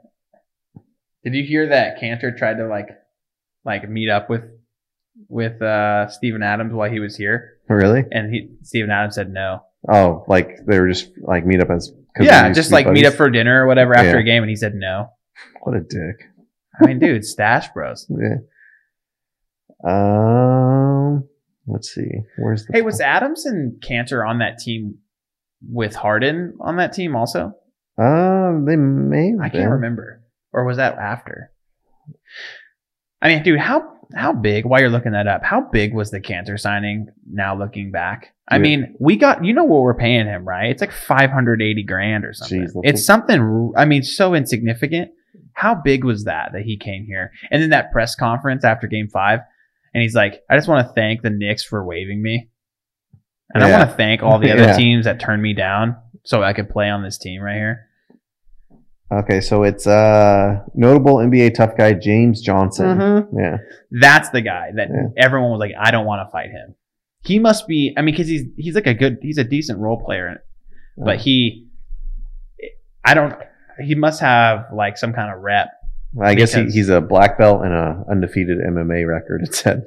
did 1.23 1.33
you 1.35 1.43
hear 1.43 1.67
that 1.69 1.99
Kanter 2.01 2.35
tried 2.37 2.55
to 2.57 2.67
like 2.67 2.87
like 3.65 3.89
meet 3.89 4.09
up 4.09 4.29
with 4.29 4.43
with 5.27 5.61
uh, 5.61 6.07
Steven 6.07 6.41
Adams 6.41 6.73
while 6.73 6.89
he 6.89 6.99
was 7.01 7.17
here, 7.17 7.57
Really? 7.67 8.05
and 8.11 8.33
he 8.33 8.51
Steven 8.63 8.89
Adams 8.89 9.15
said 9.15 9.29
no. 9.31 9.63
Oh, 9.91 10.23
like 10.27 10.57
they 10.65 10.79
were 10.79 10.87
just 10.87 11.11
like 11.21 11.45
meet 11.45 11.61
up 11.61 11.69
as. 11.69 11.91
'cause 12.15 12.25
Yeah, 12.25 12.49
just 12.53 12.71
like 12.71 12.87
meet 12.87 13.05
up 13.05 13.13
for 13.15 13.29
dinner 13.29 13.63
or 13.63 13.67
whatever 13.67 13.93
after 13.95 14.11
Yeah. 14.15 14.19
a 14.19 14.23
game, 14.23 14.43
and 14.43 14.49
he 14.49 14.55
said 14.55 14.75
no. 14.75 15.09
What 15.61 15.75
a 15.75 15.81
dick. 15.81 16.25
I 16.81 16.85
mean, 16.85 16.99
dude, 16.99 17.25
stash 17.25 17.67
bros. 17.73 18.09
Yeah. 18.17 18.37
Um. 19.85 20.98
Let's 21.71 21.93
see. 21.93 22.09
Where's 22.37 22.65
the? 22.65 22.73
Hey, 22.73 22.81
was 22.81 22.99
Adams 22.99 23.45
and 23.45 23.81
Kanter 23.81 24.27
on 24.27 24.39
that 24.39 24.57
team 24.59 24.97
with 25.67 25.95
Harden 25.95 26.57
on 26.59 26.77
that 26.77 26.93
team 26.93 27.15
also? 27.15 27.53
Um. 27.97 28.65
They 28.65 28.75
may. 28.75 29.31
have 29.31 29.41
I 29.41 29.49
can't 29.49 29.71
remember. 29.71 30.23
Or 30.51 30.65
was 30.65 30.77
that 30.77 30.97
after? 30.97 31.51
I 33.21 33.29
mean, 33.29 33.43
dude, 33.43 33.59
how 33.59 33.99
how 34.15 34.33
big? 34.33 34.65
While 34.65 34.79
you're 34.79 34.89
looking 34.89 35.11
that 35.11 35.27
up, 35.27 35.43
how 35.43 35.61
big 35.61 35.93
was 35.93 36.09
the 36.09 36.19
Kanter 36.19 36.59
signing? 36.59 37.07
Now 37.29 37.57
looking 37.57 37.91
back, 37.91 38.33
I 38.47 38.57
mean, 38.57 38.95
we 38.99 39.17
got 39.17 39.45
you 39.45 39.53
know 39.53 39.63
what 39.63 39.81
we're 39.81 39.93
paying 39.93 40.25
him, 40.25 40.47
right? 40.47 40.71
It's 40.71 40.81
like 40.81 40.91
580 40.91 41.83
grand 41.83 42.25
or 42.25 42.33
something. 42.33 42.63
Jeez, 42.63 42.81
it's 42.83 43.05
something. 43.05 43.73
I 43.75 43.85
mean, 43.85 44.03
so 44.03 44.33
insignificant. 44.33 45.11
How 45.53 45.75
big 45.75 46.03
was 46.03 46.23
that 46.23 46.53
that 46.53 46.63
he 46.63 46.77
came 46.77 47.05
here? 47.05 47.31
And 47.51 47.61
then 47.61 47.69
that 47.69 47.91
press 47.91 48.15
conference 48.15 48.63
after 48.63 48.87
Game 48.87 49.09
Five, 49.09 49.41
and 49.93 50.01
he's 50.01 50.15
like, 50.15 50.41
"I 50.49 50.55
just 50.55 50.67
want 50.67 50.87
to 50.87 50.93
thank 50.93 51.21
the 51.21 51.29
Knicks 51.29 51.63
for 51.63 51.83
waiving 51.85 52.21
me, 52.21 52.49
and 53.53 53.63
I 53.63 53.71
want 53.71 53.89
to 53.89 53.95
thank 53.95 54.21
all 54.23 54.39
the 54.39 54.51
other 54.53 54.63
Yeah. 54.63 54.77
teams 54.77 55.05
that 55.05 55.19
turned 55.19 55.41
me 55.41 55.53
down 55.53 55.95
so 56.25 56.43
I 56.43 56.53
could 56.53 56.69
play 56.69 56.89
on 56.89 57.03
this 57.03 57.17
team 57.17 57.41
right 57.41 57.55
here." 57.55 57.85
Okay, 59.11 59.41
so 59.41 59.63
it's 59.63 59.87
uh 59.87 60.59
notable 60.75 61.15
NBA 61.15 61.55
tough 61.55 61.75
guy 61.75 61.93
James 61.93 62.41
Johnson. 62.41 63.27
Yeah. 63.35 63.57
That's 63.89 64.29
the 64.29 64.41
guy 64.41 64.69
that 64.75 64.89
Yeah. 64.89 65.07
everyone 65.17 65.49
was 65.49 65.59
like, 65.59 65.71
I 65.79 65.89
don't 65.89 66.05
want 66.05 66.27
to 66.27 66.31
fight 66.31 66.51
him. 66.51 66.75
He 67.23 67.39
must 67.39 67.67
be. 67.67 67.91
I 67.97 68.01
mean, 68.03 68.13
because 68.13 68.27
he's 68.27 68.43
he's 68.55 68.75
like 68.75 68.85
a 68.85 68.93
good, 68.93 69.17
he's 69.23 69.39
a 69.39 69.43
decent 69.43 69.79
role 69.79 69.99
player, 69.99 70.43
but 70.95 71.17
he, 71.17 71.67
I 73.03 73.13
don't. 73.15 73.33
He 73.83 73.95
must 73.95 74.21
have 74.21 74.67
like 74.73 74.97
some 74.97 75.11
kind 75.13 75.33
of 75.33 75.41
rep. 75.41 75.69
I 76.21 76.35
guess 76.35 76.53
he, 76.53 76.61
because- 76.61 76.73
he's 76.75 76.89
a 76.89 77.01
black 77.01 77.37
belt 77.37 77.63
and 77.63 77.73
a 77.73 78.03
undefeated 78.09 78.57
MMA 78.59 79.07
record. 79.07 79.41
It 79.43 79.53
said. 79.55 79.83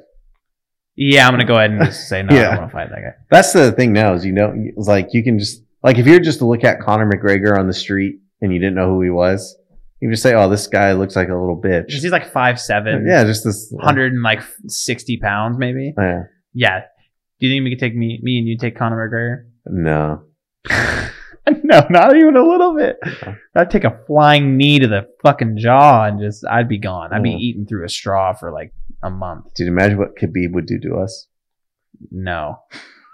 Yeah, 0.95 1.27
I'm 1.27 1.33
gonna 1.33 1.45
go 1.45 1.55
ahead 1.55 1.71
and 1.71 1.83
just 1.85 2.07
say 2.07 2.21
no. 2.21 2.35
I 2.35 2.37
Yeah. 2.37 2.49
don't 2.51 2.57
want 2.59 2.69
to 2.69 2.73
fight 2.77 2.89
that 2.89 3.01
guy. 3.01 3.13
That's 3.31 3.51
the 3.51 3.71
thing 3.71 3.93
now 3.93 4.13
is 4.13 4.23
you 4.25 4.31
know 4.31 4.53
it's 4.55 4.87
like 4.87 5.07
you 5.13 5.23
can 5.23 5.39
just 5.39 5.63
like 5.81 5.97
if 5.97 6.05
you're 6.05 6.19
just 6.19 6.39
to 6.39 6.45
look 6.45 6.63
at 6.63 6.79
Conor 6.81 7.09
McGregor 7.09 7.57
on 7.57 7.65
the 7.67 7.73
street 7.73 8.19
and 8.41 8.53
you 8.53 8.59
didn't 8.59 8.75
know 8.75 8.87
who 8.89 9.01
he 9.01 9.09
was, 9.09 9.57
you 9.99 10.09
just 10.11 10.21
say, 10.21 10.35
"Oh, 10.35 10.47
this 10.49 10.67
guy 10.67 10.93
looks 10.93 11.15
like 11.15 11.29
a 11.29 11.35
little 11.35 11.59
bitch." 11.59 11.85
He's 11.89 12.11
like 12.11 12.31
five 12.31 12.59
seven, 12.59 13.05
Yeah, 13.07 13.23
just 13.23 13.43
this 13.43 13.73
hundred 13.81 14.13
and 14.13 14.21
like 14.21 14.41
sixty 14.67 15.17
pounds 15.17 15.57
maybe. 15.57 15.93
Yeah. 15.97 16.23
Yeah. 16.53 16.79
Do 17.39 17.47
you 17.47 17.53
think 17.53 17.63
we 17.63 17.71
could 17.71 17.79
take 17.79 17.95
me, 17.95 18.19
me 18.21 18.37
and 18.37 18.47
you 18.47 18.57
take 18.57 18.77
Conor 18.77 19.09
McGregor? 19.09 19.49
No. 19.65 20.23
no, 21.63 21.85
not 21.89 22.15
even 22.15 22.35
a 22.35 22.43
little 22.43 22.75
bit. 22.75 22.97
I'd 23.55 23.69
take 23.69 23.83
a 23.83 23.99
flying 24.07 24.55
knee 24.57 24.79
to 24.79 24.87
the 24.87 25.07
fucking 25.23 25.57
jaw 25.57 26.05
and 26.05 26.19
just, 26.19 26.45
I'd 26.47 26.69
be 26.69 26.77
gone. 26.79 27.11
I'd 27.13 27.23
be 27.23 27.31
Mm. 27.31 27.39
eating 27.39 27.65
through 27.65 27.85
a 27.85 27.89
straw 27.89 28.33
for 28.33 28.51
like 28.51 28.73
a 29.03 29.09
month. 29.09 29.53
Dude, 29.55 29.67
imagine 29.67 29.97
what 29.97 30.15
Khabib 30.15 30.53
would 30.53 30.65
do 30.65 30.79
to 30.79 30.95
us. 30.99 31.27
No. 32.11 32.59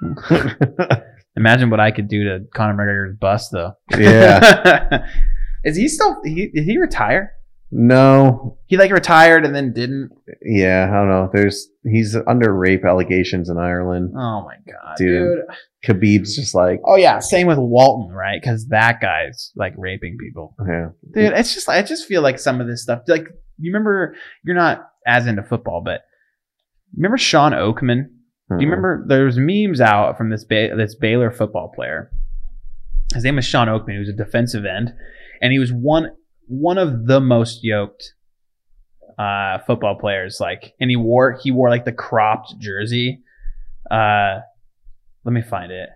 Imagine 1.36 1.70
what 1.70 1.80
I 1.80 1.92
could 1.92 2.08
do 2.08 2.24
to 2.26 2.46
Conor 2.54 2.74
McGregor's 2.76 3.18
bust, 3.18 3.52
though. 3.52 3.74
yeah. 3.98 5.06
Is 5.64 5.76
he 5.78 5.88
still, 5.88 6.18
he, 6.24 6.50
did 6.50 6.64
he 6.66 6.78
retire? 6.78 7.34
No. 7.72 8.58
He 8.68 8.78
like 8.78 8.92
retired 8.92 9.46
and 9.46 9.56
then 9.56 9.74
didn't. 9.74 10.10
Yeah, 10.42 10.88
I 10.90 10.94
don't 10.96 11.10
know. 11.10 11.30
There's 11.34 11.68
he's 11.84 12.16
under 12.28 12.54
rape 12.54 12.84
allegations 12.86 13.50
in 13.50 13.58
Ireland. 13.58 14.14
Oh 14.16 14.44
my 14.44 14.56
God, 14.72 14.96
Dude. 14.98 15.22
dude. 15.22 15.46
Khabib's 15.86 16.36
just 16.36 16.54
like, 16.56 16.82
Oh 16.86 16.96
yeah. 16.96 17.20
Same 17.20 17.48
with 17.48 17.58
Walton, 17.60 18.14
right? 18.14 18.40
Because 18.42 18.68
that 18.70 19.00
guy's 19.02 19.52
like 19.56 19.74
raping 19.78 20.18
people. 20.20 20.56
yeah. 20.68 20.90
dude 21.14 21.34
it's 21.34 21.54
just 21.54 21.70
i 21.70 21.82
just 21.82 22.06
feel 22.08 22.22
like 22.22 22.38
some 22.40 22.60
of 22.62 22.68
this 22.68 22.84
stuff 22.84 23.02
like 23.08 23.26
you 23.58 23.72
remember 23.72 24.16
you're 24.44 24.56
not 24.56 24.90
as 25.08 25.26
into 25.28 25.42
football 25.44 25.82
but 25.84 26.02
remember 26.96 27.18
shawn 27.18 27.52
oakman 27.54 28.04
do 28.50 28.56
you 28.64 28.70
remember 28.70 29.06
there's 29.08 29.38
memes 29.38 29.80
out 29.82 30.18
from 30.18 30.30
this 30.30 30.44
ba- 30.44 30.74
this 30.76 30.96
baylor 30.96 31.32
football 31.32 31.72
player 31.74 32.12
his 33.14 33.24
name 33.24 33.36
was 33.38 33.46
shawn 33.46 33.68
oakman 33.68 33.94
he 33.94 34.00
was 34.00 34.10
a 34.10 34.14
defensive 34.14 34.66
end 34.66 34.92
and 35.42 35.52
he 35.52 35.60
was 35.60 35.72
one 35.72 36.10
one 36.50 36.78
of 36.78 37.06
the 37.06 37.22
most 37.22 37.64
yoked 37.64 38.14
uh 39.18 39.60
football 39.60 39.96
players 39.96 40.40
like 40.40 40.74
and 40.80 40.90
he 40.90 40.96
wore 40.96 41.40
he 41.42 41.52
wore 41.52 41.70
like 41.70 41.86
the 41.86 41.92
cropped 41.92 42.58
jersey 42.60 43.22
uh 43.90 44.40
let 45.24 45.32
me 45.32 45.42
find 45.42 45.72
it 45.72 45.90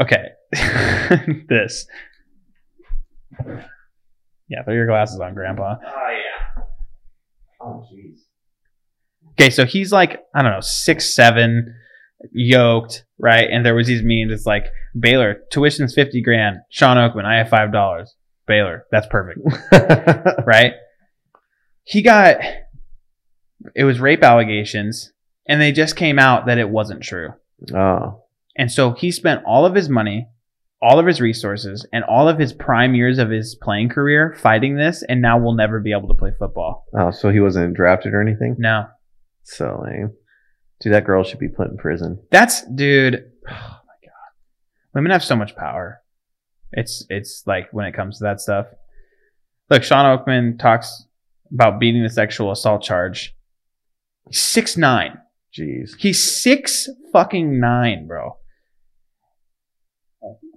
okay 0.00 0.28
this 1.48 1.86
yeah, 4.48 4.62
throw 4.62 4.74
your 4.74 4.86
glasses 4.86 5.20
on, 5.20 5.34
Grandpa. 5.34 5.76
Oh 5.84 6.08
yeah. 6.10 6.62
Oh 7.60 7.86
jeez. 7.92 8.18
Okay, 9.32 9.50
so 9.50 9.64
he's 9.64 9.90
like, 9.90 10.20
I 10.34 10.42
don't 10.42 10.52
know, 10.52 10.60
six 10.60 11.14
seven, 11.14 11.74
yoked, 12.30 13.04
right? 13.18 13.48
And 13.50 13.64
there 13.64 13.74
was 13.74 13.86
these 13.86 14.02
memes. 14.04 14.32
It's 14.32 14.46
like 14.46 14.66
Baylor 14.98 15.38
tuition's 15.50 15.94
fifty 15.94 16.22
grand. 16.22 16.58
Shawn 16.70 16.96
Oakman, 16.96 17.24
I 17.24 17.38
have 17.38 17.48
five 17.48 17.72
dollars. 17.72 18.14
Baylor, 18.46 18.84
that's 18.92 19.06
perfect, 19.06 19.40
right? 20.46 20.74
He 21.84 22.02
got 22.02 22.36
it 23.74 23.84
was 23.84 24.00
rape 24.00 24.22
allegations, 24.22 25.12
and 25.48 25.60
they 25.60 25.72
just 25.72 25.96
came 25.96 26.18
out 26.18 26.46
that 26.46 26.58
it 26.58 26.68
wasn't 26.68 27.02
true. 27.02 27.30
oh. 27.74 28.20
And 28.56 28.70
so 28.70 28.92
he 28.92 29.10
spent 29.10 29.42
all 29.46 29.66
of 29.66 29.74
his 29.74 29.88
money, 29.88 30.28
all 30.80 30.98
of 31.00 31.06
his 31.06 31.20
resources, 31.20 31.84
and 31.92 32.04
all 32.04 32.28
of 32.28 32.38
his 32.38 32.52
prime 32.52 32.94
years 32.94 33.18
of 33.18 33.30
his 33.30 33.56
playing 33.60 33.88
career 33.88 34.36
fighting 34.38 34.76
this, 34.76 35.02
and 35.08 35.20
now 35.20 35.38
we'll 35.38 35.54
never 35.56 35.80
be 35.80 35.90
able 35.92 36.06
to 36.08 36.14
play 36.14 36.30
football. 36.38 36.84
Oh, 36.96 37.10
so 37.10 37.30
he 37.30 37.40
wasn't 37.40 37.74
drafted 37.74 38.14
or 38.14 38.20
anything? 38.22 38.54
No. 38.58 38.86
So 39.42 39.82
lame. 39.84 40.12
Dude, 40.80 40.92
that 40.92 41.04
girl 41.04 41.24
should 41.24 41.38
be 41.40 41.48
put 41.48 41.68
in 41.70 41.76
prison. 41.78 42.18
That's 42.30 42.62
dude. 42.66 43.24
Women 44.94 45.12
have 45.12 45.24
so 45.24 45.36
much 45.36 45.56
power. 45.56 46.00
It's 46.72 47.04
it's 47.08 47.42
like 47.46 47.68
when 47.72 47.86
it 47.86 47.94
comes 47.94 48.18
to 48.18 48.24
that 48.24 48.40
stuff. 48.40 48.66
Look, 49.70 49.82
Shawn 49.82 50.18
Oakman 50.18 50.58
talks 50.58 51.06
about 51.52 51.80
beating 51.80 52.02
the 52.02 52.10
sexual 52.10 52.50
assault 52.50 52.82
charge. 52.82 53.34
He's 54.28 54.40
six 54.40 54.76
nine. 54.76 55.18
Jeez. 55.56 55.92
He's 55.98 56.42
six 56.42 56.88
fucking 57.12 57.60
nine, 57.60 58.06
bro. 58.06 58.36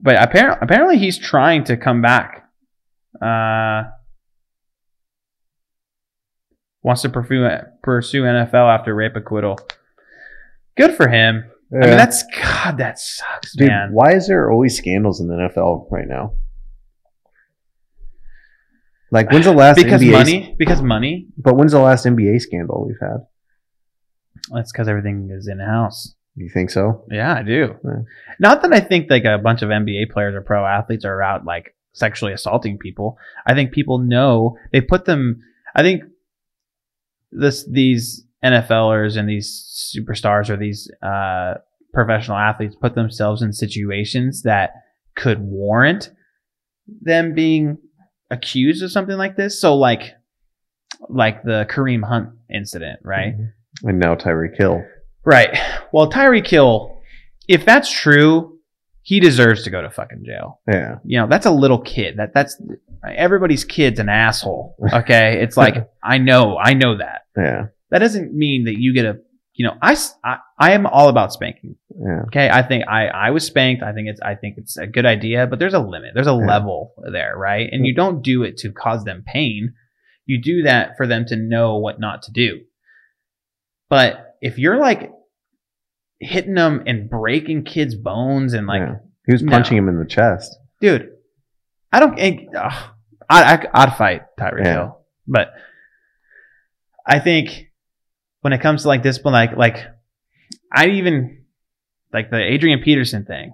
But 0.01 0.21
apparently, 0.21 0.59
apparently 0.61 0.97
he's 0.97 1.17
trying 1.17 1.63
to 1.65 1.77
come 1.77 2.01
back. 2.01 2.49
Uh, 3.21 3.83
wants 6.83 7.01
to 7.01 7.09
pursue 7.09 7.47
pursue 7.83 8.23
NFL 8.23 8.73
after 8.73 8.95
rape 8.95 9.15
acquittal. 9.15 9.59
Good 10.75 10.95
for 10.95 11.09
him. 11.09 11.51
I 11.71 11.87
mean, 11.87 11.97
that's 11.97 12.23
God. 12.41 12.77
That 12.77 12.97
sucks, 12.97 13.55
Dude, 13.55 13.67
man. 13.67 13.89
why 13.91 14.13
is 14.13 14.27
there 14.27 14.49
always 14.49 14.77
scandals 14.77 15.19
in 15.19 15.27
the 15.27 15.35
NFL 15.35 15.91
right 15.91 16.07
now? 16.07 16.33
Like, 19.11 19.31
when's 19.31 19.45
the 19.45 19.51
last 19.53 19.75
because 19.75 20.01
NBA 20.01 20.11
money. 20.11 20.55
Because 20.57 20.81
money. 20.81 21.27
But 21.37 21.55
when's 21.55 21.73
the 21.73 21.79
last 21.79 22.05
NBA 22.05 22.41
scandal 22.41 22.85
we've 22.87 22.99
had? 23.01 23.25
That's 24.53 24.71
because 24.71 24.87
everything 24.87 25.29
is 25.31 25.47
in 25.47 25.59
house. 25.59 26.13
You 26.35 26.49
think 26.49 26.69
so? 26.69 27.03
Yeah, 27.09 27.33
I 27.33 27.43
do. 27.43 27.75
Yeah. 27.83 28.01
Not 28.39 28.61
that 28.61 28.71
I 28.71 28.79
think 28.79 29.09
like 29.09 29.25
a 29.25 29.39
bunch 29.39 29.61
of 29.63 29.69
NBA 29.69 30.11
players 30.11 30.35
or 30.35 30.41
pro 30.41 30.65
athletes 30.65 31.03
are 31.03 31.21
out 31.21 31.45
like 31.45 31.75
sexually 31.93 32.31
assaulting 32.31 32.77
people. 32.77 33.17
I 33.45 33.55
think 33.55 33.71
people 33.71 33.97
know 33.97 34.57
they 34.71 34.81
put 34.81 35.05
them. 35.05 35.41
I 35.75 35.81
think 35.81 36.03
this 37.31 37.65
these 37.65 38.26
NFLers 38.43 39.17
and 39.17 39.27
these 39.27 39.93
superstars 39.95 40.49
or 40.49 40.57
these 40.57 40.89
uh, 41.01 41.55
professional 41.93 42.37
athletes 42.37 42.75
put 42.79 42.95
themselves 42.95 43.41
in 43.41 43.51
situations 43.53 44.43
that 44.43 44.71
could 45.15 45.39
warrant 45.39 46.11
them 47.01 47.33
being 47.33 47.77
accused 48.29 48.83
of 48.83 48.91
something 48.91 49.17
like 49.17 49.35
this. 49.35 49.59
So 49.59 49.75
like 49.75 50.13
like 51.09 51.43
the 51.43 51.67
Kareem 51.69 52.03
Hunt 52.03 52.29
incident, 52.53 52.99
right? 53.03 53.33
And 53.83 53.99
now 53.99 54.15
Tyreek 54.15 54.57
Hill. 54.57 54.83
Right. 55.23 55.57
Well, 55.91 56.09
Tyreek 56.09 56.47
Hill, 56.47 57.01
if 57.47 57.65
that's 57.65 57.91
true, 57.91 58.59
he 59.01 59.19
deserves 59.19 59.63
to 59.63 59.69
go 59.69 59.81
to 59.81 59.89
fucking 59.89 60.23
jail. 60.25 60.59
Yeah. 60.67 60.95
You 61.03 61.19
know, 61.19 61.27
that's 61.27 61.45
a 61.45 61.51
little 61.51 61.79
kid. 61.79 62.17
That 62.17 62.33
that's 62.33 62.61
everybody's 63.05 63.63
kid's 63.63 63.99
an 63.99 64.09
asshole. 64.09 64.75
Okay, 64.93 65.41
it's 65.41 65.57
like 65.57 65.89
I 66.03 66.17
know, 66.17 66.57
I 66.57 66.73
know 66.73 66.97
that. 66.97 67.21
Yeah. 67.37 67.67
That 67.89 67.99
doesn't 67.99 68.33
mean 68.33 68.65
that 68.65 68.79
you 68.79 68.93
get 68.93 69.05
a. 69.05 69.19
You 69.53 69.65
know, 69.65 69.73
I, 69.81 69.97
I, 70.23 70.37
I 70.59 70.71
am 70.73 70.85
all 70.85 71.09
about 71.09 71.33
spanking. 71.33 71.77
Yeah. 71.89 72.21
Okay, 72.27 72.47
I 72.47 72.61
think 72.61 72.87
I 72.87 73.07
I 73.07 73.31
was 73.31 73.43
spanked. 73.45 73.81
I 73.81 73.91
think 73.91 74.07
it's 74.07 74.21
I 74.21 74.35
think 74.35 74.55
it's 74.57 74.77
a 74.77 74.85
good 74.85 75.05
idea, 75.05 75.47
but 75.47 75.57
there's 75.57 75.73
a 75.73 75.79
limit. 75.79 76.11
There's 76.13 76.27
a 76.27 76.31
Yeah. 76.39 76.45
level 76.45 76.93
there, 77.11 77.33
right? 77.35 77.67
And 77.71 77.85
you 77.85 77.93
mm. 77.93 77.97
don't 77.97 78.21
do 78.21 78.43
it 78.43 78.57
to 78.57 78.71
cause 78.71 79.03
them 79.03 79.23
pain. 79.25 79.73
You 80.27 80.39
do 80.41 80.61
that 80.63 80.91
for 80.97 81.07
them 81.07 81.25
to 81.29 81.35
know 81.35 81.77
what 81.77 81.99
not 81.99 82.21
to 82.23 82.31
do. 82.31 82.59
But 83.89 84.35
if 84.41 84.59
you're 84.59 84.77
like 84.77 85.11
hitting 86.19 86.53
them 86.53 86.83
and 86.85 87.09
breaking 87.09 87.63
kids' 87.63 87.95
bones 87.95 88.53
and 88.53 88.67
like, 88.67 88.81
Yeah. 88.81 88.95
He 89.25 89.33
was 89.33 89.41
No. 89.41 89.51
punching 89.51 89.75
him 89.77 89.89
in 89.89 89.97
the 89.97 90.05
chest. 90.05 90.55
dude, 90.81 91.09
I 91.91 91.99
don't. 91.99 92.15
think- 92.15 92.49
ugh, 92.55 92.91
I, 93.29 93.55
I 93.55 93.67
I'd 93.73 93.97
fight 93.97 94.21
Tyreek 94.39 94.65
Yeah. 94.65 94.73
Hill, 94.73 95.05
but 95.25 95.47
I 97.05 97.19
think 97.19 97.71
when 98.47 98.53
it 98.53 98.61
comes 98.61 98.83
to 98.83 98.87
like 98.87 99.03
discipline, 99.03 99.33
like 99.33 99.57
like 99.57 99.75
I 100.73 100.87
even 100.87 101.43
like 102.13 102.31
the 102.31 102.41
Adrian 102.41 102.79
Peterson 102.81 103.25
thing. 103.25 103.53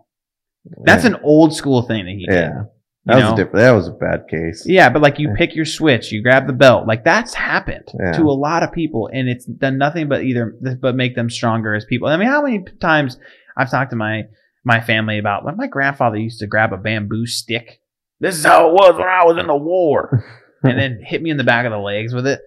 That's 0.86 1.04
yeah. 1.04 1.16
an 1.16 1.22
old 1.24 1.56
school 1.56 1.82
thing 1.82 2.06
that 2.06 2.12
he 2.12 2.28
did. 2.28 2.36
yeah. 2.36 2.64
That 3.06 3.16
was 3.16 3.24
know? 3.24 3.34
a 3.34 3.36
different. 3.36 3.56
That 3.56 3.72
was 3.72 3.88
a 3.88 3.92
bad 3.92 4.28
case. 4.30 4.66
Yeah, 4.68 4.90
but 4.92 5.02
like 5.02 5.18
you 5.18 5.30
Yeah. 5.30 5.36
pick 5.36 5.56
your 5.56 5.66
switch, 5.66 6.12
you 6.12 6.22
grab 6.22 6.46
the 6.46 6.54
belt. 6.54 6.86
Like 6.88 7.04
that's 7.04 7.34
happened 7.34 7.92
Yeah. 8.00 8.12
to 8.12 8.22
a 8.26 8.38
lot 8.38 8.62
of 8.62 8.72
people, 8.72 9.10
and 9.12 9.28
it's 9.28 9.46
done 9.46 9.80
nothing 9.80 10.08
but 10.08 10.22
either 10.22 10.56
but 10.80 10.96
make 10.96 11.16
them 11.16 11.28
stronger 11.32 11.74
as 11.74 11.86
people. 11.86 12.08
I 12.08 12.16
mean, 12.18 12.28
how 12.28 12.44
many 12.44 12.64
times 12.80 13.18
I've 13.58 13.72
talked 13.72 13.90
to 13.90 13.96
my 13.98 14.26
my 14.64 14.80
family 14.80 15.18
about 15.18 15.44
like 15.44 15.58
my 15.58 15.66
grandfather 15.66 16.18
used 16.18 16.40
to 16.42 16.48
grab 16.48 16.72
a 16.72 16.78
bamboo 16.78 17.26
stick. 17.26 17.82
This 18.20 18.38
is 18.38 18.46
how 18.46 18.70
it 18.70 18.74
was 18.74 18.94
when 18.94 19.08
I 19.08 19.26
was 19.26 19.38
in 19.38 19.48
the 19.48 19.56
war, 19.56 20.24
and 20.64 20.78
then 20.78 21.02
hit 21.04 21.24
me 21.24 21.32
in 21.32 21.38
the 21.38 21.44
back 21.44 21.66
of 21.66 21.72
the 21.72 21.80
legs 21.80 22.14
with 22.14 22.28
it. 22.28 22.42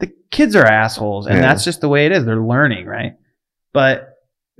The 0.00 0.12
kids 0.30 0.56
are 0.56 0.64
assholes, 0.66 1.26
and 1.26 1.36
Yeah. 1.36 1.42
that's 1.42 1.64
just 1.64 1.80
the 1.80 1.88
way 1.88 2.06
it 2.06 2.12
is. 2.12 2.24
They're 2.24 2.40
learning, 2.40 2.86
right? 2.86 3.14
But 3.72 4.08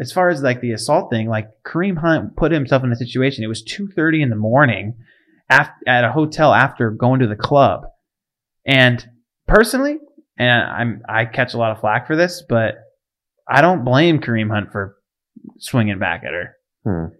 as 0.01 0.13
far 0.13 0.29
as 0.29 0.43
like 0.43 0.61
the 0.61 0.73
assault 0.73 1.11
thing, 1.11 1.29
like 1.29 1.49
Kareem 1.67 1.99
Hunt 1.99 2.37
put 2.37 2.53
himself 2.53 2.83
in 2.85 2.93
a 2.93 2.97
situation. 2.97 3.45
It 3.45 3.49
was 3.49 3.63
two 3.63 3.87
thirty 3.89 4.23
in 4.23 4.31
the 4.31 4.37
morning, 4.37 4.95
af- 5.51 5.71
at 5.87 6.05
a 6.05 6.13
hotel 6.13 6.53
after 6.53 6.91
going 6.91 7.21
to 7.21 7.27
the 7.29 7.37
club, 7.37 7.83
and 8.67 9.07
personally, 9.47 9.99
and 10.37 10.63
I'm 10.63 11.03
I 11.09 11.25
catch 11.27 11.55
a 11.55 11.59
lot 11.59 11.71
of 11.73 11.81
flack 11.81 12.07
for 12.07 12.17
this, 12.17 12.43
but 12.49 12.75
I 13.49 13.61
don't 13.61 13.85
blame 13.85 14.21
Kareem 14.21 14.51
Hunt 14.51 14.73
for 14.73 14.97
swinging 15.59 15.99
back 15.99 16.23
at 16.25 16.33
her. 16.33 16.57
Hmm. 16.85 17.15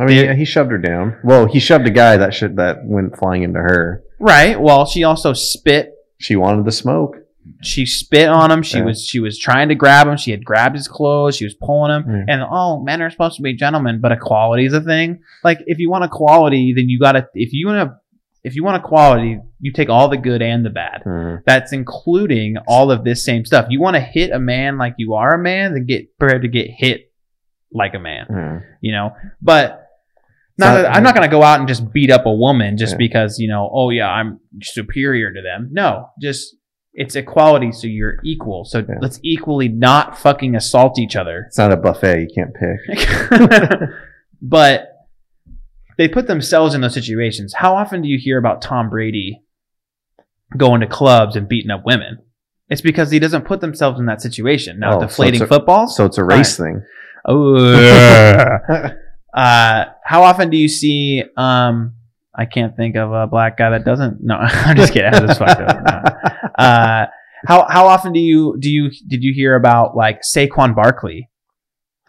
I 0.00 0.04
mean, 0.04 0.24
yeah, 0.24 0.34
he 0.34 0.44
shoved 0.44 0.70
her 0.70 0.78
down. 0.78 1.18
Well, 1.24 1.46
he 1.46 1.58
shoved 1.58 1.86
a 1.86 1.90
guy 1.90 2.16
that 2.18 2.34
should 2.34 2.56
that 2.56 2.78
went 2.84 3.16
flying 3.18 3.42
into 3.42 3.58
her. 3.60 4.02
Right. 4.20 4.60
Well, 4.60 4.84
she 4.86 5.04
also 5.04 5.32
spit. 5.32 5.92
She 6.18 6.36
wanted 6.36 6.64
the 6.64 6.72
smoke. 6.72 7.16
She 7.62 7.86
spit 7.86 8.28
on 8.28 8.50
him. 8.50 8.62
She 8.62 8.78
Yeah. 8.78 8.84
was 8.84 9.04
she 9.04 9.20
was 9.20 9.38
trying 9.38 9.68
to 9.68 9.74
grab 9.74 10.06
him. 10.08 10.16
She 10.16 10.30
had 10.30 10.44
grabbed 10.44 10.74
his 10.76 10.88
clothes. 10.88 11.36
She 11.36 11.44
was 11.44 11.54
pulling 11.54 11.92
him. 11.92 12.04
Yeah. 12.08 12.34
And 12.34 12.42
oh, 12.50 12.82
men 12.82 13.00
are 13.02 13.10
supposed 13.10 13.36
to 13.36 13.42
be 13.42 13.54
gentlemen, 13.54 14.00
but 14.00 14.12
equality 14.12 14.66
is 14.66 14.72
a 14.72 14.80
thing. 14.80 15.20
Like 15.44 15.58
if 15.66 15.78
you 15.78 15.90
want 15.90 16.04
equality, 16.04 16.72
then 16.74 16.88
you 16.88 16.98
gotta 16.98 17.28
if 17.34 17.52
you 17.52 17.66
want 17.68 17.88
to 17.90 17.96
if 18.44 18.54
you 18.54 18.62
want 18.64 18.84
equality, 18.84 19.40
you 19.60 19.72
take 19.72 19.88
all 19.88 20.08
the 20.08 20.16
good 20.16 20.42
and 20.42 20.64
the 20.64 20.70
bad. 20.70 21.02
Hmm. 21.04 21.36
That's 21.46 21.72
including 21.72 22.56
all 22.68 22.90
of 22.90 23.02
this 23.04 23.24
same 23.24 23.44
stuff. 23.44 23.66
You 23.70 23.80
want 23.80 23.94
to 23.94 24.00
hit 24.00 24.30
a 24.30 24.38
man 24.38 24.78
like 24.78 24.94
you 24.98 25.14
are 25.14 25.34
a 25.34 25.38
man, 25.42 25.74
then 25.74 25.86
get 25.86 26.16
prepared 26.18 26.42
to 26.42 26.48
get 26.48 26.68
hit 26.70 27.12
like 27.72 27.94
a 27.94 27.98
man. 28.00 28.26
Hmm. 28.28 28.56
You 28.80 28.92
know, 28.92 29.10
but. 29.40 29.82
Not 30.58 30.72
that, 30.74 30.96
I'm 30.96 31.02
not 31.02 31.14
going 31.14 31.28
to 31.28 31.30
go 31.30 31.42
out 31.42 31.58
and 31.58 31.68
just 31.68 31.92
beat 31.92 32.10
up 32.10 32.24
a 32.24 32.32
woman 32.32 32.78
just 32.78 32.92
Yeah. 32.92 32.96
because 32.96 33.38
you 33.38 33.46
know. 33.46 33.68
Oh 33.70 33.90
yeah, 33.90 34.08
I'm 34.08 34.40
superior 34.62 35.30
to 35.30 35.42
them. 35.42 35.68
No, 35.70 36.08
just 36.18 36.56
it's 36.98 37.14
equality, 37.14 37.70
so 37.72 37.86
you're 37.86 38.16
equal. 38.24 38.64
So 38.64 38.78
Yeah. 38.78 38.94
let's 39.00 39.20
equally 39.22 39.68
not 39.68 40.18
fucking 40.18 40.54
assault 40.56 40.98
each 40.98 41.14
other. 41.14 41.44
It's 41.46 41.58
not 41.58 41.70
a 41.70 41.76
buffet. 41.76 42.20
You 42.22 42.28
can't 42.34 42.54
pick. 42.54 43.08
but 44.42 44.88
they 45.98 46.08
put 46.08 46.26
themselves 46.26 46.74
in 46.74 46.80
those 46.80 46.94
situations. 46.94 47.52
How 47.54 47.76
often 47.76 48.00
do 48.02 48.08
you 48.08 48.18
hear 48.18 48.38
about 48.38 48.62
Tom 48.62 48.88
Brady 48.90 49.42
going 50.56 50.80
to 50.80 50.86
clubs 50.86 51.36
and 51.36 51.46
beating 51.46 51.70
up 51.70 51.84
women? 51.84 52.18
It's 52.68 52.80
because 52.80 53.10
he 53.10 53.18
doesn't 53.18 53.44
put 53.44 53.60
themselves 53.60 54.00
in 54.00 54.06
that 54.06 54.20
situation. 54.22 54.78
Now, 54.80 54.96
Oh, 54.96 55.00
deflating 55.00 55.42
it's 55.42 55.50
a- 55.50 55.54
footballs. 55.54 55.94
So 55.96 56.04
it's 56.06 56.18
a 56.18 56.24
race 56.24 56.56
thing. 56.56 56.82
Oh, 57.26 57.56
uh, 59.36 59.84
how 60.04 60.22
often 60.22 60.48
do 60.50 60.56
you 60.56 60.68
see? 60.68 61.24
Um, 61.36 61.95
I 62.36 62.44
can't 62.44 62.76
think 62.76 62.96
of 62.96 63.12
a 63.12 63.26
black 63.26 63.56
guy 63.56 63.70
that 63.70 63.84
doesn't. 63.84 64.18
No, 64.22 64.34
I'm 64.40 64.76
just 64.76 64.92
kidding. 64.92 65.12
I 65.12 65.20
just 65.20 65.38
fucked 65.38 65.60
up. 65.60 65.82
No. 65.84 66.30
Uh, 66.58 67.04
how 67.46 67.66
how 67.68 67.86
often 67.86 68.14
do 68.14 68.18
you 68.18 68.56
do 68.58 68.70
you 68.70 68.90
did 69.06 69.22
you 69.22 69.34
hear 69.34 69.54
about 69.56 69.94
like 69.94 70.22
Saquon 70.22 70.74
Barkley 70.74 71.28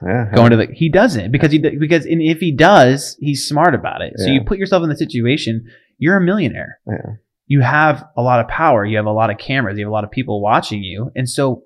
yeah. 0.01 0.31
going 0.33 0.51
to 0.51 0.55
the? 0.57 0.67
He 0.73 0.87
doesn't 0.87 1.33
because 1.33 1.51
he 1.51 1.57
because 1.59 2.05
and 2.05 2.21
if 2.21 2.39
he 2.39 2.53
does, 2.55 3.17
he's 3.19 3.45
smart 3.45 3.75
about 3.75 4.01
it. 4.01 4.13
So 4.15 4.27
Yeah. 4.27 4.33
you 4.35 4.41
put 4.45 4.57
yourself 4.57 4.83
in 4.83 4.89
the 4.89 4.95
situation. 4.95 5.65
You're 5.97 6.15
a 6.15 6.21
millionaire. 6.21 6.79
Yeah. 6.87 7.15
You 7.45 7.59
have 7.59 8.05
a 8.15 8.21
lot 8.21 8.39
of 8.39 8.47
power. 8.47 8.85
You 8.85 8.95
have 8.95 9.05
a 9.05 9.11
lot 9.11 9.29
of 9.29 9.37
cameras. 9.37 9.77
You 9.77 9.85
have 9.85 9.91
a 9.91 9.93
lot 9.93 10.05
of 10.05 10.11
people 10.11 10.41
watching 10.41 10.81
you, 10.81 11.11
and 11.13 11.27
so 11.27 11.63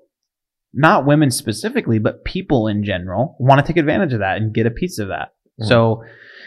not 0.74 1.06
women 1.06 1.30
specifically, 1.30 1.98
but 2.00 2.24
people 2.24 2.66
in 2.66 2.82
general 2.82 3.36
want 3.38 3.64
to 3.64 3.66
take 3.72 3.76
advantage 3.78 4.12
of 4.12 4.20
that 4.20 4.38
and 4.38 4.52
get 4.52 4.66
a 4.66 4.70
piece 4.70 4.98
of 4.98 5.08
that. 5.08 5.34
Mhm. 5.60 5.66
So, 5.68 6.02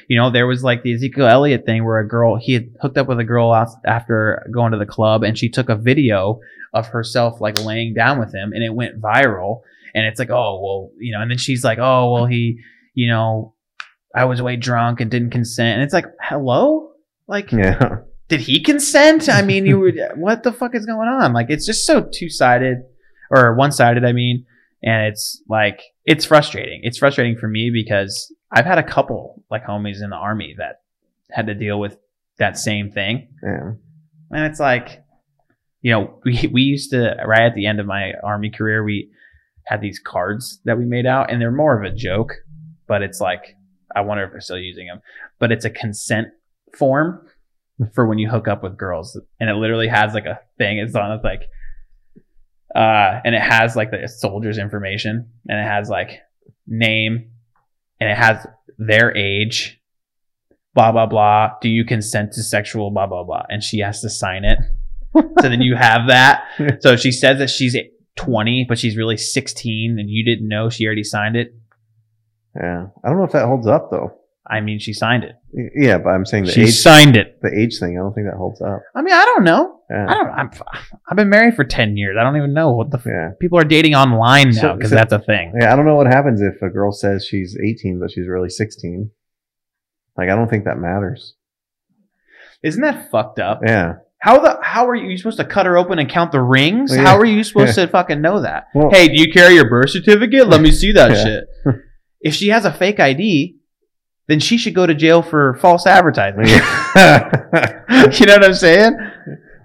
you 0.08 0.18
know, 0.18 0.30
there 0.30 0.48
was 0.48 0.64
like 0.64 0.84
the 0.84 0.94
Ezekiel 0.94 1.28
Elliott 1.28 1.66
thing 1.66 1.84
where 1.84 2.00
a 2.00 2.08
girl, 2.08 2.38
he 2.40 2.54
had 2.54 2.70
hooked 2.82 2.98
up 2.98 3.08
with 3.08 3.20
a 3.20 3.24
girl 3.24 3.54
after 3.86 4.48
going 4.54 4.72
to 4.72 4.78
the 4.78 4.86
club 4.86 5.24
and 5.24 5.38
she 5.38 5.50
took 5.50 5.70
a 5.70 5.76
video 5.76 6.40
of 6.74 6.88
herself 6.88 7.40
like 7.42 7.64
laying 7.64 7.94
down 7.94 8.20
with 8.20 8.34
him 8.34 8.52
and 8.54 8.64
it 8.64 8.74
went 8.74 9.02
viral. 9.02 9.62
And 9.94 10.06
it's 10.06 10.20
like, 10.20 10.30
oh, 10.30 10.60
well, 10.62 10.92
you 11.00 11.14
know, 11.14 11.22
and 11.22 11.32
then 11.32 11.38
she's 11.38 11.64
like, 11.64 11.80
oh, 11.80 12.12
well, 12.12 12.26
he, 12.26 12.60
you 12.94 13.08
know, 13.10 13.54
I 14.14 14.26
was 14.26 14.42
way 14.42 14.58
drunk 14.58 15.00
and 15.02 15.10
didn't 15.10 15.30
consent. 15.32 15.76
And 15.76 15.84
it's 15.84 15.94
like, 15.94 16.06
hello? 16.22 16.92
Like, 17.28 17.52
Yeah. 17.52 18.00
did 18.28 18.42
he 18.42 18.62
consent? 18.62 19.30
I 19.30 19.42
mean, 19.42 19.66
you 19.66 19.80
were, 19.80 19.92
what 20.16 20.44
the 20.44 20.52
fuck 20.52 20.76
is 20.76 20.86
going 20.86 21.08
on? 21.08 21.34
Like, 21.34 21.48
it's 21.50 21.66
just 21.66 21.86
so 21.88 22.08
two 22.14 22.30
sided 22.30 22.80
or 23.32 23.56
one 23.56 23.72
sided, 23.72 24.06
I 24.06 24.12
mean. 24.12 24.46
And 24.84 25.08
it's 25.08 25.42
like, 25.50 25.82
it's 26.04 26.26
frustrating. 26.26 26.82
It's 26.84 26.98
frustrating 27.00 27.38
for 27.38 27.48
me 27.48 27.72
because 27.74 28.32
I've 28.56 28.66
had 28.66 28.78
a 28.78 28.84
couple 28.84 29.44
like 29.52 29.66
homies 29.66 30.02
in 30.02 30.10
the 30.10 30.16
army 30.16 30.56
that 30.58 30.82
had 31.30 31.48
to 31.48 31.54
deal 31.54 31.80
with 31.80 31.98
that 32.40 32.58
same 32.58 32.90
thing. 32.90 33.28
Yeah. 33.44 33.74
And 34.32 34.46
it's 34.46 34.60
like, 34.60 35.04
you 35.82 35.92
know, 35.92 36.20
we, 36.24 36.50
we 36.52 36.62
used 36.62 36.92
to, 36.92 37.16
right 37.28 37.44
at 37.44 37.54
the 37.54 37.68
end 37.68 37.82
of 37.82 37.86
my 37.86 38.14
army 38.24 38.50
career, 38.50 38.84
we 38.84 39.12
had 39.66 39.82
these 39.82 40.00
cards 40.00 40.62
that 40.64 40.78
we 40.78 40.86
made 40.86 41.06
out 41.06 41.32
and 41.32 41.42
they're 41.42 41.52
more 41.52 41.78
of 41.78 41.84
a 41.84 41.94
joke, 41.94 42.32
but 42.88 43.02
it's 43.02 43.20
like, 43.20 43.56
I 43.96 44.02
wonder 44.02 44.24
if 44.24 44.32
they're 44.32 44.42
still 44.42 44.58
using 44.58 44.88
them, 44.88 45.02
but 45.38 45.52
it's 45.52 45.66
a 45.66 45.70
consent 45.70 46.30
form 46.78 47.28
for 47.94 48.08
when 48.08 48.20
you 48.20 48.30
hook 48.30 48.48
up 48.48 48.64
with 48.64 48.78
girls. 48.78 49.20
And 49.40 49.50
it 49.50 49.56
literally 49.56 49.90
has 49.90 50.14
like 50.14 50.26
a 50.26 50.40
thing. 50.58 50.78
It's 50.78 50.96
on, 50.96 51.12
it's 51.12 51.24
like, 51.24 51.44
uh, 52.74 53.20
and 53.26 53.36
it 53.36 53.42
has 53.42 53.76
like 53.76 53.92
the 53.92 54.08
soldier's 54.08 54.58
information 54.58 55.30
and 55.48 55.60
it 55.60 55.64
has 55.64 55.90
like 55.90 56.22
name 56.68 57.32
and 58.00 58.10
it 58.10 58.18
has 58.18 58.46
their 58.78 59.16
age, 59.16 59.80
blah, 60.74 60.92
blah, 60.92 61.06
blah. 61.06 61.52
Do 61.62 61.70
you 61.70 61.86
consent 61.86 62.34
to 62.34 62.44
sexual, 62.44 62.92
blah, 62.92 63.08
blah, 63.08 63.24
blah. 63.24 63.44
And 63.50 63.64
she 63.64 63.80
has 63.80 64.02
to 64.02 64.10
sign 64.10 64.44
it. 64.44 64.60
so 65.16 65.50
then 65.50 65.62
you 65.62 65.76
have 65.76 66.08
that. 66.08 66.44
So 66.82 66.96
she 66.96 67.12
says 67.12 67.40
that 67.40 67.50
she's 67.50 67.76
20, 68.18 68.66
but 68.68 68.78
she's 68.78 68.98
really 68.98 69.18
16 69.18 69.98
and 70.00 70.10
you 70.10 70.26
didn't 70.26 70.48
know 70.48 70.70
she 70.70 70.86
already 70.86 71.04
signed 71.04 71.36
it. 71.36 71.56
Yeah. 72.56 72.88
I 73.04 73.10
don't 73.10 73.18
know 73.18 73.26
if 73.26 73.32
that 73.32 73.46
holds 73.46 73.68
up 73.68 73.92
though. 73.92 74.18
I 74.48 74.62
mean, 74.62 74.78
she 74.80 74.94
signed 74.94 75.24
it. 75.24 75.36
Yeah, 75.76 75.98
but 75.98 76.10
I'm 76.10 76.26
saying 76.26 76.46
the 76.46 76.52
she 76.52 76.62
age, 76.64 76.76
signed 76.76 77.18
it. 77.18 77.40
the 77.42 77.50
age 77.58 77.80
thing. 77.80 77.98
I 77.98 78.02
don't 78.02 78.14
think 78.14 78.28
that 78.28 78.38
holds 78.38 78.62
up. 78.62 78.82
I 78.96 79.02
mean, 79.02 79.14
I 79.14 79.26
don't 79.26 79.44
know. 79.44 79.80
Yeah. 79.90 80.06
I 80.08 80.14
don't. 80.14 80.30
I'm, 80.30 80.52
I've 81.10 81.18
been 81.18 81.30
married 81.30 81.56
for 81.56 81.64
ten 81.64 81.98
years. 81.98 82.16
I 82.20 82.24
don't 82.24 82.38
even 82.38 82.54
know 82.54 82.72
what 82.72 82.92
the. 82.92 82.98
F- 82.98 83.06
Yeah. 83.08 83.30
People 83.40 83.58
are 83.60 83.64
dating 83.64 83.96
online 83.96 84.52
now 84.52 84.76
because 84.76 84.90
so- 84.92 84.96
that's 84.96 85.14
a 85.14 85.20
thing. 85.20 85.54
Yeah. 85.60 85.74
I 85.74 85.76
don't 85.76 85.86
know 85.86 85.96
what 85.96 86.08
happens 86.08 86.42
if 86.42 86.62
a 86.62 86.70
girl 86.70 86.92
says 86.92 87.26
she's 87.26 87.58
18 87.58 88.00
but 88.00 88.12
she's 88.12 88.28
really 88.28 88.50
16. 88.50 89.10
Like 90.18 90.30
I 90.30 90.36
don't 90.36 90.50
think 90.50 90.66
that 90.66 90.78
matters. 90.78 91.36
Isn't 92.64 92.82
that 92.82 93.12
fucked 93.12 93.40
up? 93.40 93.62
Yeah. 93.66 93.96
How 94.20 94.40
the 94.40 94.60
how 94.62 94.88
are 94.88 94.96
you, 94.96 95.10
you 95.10 95.18
supposed 95.18 95.38
to 95.38 95.46
cut 95.46 95.66
her 95.66 95.78
open 95.78 96.00
and 96.00 96.10
count 96.10 96.32
the 96.32 96.42
rings? 96.42 96.96
Yeah. 96.96 97.04
How 97.04 97.18
are 97.18 97.26
you 97.26 97.44
supposed 97.44 97.76
to 97.76 97.88
fucking 97.88 98.22
know 98.22 98.42
that? 98.42 98.68
Well- 98.74 98.90
hey, 98.92 99.08
do 99.08 99.22
you 99.22 99.32
carry 99.32 99.56
your 99.56 99.70
birth 99.70 99.90
certificate? 99.92 100.48
Let 100.48 100.62
me 100.62 100.72
see 100.72 100.92
that 100.94 101.16
shit. 101.24 101.76
If 102.22 102.34
she 102.34 102.48
has 102.50 102.66
a 102.66 102.74
fake 102.74 103.00
ID, 103.00 103.58
then 104.28 104.40
she 104.40 104.58
should 104.58 104.74
go 104.76 104.86
to 104.86 104.94
jail 104.96 105.22
for 105.22 105.56
false 105.62 105.86
advertising. 105.88 106.46
You 108.20 108.26
know 108.26 108.34
what 108.34 108.44
I'm 108.46 108.54
saying? 108.54 108.98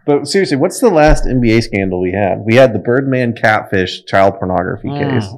but 0.07 0.27
seriously, 0.27 0.57
what's 0.57 0.81
the 0.81 0.91
last 0.91 1.25
NBA 1.25 1.63
scandal 1.63 2.01
we 2.01 2.13
had? 2.13 2.39
We 2.45 2.55
had 2.57 2.73
the 2.73 2.79
Birdman 2.79 3.35
catfish 3.35 4.05
child 4.05 4.35
pornography 4.39 4.89
Mm. 4.89 5.21
case, 5.21 5.31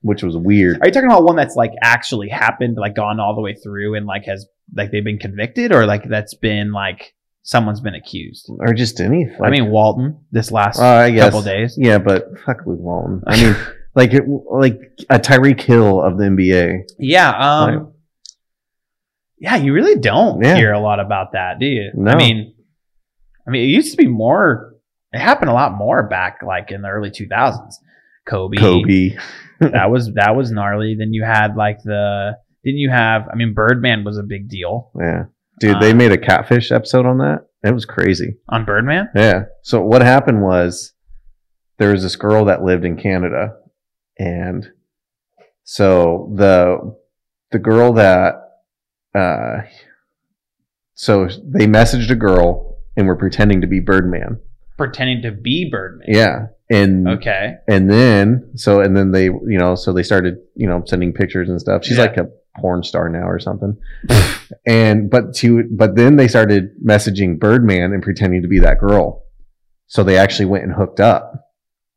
which 0.00 0.22
was 0.22 0.36
weird. 0.36 0.78
Are 0.80 0.86
you 0.86 0.92
talking 0.92 1.08
about 1.10 1.24
one 1.24 1.36
that's 1.36 1.56
like 1.56 1.72
actually 1.82 2.28
happened, 2.28 2.76
like 2.76 2.94
gone 2.94 3.20
all 3.20 3.34
the 3.34 3.40
way 3.40 3.54
through 3.54 3.94
and 3.96 4.06
like 4.06 4.24
has 4.26 4.46
like 4.76 4.90
they've 4.90 5.04
been 5.04 5.18
convicted, 5.18 5.72
or 5.72 5.86
like 5.86 6.04
that's 6.08 6.34
been 6.34 6.72
like 6.72 7.14
someone's 7.42 7.80
been 7.80 7.94
accused? 7.94 8.48
Or 8.60 8.72
just 8.74 9.00
anything. 9.00 9.36
I 9.42 9.50
mean, 9.50 9.70
Walton 9.70 10.18
this 10.30 10.50
last 10.52 10.78
Uh, 10.78 11.08
couple 11.16 11.42
days. 11.42 11.76
Yeah, 11.78 11.98
but 11.98 12.26
fuck 12.44 12.58
Luke 12.66 12.78
Walton. 12.80 13.22
I 13.26 13.42
mean, 13.42 13.56
like 13.94 14.12
it, 14.14 14.24
like 14.50 14.78
a 15.10 15.18
Tyreek 15.18 15.60
Hill 15.60 16.02
of 16.02 16.18
the 16.18 16.24
NBA. 16.24 16.78
Yeah. 16.98 17.30
Um. 17.30 17.68
Right. 17.74 17.86
Yeah, 19.42 19.56
you 19.56 19.72
really 19.74 19.98
don't 19.98 20.40
Yeah. 20.42 20.54
hear 20.56 20.72
a 20.72 20.78
lot 20.80 21.00
about 21.00 21.32
that, 21.32 21.58
do 21.58 21.66
you? 21.66 21.90
No. 21.94 22.12
I 22.12 22.16
mean, 22.16 22.54
I 23.46 23.50
mean, 23.50 23.64
it 23.64 23.72
used 23.72 23.90
to 23.90 23.96
be 23.96 24.06
more. 24.06 24.74
It 25.12 25.18
happened 25.20 25.50
a 25.50 25.54
lot 25.54 25.72
more 25.76 26.04
back, 26.08 26.38
like 26.46 26.70
in 26.70 26.80
the 26.82 26.88
early 26.88 27.10
2000s. 27.10 27.74
Kobe. 28.24 28.56
Kobe. 28.56 29.16
that 29.60 29.90
was 29.90 30.12
that 30.14 30.36
was 30.36 30.52
gnarly. 30.52 30.94
Then 30.96 31.12
you 31.12 31.24
had 31.24 31.56
like 31.56 31.78
the 31.82 32.36
didn't 32.64 32.78
you 32.78 32.90
have? 32.90 33.28
I 33.32 33.34
mean, 33.34 33.52
Birdman 33.52 34.04
was 34.04 34.16
a 34.16 34.22
big 34.22 34.48
deal 34.48 34.92
Yeah. 34.98 35.24
Dude, 35.60 35.80
they 35.80 35.90
Uh, 35.90 35.96
made 35.96 36.12
a 36.12 36.18
catfish 36.18 36.70
episode 36.70 37.04
on 37.04 37.18
that. 37.18 37.40
It 37.64 37.74
was 37.74 37.84
crazy. 37.84 38.36
on 38.48 38.64
Birdman. 38.64 39.08
Yeah. 39.14 39.44
So 39.62 39.82
what 39.84 40.02
happened 40.02 40.40
was 40.42 40.94
there 41.78 41.90
was 41.90 42.04
this 42.04 42.14
girl 42.16 42.44
that 42.44 42.62
lived 42.62 42.84
in 42.84 42.96
Canada 42.96 43.54
and 44.20 44.68
so 45.64 46.32
the 46.36 46.94
the 47.50 47.58
girl 47.58 47.92
that 47.94 48.34
uh 49.14 49.58
so 50.94 51.26
they 51.44 51.66
messaged 51.66 52.10
a 52.10 52.14
girl 52.14 52.78
and 52.96 53.06
were 53.06 53.16
pretending 53.16 53.60
to 53.62 53.66
be 53.66 53.80
Birdman. 53.80 54.38
Pretending 54.76 55.22
to 55.22 55.30
be 55.32 55.68
Birdman. 55.70 56.06
Yeah. 56.08 56.46
And 56.70 57.08
Okay. 57.08 57.54
and 57.68 57.90
then 57.90 58.50
so 58.56 58.80
and 58.80 58.96
then 58.96 59.10
they 59.12 59.24
you 59.24 59.58
know 59.58 59.74
so 59.74 59.92
they 59.92 60.02
started 60.02 60.36
you 60.54 60.66
know 60.66 60.82
sending 60.86 61.12
pictures 61.12 61.48
and 61.50 61.60
stuff 61.60 61.84
she's 61.84 61.96
Yeah. 61.98 62.04
like 62.04 62.16
a 62.16 62.28
porn 62.60 62.82
star 62.82 63.08
now 63.08 63.26
or 63.28 63.38
something 63.38 63.76
and 64.66 65.10
but 65.10 65.34
she 65.36 65.50
would- 65.50 65.76
but 65.76 65.96
then 65.96 66.16
they 66.16 66.28
started 66.28 66.70
messaging 66.84 67.38
birdman 67.38 67.92
and 67.92 68.02
pretending 68.02 68.42
to 68.42 68.48
be 68.48 68.58
that 68.60 68.78
girl 68.78 69.24
so 69.86 70.02
they 70.04 70.16
actually 70.18 70.44
went 70.46 70.64
and 70.64 70.72
hooked 70.74 71.00
up 71.00 71.32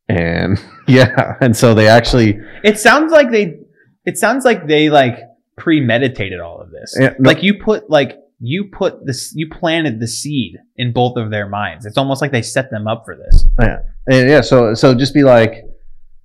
and 0.10 0.58
yeah 0.88 1.36
and 1.42 1.56
so 1.56 1.74
they 1.74 1.88
actually 1.88 2.40
It 2.64 2.78
sounds 2.80 3.12
like 3.12 3.32
they. 3.32 3.58
It 4.06 4.18
sounds 4.18 4.46
like 4.46 4.68
they 4.68 4.90
like 4.90 5.20
premeditated 5.58 6.40
all 6.40 6.60
of 6.62 6.72
this. 6.72 6.96
Yeah, 7.00 7.14
no- 7.20 7.28
Like 7.30 7.44
you 7.44 7.56
put 7.64 7.90
like 7.90 8.18
you 8.40 8.66
put 8.72 9.06
this 9.06 9.34
you 9.36 9.48
planted 9.50 10.00
the 10.00 10.08
seed 10.08 10.58
in 10.76 10.92
both 10.94 11.16
of 11.18 11.32
their 11.32 11.48
minds. 11.48 11.86
It's 11.86 11.98
almost 11.98 12.22
like 12.22 12.32
they 12.32 12.42
set 12.42 12.70
them 12.70 12.88
up 12.88 13.04
for 13.06 13.16
this. 13.16 13.48
and 13.58 14.30
yeah 14.30 14.42
so 14.42 14.74
so 14.74 14.94
just 14.94 15.14
be 15.14 15.24
like 15.24 15.64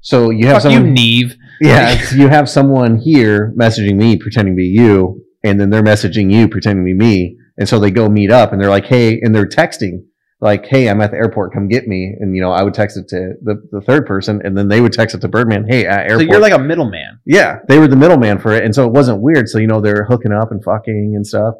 so 0.00 0.30
you 0.30 0.46
have 0.46 0.62
Fuck 0.62 0.72
you, 0.72 0.80
Nev. 0.80 1.36
yeah 1.60 1.96
so 2.00 2.16
you 2.22 2.28
have 2.28 2.48
someone 2.48 2.96
here 2.98 3.54
messaging 3.56 3.94
me 3.96 4.16
pretending 4.16 4.54
to 4.54 4.56
be 4.56 4.64
you 4.64 5.22
and 5.44 5.58
then 5.60 5.70
they're 5.70 5.82
messaging 5.82 6.32
you 6.32 6.48
pretending 6.48 6.84
to 6.84 6.88
be 6.88 6.94
me 6.94 7.36
and 7.58 7.68
so 7.68 7.78
they 7.78 7.90
go 7.90 8.08
meet 8.08 8.30
up 8.30 8.52
and 8.52 8.60
they're 8.60 8.70
like 8.70 8.86
hey 8.86 9.20
and 9.22 9.34
they're 9.34 9.46
texting 9.48 10.02
like 10.40 10.64
hey 10.66 10.88
i'm 10.88 11.00
at 11.00 11.10
the 11.10 11.16
airport 11.16 11.52
come 11.52 11.68
get 11.68 11.86
me 11.86 12.14
and 12.18 12.34
you 12.34 12.40
know 12.42 12.50
i 12.50 12.62
would 12.62 12.72
text 12.74 12.96
it 12.96 13.06
to 13.08 13.34
the, 13.42 13.56
the 13.72 13.80
third 13.82 14.06
person 14.06 14.40
and 14.44 14.56
then 14.56 14.68
they 14.68 14.80
would 14.80 14.92
text 14.92 15.14
it 15.14 15.20
to 15.20 15.28
birdman 15.28 15.66
hey 15.68 15.84
at 15.86 16.10
So 16.10 16.20
you're 16.20 16.38
like 16.40 16.52
a 16.52 16.58
middleman. 16.58 17.20
yeah 17.26 17.58
they 17.68 17.78
were 17.78 17.88
the 17.88 17.96
middleman 17.96 18.38
for 18.38 18.52
it 18.52 18.64
and 18.64 18.74
so 18.74 18.86
it 18.86 18.92
wasn't 18.92 19.20
weird 19.20 19.48
so 19.48 19.58
you 19.58 19.66
know 19.66 19.80
they're 19.80 20.04
hooking 20.08 20.32
up 20.32 20.50
and 20.50 20.62
fucking 20.64 21.12
and 21.14 21.26
stuff 21.26 21.54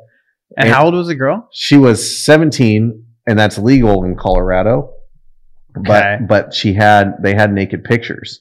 And 0.56 0.66
And- 0.68 0.74
how 0.74 0.84
old 0.86 0.94
was 0.94 1.08
the 1.08 1.14
girl? 1.14 1.48
she 1.52 1.76
was 1.76 2.24
17 2.24 3.04
and 3.26 3.38
that's 3.38 3.58
legal 3.58 4.04
in 4.04 4.16
colorado 4.16 4.94
Okay. 5.76 5.86
but 5.86 6.26
but 6.28 6.54
she 6.54 6.72
had 6.74 7.14
they 7.22 7.34
had 7.34 7.52
naked 7.52 7.84
pictures 7.84 8.40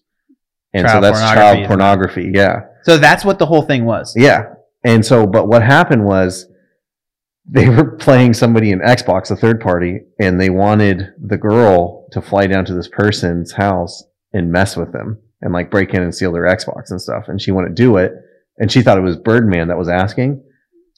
and 0.73 0.87
so 0.89 0.99
that's 1.01 1.19
pornography, 1.19 1.57
child 1.57 1.67
pornography 1.67 2.31
yeah 2.33 2.61
So 2.83 2.97
that's 2.97 3.23
what 3.25 3.37
the 3.39 3.45
whole 3.45 3.63
thing 3.63 3.85
was. 3.85 4.13
Yeah. 4.17 4.53
And 4.85 5.05
so, 5.05 5.27
but 5.27 5.47
what 5.49 5.61
happened 5.61 6.05
was 6.05 6.47
they 7.51 7.67
were 7.67 7.91
playing 7.97 8.35
somebody 8.35 8.71
in 8.71 8.79
Xbox, 8.79 9.31
a 9.31 9.35
third 9.35 9.59
party, 9.59 10.01
and 10.19 10.39
they 10.39 10.51
wanted 10.51 11.13
the 11.19 11.37
girl 11.37 12.07
to 12.11 12.21
fly 12.21 12.45
down 12.45 12.63
to 12.65 12.73
this 12.73 12.87
person's 12.87 13.53
house 13.53 14.03
and 14.33 14.51
mess 14.51 14.77
with 14.77 14.93
them 14.93 15.19
and 15.41 15.51
like 15.51 15.71
break 15.71 15.93
in 15.93 16.03
and 16.03 16.13
steal 16.13 16.31
their 16.31 16.43
Xbox 16.43 16.91
and 16.91 17.01
stuff. 17.01 17.25
And 17.27 17.41
she 17.41 17.51
wouldn't 17.51 17.75
do 17.75 17.97
it. 17.97 18.13
And 18.57 18.71
she 18.71 18.81
thought 18.81 18.97
it 18.97 19.01
was 19.01 19.17
Birdman 19.17 19.69
that 19.69 19.77
was 19.77 19.89
asking. 19.89 20.43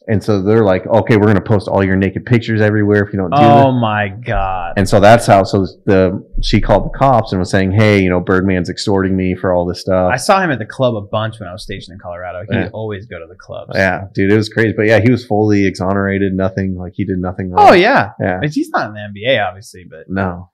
And 0.08 0.22
so 0.24 0.42
they're 0.42 0.64
like, 0.64 0.86
okay, 0.88 1.16
we're 1.16 1.26
going 1.26 1.36
to 1.36 1.42
post 1.42 1.68
all 1.68 1.84
your 1.84 1.96
naked 1.96 2.26
pictures 2.26 2.60
everywhere 2.60 3.04
if 3.04 3.14
you 3.14 3.20
don't 3.20 3.30
do 3.30 3.38
it. 3.38 3.44
Oh 3.44 3.70
it. 3.70 3.80
my 3.80 4.08
god. 4.10 4.74
And 4.76 4.90
so 4.90 5.00
that's 5.00 5.28
how, 5.28 5.44
so 5.44 5.68
the, 5.86 6.28
she 6.42 6.60
called 6.60 6.86
the 6.86 6.98
cops 6.98 7.32
and 7.32 7.40
was 7.40 7.52
saying, 7.52 7.72
hey, 7.74 8.02
you 8.02 8.10
know, 8.10 8.20
Birdman's 8.20 8.68
extorting 8.70 9.16
me 9.16 9.36
for 9.36 9.54
all 9.54 9.66
this 9.66 9.80
stuff. 9.82 10.12
I 10.12 10.18
saw 10.18 10.42
him 10.42 10.50
at 10.50 10.58
the 10.58 10.66
club 10.66 10.96
a 10.96 11.02
bunch 11.02 11.40
when 11.40 11.48
I 11.48 11.52
was 11.54 11.62
stationed 11.64 11.94
in 11.94 12.00
Colorado. 12.00 12.44
He 12.50 12.56
Yeah. 12.56 12.64
would 12.64 12.72
always 12.72 13.06
go 13.06 13.20
to 13.20 13.28
the 13.28 13.36
clubs. 13.36 13.74
yeah, 13.76 14.06
dude, 14.14 14.32
it 14.32 14.36
was 14.36 14.50
crazy. 14.50 14.74
But 14.76 14.88
yeah, 14.88 15.00
he 15.00 15.12
was 15.12 15.24
fully 15.26 15.68
exonerated. 15.68 16.34
Nothing, 16.34 16.76
like 16.76 16.94
he 16.96 17.06
did 17.06 17.20
nothing 17.20 17.52
wrong. 17.52 17.70
Oh 17.70 17.74
yeah. 17.74 18.14
Yeah. 18.20 18.40
He's 18.42 18.70
not 18.70 18.88
in 18.88 18.94
the 18.96 19.00
NBA, 19.00 19.48
obviously, 19.48 19.86
but 19.90 20.06
No. 20.10 20.50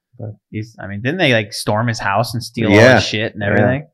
he's. 0.50 0.76
I 0.80 0.88
mean, 0.88 1.02
didn't 1.02 1.20
they 1.20 1.32
like 1.32 1.54
storm 1.54 1.88
his 1.88 2.00
house 2.00 2.34
and 2.34 2.44
steal 2.44 2.68
all 2.70 2.76
Yeah. 2.76 2.96
his 2.96 3.04
shit 3.06 3.34
and 3.34 3.42
everything? 3.44 3.88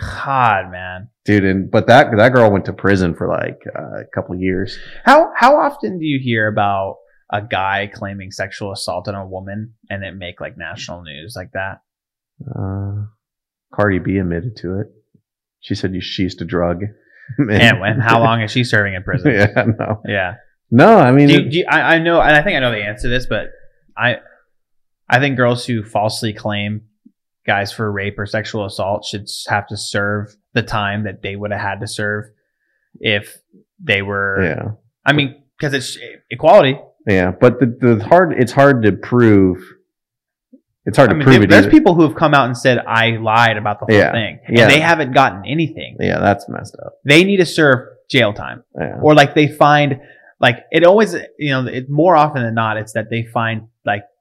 God, 0.00 0.70
man. 0.70 1.08
Dude, 1.24 1.44
and 1.44 1.70
but 1.70 1.86
that 1.88 2.08
that 2.16 2.32
girl 2.32 2.50
went 2.50 2.64
to 2.66 2.72
prison 2.72 3.14
for 3.14 3.28
like 3.28 3.58
uh, 3.78 4.00
a 4.00 4.04
couple 4.14 4.34
years. 4.36 4.78
How 5.04 5.30
how 5.36 5.56
often 5.60 5.98
do 5.98 6.04
you 6.04 6.18
hear 6.22 6.48
about 6.48 6.96
a 7.32 7.42
guy 7.42 7.88
claiming 7.92 8.30
sexual 8.30 8.72
assault 8.72 9.06
on 9.08 9.14
a 9.14 9.26
woman 9.26 9.74
and 9.88 10.02
it 10.02 10.16
make 10.16 10.40
like 10.40 10.56
national 10.56 11.02
news 11.02 11.34
like 11.36 11.52
that? 11.52 11.82
Uh, 12.48 13.06
Cardi 13.74 13.98
B 13.98 14.16
admitted 14.18 14.56
to 14.56 14.80
it. 14.80 14.86
She 15.60 15.74
said 15.74 15.92
she 16.02 16.22
used 16.22 16.38
to 16.38 16.44
drug. 16.44 16.82
And 17.38 17.78
when? 17.80 18.00
How 18.00 18.18
long 18.20 18.40
is 18.40 18.50
she 18.50 18.64
serving 18.74 18.94
in 18.94 19.04
prison? 19.04 19.32
yeah, 19.32 19.64
no, 19.78 20.02
Yeah. 20.04 20.34
no. 20.70 20.98
I 20.98 21.12
mean, 21.12 21.28
Do 21.28 21.34
you, 21.34 21.48
do 21.50 21.58
you- 21.58 21.66
I, 21.68 21.94
I 21.94 21.98
know, 22.00 22.20
and 22.20 22.34
I 22.36 22.42
think 22.42 22.56
I 22.56 22.58
know 22.60 22.72
the 22.72 22.82
answer 22.82 23.02
to 23.02 23.08
this, 23.08 23.26
but 23.26 23.50
I, 23.96 24.16
I 25.08 25.20
think 25.20 25.36
girls 25.36 25.64
who 25.64 25.84
falsely 25.84 26.32
claim 26.32 26.86
guys 27.46 27.72
for 27.72 27.90
rape 27.90 28.18
or 28.18 28.26
sexual 28.26 28.64
assault 28.66 29.04
should 29.04 29.26
have 29.48 29.66
to 29.68 29.76
serve 29.76 30.34
the 30.54 30.62
time 30.62 31.04
that 31.04 31.22
they 31.22 31.36
would 31.36 31.52
have 31.52 31.60
had 31.60 31.80
to 31.80 31.86
serve 31.86 32.24
if 33.00 33.38
they 33.82 34.02
were. 34.02 34.42
yeah, 34.42 34.70
I 35.06 35.12
mean, 35.12 35.42
because 35.58 35.74
it's 35.74 35.98
equality. 36.30 36.78
yeah. 37.06 37.30
But 37.30 37.60
the 37.60 37.66
the 37.80 38.04
hard 38.04 38.32
it's 38.38 38.52
hard 38.52 38.82
to 38.82 38.92
prove. 38.92 39.58
It's 40.86 40.96
hard 40.96 41.10
I 41.10 41.12
to 41.12 41.18
mean, 41.18 41.24
prove 41.26 41.42
it. 41.42 41.50
there's 41.50 41.66
either. 41.66 41.70
people 41.70 41.94
who 41.94 42.02
have 42.02 42.14
come 42.16 42.32
out 42.34 42.46
and 42.46 42.56
said 42.56 42.78
I 42.78 43.10
lied 43.18 43.56
about 43.58 43.80
the 43.80 43.86
whole 43.86 43.94
Yeah. 44.00 44.12
thing, 44.12 44.40
Yeah. 44.48 44.66
they 44.66 44.80
haven't 44.80 45.12
gotten 45.12 45.44
anything. 45.46 45.96
yeah, 46.00 46.18
that's 46.18 46.48
messed 46.48 46.74
up. 46.84 46.94
They 47.04 47.22
need 47.22 47.36
to 47.36 47.46
serve 47.46 47.86
jail 48.10 48.32
time. 48.32 48.64
Yeah, 48.78 48.98
or 49.00 49.14
like 49.14 49.34
they 49.34 49.46
find 49.46 50.00
like 50.40 50.64
it 50.72 50.84
always 50.84 51.14
you 51.38 51.50
know 51.50 51.66
it 51.66 51.88
more 51.90 52.16
often 52.16 52.42
than 52.42 52.54
not 52.54 52.76
it's 52.78 52.94
that 52.94 53.10
they 53.10 53.24
find 53.24 53.68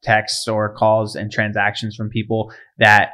texts 0.03 0.47
or 0.47 0.73
calls 0.75 1.15
and 1.15 1.31
transactions 1.31 1.95
from 1.95 2.09
people 2.09 2.51
that 2.77 3.09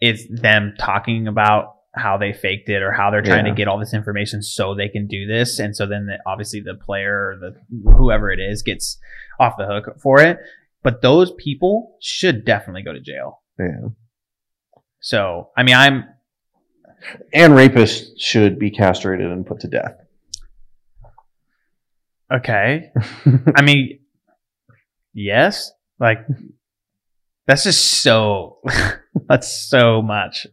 it's 0.00 0.24
them 0.42 0.74
talking 0.78 1.28
about 1.28 1.74
how 1.94 2.18
they 2.18 2.32
faked 2.32 2.68
it 2.68 2.82
or 2.82 2.90
how 2.90 3.10
they're 3.10 3.22
trying 3.22 3.46
Yeah. 3.46 3.52
to 3.52 3.56
get 3.56 3.68
all 3.68 3.78
this 3.78 3.94
information 3.94 4.42
so 4.42 4.74
they 4.74 4.88
can 4.88 5.06
do 5.06 5.26
this 5.26 5.58
and 5.60 5.76
so 5.76 5.86
then 5.86 6.06
the, 6.06 6.18
obviously 6.26 6.60
the 6.60 6.74
player 6.74 7.14
or 7.14 7.36
the 7.38 7.92
whoever 7.96 8.30
it 8.32 8.40
is 8.40 8.62
gets 8.62 8.98
off 9.38 9.54
the 9.56 9.64
hook 9.66 9.84
for 10.02 10.20
it 10.20 10.38
but 10.82 11.02
those 11.02 11.30
people 11.38 11.96
should 12.00 12.44
definitely 12.44 12.82
go 12.82 12.92
to 12.92 13.00
jail 13.00 13.42
yeah. 13.60 13.88
so 15.00 15.50
i 15.56 15.62
mean 15.62 15.76
i'm 15.76 16.04
And 17.32 17.52
rapists 17.52 18.06
should 18.18 18.58
be 18.58 18.70
castrated 18.70 19.30
and 19.30 19.46
put 19.46 19.60
to 19.60 19.68
death. 19.68 19.94
okay 22.32 22.90
I 23.54 23.62
mean, 23.62 24.00
yes, 25.12 25.70
like 25.98 26.26
that's 27.46 27.64
just 27.64 28.02
so 28.02 28.58
that's 29.28 29.68
so 29.68 30.02
much. 30.02 30.46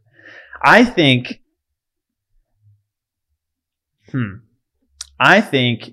I 0.63 0.85
think 0.85 1.41
hmm. 4.11 4.35
I 5.19 5.41
think 5.41 5.91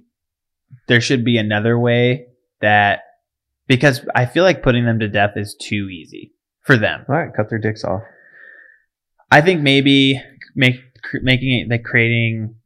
there 0.88 1.00
should 1.00 1.24
be 1.24 1.36
another 1.36 1.78
way 1.78 2.26
that 2.60 3.00
because 3.66 4.04
I 4.14 4.26
feel 4.26 4.44
like 4.44 4.62
putting 4.62 4.86
them 4.86 4.98
to 5.00 5.08
death 5.08 5.36
is 5.36 5.54
too 5.54 5.88
easy 5.88 6.32
for 6.62 6.76
them. 6.76 7.04
All 7.08 7.14
right, 7.14 7.34
cut 7.34 7.50
their 7.50 7.58
dicks 7.58 7.84
off. 7.84 8.02
I 9.30 9.40
think 9.42 9.60
maybe 9.60 10.20
make 10.54 10.76
cr- 11.02 11.18
making 11.22 11.60
it 11.60 11.68
like 11.68 11.84
creating 11.84 12.56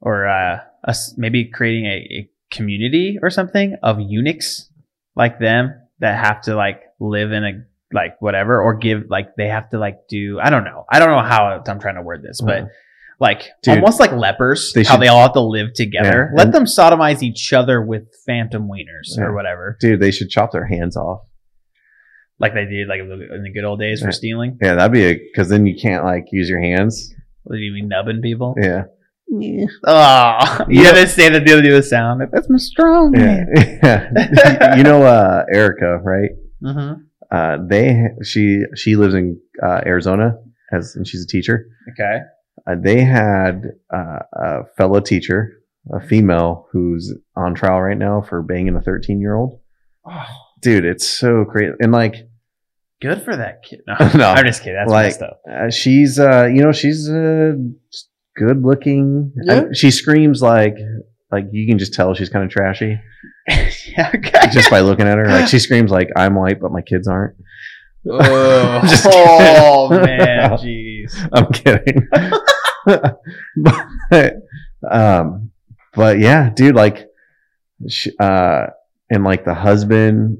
or 0.00 0.28
uh 0.28 0.60
us 0.84 1.14
maybe 1.16 1.44
creating 1.46 1.86
a, 1.86 1.96
a 2.10 2.30
community 2.50 3.18
or 3.22 3.30
something 3.30 3.76
of 3.82 4.00
eunuchs 4.00 4.70
like 5.14 5.38
them 5.38 5.74
that 6.00 6.22
have 6.24 6.40
to 6.42 6.56
like 6.56 6.82
live 6.98 7.32
in 7.32 7.44
a 7.44 7.52
like 7.92 8.20
whatever 8.20 8.60
or 8.60 8.74
give 8.74 9.04
like 9.08 9.34
they 9.36 9.48
have 9.48 9.68
to 9.70 9.78
like 9.78 10.08
do 10.08 10.38
I 10.40 10.50
don't 10.50 10.64
know. 10.64 10.84
I 10.90 10.98
don't 10.98 11.08
know 11.10 11.22
how 11.22 11.62
I'm 11.66 11.80
trying 11.80 11.96
to 11.96 12.02
word 12.02 12.22
this 12.22 12.40
but 12.40 12.64
Mhm. 12.64 12.68
like 13.18 13.48
Dude, 13.62 13.76
almost 13.78 13.98
like 14.00 14.12
lepers 14.12 14.72
they 14.72 14.84
how 14.84 14.94
should- 14.94 15.02
they 15.02 15.08
all 15.08 15.22
have 15.22 15.32
to 15.34 15.40
live 15.40 15.72
together. 15.74 16.30
Yeah, 16.30 16.36
let 16.36 16.46
and- 16.46 16.54
them 16.54 16.64
sodomize 16.64 17.22
each 17.22 17.52
other 17.52 17.82
with 17.82 18.04
phantom 18.26 18.68
wieners 18.68 19.16
Yeah. 19.18 19.24
or 19.24 19.34
whatever. 19.34 19.76
Dude, 19.80 20.00
they 20.00 20.10
should 20.10 20.30
chop 20.30 20.52
their 20.52 20.66
hands 20.66 20.96
off. 20.96 21.22
like 22.38 22.54
they 22.54 22.64
did 22.64 22.88
like 22.88 23.00
in 23.00 23.42
the 23.42 23.52
good 23.52 23.64
old 23.64 23.78
days 23.80 24.00
for 24.00 24.10
stealing? 24.12 24.56
Yeah, 24.62 24.74
that'd 24.76 24.92
be 24.92 25.04
a 25.04 25.14
because 25.14 25.48
then 25.50 25.66
you 25.66 25.76
can't 25.78 26.04
like 26.04 26.26
use 26.32 26.48
your 26.48 26.60
hands. 26.60 27.14
what 27.42 27.56
do 27.56 27.60
you 27.60 27.72
mean 27.72 27.88
nubbing 27.88 28.22
people? 28.22 28.54
Yeah, 28.58 28.84
Oh, 29.32 29.36
you 30.68 30.82
Yeah. 30.82 30.92
gotta 30.92 31.06
say 31.06 31.28
the 31.28 31.40
deal 31.40 31.60
do 31.62 31.76
a 31.76 31.82
sound. 31.82 32.22
That's 32.32 32.48
my 32.50 32.58
strong 32.58 33.14
yeah, 33.14 33.44
yeah. 33.82 34.76
you 34.76 34.82
know, 34.82 35.02
uh, 35.02 35.44
Erica, 35.52 35.98
right? 36.02 36.30
Mm-hmm. 36.62 37.02
Uh, 37.30 37.56
they 37.68 38.08
she 38.24 38.62
she 38.74 38.96
lives 38.96 39.14
in 39.14 39.40
uh, 39.62 39.80
Arizona 39.86 40.34
as 40.72 40.96
and 40.96 41.06
she's 41.06 41.22
a 41.24 41.26
teacher. 41.26 41.66
Okay. 41.92 42.20
Uh, 42.66 42.74
they 42.78 43.02
had 43.04 43.62
uh, 43.94 44.18
a 44.34 44.58
fellow 44.76 45.00
teacher, 45.00 45.62
a 45.92 46.00
female 46.00 46.66
who's 46.72 47.14
on 47.36 47.54
trial 47.54 47.80
right 47.80 47.96
now 47.96 48.20
for 48.20 48.42
banging 48.42 48.74
a 48.76 48.80
13 48.82 49.20
year 49.20 49.34
old. 49.36 49.60
Oh, 50.04 50.26
Dude, 50.60 50.84
it's 50.84 51.08
so 51.08 51.44
crazy. 51.44 51.72
And 51.80 51.92
like, 51.92 52.16
Good 53.00 53.22
for 53.22 53.34
that 53.34 53.62
kid. 53.62 53.80
No, 53.86 53.94
No. 54.14 54.28
I'm 54.28 54.44
just 54.44 54.60
kidding. 54.62 54.76
That's 54.76 54.90
Like- 54.90 55.06
messed 55.06 55.22
up. 55.22 55.40
Uh, 55.50 55.70
she's, 55.70 56.18
uh, 56.18 56.44
you 56.52 56.62
know, 56.62 56.70
she's 56.72 57.08
uh, 57.08 57.52
good 58.36 58.62
looking. 58.62 59.32
Yeah. 59.42 59.64
she 59.72 59.90
screams 59.90 60.42
like, 60.42 60.76
like 61.30 61.46
you 61.52 61.66
can 61.66 61.78
just 61.78 61.94
tell 61.94 62.14
she's 62.14 62.28
kind 62.28 62.44
of 62.44 62.50
trashy 62.50 62.98
yeah, 63.48 64.10
okay. 64.14 64.48
just 64.50 64.70
by 64.70 64.80
looking 64.80 65.06
at 65.06 65.18
her. 65.18 65.26
Like 65.26 65.48
she 65.48 65.58
screams 65.66 65.90
like, 65.90 66.08
"I'm 66.16 66.34
white, 66.34 66.60
but 66.60 66.72
my 66.72 66.82
kids 66.82 67.08
aren't." 67.08 67.36
oh, 68.08 68.80
Just 68.88 69.06
oh, 69.10 69.88
man, 69.90 70.50
jeez. 70.52 71.28
I'm 71.32 71.52
kidding. 71.52 72.08
but, 74.10 74.36
um, 74.90 75.50
but 75.94 76.18
yeah, 76.18 76.50
dude, 76.50 76.74
like, 76.74 77.08
sh- 77.88 78.08
uh, 78.18 78.66
and 79.10 79.24
like 79.24 79.44
the 79.44 79.54
husband, 79.54 80.38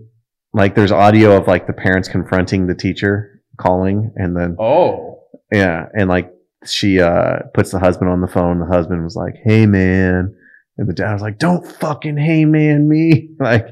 like 0.52 0.74
there's 0.74 0.92
audio 0.92 1.36
of 1.36 1.46
like 1.46 1.66
the 1.66 1.72
parents 1.72 2.08
confronting 2.08 2.66
the 2.66 2.74
teacher 2.74 3.42
calling 3.58 4.12
and 4.16 4.36
then, 4.36 4.56
Oh, 4.58 5.24
yeah. 5.52 5.86
And 5.92 6.08
like 6.08 6.32
she, 6.66 7.00
uh, 7.00 7.40
puts 7.54 7.70
the 7.70 7.78
husband 7.78 8.10
on 8.10 8.20
the 8.20 8.28
phone. 8.28 8.58
The 8.58 8.66
husband 8.66 9.04
was 9.04 9.16
like, 9.16 9.36
Hey 9.44 9.66
man. 9.66 10.34
And 10.78 10.88
the 10.88 10.94
dad 10.94 11.12
was 11.12 11.22
like, 11.22 11.38
don't 11.38 11.66
fucking 11.66 12.16
hey 12.16 12.44
man 12.44 12.88
me. 12.88 13.30
Like, 13.38 13.68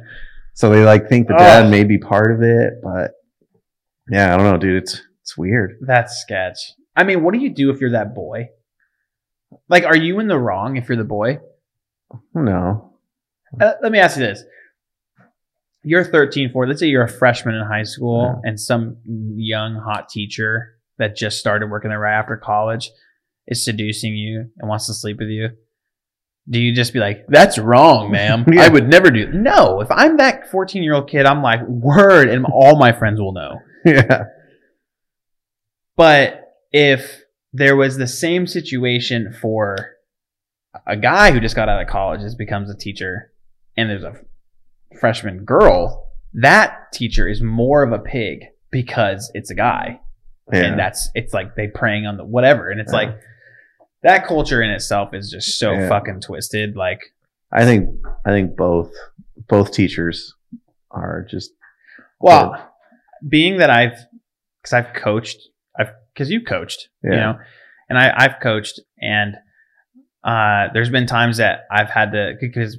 so 0.54 0.70
they 0.70 0.84
like 0.84 1.08
think 1.08 1.28
the 1.28 1.34
dad 1.34 1.70
may 1.70 1.84
be 1.84 1.98
part 1.98 2.32
of 2.32 2.42
it, 2.42 2.80
but 2.82 3.12
yeah, 4.10 4.34
I 4.34 4.36
don't 4.36 4.46
know, 4.46 4.58
dude. 4.58 4.82
It's, 4.82 5.02
it's 5.22 5.36
weird. 5.36 5.78
that's 5.82 6.20
sketch. 6.20 6.72
I 6.96 7.04
mean, 7.04 7.22
what 7.22 7.32
do 7.32 7.38
you 7.40 7.50
do 7.50 7.70
if 7.70 7.80
you're 7.80 7.92
that 7.92 8.14
boy? 8.14 8.48
Like, 9.68 9.84
are 9.84 9.96
you 9.96 10.18
in 10.18 10.26
the 10.26 10.38
wrong 10.38 10.76
if 10.76 10.88
you're 10.88 10.98
the 10.98 11.04
boy? 11.04 11.38
No. 12.34 12.94
Uh, 13.60 13.74
let 13.82 13.92
me 13.92 13.98
ask 13.98 14.16
you 14.18 14.24
this. 14.26 14.42
You're 15.84 16.04
13, 16.04 16.50
14. 16.50 16.68
Let's 16.68 16.80
say 16.80 16.88
you're 16.88 17.04
a 17.04 17.08
freshman 17.08 17.54
in 17.54 17.64
high 17.64 17.84
school 17.84 18.40
and 18.44 18.58
some 18.58 18.96
young 19.04 19.76
hot 19.76 20.08
teacher 20.08 20.77
that 20.98 21.16
just 21.16 21.38
started 21.38 21.70
working 21.70 21.90
there 21.90 21.98
right 21.98 22.18
after 22.18 22.36
college 22.36 22.90
is 23.46 23.64
seducing 23.64 24.14
you 24.14 24.50
and 24.58 24.68
wants 24.68 24.86
to 24.86 24.94
sleep 24.94 25.18
with 25.18 25.28
you. 25.28 25.50
Do 26.50 26.60
you 26.60 26.74
just 26.74 26.92
be 26.92 26.98
like, 26.98 27.26
that's 27.28 27.58
wrong, 27.58 28.10
ma'am? 28.10 28.44
Yeah. 28.52 28.62
I 28.62 28.68
would 28.68 28.88
never 28.88 29.10
do. 29.10 29.30
No, 29.32 29.80
if 29.80 29.88
I'm 29.90 30.16
that 30.16 30.50
14 30.50 30.82
year 30.82 30.94
old 30.94 31.08
kid, 31.08 31.26
I'm 31.26 31.42
like, 31.42 31.66
word, 31.66 32.28
and 32.28 32.46
all 32.46 32.78
my 32.78 32.92
friends 32.92 33.20
will 33.20 33.32
know. 33.32 33.58
yeah. 33.84 34.24
But 35.96 36.44
if 36.72 37.22
there 37.52 37.76
was 37.76 37.96
the 37.96 38.06
same 38.06 38.46
situation 38.46 39.32
for 39.40 39.76
a 40.86 40.96
guy 40.96 41.32
who 41.32 41.40
just 41.40 41.56
got 41.56 41.68
out 41.68 41.82
of 41.82 41.88
college, 41.88 42.20
just 42.20 42.38
becomes 42.38 42.70
a 42.70 42.76
teacher, 42.76 43.32
and 43.76 43.90
there's 43.90 44.04
a 44.04 44.14
freshman 44.98 45.44
girl, 45.44 46.08
that 46.34 46.92
teacher 46.92 47.28
is 47.28 47.42
more 47.42 47.82
of 47.82 47.92
a 47.92 47.98
pig 47.98 48.44
because 48.70 49.30
it's 49.34 49.50
a 49.50 49.54
guy. 49.54 50.00
Yeah. 50.52 50.64
And 50.64 50.78
that's 50.78 51.10
it's 51.14 51.32
like 51.34 51.54
they 51.54 51.66
preying 51.68 52.06
on 52.06 52.16
the 52.16 52.24
whatever. 52.24 52.70
And 52.70 52.80
it's 52.80 52.92
Yeah. 52.92 52.98
like 52.98 53.18
that 54.02 54.26
culture 54.26 54.62
in 54.62 54.70
itself 54.70 55.12
is 55.14 55.30
just 55.30 55.58
so 55.58 55.72
Yeah. 55.72 55.88
fucking 55.88 56.20
twisted. 56.20 56.76
Like 56.76 57.00
I 57.52 57.64
think 57.64 57.88
I 58.24 58.30
think 58.30 58.56
both 58.56 58.92
both 59.48 59.72
teachers 59.72 60.34
are 60.90 61.26
just 61.28 61.50
Well, 62.20 62.72
being 63.28 63.58
that 63.58 63.70
I've, 63.70 63.96
because 64.62 64.72
I've 64.72 64.92
coached, 64.94 65.38
I've 65.78 65.92
because 66.12 66.30
you 66.30 66.42
coached, 66.42 66.88
you 67.02 67.10
know, 67.10 67.38
and 67.88 67.98
I 67.98 68.12
I've 68.16 68.40
coached, 68.40 68.80
and 69.00 69.36
uh, 70.24 70.68
there's 70.72 70.90
been 70.90 71.06
times 71.06 71.36
that 71.38 71.60
I've 71.70 71.90
had 71.90 72.12
to 72.12 72.36
because 72.40 72.76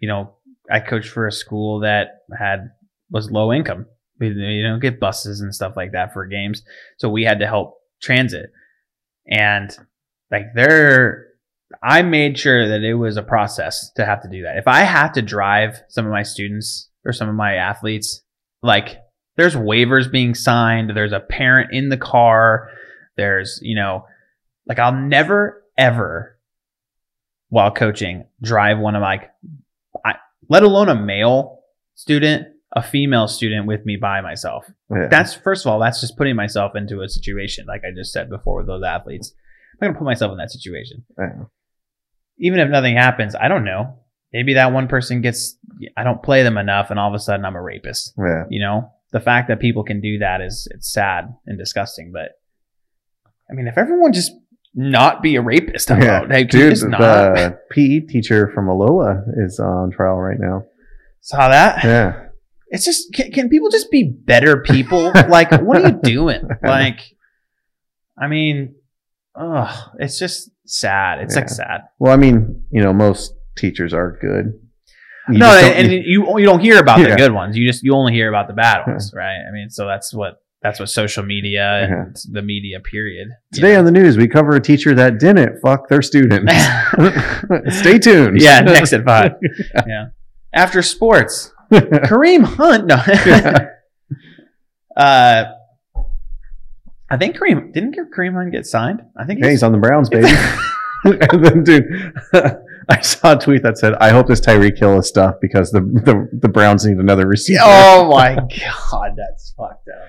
you 0.00 0.08
know 0.08 0.34
I 0.70 0.80
coached 0.80 1.08
for 1.10 1.26
a 1.26 1.32
school 1.32 1.80
that 1.80 2.22
had 2.38 2.70
was 3.10 3.30
low 3.30 3.52
income, 3.52 3.86
we 4.18 4.28
you 4.28 4.62
know 4.62 4.78
get 4.78 5.00
buses 5.00 5.40
and 5.40 5.54
stuff 5.54 5.74
like 5.76 5.92
that 5.92 6.12
for 6.12 6.26
games, 6.26 6.62
so 6.98 7.08
we 7.08 7.24
had 7.24 7.40
to 7.40 7.46
help 7.46 7.78
transit, 8.02 8.50
and 9.26 9.76
like 10.30 10.46
they're. 10.54 11.28
I 11.82 12.02
made 12.02 12.38
sure 12.38 12.68
that 12.68 12.84
it 12.84 12.94
was 12.94 13.16
a 13.16 13.22
process 13.22 13.90
to 13.96 14.06
have 14.06 14.22
to 14.22 14.28
do 14.28 14.42
that. 14.42 14.58
If 14.58 14.68
I 14.68 14.82
have 14.82 15.12
to 15.12 15.22
drive 15.22 15.80
some 15.88 16.06
of 16.06 16.12
my 16.12 16.22
students 16.22 16.88
or 17.04 17.12
some 17.12 17.28
of 17.28 17.34
my 17.34 17.54
athletes 17.54 18.22
like 18.62 18.98
there's 19.36 19.54
waivers 19.54 20.10
being 20.10 20.34
signed 20.34 20.90
there's 20.94 21.12
a 21.12 21.20
parent 21.20 21.72
in 21.72 21.88
the 21.88 21.96
car 21.96 22.70
there's 23.16 23.58
you 23.62 23.76
know 23.76 24.04
like 24.66 24.78
i'll 24.78 24.94
never 24.94 25.62
ever 25.78 26.38
while 27.48 27.70
coaching 27.70 28.24
drive 28.42 28.78
one 28.78 28.96
of 28.96 29.02
my 29.02 29.28
I, 30.04 30.14
let 30.48 30.62
alone 30.62 30.88
a 30.88 30.94
male 30.94 31.60
student 31.94 32.48
a 32.76 32.82
female 32.82 33.28
student 33.28 33.66
with 33.66 33.84
me 33.86 33.96
by 33.96 34.20
myself 34.20 34.66
yeah. 34.90 35.06
that's 35.08 35.32
first 35.34 35.64
of 35.64 35.70
all 35.72 35.78
that's 35.78 36.00
just 36.00 36.16
putting 36.16 36.34
myself 36.36 36.72
into 36.74 37.02
a 37.02 37.08
situation 37.08 37.64
like 37.66 37.82
i 37.84 37.90
just 37.94 38.12
said 38.12 38.28
before 38.28 38.58
with 38.58 38.66
those 38.66 38.82
athletes 38.82 39.32
i'm 39.80 39.88
gonna 39.88 39.98
put 39.98 40.04
myself 40.04 40.32
in 40.32 40.38
that 40.38 40.50
situation 40.50 41.04
Yeah. 41.18 41.44
even 42.38 42.58
if 42.58 42.68
nothing 42.68 42.96
happens 42.96 43.34
i 43.34 43.48
don't 43.48 43.64
know 43.64 43.98
maybe 44.32 44.54
that 44.54 44.72
one 44.72 44.88
person 44.88 45.20
gets 45.20 45.56
i 45.96 46.02
don't 46.02 46.22
play 46.22 46.42
them 46.42 46.58
enough 46.58 46.90
and 46.90 46.98
all 46.98 47.08
of 47.08 47.14
a 47.14 47.18
sudden 47.20 47.44
i'm 47.44 47.54
a 47.56 47.62
rapist 47.62 48.12
yeah. 48.18 48.44
you 48.50 48.60
know 48.60 48.90
the 49.12 49.20
fact 49.20 49.46
that 49.48 49.60
people 49.60 49.84
can 49.84 50.00
do 50.00 50.18
that 50.18 50.40
is 50.40 50.66
it's 50.72 50.92
sad 50.92 51.32
and 51.46 51.56
disgusting 51.58 52.10
but 52.12 52.32
i 53.50 53.54
mean 53.54 53.68
if 53.68 53.78
everyone 53.78 54.12
just 54.12 54.32
not 54.74 55.22
be 55.22 55.36
a 55.36 55.40
rapist 55.42 55.88
how 55.90 55.96
Yeah. 55.96 56.18
about 56.22 56.32
hey 56.32 56.44
can 56.46 56.58
Dude, 56.60 56.70
just 56.70 56.88
not 56.88 56.98
the 56.98 57.58
PE 57.70 58.00
teacher 58.08 58.50
from 58.52 58.66
Aloha 58.66 59.20
is 59.36 59.60
on 59.60 59.92
trial 59.92 60.16
right 60.16 60.38
now. 60.40 60.64
saw 61.20 61.48
that 61.48 61.84
Yeah. 61.84 62.26
It's 62.68 62.84
just 62.84 63.12
can, 63.12 63.30
can 63.30 63.48
people 63.48 63.70
just 63.70 63.90
be 63.90 64.02
better 64.02 64.62
people 64.62 65.12
like 65.28 65.50
what 65.62 65.82
are 65.82 65.88
you 65.88 66.00
doing 66.02 66.42
like 66.62 67.00
i 68.18 68.26
mean 68.26 68.74
oh 69.36 69.92
it's 69.98 70.18
just 70.18 70.50
sad 70.66 71.20
it's 71.20 71.36
like 71.36 71.48
sad 71.48 71.82
Well, 71.98 72.12
I 72.12 72.16
mean, 72.16 72.64
you 72.70 72.80
know, 72.82 72.92
most 72.92 73.34
teachers 73.56 73.92
are 73.92 74.18
good. 74.20 74.58
You 75.28 75.38
no 75.38 75.50
and, 75.50 75.92
and 75.92 76.04
you 76.04 76.38
you 76.38 76.44
don't 76.44 76.60
hear 76.60 76.78
about 76.78 76.98
the 76.98 77.14
good 77.16 77.32
ones 77.32 77.56
you 77.56 77.66
just 77.66 77.82
you 77.82 77.94
only 77.94 78.12
hear 78.12 78.28
about 78.28 78.46
the 78.46 78.52
bad 78.52 78.86
ones 78.86 79.10
right 79.14 79.38
i 79.48 79.50
mean 79.52 79.70
so 79.70 79.86
that's 79.86 80.12
what 80.12 80.42
that's 80.64 80.80
what 80.80 80.88
social 80.88 81.22
media 81.22 81.84
and 81.84 82.16
the 82.30 82.42
media 82.42 82.80
period 82.80 83.28
today 83.52 83.74
know? 83.74 83.80
on 83.80 83.84
the 83.84 83.90
news, 83.90 84.16
we 84.16 84.26
cover 84.26 84.56
a 84.56 84.60
teacher 84.60 84.94
that 84.94 85.18
didn't 85.18 85.60
fuck 85.60 85.88
their 85.88 86.00
students. 86.00 86.50
Stay 87.78 87.98
tuned. 87.98 88.40
Yeah, 88.40 88.60
next 88.60 88.94
at 88.94 89.04
five. 89.04 89.32
yeah. 89.86 90.06
After 90.54 90.80
sports, 90.80 91.52
Kareem 91.72 92.44
Hunt. 92.44 92.86
No. 92.86 92.96
uh, 94.96 95.44
I 97.10 97.16
think 97.16 97.36
Kareem 97.36 97.72
didn't 97.72 97.96
Kareem 98.16 98.34
Hunt 98.34 98.52
get 98.52 98.66
signed. 98.66 99.02
I 99.16 99.24
think 99.24 99.44
Hey, 99.44 99.50
he's 99.50 99.62
on 99.62 99.72
the 99.72 99.78
Browns, 99.78 100.08
baby. 100.08 100.28
and 101.04 101.20
then, 101.44 101.64
dude, 101.64 102.12
I 102.88 103.00
saw 103.02 103.36
a 103.36 103.38
tweet 103.38 103.62
that 103.62 103.78
said, 103.78 103.94
"I 103.94 104.10
hope 104.10 104.26
this 104.26 104.40
Tyreek 104.40 104.78
Hill 104.78 104.98
is 104.98 105.08
stuff 105.08 105.36
because 105.40 105.70
the, 105.70 105.80
the 105.80 106.28
the 106.40 106.48
Browns 106.48 106.86
need 106.86 106.96
another 106.98 107.26
receiver." 107.26 107.60
oh 107.62 108.08
my 108.10 108.34
god, 108.34 109.12
that's 109.16 109.52
fucked 109.56 109.88
up. 109.88 110.08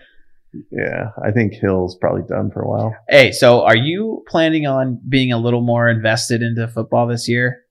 Yeah, 0.72 1.10
I 1.22 1.32
think 1.32 1.54
Hill's 1.54 1.98
probably 1.98 2.24
done 2.30 2.50
for 2.50 2.62
a 2.62 2.68
while. 2.70 2.96
Hey, 3.10 3.34
so 3.34 3.66
are 3.66 3.76
you 3.76 4.24
planning 4.28 4.68
on 4.68 5.02
being 5.08 5.34
a 5.34 5.38
little 5.38 5.60
more 5.62 5.90
invested 5.90 6.42
into 6.42 6.66
football 6.70 7.08
this 7.08 7.28
year? 7.28 7.64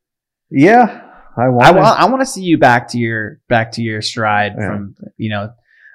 Yeah, 0.50 1.03
I 1.36 1.44
I 1.44 1.48
want. 1.48 1.76
want 1.76 2.00
I 2.00 2.04
want 2.06 2.20
to 2.22 2.26
see 2.26 2.42
you 2.42 2.58
back 2.58 2.88
to 2.88 2.98
your 2.98 3.40
back 3.48 3.72
to 3.72 3.82
your 3.82 4.02
stride 4.02 4.52
Yeah. 4.58 4.66
from 4.68 4.94
you 5.16 5.30
know 5.30 5.50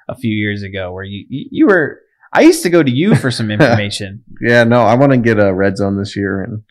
a 0.08 0.14
few 0.16 0.32
years 0.34 0.62
ago 0.62 0.92
where 0.92 1.04
you 1.04 1.24
you, 1.28 1.48
you 1.50 1.66
were. 1.66 2.00
I 2.32 2.42
used 2.42 2.62
to 2.62 2.70
go 2.70 2.80
to 2.82 2.90
you 2.90 3.16
for 3.16 3.30
some 3.32 3.50
information. 3.56 4.22
yeah, 4.40 4.62
no, 4.64 4.82
I 4.82 4.94
want 4.94 5.10
to 5.12 5.18
get 5.18 5.40
a 5.40 5.52
red 5.52 5.76
zone 5.76 5.98
this 5.98 6.14
year 6.16 6.42
and 6.44 6.62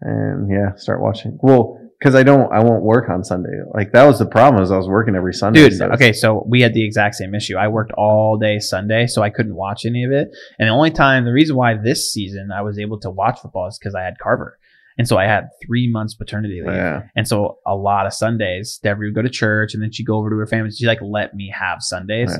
and 0.00 0.50
yeah, 0.50 0.74
start 0.76 1.00
watching. 1.00 1.38
Well, 1.42 1.80
because 1.98 2.14
I 2.16 2.22
don't, 2.24 2.52
I 2.52 2.58
won't 2.62 2.82
work 2.82 3.08
on 3.08 3.24
Sunday. 3.24 3.50
Like 3.72 3.92
that 3.92 4.04
was 4.04 4.18
the 4.18 4.26
problem. 4.26 4.62
Is 4.62 4.70
I 4.70 4.76
was 4.76 4.88
working 4.88 5.14
every 5.14 5.32
Sunday. 5.32 5.68
Dude, 5.68 5.78
so 5.78 5.86
okay, 5.92 6.12
so 6.12 6.44
we 6.46 6.60
had 6.60 6.74
the 6.74 6.84
exact 6.84 7.14
same 7.14 7.34
issue. 7.34 7.56
I 7.56 7.68
worked 7.68 7.92
all 7.92 8.36
day 8.36 8.58
Sunday, 8.58 9.06
so 9.06 9.22
I 9.22 9.30
couldn't 9.30 9.54
watch 9.54 9.86
any 9.86 10.04
of 10.04 10.12
it. 10.12 10.28
And 10.58 10.68
the 10.68 10.72
only 10.72 10.90
time, 10.90 11.24
the 11.24 11.32
reason 11.32 11.56
why 11.56 11.74
this 11.76 12.12
season 12.12 12.50
I 12.54 12.62
was 12.62 12.78
able 12.78 12.98
to 13.00 13.10
watch 13.10 13.38
football 13.40 13.68
is 13.68 13.78
because 13.78 13.94
I 13.94 14.02
had 14.02 14.18
Carver. 14.18 14.58
And 14.96 15.08
so 15.08 15.16
I 15.18 15.24
had 15.24 15.48
three 15.66 15.90
months 15.90 16.14
paternity 16.14 16.62
leave. 16.64 16.74
Yeah, 16.74 17.02
And 17.16 17.26
so 17.26 17.58
a 17.66 17.74
lot 17.74 18.06
of 18.06 18.12
Sundays, 18.14 18.78
Debbie 18.82 19.06
would 19.06 19.14
go 19.14 19.22
to 19.22 19.28
church 19.28 19.74
and 19.74 19.82
then 19.82 19.90
she'd 19.90 20.06
go 20.06 20.16
over 20.16 20.30
to 20.30 20.36
her 20.36 20.46
family. 20.46 20.70
She 20.70 20.86
like 20.86 21.00
let 21.02 21.34
me 21.34 21.52
have 21.52 21.78
Sundays. 21.80 22.32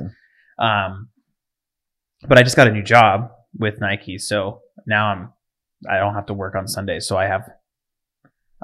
Um, 0.59 1.09
but 2.29 2.39
I 2.39 2.43
just 2.43 2.57
got 2.57 2.69
a 2.69 2.73
new 2.73 2.83
job 2.83 3.31
with 3.59 3.81
Nike. 3.81 4.19
So 4.19 4.61
now 4.87 5.07
I'm, 5.09 5.33
I 5.91 5.99
don't 5.99 6.15
have 6.15 6.27
to 6.27 6.35
work 6.35 6.55
on 6.55 6.69
Sundays. 6.69 7.07
So 7.09 7.17
I 7.17 7.25
have, 7.27 7.51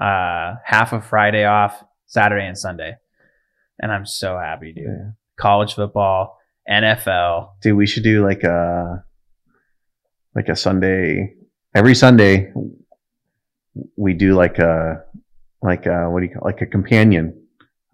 uh, 0.00 0.54
half 0.64 0.92
of 0.92 1.04
Friday 1.04 1.44
off, 1.44 1.82
Saturday 2.06 2.46
and 2.46 2.56
Sunday. 2.56 2.94
And 3.80 3.90
I'm 3.92 4.06
so 4.06 4.38
happy, 4.38 4.72
dude. 4.72 4.84
Yeah. 4.86 5.10
College 5.38 5.74
football, 5.74 6.38
NFL. 6.70 7.48
dude, 7.62 7.76
we 7.76 7.86
should 7.86 8.02
do 8.02 8.24
like 8.24 8.44
a 8.44 9.04
like 10.34 10.48
a 10.48 10.56
Sunday 10.56 11.34
every 11.74 11.94
Sunday. 11.94 12.52
We 13.96 14.14
do 14.14 14.34
like 14.34 14.58
a 14.58 15.02
like 15.62 15.86
a 15.86 16.10
what 16.10 16.20
do 16.20 16.26
you 16.26 16.32
call 16.34 16.42
like 16.44 16.60
a 16.62 16.66
companion 16.66 17.36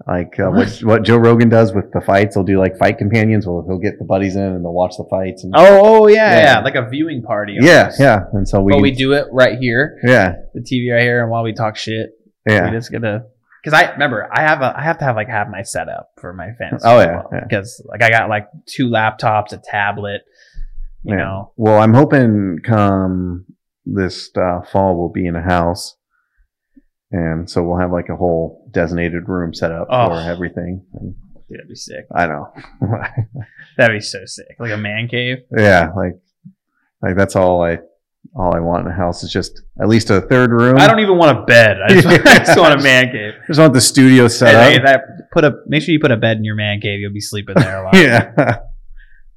Like 0.07 0.39
uh, 0.39 0.51
what 0.51 0.69
what 0.83 1.03
Joe 1.05 1.17
Rogan 1.17 1.49
does 1.49 1.73
with 1.75 1.91
the 1.93 2.01
fights, 2.01 2.35
he'll 2.37 2.45
do 2.45 2.59
like 2.59 2.77
fight 2.79 2.99
companions. 2.99 3.47
Well, 3.47 3.65
he'll 3.67 3.79
get 3.79 3.99
the 3.99 4.05
buddies 4.05 4.37
in 4.37 4.43
and 4.43 4.63
they'll 4.65 4.73
watch 4.75 4.95
the 4.99 5.07
fights. 5.11 5.43
And, 5.43 5.55
Oh, 5.57 5.81
oh 6.03 6.07
yeah, 6.09 6.31
Yeah. 6.37 6.43
yeah, 6.45 6.59
like 6.61 6.75
a 6.75 6.89
viewing 6.89 7.23
party. 7.23 7.57
yeah, 7.61 7.79
almost. 7.85 8.01
yeah. 8.01 8.19
And 8.35 8.47
so 8.49 8.61
we, 8.61 8.73
But 8.73 8.83
we 8.83 8.91
do 8.93 9.13
it 9.15 9.27
right 9.33 9.59
here, 9.59 9.99
yeah, 10.05 10.35
the 10.55 10.61
TV 10.61 10.93
right 10.93 11.03
here, 11.03 11.23
and 11.23 11.31
while 11.31 11.43
we 11.45 11.55
talk 11.55 11.77
shit, 11.77 12.11
yeah. 12.47 12.67
we 12.67 12.77
just 12.77 12.93
gonna 12.93 13.25
Because 13.65 13.73
I 13.81 13.91
remember 13.93 14.29
I 14.31 14.43
have 14.43 14.61
a 14.61 14.75
I 14.77 14.83
have 14.83 14.99
to 14.99 15.05
have 15.05 15.17
like 15.17 15.29
have 15.29 15.49
my 15.49 15.63
setup 15.63 16.11
for 16.21 16.33
my 16.35 16.53
fantasy. 16.59 16.87
Oh, 16.87 17.01
yeah, 17.01 17.23
yeah. 17.33 17.41
Because 17.49 17.83
like 17.87 18.03
I 18.03 18.11
got 18.11 18.29
like 18.29 18.49
two 18.67 18.89
laptops, 18.91 19.53
a 19.53 19.59
tablet. 19.59 20.21
You 21.03 21.15
Yeah. 21.15 21.23
know, 21.23 21.53
Well, 21.57 21.81
I'm 21.81 21.95
hoping 21.95 22.59
come 22.63 23.47
this 23.87 24.31
uh, 24.37 24.61
fall 24.71 24.99
we'll 24.99 25.09
be 25.13 25.27
in 25.27 25.37
a 25.37 25.43
house, 25.43 25.97
and 27.13 27.49
so 27.49 27.63
we'll 27.63 27.79
have 27.79 27.93
like 27.93 28.09
a 28.09 28.17
whole 28.17 28.69
designated 28.73 29.29
room 29.29 29.55
set 29.55 29.71
up 29.73 29.87
Oh. 29.91 30.09
for 30.09 30.19
everything. 30.31 30.85
And 30.95 31.15
Dude, 31.49 31.59
that'd 31.61 31.69
be 31.69 31.77
sick. 31.77 32.07
I 32.13 32.27
know. 32.27 32.53
That'd 33.79 33.97
be 33.97 34.01
so 34.01 34.19
sick. 34.25 34.57
Like 34.59 34.73
a 34.73 34.77
man 34.77 35.07
cave. 35.07 35.39
yeah, 35.57 35.91
like 35.97 36.15
like 37.03 37.17
that's 37.17 37.37
all 37.37 37.63
I 37.63 37.79
all 38.35 38.53
I 38.53 38.59
want 38.59 38.85
in 38.85 38.93
a 38.93 38.97
house 38.97 39.23
is 39.23 39.31
just 39.31 39.63
at 39.81 39.87
least 39.87 40.11
a 40.11 40.21
third 40.23 40.51
room. 40.51 40.77
I 40.77 40.89
don't 40.89 40.99
even 40.99 41.17
want 41.17 41.39
a 41.39 41.43
bed. 41.45 41.77
I 41.81 41.95
just, 42.01 42.07
I 42.09 42.39
just 42.39 42.59
want 42.59 42.81
a 42.81 42.83
man 42.83 43.13
cave. 43.13 43.35
I 43.45 43.47
just 43.47 43.61
want 43.61 43.75
the 43.75 43.81
studio 43.81 44.27
set 44.27 44.55
hey, 44.55 44.77
up. 44.79 44.83
that 44.87 45.01
put 45.33 45.45
a 45.45 45.53
make 45.69 45.85
sure 45.85 45.93
you 45.93 46.01
put 46.01 46.11
a 46.11 46.17
bed 46.17 46.37
in 46.39 46.43
your 46.45 46.57
man 46.57 46.81
cave. 46.81 46.99
You'll 46.99 47.13
be 47.13 47.21
sleeping 47.21 47.55
there 47.55 47.79
a 47.81 47.85
lot. 47.85 47.95
yeah, 47.97 48.33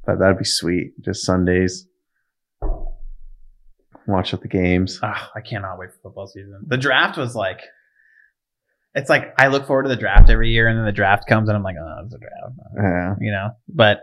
but 0.03 0.17
that'd 0.19 0.39
be 0.39 0.45
sweet. 0.45 0.93
Just 1.05 1.23
Sundays, 1.23 1.85
watch 4.09 4.33
at 4.33 4.41
the 4.41 4.47
games. 4.47 4.99
Ah, 5.03 5.31
I 5.35 5.41
cannot 5.41 5.77
wait 5.79 5.89
for 5.91 5.99
football 6.09 6.27
season. 6.27 6.61
The 6.67 6.77
draft 6.77 7.17
was 7.17 7.35
like, 7.35 7.61
it's 8.95 9.09
like 9.09 9.33
I 9.37 9.47
look 9.47 9.67
forward 9.67 9.83
to 9.83 9.89
the 9.89 9.95
draft 9.95 10.29
every 10.29 10.49
year, 10.51 10.67
and 10.67 10.77
then 10.77 10.85
the 10.85 10.91
draft 10.91 11.27
comes, 11.27 11.47
and 11.49 11.55
I'm 11.57 11.63
like, 11.63 11.75
oh, 11.79 12.01
it's 12.05 12.13
a 12.13 12.17
draft, 12.17 12.55
Yeah. 12.77 13.15
you 13.19 13.31
know. 13.31 13.49
But 13.67 14.01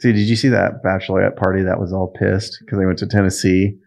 See, 0.00 0.12
did 0.12 0.28
you 0.28 0.36
see 0.36 0.50
that 0.50 0.82
bachelorette 0.84 1.34
party 1.36 1.64
that 1.64 1.80
was 1.80 1.92
all 1.92 2.06
pissed 2.16 2.58
because 2.60 2.78
they 2.78 2.86
went 2.86 2.98
to 3.00 3.06
Tennessee 3.08 3.78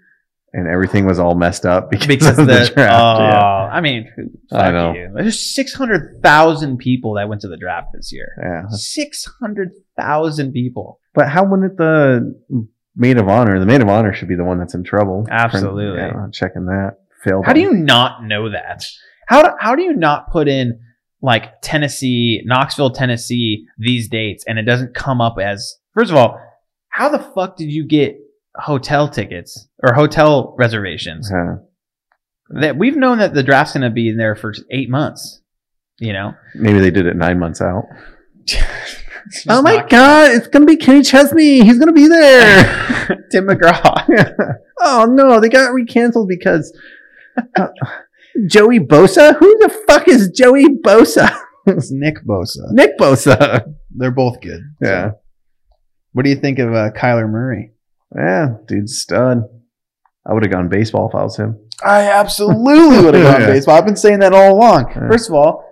and 0.52 0.68
everything 0.68 1.06
was 1.06 1.20
all 1.20 1.36
messed 1.36 1.66
up 1.66 1.90
because, 1.90 2.08
because 2.16 2.38
of 2.38 2.48
the, 2.48 2.54
the, 2.54 2.72
draft? 2.76 2.94
oh, 2.94 3.20
yeah. 3.24 3.70
I 3.72 3.80
mean, 3.80 4.12
fuck 4.50 4.60
I 4.60 4.72
know. 4.72 4.94
you. 4.94 5.10
There's 5.16 5.40
six 5.56 5.74
hundred 5.74 6.20
thousand 6.22 6.80
people 6.80 7.14
that 7.14 7.30
went 7.30 7.40
to 7.42 7.48
the 7.48 7.56
draft 7.56 7.88
this 7.94 8.12
year. 8.12 8.28
yeah. 8.44 8.64
Six 8.72 9.26
hundred 9.40 9.72
thousand 9.98 10.52
people. 10.52 11.00
But 11.14 11.30
how 11.30 11.46
wouldn't 11.46 11.78
the 11.78 12.36
maid 12.96 13.18
of 13.18 13.28
honor, 13.28 13.60
the 13.60 13.66
maid 13.66 13.82
of 13.82 13.90
honor 13.90 14.14
should 14.14 14.28
be 14.28 14.36
the 14.36 14.44
one 14.44 14.60
that's 14.60 14.74
in 14.74 14.84
trouble? 14.84 15.28
Absolutely. 15.30 16.00
Yeah, 16.00 16.28
checking 16.32 16.66
that. 16.66 16.98
Failed. 17.24 17.46
How 17.46 17.54
do 17.54 17.62
you 17.62 17.74
not 17.74 18.24
know 18.24 18.50
that? 18.50 18.84
How 19.28 19.44
do, 19.44 19.50
how 19.60 19.76
do 19.76 19.84
you 19.84 19.94
not 19.94 20.32
put 20.32 20.48
in 20.48 20.80
like 21.22 21.62
Tennessee, 21.62 22.42
Knoxville, 22.46 22.92
Tennessee, 22.92 23.68
these 23.78 24.10
dates, 24.10 24.44
and 24.48 24.58
it 24.58 24.64
doesn't 24.64 24.96
come 24.96 25.22
up 25.22 25.36
as 25.42 25.78
first 25.94 26.12
of 26.12 26.18
all, 26.18 26.40
how 26.90 27.10
the 27.10 27.20
fuck 27.20 27.58
did 27.58 27.72
you 27.72 27.86
get 27.86 28.18
hotel 28.56 29.08
tickets 29.08 29.68
or 29.84 29.94
hotel 29.94 30.56
reservations? 30.58 31.30
Yeah. 31.32 31.58
That 32.50 32.78
we've 32.78 32.98
known 32.98 33.20
that 33.20 33.34
the 33.34 33.44
draft's 33.44 33.74
going 33.74 33.84
to 33.84 33.90
be 33.90 34.10
in 34.10 34.18
there 34.18 34.36
for 34.36 34.54
eight 34.72 34.90
months. 34.90 35.42
You 36.00 36.14
know. 36.14 36.34
Maybe 36.56 36.80
they 36.80 36.92
did 36.92 37.06
it 37.06 37.16
nine 37.16 37.40
months 37.40 37.62
out. 37.62 37.86
Oh 39.50 39.62
my 39.62 39.86
god, 39.88 40.32
it's 40.32 40.48
gonna 40.48 40.66
be 40.66 40.78
Kenny 40.78 41.02
Chesney. 41.04 41.62
He's 41.64 41.78
gonna 41.80 41.92
be 41.92 42.08
there. 42.08 42.64
Tim 43.32 43.48
McGraw. 43.48 44.06
oh 44.80 45.06
no, 45.06 45.40
they 45.40 45.50
got 45.50 45.72
recanceled 45.72 46.28
because 46.28 46.76
uh, 47.58 47.68
Joey 48.48 48.80
Bosa. 48.80 49.36
Who 49.38 49.58
the 49.60 49.70
fuck 49.88 50.08
is 50.08 50.30
Joey 50.30 50.66
Bosa? 50.70 51.36
It's 51.68 51.92
Nick 51.92 52.16
Bosa. 52.26 52.72
Nick 52.72 52.98
Bosa. 52.98 53.64
They're 53.92 54.10
both 54.10 54.42
good. 54.42 54.62
Yeah, 54.82 55.12
What 56.12 56.24
do 56.24 56.32
you 56.32 56.36
think 56.36 56.58
of 56.58 56.74
uh, 56.74 56.90
Kyler 56.90 57.30
Murray? 57.30 57.74
yeah, 58.16 58.56
dude's 58.68 58.98
stud. 59.00 59.44
I 60.26 60.34
would 60.34 60.42
have 60.42 60.52
gone 60.52 60.70
baseball 60.70 61.08
if 61.08 61.14
I 61.14 61.22
was 61.22 61.38
him. 61.38 61.60
I 61.86 62.10
absolutely 62.10 63.06
would 63.06 63.14
have 63.14 63.24
gone 63.32 63.42
Yeah. 63.42 63.48
baseball. 63.48 63.76
I've 63.78 63.86
been 63.86 63.96
saying 63.96 64.22
that 64.22 64.34
all 64.34 64.54
along. 64.56 64.88
Yeah. 64.90 65.08
First 65.08 65.30
of 65.30 65.36
all, 65.36 65.64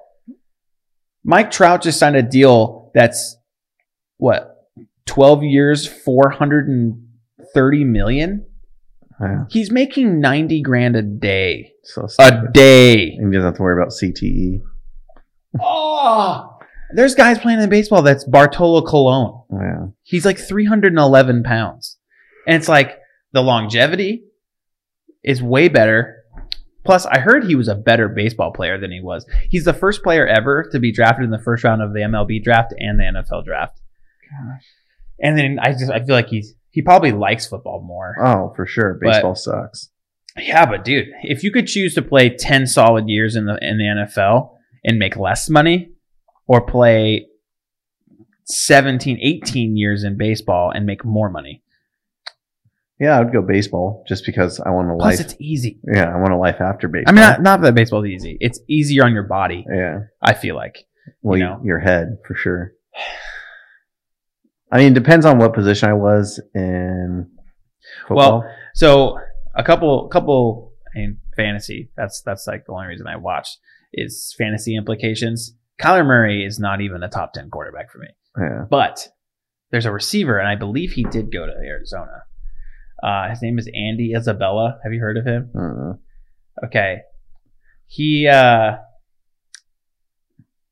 Mike 1.23 1.49
Trout 1.49 1.81
just 1.81 1.97
signed 1.97 2.15
a 2.15 2.21
deal 2.21 2.91
that's 2.93 3.37
what, 4.19 4.69
12 5.07 5.43
years, 5.43 5.87
430 5.87 7.83
million? 7.85 8.45
Yeah, 9.19 9.45
He's 9.49 9.71
making 9.71 10.21
90 10.21 10.61
grand 10.61 10.95
a 10.95 11.01
day. 11.01 11.73
so 11.83 12.07
A 12.19 12.43
day. 12.53 13.15
And 13.17 13.33
he 13.33 13.37
doesn't 13.37 13.47
have 13.49 13.55
to 13.55 13.61
worry 13.61 13.81
about. 13.81 13.91
CTE. 13.91 14.61
Oh, 15.59 15.61
ah! 15.61 16.57
there's 16.93 17.15
guys 17.15 17.39
playing 17.39 17.59
in 17.59 17.69
baseball 17.69 18.01
that's 18.01 18.23
Bartolo 18.23 18.81
Colon. 18.81 19.43
Yeah, 19.51 19.87
He's 20.03 20.25
like 20.25 20.37
311 20.37 21.43
pounds. 21.43 21.97
And 22.47 22.55
it's 22.55 22.69
like 22.69 22.99
the 23.33 23.41
longevity 23.41 24.25
is 25.23 25.41
way 25.41 25.69
better. 25.69 26.17
Plus, 26.85 27.05
I 27.05 27.19
heard 27.19 27.43
he 27.43 27.55
was 27.55 27.67
a 27.67 27.75
better 27.75 28.07
baseball 28.07 28.51
player 28.51 28.79
than 28.79 28.91
he 28.91 29.01
was. 29.01 29.25
He's 29.49 29.65
the 29.65 29.73
first 29.73 30.01
player 30.01 30.25
ever 30.25 30.67
to 30.71 30.79
be 30.79 30.91
drafted 30.91 31.25
in 31.25 31.31
the 31.31 31.39
first 31.39 31.63
round 31.63 31.81
of 31.81 31.93
the 31.93 31.99
MLB 31.99 32.43
draft 32.43 32.73
and 32.77 32.99
the 32.99 33.03
NFL 33.03 33.45
draft. 33.45 33.81
And 35.21 35.37
then 35.37 35.59
I 35.61 35.71
just 35.71 35.91
I 35.91 36.03
feel 36.03 36.15
like 36.15 36.27
he's 36.29 36.53
he 36.71 36.81
probably 36.81 37.11
likes 37.11 37.47
football 37.47 37.81
more. 37.81 38.15
oh 38.23 38.53
for 38.55 38.65
sure. 38.65 38.97
But- 39.01 39.11
Baseball 39.13 39.35
sucks. 39.35 39.89
Yeah, 40.37 40.65
but 40.67 40.85
dude, 40.85 41.07
if 41.23 41.43
you 41.43 41.51
could 41.51 41.67
choose 41.67 41.95
to 41.95 42.01
play 42.01 42.29
10 42.29 42.67
solid 42.67 43.09
years 43.09 43.35
in 43.35 43.45
the 43.45 43.57
in 43.61 43.77
the 43.77 43.83
NFL 43.83 44.55
and 44.85 44.97
make 44.97 45.17
less 45.17 45.49
money 45.49 45.91
or 46.47 46.61
play 46.61 47.25
17, 48.45 49.19
18 49.21 49.75
years 49.75 50.03
in 50.03 50.17
baseball 50.17 50.71
and 50.71 50.85
make 50.85 51.03
more 51.03 51.29
money. 51.29 51.61
Yeah, 52.99 53.17
I 53.17 53.23
would 53.23 53.31
go 53.31 53.41
baseball 53.41 54.03
just 54.07 54.25
because 54.25 54.59
I 54.59 54.69
want 54.71 54.91
a 54.91 54.95
Plus 54.95 55.17
life. 55.17 55.25
it's 55.25 55.35
easy. 55.39 55.79
Yeah, 55.91 56.13
I 56.13 56.17
want 56.17 56.33
a 56.33 56.37
life 56.37 56.59
after 56.59 56.87
baseball. 56.87 57.13
I 57.13 57.15
mean, 57.15 57.21
not, 57.21 57.41
not 57.41 57.61
that 57.61 57.75
baseball's 57.75 58.05
easy. 58.05 58.37
It's 58.39 58.59
easier 58.67 59.05
on 59.05 59.13
your 59.13 59.23
body, 59.23 59.65
yeah. 59.73 59.99
I 60.21 60.33
feel 60.33 60.55
like. 60.55 60.85
Well, 61.21 61.37
you 61.37 61.45
know. 61.45 61.61
your 61.63 61.79
head 61.79 62.17
for 62.25 62.35
sure. 62.35 62.73
I 64.71 64.77
mean, 64.77 64.91
it 64.91 64.95
depends 64.95 65.25
on 65.25 65.37
what 65.37 65.53
position 65.53 65.89
I 65.89 65.93
was 65.93 66.41
in 66.53 67.29
football. 68.07 68.43
So 68.75 69.17
a 69.55 69.63
couple, 69.63 70.07
couple, 70.09 70.73
I 70.93 70.99
mean, 70.99 71.17
fantasy. 71.35 71.91
That's 71.97 72.21
that's 72.21 72.45
like 72.47 72.65
the 72.65 72.73
only 72.73 72.87
reason 72.87 73.07
I 73.07 73.17
watch 73.17 73.57
is 73.93 74.35
fantasy 74.37 74.75
implications. 74.75 75.55
Kyler 75.81 76.05
Murray 76.05 76.45
is 76.45 76.59
not 76.59 76.81
even 76.81 77.03
a 77.03 77.09
top 77.09 77.33
ten 77.33 77.49
quarterback 77.49 77.91
for 77.91 77.99
me, 77.99 78.07
yeah. 78.37 78.65
but 78.69 79.07
there's 79.71 79.85
a 79.85 79.91
receiver, 79.91 80.37
and 80.37 80.47
I 80.47 80.55
believe 80.55 80.91
he 80.91 81.03
did 81.03 81.31
go 81.31 81.45
to 81.45 81.51
Arizona. 81.51 82.23
Uh, 83.01 83.29
his 83.29 83.41
name 83.41 83.57
is 83.57 83.67
Andy 83.73 84.13
Isabella. 84.15 84.77
Have 84.83 84.93
you 84.93 84.99
heard 84.99 85.17
of 85.17 85.25
him? 85.25 85.49
Don't. 85.53 85.99
Okay, 86.65 86.97
he, 87.87 88.27
uh, 88.27 88.75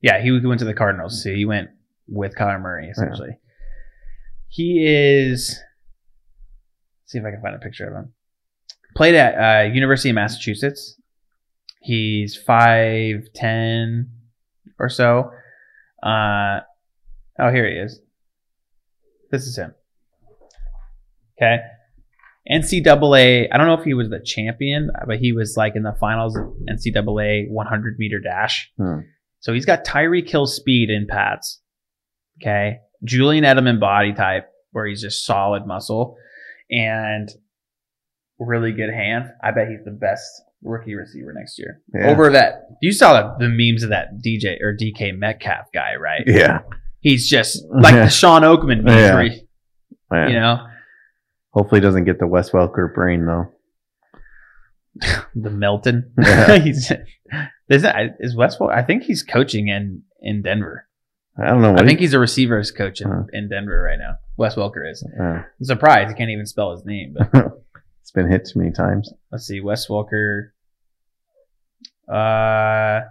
yeah, 0.02 0.20
he 0.20 0.30
went 0.30 0.58
to 0.58 0.66
the 0.66 0.74
Cardinals. 0.74 1.22
So 1.22 1.30
he 1.30 1.46
went 1.46 1.70
with 2.06 2.34
Kyler 2.36 2.60
Murray 2.60 2.90
essentially. 2.90 3.38
He 4.48 4.84
is. 4.86 5.48
let's 7.02 7.12
see 7.12 7.18
if 7.18 7.24
I 7.24 7.30
can 7.30 7.42
find 7.42 7.54
a 7.54 7.58
picture 7.58 7.86
of 7.86 7.94
him. 7.94 8.12
Played 8.96 9.14
at 9.14 9.34
uh, 9.34 9.72
University 9.72 10.08
of 10.10 10.14
Massachusetts. 10.14 11.00
He's 11.80 12.36
five 12.36 13.28
ten 13.34 14.10
or 14.78 14.88
so. 14.88 15.30
Uh, 16.02 16.60
oh, 17.38 17.50
here 17.52 17.68
he 17.68 17.76
is. 17.76 18.00
This 19.30 19.46
is 19.46 19.56
him. 19.56 19.74
Okay. 21.40 21.58
NCAA. 22.50 23.48
I 23.52 23.56
don't 23.56 23.66
know 23.66 23.74
if 23.74 23.84
he 23.84 23.94
was 23.94 24.08
the 24.08 24.20
champion, 24.20 24.90
but 25.06 25.18
he 25.18 25.32
was 25.32 25.54
like 25.56 25.76
in 25.76 25.82
the 25.82 25.94
finals 26.00 26.36
of 26.36 26.44
NCAA 26.68 27.50
100 27.50 27.96
meter 27.98 28.18
dash. 28.20 28.70
Hmm. 28.78 29.00
So 29.40 29.52
he's 29.52 29.66
got 29.66 29.84
Tyreek 29.84 30.28
Hill 30.28 30.46
speed 30.46 30.90
in 30.90 31.06
pads. 31.06 31.60
Okay. 32.42 32.78
Julian 33.04 33.44
Edelman 33.44 33.80
body 33.80 34.12
type, 34.12 34.48
where 34.72 34.86
he's 34.86 35.00
just 35.02 35.24
solid 35.24 35.66
muscle 35.66 36.16
and 36.70 37.28
really 38.38 38.72
good 38.72 38.92
hand. 38.92 39.26
I 39.42 39.50
bet 39.52 39.68
he's 39.68 39.84
the 39.84 39.90
best 39.90 40.24
rookie 40.62 40.94
receiver 40.94 41.32
next 41.32 41.58
year. 41.58 41.80
Yeah. 41.94 42.10
Over 42.10 42.30
that, 42.30 42.68
you 42.82 42.92
saw 42.92 43.36
the, 43.38 43.46
the 43.46 43.48
memes 43.48 43.82
of 43.82 43.90
that 43.90 44.18
DJ 44.24 44.60
or 44.60 44.76
DK 44.76 45.16
Metcalf 45.16 45.66
guy, 45.72 45.94
right? 45.96 46.22
Yeah. 46.26 46.60
He's 47.00 47.28
just 47.28 47.64
like 47.70 47.94
the 47.94 48.08
Shawn 48.08 48.42
Oakman 48.42 48.82
memes, 48.82 49.40
Yeah. 50.12 50.26
you 50.28 50.34
know, 50.34 50.66
Hopefully, 51.50 51.80
he 51.80 51.82
doesn't 51.82 52.04
get 52.04 52.18
the 52.18 52.26
Wes 52.26 52.50
Welker 52.50 52.92
brain 52.94 53.24
though. 53.26 53.46
the 55.34 55.50
Melton. 55.50 56.12
Yeah. 56.20 56.58
he's 56.62 56.92
is 57.68 57.82
that 57.82 58.16
is 58.20 58.36
Westfall? 58.36 58.70
I 58.70 58.82
think 58.82 59.04
he's 59.04 59.22
coaching 59.22 59.68
in 59.68 60.02
in 60.20 60.42
Denver. 60.42 60.86
I 61.40 61.46
don't 61.50 61.62
know 61.62 61.74
I 61.76 61.84
think 61.86 61.98
he, 62.00 62.04
he's 62.04 62.14
a 62.14 62.18
receivers 62.18 62.70
coach 62.70 63.00
in, 63.00 63.08
Huh. 63.08 63.22
in 63.32 63.48
Denver 63.48 63.80
right 63.82 63.98
now. 63.98 64.16
Wes 64.36 64.56
Welker 64.56 64.90
is. 64.90 65.06
uh, 65.20 65.22
I'm 65.22 65.44
surprised 65.62 66.08
he 66.10 66.14
can't 66.14 66.30
even 66.30 66.46
spell 66.46 66.72
his 66.72 66.84
name. 66.84 67.14
But 67.16 67.30
it's 68.02 68.10
been 68.10 68.30
hit 68.30 68.46
too 68.52 68.58
many 68.58 68.72
times. 68.72 69.12
let's 69.30 69.46
see, 69.46 69.60
Wes 69.60 69.86
Welker. 69.88 70.50
Uh, 72.08 73.02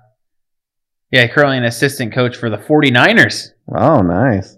Yeah, 1.12 1.28
currently 1.28 1.58
an 1.58 1.64
assistant 1.66 2.14
coach 2.14 2.36
for 2.36 2.50
the 2.50 2.58
49ers. 2.58 3.52
Oh, 3.74 4.02
nice. 4.02 4.58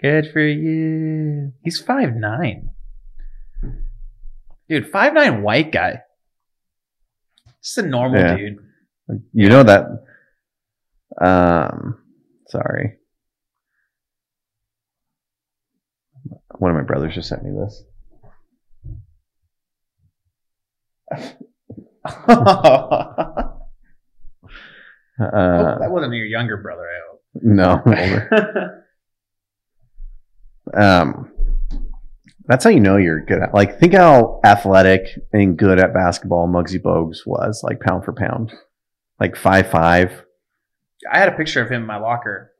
Good 0.00 0.30
for 0.32 0.40
you. 0.40 1.52
He's 1.62 1.80
five 1.80 2.14
nine. 2.14 2.70
Dude, 4.68 4.90
five 4.90 5.14
nine 5.14 5.42
white 5.42 5.72
guy. 5.72 6.02
Just 7.62 7.78
a 7.78 7.82
normal 7.82 8.20
Yeah. 8.20 8.36
dude. 8.36 8.58
You 9.32 9.48
know 9.48 9.62
that. 9.62 9.86
Um, 11.20 11.98
sorry. 12.46 12.96
One 16.58 16.70
of 16.70 16.76
my 16.76 16.82
brothers 16.82 17.14
just 17.14 17.28
sent 17.28 17.44
me 17.44 17.50
this. 17.50 17.84
Uh, 25.18 25.78
that 25.78 25.90
wasn't 25.90 26.12
your 26.12 26.26
younger 26.26 26.58
brother, 26.58 26.82
I 26.82 27.00
hope. 27.08 27.22
no, 27.34 27.82
older. 27.86 28.84
Um, 30.74 31.30
that's 32.46 32.64
how 32.64 32.70
you 32.70 32.80
know 32.80 32.96
you're 32.96 33.24
good 33.24 33.40
at. 33.40 33.54
Like, 33.54 33.78
think 33.78 33.94
how 33.94 34.40
athletic 34.44 35.06
and 35.32 35.56
good 35.56 35.78
at 35.78 35.94
basketball 35.94 36.48
Muggsy 36.48 36.82
Bogues 36.82 37.18
was, 37.24 37.62
like 37.62 37.80
pound 37.80 38.04
for 38.04 38.12
pound, 38.12 38.52
like 39.20 39.36
five 39.36 39.70
five. 39.70 40.25
I 41.12 41.18
had 41.18 41.28
a 41.28 41.36
picture 41.36 41.62
of 41.62 41.68
him 41.70 41.82
in 41.82 41.86
my 41.86 41.98
locker. 41.98 42.52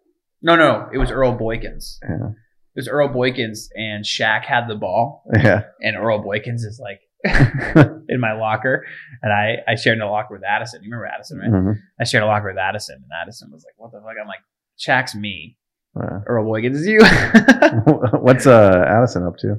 No, 0.43 0.55
no, 0.57 0.89
it 0.93 0.99
was 0.99 1.11
Earl 1.11 1.37
Boykins. 1.39 1.97
Yeah. 2.03 2.29
It 2.75 2.81
was 2.81 2.89
Earl 2.89 3.09
Boykins, 3.09 3.69
and 3.75 4.05
Shaq 4.05 4.45
had 4.45 4.69
the 4.69 4.75
ball, 4.75 5.25
Yeah, 5.35 5.63
and 5.81 5.97
Earl 5.97 6.23
Boykins 6.23 6.57
is 6.65 6.81
like 6.83 7.01
in 8.09 8.21
my 8.21 8.35
locker, 8.35 8.85
and 9.23 9.33
I 9.33 9.57
I 9.67 9.75
shared 9.77 9.99
a 9.99 10.07
locker 10.07 10.35
with 10.35 10.45
Addison. 10.45 10.83
You 10.83 10.91
remember 10.91 11.07
Addison, 11.07 11.39
right? 11.39 11.51
Mhm. 11.51 11.75
I 12.01 12.05
shared 12.05 12.23
a 12.23 12.27
locker 12.27 12.49
with 12.49 12.59
Addison, 12.59 12.97
and 12.97 13.11
Addison 13.23 13.51
was 13.51 13.65
like, 13.67 13.75
"What 13.79 13.93
the 13.93 14.01
fuck?" 14.01 14.15
I'm 14.21 14.29
like, 14.29 14.41
"Shaq's 14.79 15.15
me. 15.15 15.57
Yeah. 15.99 16.21
Earl 16.27 16.45
Boykins 16.45 16.75
is 16.75 16.87
you." 16.87 17.01
What's 18.21 18.47
uh 18.47 18.85
Addison 18.87 19.25
up 19.25 19.37
to? 19.39 19.57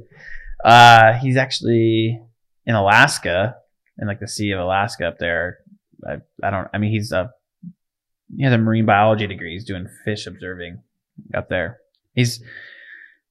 uh, 0.64 1.14
he's 1.14 1.38
actually 1.38 2.22
in 2.65 2.76
Alaska, 2.76 3.55
in 3.97 4.07
like 4.07 4.19
the 4.19 4.27
Sea 4.27 4.51
of 4.51 4.59
Alaska 4.59 5.07
up 5.07 5.18
there. 5.18 5.57
I, 6.07 6.18
I 6.43 6.51
don't. 6.51 6.68
I 6.73 6.77
mean, 6.77 6.91
he's 6.91 7.11
a 7.11 7.31
he 8.36 8.44
has 8.44 8.54
a 8.54 8.58
marine 8.58 8.86
biology 8.86 9.28
degree. 9.28 9.54
He's 9.54 9.66
doing 9.66 9.88
fish 10.06 10.28
observing 10.28 10.82
up 11.34 11.49
there. 11.49 11.78
He's 12.14 12.41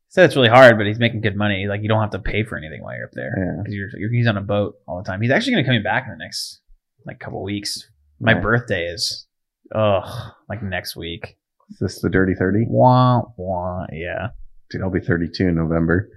said 0.09 0.25
it's 0.25 0.37
really 0.37 0.49
hard, 0.49 0.79
but 0.79 0.87
he's 0.87 0.99
making 0.99 1.21
good 1.21 1.37
money. 1.37 1.67
Like 1.69 1.83
you 1.83 1.89
don't 1.89 2.01
have 2.01 2.11
to 2.11 2.19
pay 2.19 2.45
for 2.45 2.57
anything 2.57 2.83
while 2.83 2.95
you're 2.97 3.07
up 3.07 3.13
there 3.13 3.33
Yeah. 3.37 3.63
because 3.63 3.75
you're, 3.75 3.89
you're 3.99 4.11
he's 4.13 4.27
on 4.27 4.37
a 4.37 4.41
boat 4.43 4.77
all 4.87 5.03
the 5.03 5.05
time. 5.09 5.21
He's 5.21 5.31
actually 5.31 5.53
going 5.55 5.65
to 5.65 5.71
come 5.71 5.83
back 5.83 6.05
in 6.07 6.13
the 6.13 6.25
next 6.25 6.61
like 7.05 7.19
couple 7.21 7.43
weeks. 7.43 7.89
My 8.21 8.33
birthday 8.35 8.85
is 8.87 9.27
ugh 9.75 10.33
like 10.49 10.63
next 10.63 10.97
week. 10.97 11.37
Is 11.71 11.79
this 11.81 12.01
the 12.01 12.09
Dirty 12.09 12.35
Thirty? 12.35 12.65
Wah 12.69 13.23
wah. 13.37 13.87
Yeah. 13.93 14.29
Dude, 14.71 14.83
I'll 14.83 14.91
be 14.91 15.01
32 15.01 15.47
in 15.49 15.55
November. 15.55 16.09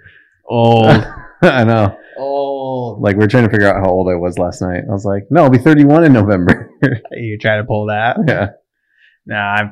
Old. 0.47 0.85
Oh. 0.87 1.15
I 1.43 1.63
know. 1.63 1.95
old. 2.17 2.99
Like, 3.01 3.15
we 3.15 3.23
are 3.23 3.27
trying 3.27 3.43
to 3.45 3.49
figure 3.51 3.67
out 3.67 3.75
how 3.83 3.91
old 3.91 4.09
I 4.11 4.15
was 4.15 4.39
last 4.39 4.59
night. 4.61 4.85
I 4.89 4.91
was 4.91 5.05
like, 5.05 5.27
no, 5.29 5.43
I'll 5.43 5.49
be 5.51 5.59
31 5.59 6.05
in 6.05 6.13
November. 6.13 6.69
You 7.11 7.37
try 7.37 7.57
to 7.57 7.63
pull 7.63 7.85
that. 7.87 8.17
yeah. 8.27 8.47
Nah, 9.29 9.37
I 9.37 9.71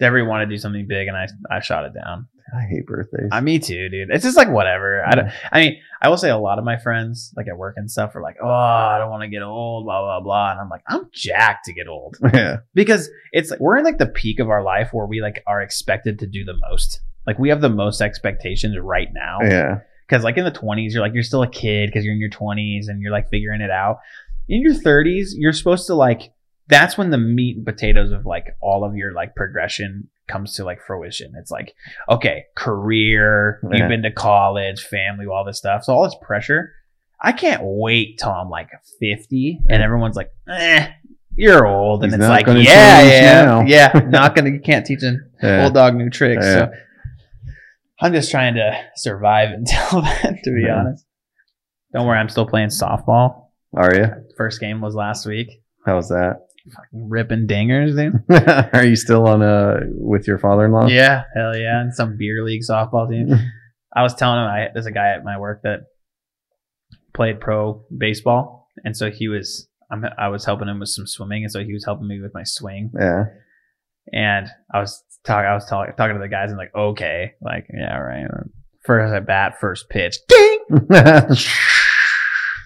Devery 0.00 0.26
wanted 0.26 0.46
to 0.46 0.50
do 0.50 0.58
something 0.58 0.86
big, 0.88 1.08
and 1.08 1.16
I 1.16 1.26
I 1.50 1.60
shot 1.60 1.84
it 1.84 1.92
down. 1.94 2.28
I 2.54 2.62
hate 2.62 2.86
birthdays. 2.86 3.28
I 3.32 3.40
me 3.40 3.58
too, 3.58 3.88
dude. 3.88 4.10
It's 4.10 4.24
just 4.24 4.36
like 4.36 4.48
whatever. 4.48 5.04
I 5.04 5.14
don't. 5.14 5.30
I 5.50 5.60
mean, 5.60 5.80
I 6.00 6.08
will 6.08 6.16
say 6.16 6.30
a 6.30 6.36
lot 6.36 6.58
of 6.58 6.64
my 6.64 6.76
friends, 6.76 7.32
like 7.36 7.46
at 7.48 7.56
work 7.56 7.74
and 7.78 7.90
stuff, 7.90 8.14
are 8.14 8.22
like, 8.22 8.36
"Oh, 8.42 8.48
I 8.48 8.98
don't 8.98 9.10
want 9.10 9.22
to 9.22 9.28
get 9.28 9.42
old," 9.42 9.84
blah 9.84 10.00
blah 10.00 10.20
blah, 10.20 10.52
and 10.52 10.60
I'm 10.60 10.68
like, 10.68 10.82
I'm 10.88 11.08
jacked 11.12 11.64
to 11.66 11.72
get 11.72 11.88
old 11.88 12.16
yeah. 12.34 12.58
because 12.74 13.10
it's 13.32 13.50
like 13.50 13.60
we're 13.60 13.78
in 13.78 13.84
like 13.84 13.98
the 13.98 14.06
peak 14.06 14.38
of 14.38 14.50
our 14.50 14.62
life 14.62 14.90
where 14.92 15.06
we 15.06 15.20
like 15.20 15.42
are 15.46 15.60
expected 15.62 16.18
to 16.20 16.26
do 16.26 16.44
the 16.44 16.54
most. 16.70 17.00
Like 17.26 17.38
we 17.38 17.48
have 17.48 17.60
the 17.60 17.70
most 17.70 18.00
expectations 18.00 18.76
right 18.78 19.08
now. 19.12 19.38
Yeah. 19.42 19.80
Because 20.08 20.24
like 20.24 20.36
in 20.36 20.44
the 20.44 20.52
20s, 20.52 20.92
you're 20.92 21.00
like 21.00 21.14
you're 21.14 21.22
still 21.22 21.42
a 21.42 21.50
kid 21.50 21.88
because 21.88 22.04
you're 22.04 22.14
in 22.14 22.20
your 22.20 22.28
20s 22.28 22.88
and 22.88 23.00
you're 23.00 23.12
like 23.12 23.30
figuring 23.30 23.60
it 23.60 23.70
out. 23.70 23.98
In 24.48 24.60
your 24.60 24.74
30s, 24.74 25.30
you're 25.36 25.52
supposed 25.52 25.86
to 25.86 25.94
like 25.94 26.31
that's 26.68 26.96
when 26.96 27.10
the 27.10 27.18
meat 27.18 27.56
and 27.56 27.66
potatoes 27.66 28.12
of 28.12 28.24
like 28.26 28.56
all 28.60 28.84
of 28.84 28.94
your 28.96 29.12
like 29.12 29.34
progression 29.34 30.08
comes 30.28 30.54
to 30.54 30.64
like 30.64 30.80
fruition. 30.80 31.32
It's 31.36 31.50
like 31.50 31.74
okay, 32.08 32.44
career, 32.54 33.60
Yeah. 33.70 33.78
you've 33.80 33.88
been 33.88 34.02
to 34.02 34.10
college, 34.12 34.82
family, 34.84 35.26
all 35.26 35.44
this 35.44 35.58
stuff. 35.58 35.84
So 35.84 35.92
all 35.94 36.04
this 36.04 36.16
pressure. 36.22 36.72
I 37.24 37.30
can't 37.32 37.60
wait 37.62 38.18
till 38.18 38.30
I'm 38.30 38.48
like 38.50 38.68
50 38.98 39.60
and 39.68 39.80
everyone's 39.82 40.16
like, 40.16 40.30
eh, 40.48 40.88
you're 41.36 41.66
old. 41.66 42.02
And 42.02 42.12
He's 42.12 42.20
it's 42.20 42.28
like, 42.28 42.46
yeah, 42.48 43.02
yeah, 43.02 43.44
now. 43.44 43.60
yeah, 43.66 43.92
not 44.08 44.34
gonna, 44.34 44.50
you 44.50 44.60
can't 44.60 44.84
teach 44.84 45.02
an 45.04 45.30
Yeah. 45.42 45.64
old 45.64 45.74
dog 45.74 45.94
new 45.94 46.10
tricks. 46.10 46.44
So 46.44 46.70
I'm 48.00 48.12
just 48.12 48.30
trying 48.30 48.54
to 48.54 48.76
survive 48.96 49.50
until 49.52 50.02
then, 50.02 50.40
to 50.42 50.50
be 50.52 50.68
honest. 50.68 51.04
Don't 51.92 52.06
worry, 52.06 52.18
I'm 52.18 52.28
still 52.28 52.46
playing 52.46 52.68
softball. 52.68 53.46
Are 53.74 53.94
you? 53.94 54.06
First 54.36 54.60
game 54.60 54.80
was 54.80 54.94
last 54.94 55.24
week. 55.26 55.62
How's 55.86 56.08
that? 56.08 56.46
Fucking 56.70 57.08
ripping 57.08 57.46
dingers, 57.48 57.96
dude. 57.96 58.22
Are 58.72 58.84
you 58.84 58.96
still 58.96 59.26
on 59.26 59.42
uh 59.42 59.80
with 59.88 60.28
your 60.28 60.38
father-in-law? 60.38 60.86
Yeah, 60.86 61.24
hell 61.34 61.56
yeah. 61.56 61.80
And 61.80 61.92
some 61.92 62.16
beer 62.16 62.44
league 62.44 62.62
softball 62.68 63.10
team. 63.10 63.34
I 63.94 64.02
was 64.02 64.14
telling 64.14 64.38
him 64.38 64.46
I 64.46 64.68
there's 64.72 64.86
a 64.86 64.92
guy 64.92 65.08
at 65.08 65.24
my 65.24 65.38
work 65.38 65.62
that 65.62 65.80
played 67.14 67.40
pro 67.40 67.84
baseball, 67.96 68.68
and 68.84 68.96
so 68.96 69.10
he 69.10 69.28
was 69.28 69.68
I'm, 69.90 70.04
I 70.16 70.28
was 70.28 70.44
helping 70.44 70.68
him 70.68 70.80
with 70.80 70.88
some 70.88 71.06
swimming, 71.06 71.42
and 71.42 71.52
so 71.52 71.62
he 71.62 71.72
was 71.72 71.84
helping 71.84 72.08
me 72.08 72.20
with 72.20 72.32
my 72.32 72.44
swing. 72.44 72.90
Yeah. 72.98 73.24
And 74.12 74.48
I 74.72 74.80
was 74.80 75.02
talking, 75.24 75.48
I 75.48 75.54
was 75.54 75.66
talking 75.66 75.94
talking 75.96 76.16
to 76.16 76.22
the 76.22 76.28
guys, 76.28 76.50
and 76.50 76.58
like, 76.58 76.74
okay, 76.74 77.32
like, 77.40 77.66
yeah, 77.72 77.96
right. 77.96 78.26
First 78.84 79.14
at 79.14 79.26
bat, 79.26 79.60
first 79.60 79.88
pitch, 79.90 80.16
ding, 80.28 80.58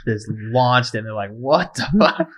just 0.07 0.29
launched, 0.31 0.95
and 0.95 1.05
they're 1.05 1.13
like, 1.13 1.31
what 1.31 1.75
the 1.75 1.87
fuck? 1.99 2.29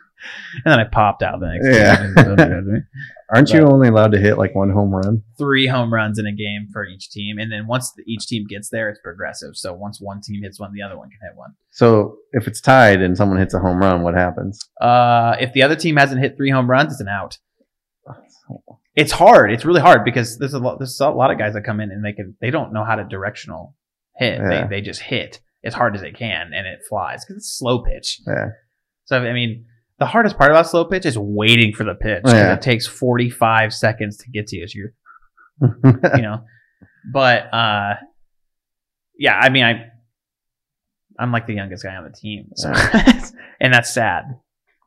And 0.65 0.73
then 0.73 0.81
I 0.81 0.85
popped 0.85 1.23
out 1.23 1.39
the 1.40 1.47
next 1.47 1.66
Yeah. 1.77 2.24
game. 2.36 2.86
Aren't 3.31 3.51
you 3.51 3.61
only 3.61 3.89
allowed 3.89 4.12
to 4.12 4.19
hit 4.19 4.39
like 4.39 4.55
one 4.55 4.70
home 4.70 4.90
run? 4.90 5.23
Three 5.36 5.66
home 5.66 5.93
runs 5.93 6.19
in 6.19 6.27
a 6.27 6.32
game 6.32 6.66
for 6.73 6.85
each 6.86 7.11
team, 7.11 7.39
and 7.39 7.53
then 7.53 7.66
once 7.66 7.93
the, 7.93 8.03
each 8.07 8.27
team 8.27 8.47
gets 8.49 8.70
there, 8.70 8.89
it's 8.89 8.99
progressive. 9.03 9.51
So 9.55 9.74
once 9.74 10.01
one 10.01 10.20
team 10.23 10.43
hits 10.43 10.59
one, 10.59 10.73
the 10.73 10.81
other 10.82 10.97
one 10.97 11.11
can 11.11 11.19
hit 11.23 11.36
one. 11.36 11.51
So 11.70 12.16
if 12.32 12.47
it's 12.49 12.61
tied 12.61 13.03
and 13.03 13.16
someone 13.16 13.39
hits 13.39 13.53
a 13.55 13.59
home 13.59 13.78
run, 13.78 14.03
what 14.03 14.15
happens? 14.15 14.59
Uh, 14.81 15.36
if 15.39 15.53
the 15.53 15.62
other 15.62 15.77
team 15.77 15.97
hasn't 15.97 16.23
hit 16.23 16.36
three 16.39 16.51
home 16.51 16.70
runs, 16.70 16.93
it's 16.93 17.01
an 17.03 17.09
out. 17.09 17.36
It's 18.95 19.12
hard. 19.12 19.53
It's 19.53 19.65
really 19.65 19.81
hard 19.81 20.05
because 20.05 20.39
there's 20.39 20.55
a 20.55 20.59
lot. 20.59 20.78
There's 20.78 20.99
a 21.01 21.11
lot 21.11 21.31
of 21.31 21.39
guys 21.39 21.55
that 21.55 21.62
come 21.62 21.81
in 21.81 21.90
and 21.93 22.05
they 22.05 22.12
can. 22.12 22.35
They 22.40 22.51
don't 22.51 22.73
know 22.73 22.85
how 22.85 22.97
to 22.97 23.05
directional 23.05 23.77
hit. 24.16 24.40
Yeah. 24.40 24.66
They 24.66 24.77
they 24.77 24.81
just 24.81 25.01
hit 25.03 25.40
as 25.65 25.74
hard 25.74 25.95
as 25.95 26.01
they 26.01 26.12
can 26.12 26.53
and 26.55 26.66
it 26.66 26.81
flies 26.89 27.24
because 27.24 27.36
it's 27.43 27.53
slow 27.59 27.82
pitch. 27.82 28.20
Yeah. 28.27 28.47
So 29.05 29.19
I 29.19 29.32
mean, 29.32 29.66
the 29.99 30.07
hardest 30.07 30.37
part 30.39 30.51
about 30.51 30.66
slow 30.69 30.85
pitch 30.85 31.05
is 31.07 31.19
waiting 31.19 31.73
for 31.73 31.85
the 31.85 31.95
pitch. 31.95 32.23
'cause 32.25 32.33
Yeah. 32.35 32.55
It 32.55 32.62
takes 32.62 32.87
45 32.87 33.73
seconds 33.75 34.16
to 34.19 34.31
get 34.31 34.47
to 34.49 34.57
you. 34.57 34.69
So 34.69 34.79
you're 34.79 34.95
you 36.16 36.23
know. 36.23 36.45
But 37.12 37.53
uh 37.53 37.95
yeah, 39.19 39.37
I 39.39 39.49
mean 39.49 39.65
I 39.65 39.87
I'm 41.19 41.33
like 41.33 41.47
the 41.47 41.55
youngest 41.55 41.83
guy 41.83 41.97
on 41.97 42.05
the 42.05 42.11
team. 42.16 42.51
So 42.55 42.73
and 43.61 43.73
that's 43.75 43.91
sad. 43.93 44.25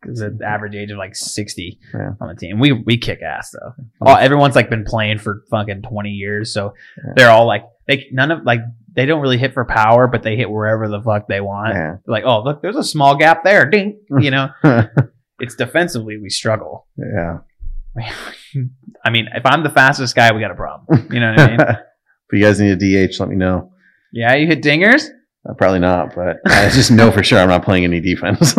Because 0.02 0.20
the 0.20 0.40
average 0.46 0.74
age 0.76 0.90
of 0.92 0.98
like 0.98 1.16
sixty 1.16 1.80
Yeah. 1.94 2.12
on 2.20 2.28
the 2.30 2.36
team. 2.36 2.58
We 2.60 2.72
we 2.72 2.98
kick 2.98 3.22
ass 3.22 3.52
though. 3.52 3.74
All, 4.02 4.18
everyone's 4.18 4.56
like 4.56 4.70
been 4.70 4.84
playing 4.84 5.20
for 5.20 5.44
fucking 5.52 5.84
twenty 5.84 6.10
years, 6.12 6.54
so 6.54 6.74
Yeah. 6.98 7.14
they're 7.16 7.30
all 7.30 7.46
like 7.46 7.64
they 7.88 8.08
none 8.12 8.32
of 8.32 8.44
like 8.44 8.62
they 8.94 9.06
don't 9.06 9.22
really 9.22 9.38
hit 9.38 9.54
for 9.54 9.64
power, 9.64 10.08
but 10.08 10.24
they 10.24 10.36
hit 10.36 10.50
wherever 10.50 10.88
the 10.88 11.02
fuck 11.02 11.28
they 11.28 11.40
want. 11.40 11.76
yeah. 11.76 11.96
Like, 12.08 12.24
oh 12.26 12.42
look, 12.44 12.62
there's 12.62 12.76
a 12.76 12.84
small 12.84 13.16
gap 13.16 13.44
there. 13.44 13.70
Ding, 13.70 14.00
you 14.20 14.32
know. 14.32 14.50
it's 15.40 15.56
defensively 15.56 16.18
we 16.18 16.30
struggle. 16.30 16.88
yeah. 16.98 17.38
I 19.06 19.10
mean, 19.10 19.28
if 19.34 19.46
I'm 19.46 19.64
the 19.64 19.70
fastest 19.70 20.16
guy, 20.16 20.34
we 20.34 20.40
got 20.42 20.52
a 20.52 20.56
problem. 20.56 21.08
You 21.12 21.20
know 21.20 21.32
what 21.32 21.40
I 21.40 21.48
mean? 21.48 21.60
if 21.62 21.78
you 22.34 22.40
guys 22.42 22.60
need 22.60 22.82
a 22.82 23.08
DH, 23.08 23.20
let 23.20 23.30
me 23.30 23.36
know. 23.36 23.72
Yeah, 24.14 24.34
you 24.36 24.48
hit 24.48 24.62
dingers. 24.64 25.08
Uh, 25.48 25.54
probably 25.56 25.80
not, 25.80 26.14
but 26.16 26.38
I 26.46 26.70
just 26.70 26.92
know 26.92 27.12
for 27.12 27.24
sure 27.24 27.40
I'm 27.40 27.50
not 27.50 27.64
playing 27.66 27.84
any 27.84 28.00
defense. 28.00 28.54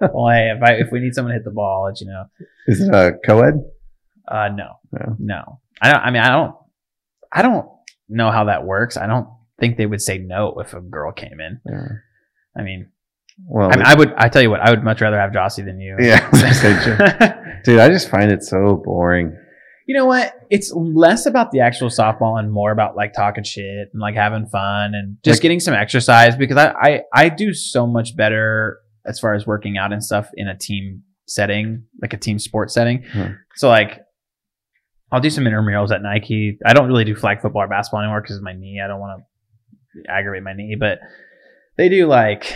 Well, 0.00 0.28
hey, 0.30 0.52
if 0.56 0.62
I 0.62 0.72
if 0.74 0.92
we 0.92 1.00
need 1.00 1.14
someone 1.14 1.32
to 1.32 1.36
hit 1.38 1.44
the 1.44 1.50
ball, 1.50 1.82
I'll 1.84 1.88
let 1.90 2.00
you 2.00 2.06
know. 2.08 2.24
Is 2.66 2.80
it 2.80 2.94
a 2.94 3.12
co-ed? 3.24 3.54
Uh, 4.26 4.48
no, 4.48 4.74
Yeah. 4.92 5.06
no. 5.18 5.60
I 5.80 5.92
don't. 5.92 6.00
I 6.02 6.10
mean, 6.10 6.22
I 6.22 6.28
don't. 6.30 6.54
I 7.32 7.42
don't 7.42 7.66
know 8.08 8.30
how 8.30 8.44
that 8.44 8.64
works. 8.64 8.96
I 8.96 9.06
don't 9.06 9.28
think 9.60 9.76
they 9.76 9.86
would 9.86 10.00
say 10.02 10.18
no 10.18 10.58
if 10.60 10.72
a 10.74 10.80
girl 10.80 11.12
came 11.12 11.40
in. 11.40 11.60
Yeah. 11.70 11.88
I 12.56 12.62
mean, 12.62 12.88
Well, 13.46 13.70
I, 13.72 13.76
mean, 13.76 13.86
I 13.86 13.94
would. 13.94 14.12
I 14.16 14.28
tell 14.28 14.42
you 14.42 14.50
what, 14.50 14.60
I 14.60 14.70
would 14.70 14.82
much 14.84 15.00
rather 15.00 15.18
have 15.18 15.30
Jossie 15.32 15.64
than 15.64 15.80
you. 15.80 15.96
yeah. 16.00 16.20
I 16.26 16.30
was 16.30 16.42
gonna 16.42 16.54
say, 16.54 17.34
Dude, 17.64 17.80
I 17.80 17.88
just 17.88 18.08
find 18.10 18.30
it 18.32 18.42
so 18.42 18.82
boring. 18.84 19.36
you 19.86 19.94
know 19.96 20.04
what? 20.06 20.34
It's 20.50 20.72
less 20.74 21.24
about 21.26 21.50
the 21.50 21.60
actual 21.60 21.88
softball 21.88 22.38
and 22.38 22.52
more 22.52 22.70
about 22.72 22.96
like 22.96 23.12
talking 23.14 23.44
shit 23.44 23.88
and 23.92 24.00
like 24.00 24.14
having 24.14 24.46
fun 24.46 24.94
and 24.94 25.16
just 25.24 25.36
Like- 25.38 25.42
getting 25.42 25.60
some 25.60 25.74
exercise 25.74 26.36
because 26.36 26.56
I, 26.56 26.72
I 26.72 27.00
I 27.14 27.28
do 27.30 27.52
so 27.54 27.86
much 27.86 28.14
better 28.16 28.78
as 29.08 29.18
far 29.18 29.34
as 29.34 29.46
working 29.46 29.78
out 29.78 29.92
and 29.92 30.04
stuff 30.04 30.28
in 30.34 30.46
a 30.48 30.56
team 30.56 31.02
setting, 31.26 31.84
like 32.02 32.12
a 32.12 32.16
team 32.16 32.38
sport 32.38 32.70
setting. 32.70 33.02
Hmm. 33.12 33.32
So 33.56 33.68
like, 33.68 34.00
I'll 35.10 35.20
do 35.20 35.30
some 35.30 35.44
intramurals 35.44 35.90
at 35.90 36.02
Nike. 36.02 36.58
I 36.66 36.74
don't 36.74 36.86
really 36.88 37.04
do 37.04 37.14
flag 37.14 37.40
football 37.40 37.62
or 37.62 37.68
basketball 37.68 38.00
anymore 38.00 38.20
because 38.20 38.36
of 38.36 38.42
my 38.42 38.52
knee. 38.52 38.80
I 38.84 38.88
don't 38.88 39.00
want 39.00 39.22
to 40.04 40.10
aggravate 40.10 40.42
my 40.42 40.52
knee, 40.52 40.76
but 40.78 40.98
they 41.76 41.88
do 41.88 42.06
like. 42.06 42.52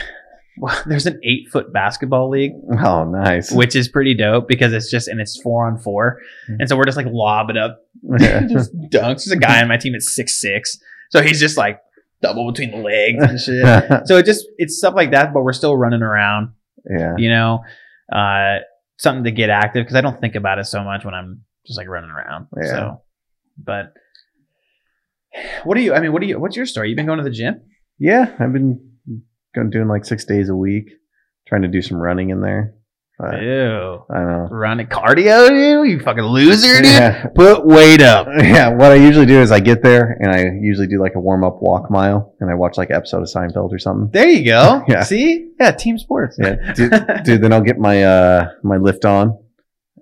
Well, 0.58 0.78
there's 0.86 1.06
an 1.06 1.18
eight 1.24 1.48
foot 1.50 1.72
basketball 1.72 2.28
league, 2.28 2.52
Oh, 2.84 3.04
nice. 3.04 3.50
which 3.50 3.74
is 3.74 3.88
pretty 3.88 4.12
dope 4.14 4.48
because 4.48 4.74
it's 4.74 4.90
just 4.90 5.08
and 5.08 5.18
it's 5.18 5.40
four 5.40 5.66
on 5.66 5.78
four, 5.78 6.18
Hmm. 6.46 6.56
and 6.60 6.68
so 6.68 6.76
we're 6.76 6.84
just 6.84 6.98
like 6.98 7.06
lobbing 7.08 7.56
up 7.56 7.78
Yeah. 8.20 8.46
just 8.50 8.70
dunks. 8.90 9.24
There's 9.24 9.30
a 9.32 9.36
guy 9.36 9.62
on 9.62 9.68
my 9.68 9.78
team 9.78 9.94
that's 9.94 10.14
six 10.14 10.38
six, 10.38 10.76
so 11.10 11.22
he's 11.22 11.40
just 11.40 11.56
like 11.56 11.78
double 12.23 12.51
between 12.51 12.70
the 12.70 12.78
legs 12.78 13.23
and 13.23 13.40
shit. 13.90 14.07
so 14.07 14.16
it 14.16 14.24
just 14.24 14.47
it's 14.57 14.78
stuff 14.78 14.94
like 14.94 15.11
that, 15.11 15.35
but 15.35 15.43
we're 15.43 15.53
still 15.53 15.77
running 15.77 16.03
around, 16.03 16.53
yeah. 16.89 17.15
you 17.19 17.28
know, 17.28 17.61
uh, 18.12 18.59
something 18.99 19.24
to 19.24 19.32
get 19.32 19.51
active 19.51 19.85
because 19.85 19.97
I 19.97 20.01
don't 20.01 20.20
think 20.20 20.35
about 20.35 20.59
it 20.59 20.65
so 20.65 20.82
much 20.82 21.05
when 21.05 21.15
I'm 21.15 21.43
just 21.66 21.78
like 21.78 21.89
running 21.89 22.11
around. 22.11 22.47
Yeah. 22.62 22.69
So, 22.69 23.03
but 23.59 23.93
what 25.65 25.77
do 25.77 25.82
you? 25.82 25.94
I 25.94 26.01
mean, 26.01 26.12
what 26.12 26.23
do 26.23 26.28
you? 26.28 26.39
What's 26.40 26.57
your 26.57 26.66
story? 26.66 26.89
You've 26.89 26.97
been 26.97 27.07
going 27.07 27.19
to 27.19 27.24
the 27.24 27.31
gym? 27.31 27.62
Yeah, 27.99 28.35
I've 28.39 28.53
been 28.53 28.93
going 29.55 29.70
doing 29.70 29.89
like 29.89 30.05
six 30.05 30.24
days 30.24 30.49
a 30.49 30.57
week, 30.57 30.90
trying 31.47 31.62
to 31.62 31.69
do 31.69 31.82
some 31.82 31.99
running 31.99 32.31
in 32.31 32.40
there. 32.40 32.74
But 33.18 33.40
Ew, 33.43 34.05
I 34.10 34.18
know. 34.20 34.48
running 34.51 34.86
cardio, 34.89 35.48
dude. 35.48 35.90
You 35.90 36.01
fucking 36.01 36.24
loser, 36.24 36.76
dude. 36.82 36.86
Yeah. 36.86 37.26
Put 37.34 37.64
weight 37.64 38.01
up. 38.02 38.26
yeah, 38.39 38.70
what 38.70 38.90
I 38.90 38.97
usually 38.97 39.26
do 39.26 39.40
is 39.40 39.52
I 39.52 39.60
get 39.60 39.82
there 39.82 40.16
and 40.20 40.30
I 40.32 40.44
usually 40.60 40.89
do 40.89 41.01
like 41.01 41.14
a 41.14 41.20
warm 41.20 41.44
up 41.44 41.62
walk 41.62 41.89
mile 41.90 42.34
and 42.40 42.51
I 42.51 42.55
watch 42.55 42.76
like 42.78 42.90
an 42.90 42.97
episode 42.97 43.18
of 43.22 43.28
Seinfeld 43.28 43.70
or 43.70 43.78
something. 43.78 44.10
There 44.12 44.28
you 44.28 44.44
go. 44.44 44.82
Yeah. 44.89 45.05
See, 45.05 45.51
yeah, 45.60 45.70
team 45.70 45.98
sports. 45.98 46.36
Yeah, 46.40 46.72
dude, 46.74 46.90
dude, 47.24 47.43
then 47.43 47.52
I'll 47.52 47.60
get 47.60 47.78
my 47.78 48.02
uh 48.02 48.51
my 48.64 48.78
lift 48.78 49.05
on, 49.05 49.39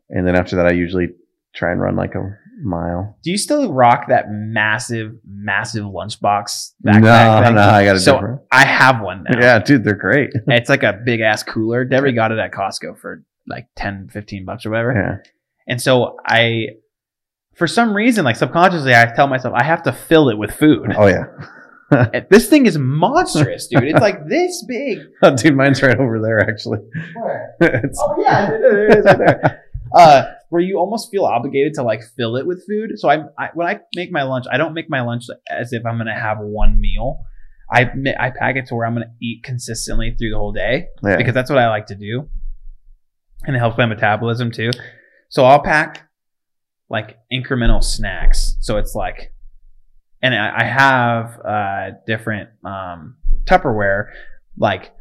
and 0.09 0.27
then 0.27 0.35
after 0.35 0.57
that 0.57 0.67
I 0.67 0.71
usually 0.71 1.09
try 1.55 1.73
and 1.73 1.81
run 1.81 1.97
like 1.97 2.15
a 2.15 2.39
mile. 2.63 3.17
Do 3.23 3.31
you 3.31 3.39
still 3.39 3.73
rock 3.73 4.07
that 4.09 4.27
massive, 4.31 5.13
massive 5.27 5.85
lunchbox 5.85 6.73
No, 6.83 6.93
backpack? 6.93 7.45
thing? 7.47 7.55
no, 7.57 7.63
I 7.63 7.85
got 7.85 7.97
a 7.97 8.01
so 8.01 8.13
different. 8.15 8.41
I 8.53 8.65
have 8.65 9.01
one 9.01 9.25
now. 9.29 9.39
Yeah, 9.41 9.59
dude, 9.59 9.85
they're 9.85 9.95
great. 9.95 10.31
It's 10.49 10.69
like 10.69 10.83
a 10.83 10.93
big 11.05 11.21
ass 11.21 11.43
cooler. 11.43 11.85
Debbie 11.85 12.13
got 12.13 12.33
it 12.33 12.39
at 12.39 12.53
Costco 12.53 12.99
for 12.99 13.23
like 13.49 13.67
10, 13.77 14.09
15 14.13 14.45
bucks 14.45 14.67
or 14.67 14.71
whatever. 14.71 14.93
Yeah, 14.93 15.31
And 15.67 15.81
so 15.81 16.17
I, 16.27 16.69
for 17.55 17.67
some 17.67 17.95
reason, 17.95 18.25
like 18.25 18.37
subconsciously, 18.37 18.95
I 18.95 19.07
tell 19.15 19.27
myself 19.29 19.55
I 19.57 19.65
have 19.65 19.83
to 19.85 19.93
fill 19.93 20.29
it 20.29 20.39
with 20.39 20.53
food. 20.55 20.95
oh 20.97 21.07
yeah, 21.07 21.25
This 22.31 22.49
thing 22.49 22.67
is 22.67 22.79
monstrous, 22.79 23.67
dude. 23.67 23.83
It's 23.85 24.01
like 24.01 24.29
this 24.29 24.65
big. 24.69 24.99
dude, 25.37 25.57
mine's 25.57 25.83
right 25.83 25.99
over 25.99 26.21
there 26.21 26.41
actually. 26.49 26.79
it's, 27.61 27.99
Oh 28.01 28.15
yeah, 28.25 28.47
there 28.51 28.87
it 28.91 28.99
is 28.99 29.05
right 29.05 29.19
there. 29.19 29.65
Uh, 29.93 30.25
where 30.51 30.61
you 30.61 30.79
almost 30.79 31.11
feel 31.11 31.25
obligated 31.25 31.75
to 31.75 31.83
like 31.83 32.03
fill 32.17 32.37
it 32.37 32.47
with 32.47 32.65
food. 32.67 32.93
So 32.97 33.09
I, 33.09 33.23
I 33.39 33.49
when 33.55 33.67
I 33.67 33.81
make 33.95 34.13
my 34.13 34.25
lunch, 34.25 34.45
I 34.51 34.59
don't 34.59 34.75
make 34.75 34.91
my 34.91 35.01
lunch 35.01 35.25
as 35.49 35.73
if 35.73 35.87
I'm 35.87 35.97
gonna 35.97 36.15
have 36.15 36.39
one 36.41 36.81
meal. 36.81 37.25
I 37.73 37.89
I 38.19 38.31
pack 38.31 38.57
it 38.57 38.67
to 38.67 38.75
where 38.75 38.85
I'm 38.85 38.95
gonna 38.95 39.15
eat 39.23 39.43
consistently 39.45 40.15
through 40.19 40.31
the 40.31 40.37
whole 40.37 40.53
day 40.53 40.89
yeah, 41.03 41.17
because 41.17 41.35
that's 41.35 41.49
what 41.49 41.59
I 41.59 41.69
like 41.69 41.87
to 41.87 41.95
do, 41.95 42.29
and 43.45 43.57
it 43.57 43.61
helps 43.61 43.79
my 43.79 43.87
metabolism 43.87 44.51
too. 44.51 44.71
So 45.29 45.45
I'll 45.45 45.63
pack 45.63 46.09
like 46.89 47.19
incremental 47.33 47.83
snacks. 47.83 48.57
So 48.61 48.77
it's 48.77 48.97
like, 48.97 49.33
and 50.21 50.35
I, 50.35 50.63
I 50.63 50.65
have 50.65 51.41
uh, 51.47 51.91
different 52.09 52.51
um, 52.65 53.17
Tupperware 53.45 54.09
like 54.59 54.93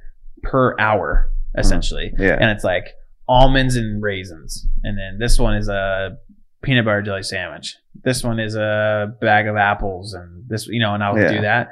per 0.44 0.80
hour 0.80 1.32
essentially 1.58 2.14
yeah, 2.20 2.38
and 2.40 2.52
it's 2.52 2.64
like 2.64 2.94
almonds 3.30 3.76
and 3.76 4.02
raisins. 4.02 4.66
And 4.84 4.98
then 4.98 5.20
this 5.20 5.38
one 5.40 5.56
is 5.56 5.70
a 5.70 6.18
peanut 6.64 6.84
butter 6.84 7.02
jelly 7.04 7.24
sandwich. 7.24 7.78
This 8.04 8.24
one 8.24 8.40
is 8.40 8.56
a 8.56 9.14
bag 9.22 9.48
of 9.48 9.56
apples, 9.56 10.14
and 10.14 10.44
this, 10.50 10.68
you 10.68 10.80
know, 10.82 10.94
and 10.96 11.04
I'll 11.04 11.18
Yeah. 11.18 11.32
do 11.32 11.42
that 11.42 11.70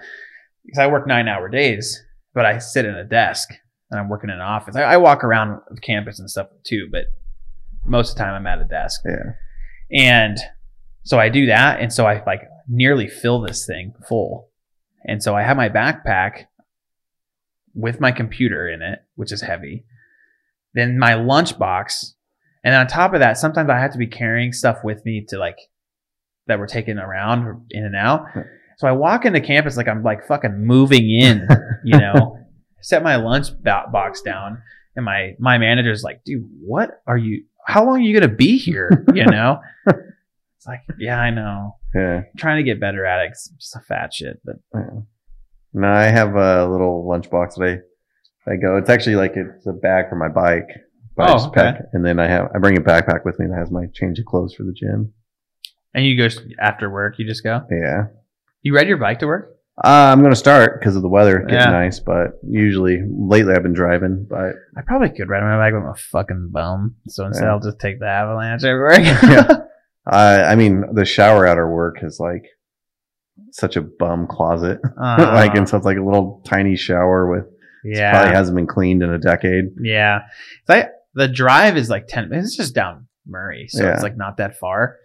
because 0.65 0.79
I 0.79 0.88
work 0.88 1.07
nine 1.07 1.27
hour 1.27 1.49
days, 1.49 2.01
but 2.34 2.45
I 2.45 2.59
sit 2.59 2.85
in 2.85 2.93
a 2.95 3.03
desk 3.03 3.49
and 3.89 3.99
I'm 3.99 4.07
working 4.09 4.29
in 4.29 4.35
an 4.35 4.41
office. 4.41 4.75
I, 4.75 4.84
I 4.84 4.97
walk 4.97 5.23
around 5.23 5.59
campus 5.81 6.19
and 6.19 6.29
stuff 6.29 6.47
too, 6.63 6.88
but 6.91 7.05
most 7.85 8.11
of 8.11 8.17
the 8.17 8.23
time 8.23 8.34
I'm 8.35 8.47
at 8.47 8.59
a 8.61 8.65
desk. 8.65 9.01
yeah, 9.05 9.31
And 9.91 10.38
so 11.03 11.17
I 11.19 11.29
do 11.29 11.45
that. 11.47 11.79
And 11.79 11.91
so 11.91 12.05
I 12.05 12.21
like 12.25 12.41
nearly 12.67 13.07
fill 13.07 13.39
this 13.41 13.65
thing 13.65 13.93
full. 14.07 14.49
And 15.05 15.23
so 15.23 15.35
I 15.35 15.41
have 15.43 15.55
my 15.57 15.69
backpack 15.69 16.45
with 17.73 18.01
my 18.01 18.11
computer 18.11 18.67
in 18.67 18.81
it, 18.81 18.99
which 19.15 19.31
is 19.31 19.41
heavy. 19.41 19.85
Then 20.77 20.99
my 20.99 21.13
lunchbox. 21.13 22.13
And 22.63 22.75
on 22.75 22.85
top 22.85 23.15
of 23.15 23.19
that, 23.21 23.37
sometimes 23.37 23.69
I 23.69 23.79
have 23.79 23.93
to 23.93 23.97
be 23.97 24.05
carrying 24.05 24.53
stuff 24.53 24.77
with 24.83 25.03
me 25.05 25.25
to 25.29 25.37
like 25.39 25.57
that 26.45 26.59
we're 26.59 26.67
taking 26.67 26.99
around 26.99 27.65
in 27.71 27.83
and 27.83 27.95
out. 27.95 28.25
So 28.77 28.87
I 28.87 28.91
walk 28.91 29.25
into 29.25 29.41
campus 29.41 29.75
like 29.75 29.87
I'm 29.87 30.03
like 30.03 30.27
fucking 30.27 30.65
moving 30.65 31.09
in, 31.09 31.47
you 31.83 31.97
know, 31.99 32.37
set 32.81 33.01
my 33.01 33.15
lunch 33.15 33.47
box 33.63 34.21
down. 34.21 34.61
And 34.95 35.03
my, 35.03 35.33
my 35.39 35.57
manager's 35.57 36.03
like, 36.03 36.23
dude, 36.23 36.47
what 36.61 37.01
are 37.07 37.17
you, 37.17 37.45
how 37.65 37.83
long 37.83 37.97
are 37.97 38.01
you 38.01 38.17
going 38.17 38.29
to 38.29 38.35
be 38.35 38.57
here? 38.57 39.03
You 39.13 39.25
know? 39.31 39.59
It's 39.87 40.67
like, 40.67 40.81
yeah, 40.99 41.19
I 41.19 41.31
know. 41.31 41.75
yeah. 41.95 42.17
I'm 42.17 42.37
trying 42.37 42.57
to 42.57 42.63
get 42.63 42.79
better 42.79 43.03
at 43.03 43.25
it. 43.25 43.29
I'm 43.29 43.57
just 43.59 43.75
a 43.75 43.79
fat 43.79 44.13
shit, 44.13 44.39
but 44.45 44.57
yeah. 44.75 45.01
No, 45.73 45.87
I 45.87 46.03
have 46.03 46.35
a 46.35 46.67
little 46.67 47.03
lunchbox 47.09 47.55
that 47.55 47.65
I 47.65 47.77
I 48.49 48.56
go. 48.56 48.78
It's 48.78 48.90
actually 48.90 49.15
like 49.15 49.34
it's 49.36 49.65
a 49.68 49.74
bag 49.74 50.10
for 50.10 50.15
my 50.15 50.30
bike. 50.30 50.68
But 51.15 51.30
I 51.30 51.32
Oh, 51.32 51.34
just 51.34 51.48
okay. 51.49 51.61
pack, 51.61 51.82
and 51.94 52.06
then 52.06 52.19
I 52.19 52.28
have 52.28 52.49
I 52.56 52.60
bring 52.60 52.78
a 52.78 52.82
backpack 52.82 53.26
with 53.26 53.40
me 53.40 53.48
that 53.48 53.57
has 53.57 53.72
my 53.72 53.88
change 53.94 54.19
of 54.19 54.26
clothes 54.26 54.53
for 54.53 54.64
the 54.64 54.74
gym. 54.74 55.14
and 55.94 56.06
you 56.06 56.15
go 56.15 56.28
after 56.60 56.90
work, 56.91 57.18
you 57.18 57.26
just 57.26 57.44
go. 57.44 57.61
Yeah. 57.72 58.07
You 58.61 58.76
ride 58.76 58.88
your 58.88 58.98
bike 58.98 59.19
to 59.19 59.26
work? 59.28 59.56
Uh, 59.84 60.11
I'm 60.11 60.22
gonna 60.22 60.36
start 60.36 60.80
because 60.80 60.95
of 60.95 61.02
the 61.02 61.07
weather 61.10 61.40
getting 61.40 61.56
Yeah. 61.56 61.72
nice, 61.72 61.99
but 61.99 62.40
usually 62.48 63.02
lately 63.10 63.53
I've 63.56 63.64
been 63.64 63.74
driving. 63.74 64.26
But 64.30 64.53
I 64.76 64.82
probably 64.86 65.10
could 65.10 65.30
ride 65.30 65.41
my 65.41 65.57
bike, 65.57 65.74
but 65.74 65.80
I'm 65.88 65.94
a 65.94 65.95
fucking 65.95 66.49
bum. 66.52 66.95
So 67.07 67.26
instead, 67.26 67.45
Yeah. 67.45 67.52
I'll 67.52 67.60
just 67.60 67.80
take 67.80 67.99
the 67.99 68.07
avalanche 68.07 68.64
everywhere. 68.64 68.99
Yeah. 69.24 69.48
I 70.06 70.44
I 70.52 70.56
mean 70.56 70.84
the 70.94 71.03
shower 71.06 71.45
at 71.48 71.57
our 71.57 71.72
work 71.72 71.98
is 72.03 72.19
like 72.19 72.45
such 73.52 73.76
a 73.76 73.82
bum 73.82 74.28
closet. 74.28 74.80
Uh, 75.02 75.18
like 75.34 75.56
and 75.56 75.68
so 75.68 75.78
it's 75.78 75.86
like 75.86 75.98
a 75.98 76.03
little 76.03 76.41
tiny 76.45 76.76
shower 76.76 77.28
with 77.30 77.45
yeah, 77.83 78.11
probably 78.11 78.33
hasn't 78.35 78.55
been 78.55 78.67
cleaned 78.67 79.03
in 79.03 79.09
a 79.09 79.17
decade. 79.19 79.65
yeah. 79.81 80.21
I, 80.69 80.87
the 81.13 81.27
drive 81.27 81.77
is 81.77 81.89
like 81.89 82.07
ten. 82.07 82.31
It's 82.33 82.55
just 82.55 82.75
down 82.75 83.07
Murray, 83.25 83.67
so 83.69 83.83
Yeah. 83.83 83.93
it's 83.93 84.03
like 84.03 84.17
not 84.17 84.37
that 84.37 84.57
far. 84.59 84.97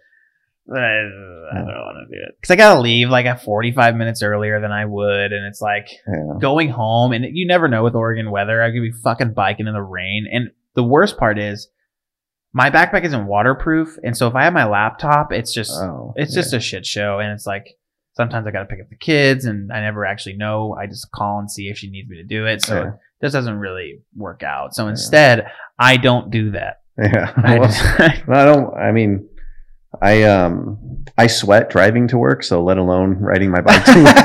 I, 0.73 0.77
I 0.79 1.55
don't 1.57 1.65
want 1.65 2.07
to 2.09 2.15
do 2.17 2.23
it 2.23 2.37
because 2.39 2.51
I 2.51 2.55
gotta 2.55 2.79
leave 2.79 3.09
like 3.09 3.25
at 3.25 3.43
45 3.43 3.95
minutes 3.95 4.23
earlier 4.23 4.61
than 4.61 4.71
I 4.71 4.85
would, 4.85 5.33
and 5.33 5.45
it's 5.45 5.59
like 5.61 5.89
Yeah. 6.07 6.39
going 6.39 6.69
home, 6.69 7.11
and 7.11 7.25
you 7.35 7.45
never 7.45 7.67
know 7.67 7.83
with 7.83 7.95
Oregon 7.95 8.31
weather. 8.31 8.61
I 8.63 8.71
could 8.71 8.81
be 8.81 8.91
fucking 9.03 9.33
biking 9.33 9.67
in 9.67 9.73
the 9.73 9.81
rain, 9.81 10.25
and 10.31 10.51
the 10.75 10.83
worst 10.83 11.17
part 11.17 11.37
is 11.37 11.67
my 12.53 12.69
backpack 12.69 13.03
isn't 13.03 13.25
waterproof, 13.25 13.97
and 14.03 14.15
so 14.15 14.27
if 14.27 14.35
I 14.35 14.43
have 14.45 14.53
my 14.53 14.65
laptop, 14.65 15.33
it's 15.33 15.53
just 15.53 15.71
Oh, 15.73 16.13
it's 16.15 16.33
yeah. 16.35 16.41
just 16.41 16.53
a 16.53 16.59
shit 16.61 16.85
show, 16.85 17.19
and 17.19 17.31
it's 17.33 17.45
like 17.45 17.75
sometimes 18.13 18.47
I 18.47 18.51
got 18.51 18.59
to 18.61 18.65
pick 18.65 18.79
up 18.81 18.89
the 18.89 18.95
kids, 18.95 19.45
and 19.45 19.71
I 19.71 19.81
never 19.81 20.05
actually 20.05 20.37
know. 20.37 20.75
I 20.79 20.87
just 20.87 21.11
call 21.11 21.39
and 21.39 21.49
see 21.51 21.67
if 21.67 21.77
she 21.77 21.89
needs 21.89 22.09
me 22.09 22.17
to 22.17 22.23
do 22.23 22.45
it, 22.45 22.61
so 22.61 22.75
Yeah. 22.83 22.91
this 23.21 23.33
doesn't 23.33 23.57
really 23.57 24.01
work 24.15 24.43
out. 24.43 24.73
So 24.75 24.87
instead, 24.87 25.47
I 25.79 25.97
don't 25.97 26.29
do 26.31 26.51
that. 26.51 26.81
yeah. 26.97 27.31
I 27.37 27.59
Well, 27.59 27.69
just- 27.69 27.99
I 28.29 28.45
don't. 28.45 28.73
I 28.75 28.91
mean, 28.91 29.27
I 30.01 30.23
um 30.23 31.05
I 31.17 31.27
sweat 31.27 31.69
driving 31.69 32.07
to 32.09 32.17
work, 32.17 32.43
so 32.43 32.63
let 32.63 32.77
alone 32.77 33.17
riding 33.19 33.51
my 33.51 33.61
bike 33.61 33.83
to 33.85 34.03
work. 34.03 34.15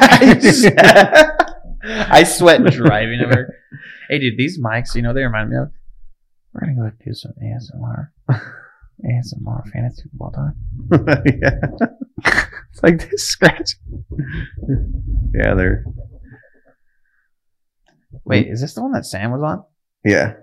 I 1.85 2.23
sweat 2.25 2.63
driving 2.65 3.19
to 3.21 3.27
work. 3.27 3.49
Hey, 4.11 4.19
dude, 4.19 4.37
these 4.39 4.59
mics, 4.61 4.95
you 4.95 5.03
know, 5.03 5.13
they 5.15 5.23
remind 5.23 5.51
me 5.51 5.57
of. 5.59 5.71
We're 6.55 6.61
gonna 6.75 6.91
go 6.91 6.97
do 7.05 7.13
some 7.15 7.33
ASMR, 7.43 8.09
ASMR 9.05 9.69
fantasy 9.71 10.03
football 10.05 10.33
time. 10.33 10.55
yeah. 11.43 12.41
It's 12.79 12.83
like 13.03 13.11
this 13.11 13.29
scratch. 13.29 13.73
Yeah, 15.35 15.55
they're 15.55 15.85
Wait, 18.25 18.47
is 18.49 18.61
this 18.61 18.75
the 18.75 18.83
one 18.83 18.93
that 18.93 19.05
Sam 19.07 19.31
was 19.33 19.43
on? 19.43 19.65
yeah. 20.05 20.35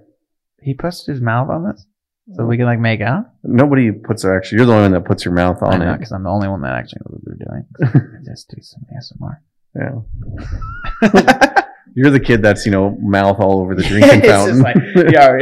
He 0.62 0.74
puts 0.74 1.06
his 1.06 1.22
mouth 1.22 1.50
on 1.52 1.64
this, 1.64 1.86
so 2.34 2.44
we 2.46 2.58
can 2.58 2.66
like 2.66 2.80
make 2.80 3.00
out. 3.00 3.26
Nobody 3.44 3.92
puts 3.92 4.24
their 4.24 4.36
actually. 4.36 4.58
You're 4.58 4.66
the 4.66 4.74
only 4.74 4.84
one 4.86 4.92
that 4.94 5.06
puts 5.06 5.24
your 5.24 5.34
mouth 5.36 5.62
I 5.62 5.74
on 5.74 5.80
know 5.80 5.92
it. 5.92 5.98
because 5.98 6.12
I'm 6.12 6.24
the 6.24 6.30
only 6.32 6.48
one 6.48 6.62
that 6.62 6.74
actually 6.74 7.02
knows 7.06 7.20
what 7.22 7.38
they're 7.38 7.92
doing. 7.94 8.22
Just 8.26 8.50
do 8.50 8.58
some 8.62 8.82
ASMR. 8.92 9.38
Yeah. 9.76 11.62
You're 11.96 12.10
the 12.10 12.20
kid 12.20 12.42
that's 12.42 12.66
you 12.66 12.72
know 12.72 12.98
mouth 13.00 13.38
all 13.40 13.60
over 13.62 13.76
the 13.76 13.84
drinking 13.84 14.22
It's 14.24 14.28
fountain. 14.28 14.60
like, 14.62 14.76
yeah, 14.96 15.38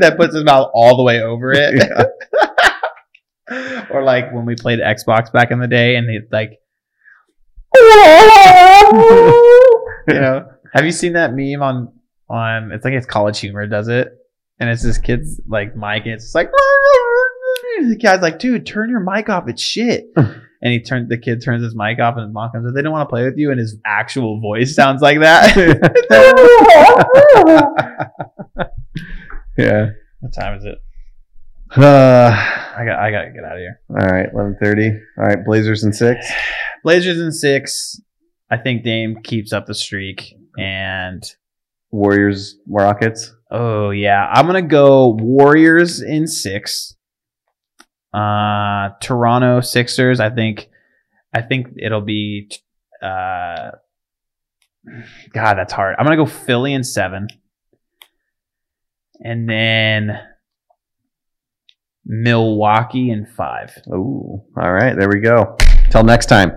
that 0.00 0.16
puts 0.18 0.34
his 0.34 0.44
mouth 0.44 0.70
all 0.74 0.98
the 0.98 1.02
way 1.02 1.22
over 1.22 1.50
it. 1.52 1.74
Yeah. 1.78 2.04
or 3.90 4.02
like 4.02 4.32
when 4.32 4.44
we 4.44 4.54
played 4.54 4.80
Xbox 4.80 5.32
back 5.32 5.50
in 5.50 5.58
the 5.58 5.66
day, 5.66 5.96
and 5.96 6.08
he 6.08 6.20
like, 6.30 6.60
you 10.08 10.20
know, 10.20 10.46
have 10.72 10.84
you 10.84 10.92
seen 10.92 11.14
that 11.14 11.34
meme 11.34 11.62
on 11.62 11.92
on? 12.28 12.72
It's 12.72 12.84
like 12.84 12.94
it's 12.94 13.06
College 13.06 13.40
Humor 13.40 13.66
does 13.66 13.88
it, 13.88 14.08
and 14.58 14.68
it's 14.68 14.82
this 14.82 14.98
kid's 14.98 15.40
like 15.46 15.76
mic, 15.76 16.04
and 16.04 16.14
it's 16.14 16.24
just 16.24 16.34
like 16.34 16.50
the 17.80 17.98
guy's 18.00 18.20
like, 18.20 18.38
dude, 18.38 18.66
turn 18.66 18.90
your 18.90 19.00
mic 19.00 19.28
off. 19.28 19.48
It's 19.48 19.62
shit. 19.62 20.06
and 20.16 20.72
he 20.72 20.82
turned 20.82 21.08
the 21.08 21.18
kid 21.18 21.42
turns 21.42 21.62
his 21.62 21.74
mic 21.74 22.00
off, 22.00 22.16
and 22.16 22.26
his 22.26 22.34
mom 22.34 22.50
comes 22.50 22.68
in. 22.68 22.74
They 22.74 22.82
don't 22.82 22.92
want 22.92 23.08
to 23.08 23.12
play 23.12 23.24
with 23.24 23.38
you, 23.38 23.50
and 23.50 23.58
his 23.58 23.76
actual 23.86 24.40
voice 24.40 24.74
sounds 24.74 25.00
like 25.00 25.20
that. 25.20 25.56
yeah. 29.56 29.90
what 30.20 30.34
time 30.34 30.58
is 30.58 30.64
it? 30.64 30.78
Uh, 31.76 31.80
I 32.76 32.84
got 32.86 32.98
I 32.98 33.10
gotta 33.10 33.30
get 33.30 33.44
out 33.44 33.52
of 33.52 33.58
here. 33.58 33.80
all 33.90 33.96
right, 33.96 34.28
eleven 34.32 34.56
thirty. 34.62 34.90
All 35.18 35.24
right, 35.24 35.44
Blazers 35.44 35.84
in 35.84 35.92
six. 35.92 36.26
Blazers 36.84 37.18
in 37.18 37.32
six. 37.32 38.00
I 38.50 38.56
think 38.56 38.82
Dame 38.82 39.20
keeps 39.22 39.52
up 39.52 39.66
the 39.66 39.74
streak, 39.74 40.34
and 40.58 41.22
Warriors, 41.90 42.56
Rockets. 42.66 43.34
oh 43.50 43.90
yeah, 43.90 44.26
I'm 44.32 44.46
gonna 44.46 44.62
go 44.62 45.16
Warriors 45.18 46.00
in 46.00 46.26
six. 46.26 46.94
Uh, 48.12 48.90
Toronto 49.02 49.60
Sixers. 49.60 50.18
I 50.18 50.30
think, 50.30 50.70
I 51.34 51.42
think 51.42 51.68
it'll 51.76 52.00
be. 52.00 52.50
Uh, 53.02 53.72
God, 55.34 55.54
that's 55.54 55.72
hard. 55.74 55.96
I'm 55.98 56.06
gonna 56.06 56.16
go 56.16 56.24
Philly 56.24 56.72
in 56.72 56.84
seven, 56.84 57.28
and 59.22 59.48
then 59.48 60.18
Milwaukee 62.08 63.10
in 63.10 63.26
five. 63.26 63.70
Oh, 63.92 64.44
all 64.56 64.72
right, 64.72 64.96
there 64.98 65.08
we 65.08 65.20
go. 65.20 65.56
Till 65.90 66.02
next 66.02 66.26
time. 66.26 66.52